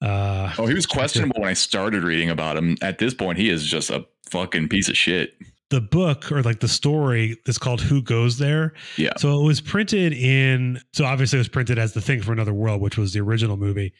uh 0.00 0.50
oh, 0.58 0.66
he 0.66 0.72
was 0.72 0.86
questionable 0.86 1.40
when 1.40 1.50
I 1.50 1.54
started 1.54 2.04
reading 2.04 2.30
about 2.30 2.56
him. 2.56 2.78
At 2.80 2.98
this 2.98 3.12
point, 3.12 3.36
he 3.36 3.50
is 3.50 3.66
just 3.66 3.90
a 3.90 4.06
fucking 4.30 4.70
piece 4.70 4.88
of 4.88 4.96
shit. 4.96 5.34
The 5.70 5.80
book 5.80 6.30
or 6.30 6.42
like 6.42 6.60
the 6.60 6.68
story 6.68 7.36
is 7.46 7.58
called 7.58 7.80
Who 7.80 8.02
Goes 8.02 8.38
There. 8.38 8.74
Yeah. 8.96 9.12
So 9.16 9.40
it 9.40 9.44
was 9.44 9.60
printed 9.60 10.12
in 10.12 10.80
so 10.92 11.04
obviously 11.04 11.38
it 11.38 11.40
was 11.40 11.48
printed 11.48 11.78
as 11.78 11.92
The 11.92 12.00
Thing 12.00 12.22
for 12.22 12.32
Another 12.32 12.54
World, 12.54 12.80
which 12.80 12.98
was 12.98 13.12
the 13.12 13.20
original 13.20 13.56
movie. 13.56 13.92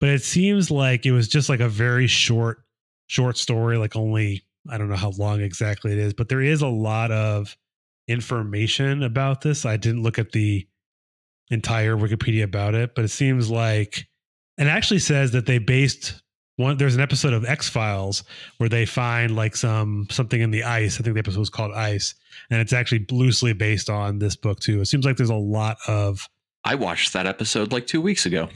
But 0.00 0.10
it 0.10 0.22
seems 0.22 0.70
like 0.70 1.06
it 1.06 1.12
was 1.12 1.28
just 1.28 1.48
like 1.48 1.60
a 1.60 1.68
very 1.68 2.06
short 2.06 2.58
short 3.08 3.36
story, 3.36 3.78
like 3.78 3.96
only 3.96 4.42
I 4.70 4.78
don't 4.78 4.88
know 4.88 4.96
how 4.96 5.10
long 5.10 5.40
exactly 5.40 5.92
it 5.92 5.98
is, 5.98 6.14
but 6.14 6.28
there 6.28 6.42
is 6.42 6.62
a 6.62 6.68
lot 6.68 7.10
of 7.10 7.56
information 8.06 9.02
about 9.02 9.40
this. 9.40 9.64
I 9.64 9.76
didn't 9.76 10.02
look 10.02 10.18
at 10.18 10.32
the 10.32 10.66
entire 11.50 11.96
Wikipedia 11.96 12.44
about 12.44 12.74
it, 12.74 12.94
but 12.94 13.04
it 13.04 13.08
seems 13.08 13.50
like 13.50 14.06
and 14.56 14.68
it 14.68 14.72
actually 14.72 15.00
says 15.00 15.32
that 15.32 15.46
they 15.46 15.58
based 15.58 16.22
one 16.58 16.76
there's 16.76 16.96
an 16.96 17.00
episode 17.00 17.32
of 17.32 17.44
X-Files 17.44 18.24
where 18.58 18.68
they 18.68 18.84
find 18.84 19.36
like 19.36 19.54
some 19.56 20.06
something 20.10 20.40
in 20.40 20.50
the 20.50 20.64
ice. 20.64 21.00
I 21.00 21.04
think 21.04 21.14
the 21.14 21.20
episode 21.20 21.38
was 21.38 21.50
called 21.50 21.72
Ice, 21.72 22.14
and 22.50 22.60
it's 22.60 22.72
actually 22.72 23.06
loosely 23.10 23.52
based 23.52 23.88
on 23.88 24.18
this 24.18 24.36
book 24.36 24.58
too. 24.60 24.80
It 24.80 24.86
seems 24.86 25.04
like 25.04 25.16
there's 25.16 25.30
a 25.30 25.34
lot 25.34 25.76
of 25.86 26.28
I 26.64 26.74
watched 26.74 27.12
that 27.12 27.26
episode 27.26 27.72
like 27.72 27.86
two 27.86 28.00
weeks 28.00 28.26
ago. 28.26 28.48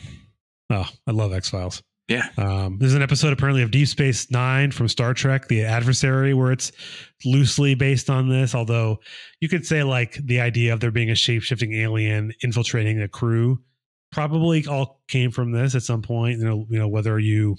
oh, 0.71 0.89
I 1.07 1.11
love 1.13 1.33
X-Files. 1.33 1.83
Yeah. 2.09 2.29
Um, 2.37 2.79
there's 2.79 2.95
an 2.95 3.03
episode 3.03 3.33
apparently 3.33 3.63
of 3.63 3.71
Deep 3.71 3.87
Space 3.87 4.31
Nine 4.31 4.73
from 4.73 4.89
Star 4.89 5.15
Trek, 5.15 5.47
The 5.47 5.65
Adversary, 5.65 6.35
where 6.35 6.51
it's 6.51 6.73
loosely 7.25 7.75
based 7.77 8.11
on 8.11 8.29
this. 8.29 8.55
Although 8.55 8.99
you 9.41 9.49
could 9.49 9.65
say 9.65 9.85
like 9.85 10.15
the 10.15 10.41
idea 10.41 10.75
of 10.75 10.81
there 10.81 10.91
being 10.91 11.11
a 11.11 11.15
shape 11.15 11.43
shifting 11.43 11.73
alien 11.75 12.33
infiltrating 12.43 13.01
a 13.01 13.09
crew 13.09 13.63
probably 14.11 14.67
all 14.67 15.01
came 15.09 15.31
from 15.31 15.53
this 15.53 15.75
at 15.75 15.83
some 15.83 16.03
point. 16.03 16.39
You 16.39 16.45
know, 16.45 16.67
you 16.69 16.79
know 16.79 16.89
whether 16.89 17.19
you 17.19 17.57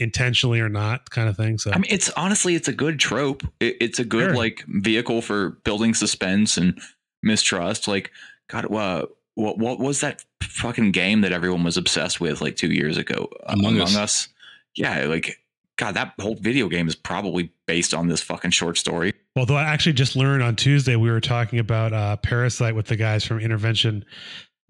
intentionally 0.00 0.60
or 0.60 0.68
not, 0.68 1.10
kind 1.10 1.28
of 1.28 1.36
thing. 1.36 1.58
So 1.58 1.70
I 1.72 1.76
mean, 1.78 1.90
it's 1.90 2.10
honestly, 2.10 2.54
it's 2.54 2.68
a 2.68 2.72
good 2.72 2.98
trope. 2.98 3.42
It, 3.60 3.76
it's 3.80 3.98
a 3.98 4.04
good 4.04 4.30
Sure. 4.30 4.36
like 4.36 4.64
vehicle 4.66 5.22
for 5.22 5.50
building 5.64 5.94
suspense 5.94 6.56
and 6.56 6.80
mistrust. 7.22 7.86
Like, 7.86 8.10
God, 8.48 8.72
uh, 8.74 9.06
what 9.34 9.58
what 9.58 9.78
was 9.78 10.00
that 10.00 10.24
fucking 10.42 10.92
game 10.92 11.20
that 11.20 11.32
everyone 11.32 11.62
was 11.64 11.76
obsessed 11.76 12.20
with 12.20 12.40
like 12.40 12.56
two 12.56 12.72
years 12.72 12.96
ago? 12.96 13.28
Uh, 13.46 13.52
Among 13.58 13.80
Us. 13.80 14.28
Yeah, 14.74 15.04
like 15.04 15.38
God, 15.76 15.94
that 15.94 16.12
whole 16.20 16.34
video 16.36 16.68
game 16.68 16.88
is 16.88 16.94
probably 16.94 17.52
based 17.66 17.94
on 17.94 18.08
this 18.08 18.20
fucking 18.20 18.50
short 18.50 18.76
story. 18.76 19.14
Although 19.36 19.56
I 19.56 19.62
actually 19.64 19.94
just 19.94 20.16
learned 20.16 20.42
on 20.42 20.56
Tuesday 20.56 20.96
we 20.96 21.10
were 21.10 21.20
talking 21.20 21.58
about 21.58 21.92
uh, 21.92 22.16
Parasite 22.16 22.74
with 22.74 22.86
the 22.86 22.96
guys 22.96 23.24
from 23.24 23.38
Intervention 23.40 24.04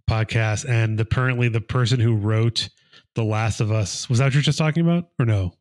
podcast, 0.08 0.68
and 0.68 1.00
apparently 1.00 1.48
the 1.48 1.60
person 1.60 2.00
who 2.00 2.14
wrote 2.14 2.68
The 3.16 3.24
Last 3.24 3.61
of 3.61 3.72
Us 3.72 4.08
was 4.08 4.18
that 4.18 4.26
what 4.26 4.34
you're 4.34 4.42
just 4.42 4.58
talking 4.58 4.82
about, 4.84 5.08
or 5.18 5.26
no? 5.26 5.52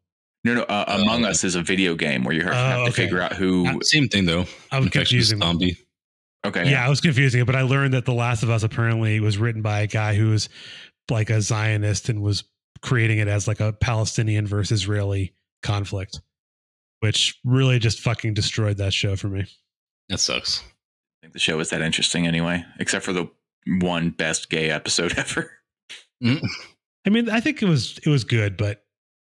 No, 0.43 0.53
no. 0.53 0.63
Uh, 0.63 0.85
Among 1.01 1.25
Uh, 1.25 1.29
Us 1.29 1.43
is 1.43 1.55
a 1.55 1.61
video 1.61 1.95
game 1.95 2.23
where 2.23 2.33
you 2.33 2.43
have, 2.43 2.53
Oh, 2.53 2.55
have 2.55 2.77
to 2.85 2.91
okay. 2.91 3.03
figure 3.03 3.21
out 3.21 3.33
who. 3.33 3.65
Uh, 3.67 3.79
Same 3.81 4.07
thing 4.07 4.25
though. 4.25 4.45
I 4.71 4.77
was 4.77 4.85
Infectious 4.87 5.09
confusing. 5.09 5.39
them. 5.39 5.47
zombie. 5.49 5.77
okay, 6.45 6.69
Yeah, 6.71 6.85
I 6.85 6.89
was 6.89 7.01
confusing 7.01 7.41
it, 7.41 7.45
but 7.45 7.55
I 7.55 7.63
learned 7.63 7.93
that 7.93 8.05
The 8.05 8.13
Last 8.13 8.43
of 8.43 8.49
Us 8.49 8.63
apparently 8.63 9.19
was 9.19 9.37
written 9.37 9.61
by 9.61 9.81
a 9.81 9.87
guy 9.87 10.15
who 10.15 10.29
was 10.29 10.47
like 11.09 11.29
a 11.29 11.41
Zionist 11.41 12.07
and 12.09 12.21
was 12.21 12.43
creating 12.81 13.17
it 13.19 13.27
as 13.27 13.47
like 13.47 13.59
a 13.59 13.73
Palestinian 13.73 14.47
versus 14.47 14.81
Israeli 14.83 15.33
conflict, 15.63 16.21
which 17.01 17.39
really 17.43 17.79
just 17.79 17.99
fucking 17.99 18.33
destroyed 18.35 18.77
that 18.77 18.93
show 18.93 19.15
for 19.17 19.27
me. 19.27 19.45
That 20.07 20.19
sucks. 20.19 20.61
I 20.61 21.23
think 21.23 21.33
the 21.33 21.39
show 21.39 21.59
is 21.59 21.69
that 21.71 21.81
interesting 21.81 22.25
anyway, 22.27 22.63
except 22.79 23.03
for 23.03 23.11
the 23.11 23.27
one 23.81 24.11
best 24.11 24.49
gay 24.49 24.69
episode 24.69 25.13
ever. 25.17 25.51
I 27.09 27.11
mean, 27.11 27.27
I 27.27 27.39
think 27.39 27.63
it 27.63 27.65
was 27.67 27.97
it 28.05 28.09
was 28.09 28.23
good, 28.23 28.55
but 28.55 28.83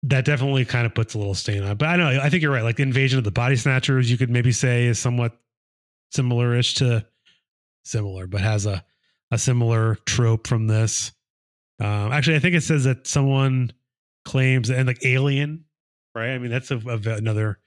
that 0.02 0.24
definitely 0.24 0.64
kind 0.64 0.86
of 0.86 0.94
puts 0.94 1.14
a 1.14 1.18
little 1.18 1.34
stain 1.34 1.62
on. 1.62 1.70
it. 1.70 1.78
But 1.78 1.86
I 1.88 1.96
know 1.96 2.08
I 2.20 2.28
think 2.28 2.42
you're 2.42 2.50
right. 2.50 2.64
Like 2.64 2.80
invasion 2.80 3.16
of 3.18 3.24
the 3.24 3.30
body 3.30 3.54
snatchers, 3.54 4.10
you 4.10 4.18
could 4.18 4.28
maybe 4.28 4.50
say 4.50 4.86
is 4.86 4.98
somewhat 4.98 5.38
similar-ish 6.10 6.74
to 6.74 7.06
similar, 7.84 8.26
but 8.26 8.40
has 8.40 8.66
a 8.66 8.84
a 9.30 9.38
similar 9.38 9.94
trope 10.04 10.48
from 10.48 10.66
this. 10.66 11.12
Um, 11.78 12.10
actually, 12.12 12.34
I 12.34 12.40
think 12.40 12.56
it 12.56 12.62
says 12.64 12.82
that 12.84 13.06
someone 13.06 13.72
claims 14.24 14.68
and 14.68 14.88
like 14.88 15.04
Alien, 15.04 15.64
right? 16.12 16.30
I 16.30 16.38
mean, 16.38 16.50
that's 16.50 16.72
a, 16.72 16.78
a- 16.78 17.16
another 17.16 17.60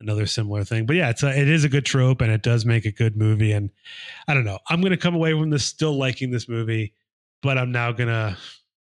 another 0.00 0.26
similar 0.26 0.64
thing. 0.64 0.84
But 0.84 0.96
yeah, 0.96 1.10
it's 1.10 1.22
a, 1.22 1.28
it 1.28 1.48
is 1.48 1.62
a 1.62 1.68
good 1.68 1.86
trope, 1.86 2.22
and 2.22 2.32
it 2.32 2.42
does 2.42 2.64
make 2.66 2.86
a 2.86 2.90
good 2.92 3.16
movie. 3.16 3.52
And 3.52 3.70
I 4.26 4.34
don't 4.34 4.44
know, 4.44 4.58
I'm 4.68 4.82
to 4.82 4.96
come 4.96 5.14
away 5.14 5.30
from 5.30 5.50
this 5.50 5.64
still 5.64 5.96
liking 5.96 6.32
this 6.32 6.48
movie, 6.48 6.92
but 7.40 7.56
I'm 7.56 7.70
now 7.70 7.92
gonna 7.92 8.36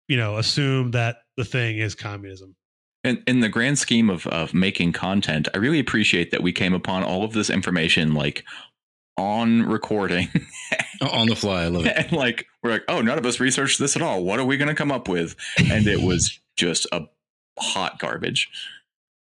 you 0.09 0.17
know 0.17 0.37
assume 0.37 0.91
that 0.91 1.19
the 1.37 1.45
thing 1.45 1.77
is 1.77 1.95
communism. 1.95 2.55
In, 3.05 3.23
in 3.27 3.39
the 3.39 3.47
grand 3.47 3.79
scheme 3.79 4.09
of, 4.09 4.27
of 4.27 4.53
making 4.53 4.91
content, 4.91 5.47
I 5.53 5.57
really 5.57 5.79
appreciate 5.79 6.31
that 6.31 6.43
we 6.43 6.51
came 6.51 6.73
upon 6.73 7.01
all 7.05 7.23
of 7.23 7.31
this 7.31 7.49
information 7.49 8.13
like 8.13 8.43
on 9.17 9.63
recording. 9.63 10.27
On 11.01 11.27
the 11.27 11.35
fly, 11.35 11.63
I 11.63 11.67
love 11.67 11.85
it. 11.85 11.93
and 11.95 12.11
like, 12.11 12.45
we're 12.61 12.71
like, 12.71 12.83
oh, 12.89 12.99
none 12.99 13.17
of 13.17 13.25
us 13.25 13.39
researched 13.39 13.79
this 13.79 13.95
at 13.95 14.01
all. 14.01 14.21
What 14.21 14.37
are 14.37 14.43
we 14.43 14.57
going 14.57 14.67
to 14.67 14.75
come 14.75 14.91
up 14.91 15.07
with? 15.07 15.33
And 15.57 15.87
it 15.87 16.01
was 16.01 16.37
just 16.57 16.85
a 16.91 17.05
hot 17.57 17.99
garbage. 17.99 18.49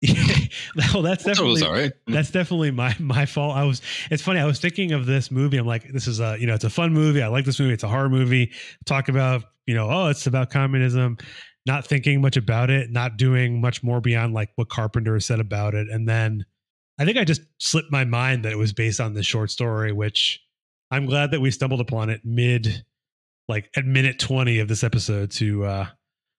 well, 0.95 1.03
that's 1.03 1.25
That 1.25 1.35
definitely 1.35 1.53
was 1.53 1.63
all 1.63 1.73
right. 1.73 1.93
that's 2.07 2.31
definitely 2.31 2.71
my 2.71 2.97
my 2.99 3.27
fault. 3.27 3.55
I 3.55 3.65
was 3.65 3.83
it's 4.11 4.23
funny. 4.23 4.41
I 4.41 4.47
was 4.47 4.61
thinking 4.61 4.93
of 4.93 5.05
this 5.05 5.31
movie. 5.31 5.59
I'm 5.59 5.67
like, 5.67 5.93
this 5.93 6.07
is 6.07 6.21
a 6.21 6.39
you 6.41 6.47
know, 6.47 6.55
it's 6.55 6.65
a 6.65 6.71
fun 6.71 6.95
movie. 6.95 7.21
I 7.21 7.27
like 7.29 7.45
this 7.45 7.61
movie. 7.61 7.75
It's 7.75 7.85
a 7.85 7.89
horror 7.89 8.09
movie. 8.09 8.53
Talk 8.87 9.11
about 9.11 9.45
you 9.69 9.75
know, 9.75 9.89
oh, 9.89 10.09
it's 10.09 10.27
about 10.27 10.51
communism. 10.51 11.19
Not 11.67 11.87
thinking 11.87 12.23
much 12.23 12.39
about 12.39 12.71
it. 12.71 12.91
Not 12.91 13.19
doing 13.19 13.61
much 13.61 13.83
more 13.83 14.01
beyond 14.01 14.33
like 14.33 14.49
what 14.57 14.71
Carpenter 14.71 15.21
said 15.21 15.41
about 15.41 15.75
it. 15.75 15.89
And 15.91 16.09
then 16.09 16.47
I 16.99 17.05
think 17.05 17.19
I 17.19 17.25
just 17.25 17.43
slipped 17.59 17.93
my 17.93 18.05
mind 18.05 18.45
that 18.45 18.53
it 18.53 18.59
was 18.59 18.73
based 18.73 18.99
on 18.99 19.13
this 19.13 19.27
short 19.27 19.51
story, 19.51 19.93
which 19.93 20.41
I'm 20.91 21.05
glad 21.05 21.33
that 21.33 21.41
we 21.41 21.51
stumbled 21.51 21.83
upon 21.83 22.09
it 22.09 22.23
mid, 22.25 22.83
like 23.47 23.71
at 23.77 23.85
minute 23.85 24.19
20 24.19 24.59
of 24.59 24.69
this 24.69 24.83
episode 24.83 25.31
to 25.33 25.65
uh 25.65 25.87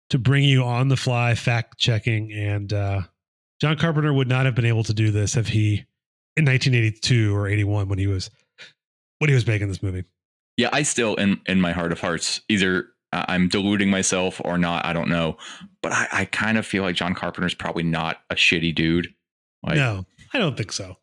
to 0.09 0.17
bring 0.17 0.43
you 0.43 0.63
on 0.63 0.87
the 0.87 0.97
fly 0.97 1.35
fact 1.35 1.77
checking 1.77 2.33
and 2.33 2.73
uh 2.73 3.01
John 3.61 3.77
Carpenter 3.77 4.11
would 4.11 4.27
not 4.27 4.45
have 4.45 4.55
been 4.55 4.65
able 4.65 4.83
to 4.85 4.93
do 4.93 5.11
this 5.11 5.37
if 5.37 5.49
he 5.49 5.85
in 6.35 6.45
1982 6.45 7.35
or 7.35 7.47
81 7.47 7.89
when 7.89 7.99
he 7.99 8.07
was 8.07 8.31
when 9.19 9.29
he 9.29 9.35
was 9.35 9.45
making 9.45 9.67
this 9.67 9.83
movie. 9.83 10.05
Yeah, 10.59 10.69
I 10.73 10.83
still, 10.83 11.15
in, 11.15 11.39
in 11.45 11.61
my 11.61 11.71
heart 11.71 11.93
of 11.93 12.01
hearts, 12.01 12.41
either 12.49 12.89
I'm 13.11 13.47
deluding 13.47 13.89
myself 13.89 14.39
or 14.43 14.57
not. 14.57 14.85
I 14.85 14.93
don't 14.93 15.09
know. 15.09 15.37
But 15.81 15.91
I, 15.91 16.07
I 16.11 16.25
kind 16.25 16.57
of 16.57 16.65
feel 16.65 16.83
like 16.83 16.95
John 16.95 17.15
Carpenter's 17.15 17.53
probably 17.53 17.83
not 17.83 18.17
a 18.29 18.35
shitty 18.35 18.75
dude. 18.75 19.07
Like, 19.63 19.75
no, 19.75 20.05
I 20.33 20.37
don't 20.37 20.55
think 20.55 20.71
so. 20.71 20.97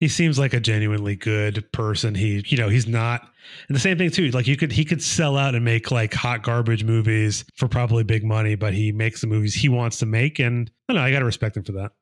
He 0.00 0.08
seems 0.08 0.36
like 0.36 0.52
a 0.52 0.58
genuinely 0.58 1.14
good 1.14 1.70
person. 1.72 2.16
He, 2.16 2.42
you 2.46 2.56
know, 2.56 2.68
he's 2.68 2.88
not. 2.88 3.22
And 3.68 3.76
the 3.76 3.80
same 3.80 3.98
thing 3.98 4.10
too. 4.10 4.30
Like 4.30 4.48
you 4.48 4.56
could, 4.56 4.72
he 4.72 4.84
could 4.84 5.00
sell 5.00 5.36
out 5.36 5.54
and 5.54 5.64
make 5.64 5.92
like 5.92 6.12
hot 6.12 6.42
garbage 6.42 6.82
movies 6.82 7.44
for 7.54 7.68
probably 7.68 8.02
big 8.02 8.24
money, 8.24 8.56
but 8.56 8.74
he 8.74 8.90
makes 8.90 9.20
the 9.20 9.28
movies 9.28 9.54
he 9.54 9.68
wants 9.68 9.98
to 9.98 10.06
make, 10.06 10.40
and 10.40 10.70
I 10.88 10.92
don't 10.92 11.00
know. 11.00 11.06
I 11.06 11.12
got 11.12 11.20
to 11.20 11.24
respect 11.24 11.56
him 11.56 11.62
for 11.62 11.72
that. 11.72 11.92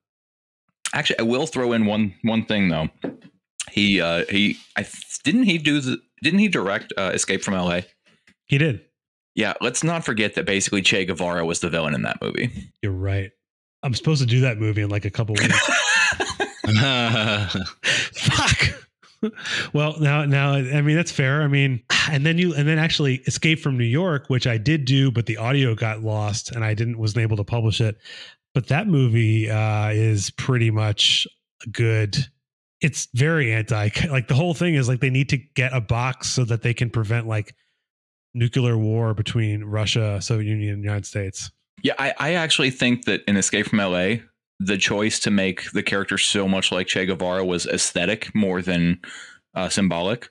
Actually, 0.94 1.18
I 1.18 1.22
will 1.22 1.46
throw 1.46 1.72
in 1.72 1.84
one 1.84 2.14
one 2.22 2.46
thing 2.46 2.68
though. 2.68 2.88
He 3.70 4.00
uh 4.00 4.24
he 4.28 4.56
I 4.76 4.86
didn't 5.22 5.44
he 5.44 5.58
do 5.58 5.80
the 5.80 5.98
didn't 6.22 6.40
he 6.40 6.48
direct 6.48 6.92
uh, 6.96 7.12
Escape 7.14 7.42
from 7.42 7.54
L.A. 7.54 7.84
He 8.46 8.58
did. 8.58 8.80
Yeah, 9.40 9.54
let's 9.62 9.82
not 9.82 10.04
forget 10.04 10.34
that 10.34 10.44
basically 10.44 10.82
Che 10.82 11.06
Guevara 11.06 11.46
was 11.46 11.60
the 11.60 11.70
villain 11.70 11.94
in 11.94 12.02
that 12.02 12.20
movie. 12.20 12.50
You're 12.82 12.92
right. 12.92 13.30
I'm 13.82 13.94
supposed 13.94 14.20
to 14.20 14.26
do 14.26 14.40
that 14.40 14.58
movie 14.58 14.82
in 14.82 14.90
like 14.90 15.06
a 15.06 15.10
couple 15.10 15.34
weeks. 15.34 15.58
Fuck. 18.12 18.86
well, 19.72 19.98
now, 19.98 20.26
now, 20.26 20.52
I 20.52 20.82
mean, 20.82 20.94
that's 20.94 21.10
fair. 21.10 21.40
I 21.40 21.46
mean, 21.46 21.82
and 22.10 22.26
then 22.26 22.36
you, 22.36 22.54
and 22.54 22.68
then 22.68 22.78
actually 22.78 23.22
Escape 23.26 23.60
from 23.60 23.78
New 23.78 23.84
York, 23.84 24.26
which 24.28 24.46
I 24.46 24.58
did 24.58 24.84
do, 24.84 25.10
but 25.10 25.24
the 25.24 25.38
audio 25.38 25.74
got 25.74 26.02
lost 26.02 26.52
and 26.52 26.62
I 26.62 26.74
didn't, 26.74 26.98
wasn't 26.98 27.22
able 27.22 27.38
to 27.38 27.44
publish 27.44 27.80
it. 27.80 27.96
But 28.52 28.68
that 28.68 28.88
movie 28.88 29.48
uh, 29.48 29.88
is 29.88 30.28
pretty 30.32 30.70
much 30.70 31.26
good. 31.72 32.14
It's 32.82 33.08
very 33.14 33.54
anti, 33.54 33.88
like 34.10 34.28
the 34.28 34.34
whole 34.34 34.52
thing 34.52 34.74
is 34.74 34.86
like 34.86 35.00
they 35.00 35.08
need 35.08 35.30
to 35.30 35.38
get 35.38 35.72
a 35.72 35.80
box 35.80 36.28
so 36.28 36.44
that 36.44 36.60
they 36.60 36.74
can 36.74 36.90
prevent 36.90 37.26
like 37.26 37.54
nuclear 38.34 38.76
war 38.78 39.14
between 39.14 39.64
Russia, 39.64 40.20
Soviet 40.20 40.48
Union, 40.48 40.74
and 40.74 40.82
the 40.82 40.86
United 40.86 41.06
States. 41.06 41.50
Yeah, 41.82 41.94
I, 41.98 42.14
I 42.18 42.32
actually 42.34 42.70
think 42.70 43.04
that 43.06 43.22
in 43.26 43.36
Escape 43.36 43.66
from 43.66 43.78
LA, 43.78 44.16
the 44.58 44.76
choice 44.76 45.18
to 45.20 45.30
make 45.30 45.70
the 45.72 45.82
character 45.82 46.18
so 46.18 46.46
much 46.46 46.70
like 46.70 46.86
Che 46.86 47.06
Guevara 47.06 47.44
was 47.44 47.66
aesthetic 47.66 48.34
more 48.34 48.60
than 48.60 49.00
uh, 49.54 49.68
symbolic. 49.68 50.28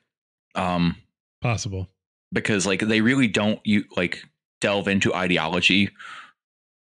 Um, 0.55 0.95
Possible. 1.41 1.89
because 2.31 2.67
like 2.67 2.81
they 2.81 3.01
really 3.01 3.27
don't 3.27 3.59
you 3.65 3.85
like 3.95 4.23
delve 4.61 4.87
into 4.87 5.13
ideology 5.13 5.89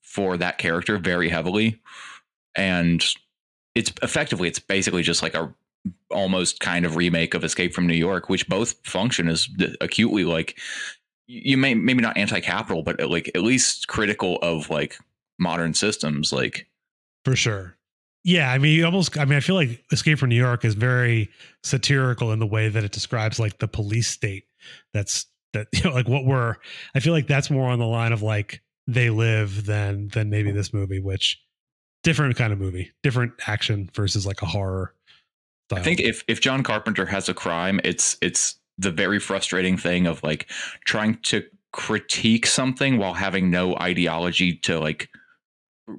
for 0.02 0.36
that 0.38 0.58
character 0.58 0.98
very 0.98 1.30
heavily. 1.30 1.80
And 2.56 3.06
it's 3.76 3.94
effectively 4.02 4.48
it's 4.48 4.60
basically 4.60 5.04
just 5.04 5.22
like 5.22 5.36
a 5.36 5.54
almost 6.10 6.60
kind 6.60 6.86
of 6.86 6.96
remake 6.96 7.34
of 7.34 7.44
Escape 7.44 7.74
from 7.74 7.88
New 7.88 7.94
York, 7.94 8.30
which 8.30 8.48
both 8.50 8.74
function 8.86 9.28
as 9.28 9.48
acutely 9.80 10.26
like 10.26 10.60
you 11.28 11.58
may 11.58 11.74
maybe 11.74 12.02
not 12.02 12.18
anti-capital, 12.18 12.84
but 12.84 13.02
uh, 13.02 13.08
like 13.08 13.30
at 13.36 13.44
least 13.44 13.88
critical 13.88 14.38
of 14.42 14.70
like 14.70 14.98
modern 15.38 15.74
systems. 15.74 16.32
Like 16.32 16.68
For 17.26 17.36
sure. 17.36 17.76
Yeah, 18.24 18.52
I 18.52 18.58
mean, 18.58 18.78
you 18.78 18.86
almost. 18.86 19.18
I 19.18 19.26
mean, 19.26 19.38
I 19.38 19.40
feel 19.40 19.56
like 19.56 19.84
Escape 19.92 20.20
from 20.20 20.30
New 20.30 20.36
York 20.36 20.66
is 20.66 20.74
very 20.74 21.30
satirical 21.64 22.32
in 22.34 22.40
the 22.40 22.46
way 22.46 22.68
that 22.68 22.84
it 22.84 22.92
describes 22.92 23.40
like 23.40 23.60
the 23.60 23.68
police 23.68 24.08
state. 24.08 24.46
That's 24.94 25.28
that 25.54 25.68
you 25.74 25.84
know, 25.84 25.94
like 25.94 26.08
what 26.08 26.26
we're. 26.26 26.56
I 26.94 27.00
feel 27.00 27.14
like 27.14 27.28
that's 27.28 27.50
more 27.50 27.70
on 27.70 27.80
the 27.80 27.86
line 27.86 28.12
of 28.12 28.22
like 28.22 28.62
they 28.86 29.10
live 29.10 29.66
than 29.66 30.10
than 30.10 30.30
maybe 30.30 30.52
this 30.52 30.74
movie, 30.74 31.00
which 31.00 31.42
different 32.04 32.36
kind 32.36 32.52
of 32.52 32.60
movie, 32.60 32.92
different 33.04 33.34
action 33.48 33.90
versus 33.94 34.26
like 34.26 34.42
a 34.42 34.46
horror. 34.46 34.94
I 35.72 35.82
think 35.82 36.00
if 36.00 36.24
if 36.28 36.42
John 36.42 36.64
Carpenter 36.64 37.06
has 37.06 37.30
a 37.30 37.34
crime, 37.34 37.80
it's 37.84 38.18
it's 38.22 38.60
the 38.78 38.92
very 38.92 39.20
frustrating 39.20 39.78
thing 39.78 40.08
of 40.08 40.24
like 40.24 40.50
trying 40.86 41.16
to 41.24 41.44
critique 41.72 42.46
something 42.46 42.98
while 42.98 43.14
having 43.14 43.50
no 43.50 43.76
ideology 43.78 44.54
to 44.54 44.80
like 44.80 45.10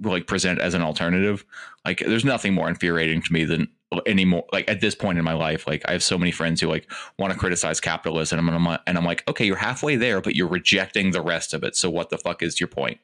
like 0.02 0.26
present 0.26 0.60
as 0.60 0.74
an 0.74 0.82
alternative. 0.82 1.44
Like 1.84 2.00
there's 2.00 2.24
nothing 2.24 2.54
more 2.54 2.68
infuriating 2.68 3.22
to 3.22 3.32
me 3.32 3.44
than 3.44 3.68
uh, 3.90 4.00
anymore 4.04 4.44
like 4.52 4.68
at 4.68 4.82
this 4.82 4.94
point 4.94 5.18
in 5.18 5.24
my 5.24 5.32
life 5.32 5.66
like 5.66 5.82
i 5.88 5.92
have 5.92 6.02
so 6.02 6.18
many 6.18 6.30
friends 6.30 6.60
who 6.60 6.66
like 6.66 6.92
want 7.18 7.32
to 7.32 7.38
criticize 7.38 7.80
capitalism 7.80 8.46
and 8.46 8.54
i'm, 8.54 8.78
and 8.86 8.98
I'm 8.98 9.04
like 9.06 9.26
okay 9.26 9.46
you're 9.46 9.56
halfway 9.56 9.96
there 9.96 10.20
but 10.20 10.36
you're 10.36 10.46
rejecting 10.46 11.10
the 11.10 11.22
rest 11.22 11.54
of 11.54 11.64
it 11.64 11.74
so 11.74 11.88
what 11.88 12.10
the 12.10 12.18
fuck 12.18 12.42
is 12.42 12.60
your 12.60 12.68
point 12.68 12.98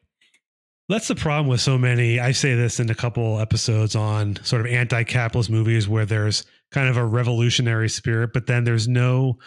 That's 0.91 1.09
the 1.09 1.15
problem 1.15 1.47
with 1.47 1.63
so 1.63 1.79
many. 1.79 2.21
I 2.21 2.33
say 2.33 2.55
this 2.55 2.79
in 2.79 2.91
a 2.91 2.95
couple 2.95 3.41
episodes 3.41 3.97
on 3.97 4.37
sort 4.45 4.61
of 4.61 4.67
anti-capitalist 4.67 5.49
movies 5.49 5.89
where 5.89 6.05
there's 6.05 6.45
kind 6.75 6.89
of 6.89 6.97
a 6.97 7.05
revolutionary 7.07 7.89
spirit, 7.89 8.33
but 8.35 8.47
then 8.47 8.65
there's 8.65 8.89
no. 8.89 9.39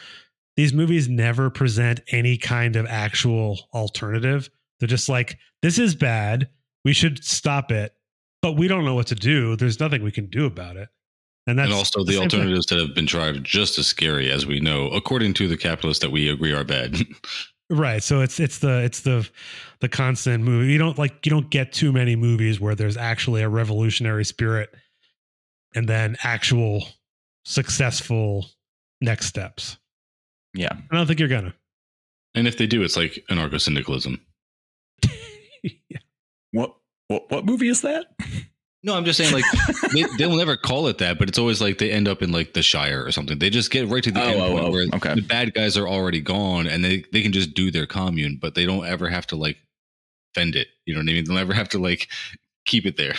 These 0.55 0.73
movies 0.73 1.07
never 1.07 1.51
present 1.51 1.99
any 2.11 2.37
kind 2.37 2.75
of 2.75 2.87
actual 2.87 3.59
alternative. 3.73 4.49
They're 4.79 4.87
just 4.87 5.09
like, 5.09 5.37
this 5.61 5.77
is 5.77 5.93
bad. 5.93 6.49
We 6.83 6.93
should 6.93 7.23
stop 7.23 7.71
it, 7.71 7.93
but 8.41 8.53
we 8.53 8.67
don't 8.67 8.85
know 8.85 8.95
what 8.95 9.07
to 9.07 9.15
do. 9.15 9.55
There's 9.55 9.79
nothing 9.79 10.01
we 10.01 10.11
can 10.11 10.27
do 10.27 10.45
about 10.45 10.77
it. 10.77 10.89
And 11.45 11.59
that's 11.59 11.67
and 11.67 11.77
also 11.77 12.03
the, 12.03 12.13
thing. 12.13 12.23
alternatives 12.23 12.65
that 12.67 12.79
have 12.79 12.95
been 12.95 13.05
tried 13.05 13.35
are 13.35 13.39
just 13.39 13.77
as 13.77 13.87
scary 13.87 14.31
as 14.31 14.45
we 14.45 14.59
know, 14.59 14.87
according 14.87 15.33
to 15.35 15.47
the 15.47 15.57
capitalists 15.57 16.01
that 16.01 16.11
we 16.11 16.29
agree 16.29 16.53
are 16.53 16.63
bad. 16.63 16.97
Right. 17.69 18.01
So 18.01 18.21
it's 18.21 18.39
it's 18.39 18.59
the 18.59 18.81
it's 18.83 19.01
the 19.01 19.29
the 19.81 19.89
constant 19.89 20.41
movie. 20.41 20.71
You 20.71 20.77
don't 20.77 20.97
like 20.97 21.25
you 21.25 21.29
don't 21.29 21.49
get 21.49 21.73
too 21.73 21.91
many 21.91 22.15
movies 22.15 22.61
where 22.61 22.75
there's 22.75 22.95
actually 22.95 23.41
a 23.41 23.49
revolutionary 23.49 24.23
spirit 24.23 24.73
and 25.75 25.87
then 25.87 26.15
actual 26.23 26.87
successful 27.47 28.45
next 29.01 29.27
steps. 29.27 29.77
Yeah. 30.53 30.73
I 30.91 30.95
don't 30.95 31.07
think 31.07 31.19
you're 31.19 31.29
gonna. 31.29 31.53
and 32.35 32.47
if 32.47 32.57
they 32.57 32.67
do, 32.67 32.83
it's 32.83 32.97
like 32.97 33.23
anarcho 33.29 33.59
syndicalism. 33.59 34.21
What 36.51 36.75
what 37.09 37.29
what 37.29 37.45
movie 37.45 37.67
is 37.67 37.81
that? 37.81 38.05
No, 38.81 38.95
I'm 38.95 39.03
just 39.03 39.17
saying, 39.17 39.33
like 39.33 39.43
they, 39.93 40.05
they'll 40.17 40.35
never 40.35 40.55
call 40.55 40.87
it 40.87 40.97
that, 40.99 41.19
but 41.19 41.27
it's 41.27 41.37
always 41.37 41.59
like 41.61 41.77
they 41.77 41.91
end 41.91 42.07
up 42.07 42.21
in 42.21 42.31
like 42.31 42.53
the 42.53 42.61
Shire 42.61 43.03
or 43.05 43.11
something. 43.11 43.37
They 43.37 43.49
just 43.49 43.69
get 43.69 43.89
right 43.89 44.03
to 44.03 44.11
the 44.11 44.21
Oh, 44.21 44.27
end 44.27 44.41
oh, 44.41 44.51
point 44.51 44.65
oh, 44.65 44.71
where 44.71 44.87
okay. 44.95 45.15
the 45.15 45.21
bad 45.21 45.53
guys 45.53 45.75
are 45.77 45.87
already 45.87 46.21
gone, 46.21 46.65
and 46.67 46.83
they 46.85 47.03
they 47.11 47.21
can 47.21 47.33
just 47.33 47.53
do 47.53 47.69
their 47.69 47.85
commune, 47.85 48.37
but 48.41 48.55
they 48.55 48.65
don't 48.65 48.85
ever 48.85 49.09
have 49.09 49.27
to 49.27 49.35
like 49.35 49.57
fend 50.35 50.55
it. 50.55 50.67
You 50.85 50.93
know 50.93 51.01
what 51.01 51.09
I 51.09 51.13
mean? 51.13 51.25
They'll 51.25 51.35
never 51.35 51.53
have 51.53 51.69
to 51.69 51.79
like 51.79 52.07
keep 52.65 52.85
it 52.85 52.95
there. 52.95 53.15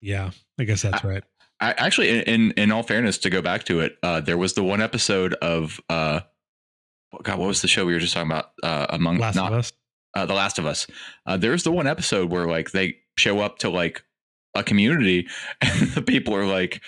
yeah, 0.00 0.30
I 0.58 0.64
guess 0.64 0.82
that's 0.82 1.04
right. 1.04 1.22
I 1.60 1.72
actually, 1.72 2.20
in, 2.20 2.52
in 2.52 2.70
all 2.70 2.82
fairness, 2.82 3.18
to 3.18 3.30
go 3.30 3.40
back 3.40 3.64
to 3.64 3.80
it, 3.80 3.96
uh, 4.02 4.20
there 4.20 4.36
was 4.36 4.54
the 4.54 4.62
one 4.62 4.82
episode 4.82 5.34
of 5.34 5.80
uh, 5.88 6.20
oh 7.12 7.18
God, 7.22 7.38
what 7.38 7.48
was 7.48 7.62
the 7.62 7.68
show 7.68 7.86
we 7.86 7.94
were 7.94 7.98
just 8.00 8.14
talking 8.14 8.30
about? 8.30 8.52
Uh, 8.62 8.86
among 8.90 9.18
Last 9.18 9.36
not 9.36 9.52
of 9.52 9.58
Us. 9.60 9.72
uh, 10.14 10.26
the 10.26 10.34
Last 10.34 10.58
of 10.58 10.66
Us. 10.66 10.86
Uh, 11.24 11.36
there's 11.36 11.62
the 11.62 11.72
one 11.72 11.86
episode 11.86 12.30
where 12.30 12.46
like 12.46 12.72
they 12.72 12.96
show 13.16 13.40
up 13.40 13.58
to 13.60 13.70
like 13.70 14.02
a 14.54 14.62
community, 14.62 15.28
and 15.60 15.88
the 15.90 16.02
people 16.02 16.34
are 16.34 16.46
like, 16.46 16.82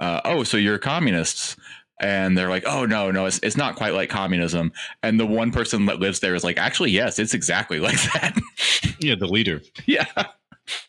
uh, 0.00 0.20
"Oh, 0.24 0.44
so 0.44 0.56
you're 0.56 0.78
communists." 0.78 1.56
And 2.00 2.36
they're 2.36 2.50
like, 2.50 2.64
"Oh 2.66 2.86
no, 2.86 3.10
no, 3.10 3.26
it's, 3.26 3.38
it's 3.42 3.56
not 3.56 3.76
quite 3.76 3.94
like 3.94 4.10
communism." 4.10 4.72
And 5.02 5.18
the 5.18 5.26
one 5.26 5.52
person 5.52 5.86
that 5.86 6.00
lives 6.00 6.20
there 6.20 6.34
is 6.34 6.44
like, 6.44 6.58
"Actually, 6.58 6.90
yes, 6.90 7.18
it's 7.18 7.34
exactly 7.34 7.78
like 7.80 8.00
that." 8.12 8.36
Yeah, 9.00 9.14
the 9.16 9.26
leader. 9.26 9.60
yeah, 9.86 10.06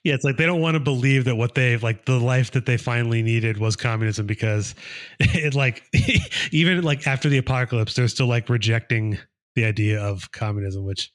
Yeah, 0.04 0.14
it's 0.14 0.24
like 0.24 0.38
they 0.38 0.46
don't 0.46 0.62
want 0.62 0.76
to 0.76 0.80
believe 0.80 1.26
that 1.26 1.36
what 1.36 1.56
they've 1.56 1.82
like 1.82 2.06
the 2.06 2.20
life 2.20 2.52
that 2.52 2.66
they 2.66 2.78
finally 2.78 3.22
needed 3.22 3.58
was 3.58 3.76
communism 3.76 4.26
because 4.26 4.76
it 5.20 5.54
like 5.54 5.84
even 6.52 6.82
like 6.84 7.08
after 7.08 7.30
the 7.30 7.38
apocalypse, 7.38 7.94
they're 7.94 8.08
still 8.08 8.28
like 8.28 8.50
rejecting 8.50 9.18
the 9.56 9.66
idea 9.66 10.02
of 10.02 10.32
communism, 10.32 10.86
which 10.86 11.12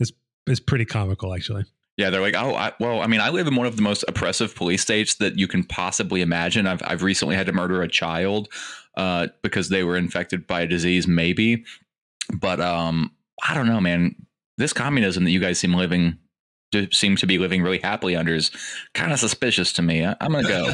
is 0.00 0.12
is 0.46 0.60
pretty 0.60 0.84
comical 0.84 1.34
actually. 1.34 1.64
Yeah, 1.98 2.08
they're 2.08 2.22
like, 2.22 2.34
oh, 2.34 2.54
I, 2.54 2.72
well, 2.80 3.02
I 3.02 3.06
mean, 3.06 3.20
I 3.20 3.28
live 3.28 3.46
in 3.46 3.54
one 3.54 3.66
of 3.66 3.76
the 3.76 3.82
most 3.82 4.02
oppressive 4.08 4.54
police 4.54 4.80
states 4.80 5.16
that 5.16 5.38
you 5.38 5.46
can 5.46 5.62
possibly 5.62 6.22
imagine. 6.22 6.66
I've, 6.66 6.80
I've 6.82 7.02
recently 7.02 7.36
had 7.36 7.46
to 7.46 7.52
murder 7.52 7.82
a 7.82 7.88
child 7.88 8.48
uh, 8.96 9.28
because 9.42 9.68
they 9.68 9.84
were 9.84 9.96
infected 9.96 10.46
by 10.46 10.62
a 10.62 10.66
disease, 10.66 11.06
maybe. 11.06 11.64
But 12.32 12.60
um, 12.60 13.12
I 13.46 13.52
don't 13.52 13.66
know, 13.66 13.80
man. 13.80 14.16
This 14.56 14.72
communism 14.72 15.24
that 15.24 15.32
you 15.32 15.40
guys 15.40 15.58
seem 15.58 15.74
living 15.74 16.18
seem 16.92 17.16
to 17.16 17.26
be 17.26 17.38
living 17.38 17.62
really 17.62 17.78
happily 17.78 18.16
under 18.16 18.34
is 18.34 18.50
kind 18.94 19.12
of 19.12 19.18
suspicious 19.18 19.72
to 19.74 19.82
me. 19.82 20.04
I, 20.04 20.16
I'm 20.20 20.32
gonna 20.32 20.48
go. 20.48 20.72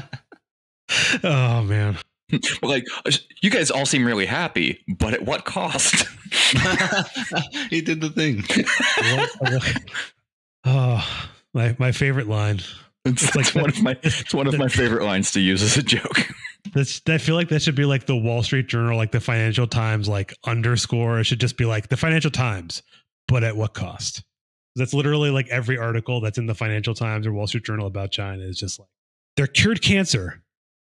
Oh 1.22 1.62
man. 1.62 1.98
like, 2.62 2.84
uh, 3.04 3.10
you 3.42 3.50
guys 3.50 3.70
all 3.70 3.86
seem 3.86 4.04
really 4.04 4.26
happy, 4.26 4.84
but 4.88 5.14
at 5.14 5.24
what 5.24 5.44
cost? 5.44 6.06
he 7.70 7.80
did 7.80 8.00
the 8.00 8.10
thing. 8.10 8.44
oh, 10.64 11.28
my 11.54 11.74
my 11.78 11.92
favorite 11.92 12.28
line. 12.28 12.60
It's, 13.04 13.24
It's 13.24 13.34
like 13.34 13.54
one 13.54 13.70
of 13.70 13.82
my 13.82 13.96
it's 14.02 14.34
one 14.34 14.46
of 14.46 14.58
my 14.58 14.68
favorite 14.68 15.04
lines 15.04 15.32
to 15.32 15.40
use 15.40 15.62
as 15.62 15.76
a 15.76 15.82
joke. 15.82 16.28
That's 16.74 17.00
I 17.08 17.18
feel 17.18 17.34
like 17.34 17.48
that 17.48 17.62
should 17.62 17.74
be 17.74 17.86
like 17.86 18.06
the 18.06 18.16
Wall 18.16 18.42
Street 18.42 18.68
Journal, 18.68 18.96
like 18.96 19.12
the 19.12 19.20
Financial 19.20 19.66
Times, 19.66 20.08
like 20.08 20.34
underscore. 20.44 21.18
It 21.18 21.24
should 21.24 21.40
just 21.40 21.56
be 21.56 21.64
like 21.64 21.88
the 21.88 21.96
Financial 21.96 22.30
Times, 22.30 22.82
but 23.26 23.42
at 23.42 23.56
what 23.56 23.74
cost? 23.74 24.22
That's 24.76 24.94
literally 24.94 25.30
like 25.30 25.48
every 25.48 25.78
article 25.78 26.20
that's 26.20 26.38
in 26.38 26.46
the 26.46 26.54
Financial 26.54 26.94
Times 26.94 27.26
or 27.26 27.32
Wall 27.32 27.46
Street 27.46 27.64
Journal 27.64 27.86
about 27.86 28.10
China 28.12 28.42
is 28.44 28.56
just 28.58 28.78
like 28.78 28.88
they're 29.36 29.46
cured 29.46 29.82
cancer, 29.82 30.42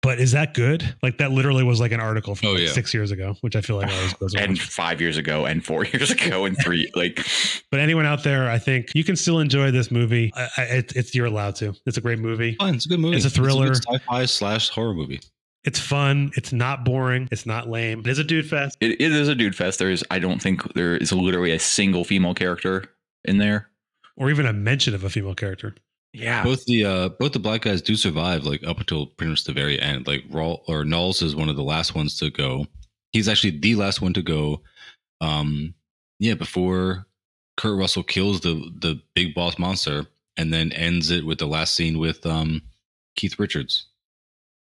but 0.02 0.18
is 0.18 0.32
that 0.32 0.54
good? 0.54 0.96
Like 1.02 1.18
that 1.18 1.30
literally 1.32 1.62
was 1.64 1.80
like 1.80 1.92
an 1.92 2.00
article 2.00 2.34
from 2.34 2.48
Oh, 2.48 2.52
like 2.52 2.62
yeah. 2.62 2.72
six 2.72 2.92
years 2.94 3.10
ago, 3.10 3.36
which 3.40 3.56
I 3.56 3.60
feel 3.60 3.76
like 3.76 3.90
always 3.92 4.12
goes 4.14 4.34
on. 4.34 4.42
and 4.44 4.58
five 4.60 5.00
years 5.00 5.16
ago, 5.16 5.44
and 5.46 5.64
four 5.64 5.84
years 5.92 6.10
ago, 6.10 6.44
and 6.44 6.56
three. 6.60 6.90
Like, 6.94 7.24
But 7.70 7.80
anyone 7.80 8.06
out 8.06 8.22
there, 8.24 8.48
I 8.50 8.58
think 8.58 8.88
you 8.94 9.04
can 9.04 9.16
still 9.16 9.38
enjoy 9.40 9.70
this 9.70 9.90
movie. 9.90 10.32
I, 10.34 10.48
I, 10.56 10.62
it, 10.62 10.92
it's 10.96 11.14
you're 11.14 11.26
allowed 11.26 11.56
to. 11.56 11.74
It's 11.86 11.98
a 11.98 12.00
great 12.00 12.18
movie. 12.18 12.56
Fine, 12.58 12.76
it's 12.76 12.86
a 12.86 12.88
good 12.88 13.00
movie. 13.00 13.16
It's 13.16 13.26
a 13.26 13.30
thriller. 13.30 13.68
good 13.68 13.76
sci-fi 13.84 14.24
slash 14.24 14.68
horror 14.70 14.94
movie. 14.94 15.20
It's 15.64 15.78
fun. 15.80 16.30
It's 16.36 16.52
not 16.52 16.84
boring. 16.84 17.28
It's 17.30 17.44
not 17.44 17.68
lame. 17.68 18.00
It 18.00 18.06
is 18.06 18.18
a 18.18 18.24
dude 18.24 18.48
fest. 18.48 18.76
it, 18.80 18.92
it 19.00 19.12
is 19.12 19.28
a 19.28 19.34
dude 19.34 19.54
fest. 19.54 19.78
There 19.80 19.90
is, 19.90 20.04
I 20.10 20.18
don't 20.18 20.40
think 20.40 20.72
there 20.74 20.96
is 20.96 21.12
literally 21.12 21.50
a 21.50 21.58
single 21.58 22.04
female 22.04 22.32
character 22.34 22.84
in 23.28 23.38
there. 23.38 23.68
or 24.16 24.30
even 24.30 24.46
a 24.46 24.52
mention 24.52 24.94
of 24.94 25.04
a 25.04 25.10
female 25.10 25.34
character. 25.34 25.74
Yeah, 26.14 26.42
Both 26.42 26.64
the 26.64 26.84
uh 26.84 27.08
both 27.10 27.32
the 27.32 27.38
black 27.38 27.60
guys 27.62 27.82
do 27.82 27.94
survive 27.94 28.44
like 28.44 28.66
up 28.66 28.78
until 28.80 29.06
pretty 29.06 29.30
much 29.30 29.44
the 29.44 29.52
very 29.52 29.78
end. 29.80 30.06
Like 30.06 30.26
Rawl 30.30 30.60
or 30.66 30.82
Nauls 30.84 31.20
is 31.22 31.36
one 31.36 31.48
of 31.50 31.56
the 31.56 31.62
last 31.62 31.94
ones 31.94 32.18
to 32.18 32.30
go. 32.30 32.66
He's 33.12 33.28
actually 33.28 33.58
the 33.58 33.74
last 33.74 34.00
one 34.00 34.14
to 34.14 34.22
go. 34.22 34.62
Um 35.20 35.74
yeah, 36.18 36.34
before 36.34 37.06
Kurt 37.58 37.78
Russell 37.78 38.02
kills 38.02 38.40
the 38.40 38.54
the 38.80 39.00
big 39.14 39.34
boss 39.34 39.58
monster 39.58 40.06
and 40.36 40.52
then 40.52 40.72
ends 40.72 41.10
it 41.10 41.26
with 41.26 41.38
the 41.38 41.46
last 41.46 41.74
scene 41.74 41.98
with 41.98 42.24
um 42.24 42.62
Keith 43.14 43.38
Richards. 43.38 43.86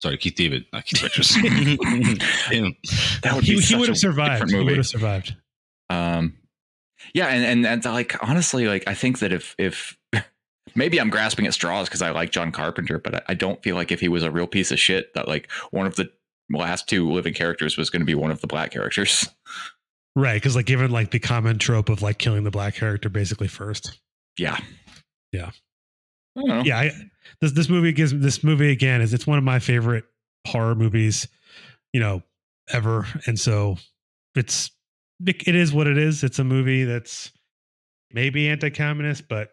Sorry, 0.02 0.18
Keith 0.18 0.36
David, 0.36 0.66
not 0.72 0.86
Keith 0.86 1.04
Richards. 1.04 1.36
Him. 1.36 2.76
that 3.22 3.34
would 3.36 3.44
He, 3.44 3.52
be 3.56 3.56
he 3.58 3.62
such 3.62 3.80
would 3.80 3.90
have 3.90 3.98
survived. 3.98 4.50
He 4.50 4.64
would 4.64 4.78
have 4.78 4.88
survived. 4.88 5.36
Um, 5.90 6.38
yeah, 7.14 7.28
and 7.28 7.46
and 7.46 7.66
and 7.66 7.86
like 7.86 8.16
honestly, 8.28 8.68
like 8.68 8.84
I 8.88 8.94
think 8.94 9.20
that 9.20 9.32
if 9.32 9.56
if 9.58 9.98
maybe 10.76 11.00
I'm 11.00 11.10
grasping 11.10 11.46
at 11.48 11.54
straws 11.54 11.88
because 11.88 12.02
I 12.02 12.12
like 12.12 12.32
John 12.32 12.52
Carpenter, 12.52 13.00
but 13.00 13.16
I, 13.16 13.22
I 13.30 13.34
don't 13.34 13.62
feel 13.64 13.76
like 13.76 13.92
if 13.92 14.00
he 14.00 14.08
was 14.08 14.24
a 14.24 14.32
real 14.32 14.48
piece 14.48 14.72
of 14.72 14.80
shit, 14.80 15.14
that 15.14 15.28
like 15.28 15.52
one 15.72 15.86
of 15.86 15.96
the 15.96 16.10
last 16.52 16.88
two 16.88 17.10
living 17.12 17.34
characters 17.34 17.78
was 17.78 17.90
going 17.90 18.02
to 18.02 18.06
be 18.06 18.16
one 18.16 18.32
of 18.32 18.42
the 18.42 18.48
black 18.48 18.72
characters. 18.72 19.28
Right. 20.16 20.36
Because, 20.36 20.56
like, 20.56 20.66
given 20.66 20.92
like 20.92 21.12
the 21.12 21.20
common 21.20 21.58
trope 21.58 21.90
of 21.90 22.02
like 22.02 22.18
killing 22.18 22.44
the 22.44 22.52
black 22.52 22.76
character 22.76 23.10
basically 23.10 23.48
first. 23.48 24.00
Yeah, 24.38 24.58
Yeah. 25.32 25.52
I 26.36 26.40
don't 26.40 26.48
know. 26.48 26.64
Yeah. 26.64 26.80
I, 26.80 26.92
this, 27.42 27.52
this 27.52 27.70
movie 27.70 27.92
gives 27.92 28.12
this 28.12 28.44
movie 28.44 28.72
again 28.72 29.02
is 29.02 29.14
it's 29.14 29.28
one 29.28 29.38
of 29.38 29.44
my 29.44 29.60
favorite 29.60 30.06
horror 30.48 30.76
movies, 30.76 31.28
you 31.94 32.00
know, 32.00 32.24
ever. 32.70 33.06
And 33.28 33.40
so 33.40 33.78
it's, 34.36 34.72
it, 35.26 35.48
it 35.48 35.56
is 35.56 35.74
what 35.74 35.88
it 35.88 35.98
is. 35.98 36.24
It's 36.24 36.40
a 36.40 36.44
movie 36.44 36.84
that's 36.84 37.32
maybe 38.12 38.48
anti 38.50 38.70
communist, 38.70 39.28
but 39.28 39.50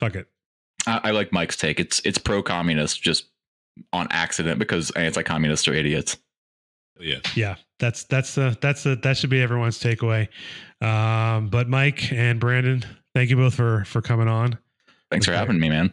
fuck 0.00 0.14
it. 0.16 0.26
I, 0.86 1.00
I 1.04 1.10
like 1.12 1.32
Mike's 1.32 1.56
take. 1.56 1.80
It's 1.80 2.00
it's 2.04 2.18
pro 2.18 2.42
communist 2.42 3.02
just 3.02 3.26
on 3.92 4.06
accident 4.10 4.58
because 4.58 4.90
anti 4.92 5.22
communists 5.22 5.66
are 5.68 5.74
idiots. 5.74 6.16
yeah. 7.00 7.20
yeah 7.34 7.54
that's 7.78 8.04
that's 8.04 8.34
the 8.34 8.56
that's 8.60 8.82
the 8.82 8.96
that 8.96 9.16
should 9.16 9.30
be 9.30 9.40
everyone's 9.40 9.80
takeaway 9.80 10.28
um 10.82 11.48
but 11.48 11.68
mike 11.68 12.12
and 12.12 12.38
brandon 12.38 12.84
thank 13.14 13.30
you 13.30 13.34
both 13.36 13.54
for 13.54 13.84
for 13.86 14.00
coming 14.02 14.28
on 14.28 14.56
Thanks 15.10 15.26
for 15.26 15.32
having 15.32 15.58
me, 15.60 15.68
man. 15.68 15.92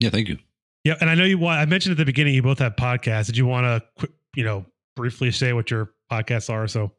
Yeah, 0.00 0.10
thank 0.10 0.28
you. 0.28 0.38
yeah 0.84 0.94
and 1.02 1.10
i 1.10 1.14
know 1.14 1.24
you 1.24 1.36
want 1.38 1.60
i 1.60 1.66
mentioned 1.66 1.92
at 1.92 1.98
the 1.98 2.04
beginning 2.06 2.34
you 2.34 2.42
both 2.42 2.58
have 2.60 2.76
podcasts 2.76 3.26
did 3.26 3.36
you 3.36 3.46
want 3.46 3.82
to 3.98 4.08
you 4.34 4.42
know 4.42 4.64
briefly 4.96 5.30
say 5.30 5.52
what 5.52 5.70
your 5.70 5.92
podcasts 6.10 6.48
are 6.50 6.66
so 6.66 6.90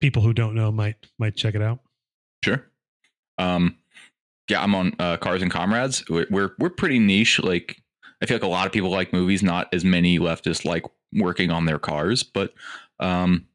people 0.00 0.22
who 0.22 0.32
don't 0.32 0.54
know 0.54 0.70
might 0.70 0.96
might 1.18 1.36
check 1.36 1.54
it 1.54 1.62
out 1.62 1.80
Sure. 2.44 2.64
Um, 3.38 3.76
yeah, 4.48 4.62
I'm 4.62 4.74
on 4.74 4.94
uh, 4.98 5.16
Cars 5.18 5.42
and 5.42 5.50
Comrades. 5.50 6.08
We're, 6.08 6.26
we're 6.30 6.50
we're 6.58 6.70
pretty 6.70 6.98
niche. 6.98 7.40
Like, 7.40 7.82
I 8.22 8.26
feel 8.26 8.36
like 8.36 8.44
a 8.44 8.48
lot 8.48 8.66
of 8.66 8.72
people 8.72 8.90
like 8.90 9.12
movies. 9.12 9.42
Not 9.42 9.68
as 9.72 9.84
many 9.84 10.18
leftists 10.18 10.64
like 10.64 10.84
working 11.12 11.50
on 11.50 11.66
their 11.66 11.78
cars, 11.78 12.22
but 12.22 12.54
um, 13.00 13.46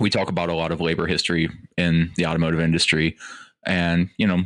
we 0.00 0.10
talk 0.10 0.28
about 0.28 0.48
a 0.48 0.54
lot 0.54 0.72
of 0.72 0.80
labor 0.80 1.06
history 1.06 1.50
in 1.76 2.12
the 2.16 2.26
automotive 2.26 2.60
industry, 2.60 3.16
and 3.66 4.08
you 4.16 4.26
know, 4.26 4.44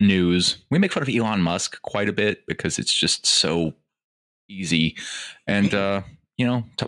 news. 0.00 0.58
We 0.70 0.78
make 0.78 0.92
fun 0.92 1.02
of 1.02 1.08
Elon 1.08 1.40
Musk 1.40 1.80
quite 1.82 2.08
a 2.08 2.12
bit 2.12 2.46
because 2.46 2.78
it's 2.78 2.92
just 2.92 3.26
so 3.26 3.72
easy, 4.48 4.96
and 5.46 5.72
uh, 5.72 6.02
you 6.36 6.46
know, 6.46 6.64
t- 6.76 6.86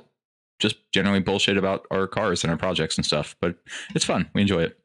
just 0.62 0.76
generally 0.92 1.20
bullshit 1.20 1.58
about 1.58 1.86
our 1.90 2.06
cars 2.06 2.44
and 2.44 2.50
our 2.50 2.56
projects 2.56 2.96
and 2.96 3.04
stuff. 3.04 3.36
But 3.40 3.56
it's 3.94 4.04
fun. 4.04 4.30
We 4.32 4.40
enjoy 4.40 4.62
it. 4.62 4.78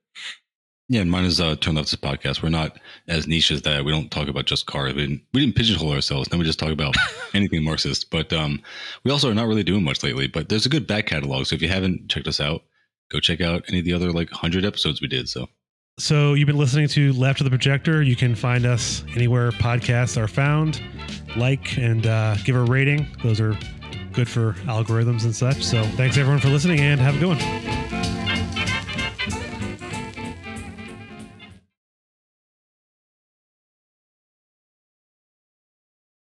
Yeah, 0.90 1.02
and 1.02 1.12
mine 1.12 1.26
is 1.26 1.42
uh, 1.42 1.58
Turn 1.58 1.76
Leftist 1.76 1.98
podcast. 1.98 2.42
We're 2.42 2.50
not 2.50 2.80
as 3.10 3.28
niche 3.28 3.52
as 3.52 3.62
that. 3.64 3.84
We 3.84 3.92
don't 3.92 4.10
talk 4.10 4.30
about 4.30 4.46
just 4.46 4.68
cars. 4.68 4.94
We 4.94 5.02
didn't, 5.02 5.22
we 5.34 5.42
didn't 5.42 5.56
pigeonhole 5.56 5.92
ourselves. 5.92 6.30
Then 6.30 6.40
we 6.40 6.46
just 6.46 6.60
talk 6.60 6.72
about 6.72 6.96
anything 7.34 7.64
Marxist. 7.64 8.10
But 8.10 8.32
um, 8.34 8.62
we 9.04 9.12
also 9.12 9.30
are 9.30 9.36
not 9.36 9.48
really 9.48 9.64
doing 9.64 9.84
much 9.84 10.02
lately. 10.02 10.28
But 10.28 10.50
there's 10.50 10.66
a 10.66 10.70
good 10.70 10.88
back 10.88 11.06
catalog. 11.08 11.46
So 11.46 11.56
if 11.56 11.62
you 11.62 11.68
haven't 11.68 12.10
checked 12.10 12.28
us 12.28 12.40
out, 12.40 12.64
go 13.12 13.20
check 13.20 13.42
out 13.42 13.66
any 13.68 13.80
of 13.80 13.86
the 13.86 13.94
other 13.94 14.12
like 14.12 14.32
100 14.32 14.66
episodes 14.66 15.02
we 15.02 15.10
did. 15.10 15.28
So 15.28 15.48
So 16.00 16.36
you've 16.36 16.48
been 16.48 16.58
listening 16.58 16.88
to 16.90 17.12
Left 17.14 17.42
of 17.42 17.44
the 17.44 17.52
Projector. 17.52 18.02
You 18.02 18.16
can 18.16 18.34
find 18.34 18.66
us 18.66 19.04
anywhere 19.14 19.52
podcasts 19.52 20.18
are 20.18 20.30
found. 20.30 20.82
Like 21.36 21.78
and 21.78 22.08
uh, 22.08 22.36
give 22.46 22.56
a 22.56 22.64
rating. 22.64 23.08
Those 23.24 23.42
are 23.42 23.58
good 24.18 24.28
for 24.28 24.54
algorithms 24.66 25.26
and 25.26 25.36
such. 25.36 25.64
So 25.64 25.84
thanks 25.96 26.18
everyone 26.18 26.40
for 26.40 26.50
listening 26.50 26.80
and 26.80 27.00
have 27.00 27.18
a 27.18 27.20
good 27.20 27.38
one. 27.38 27.97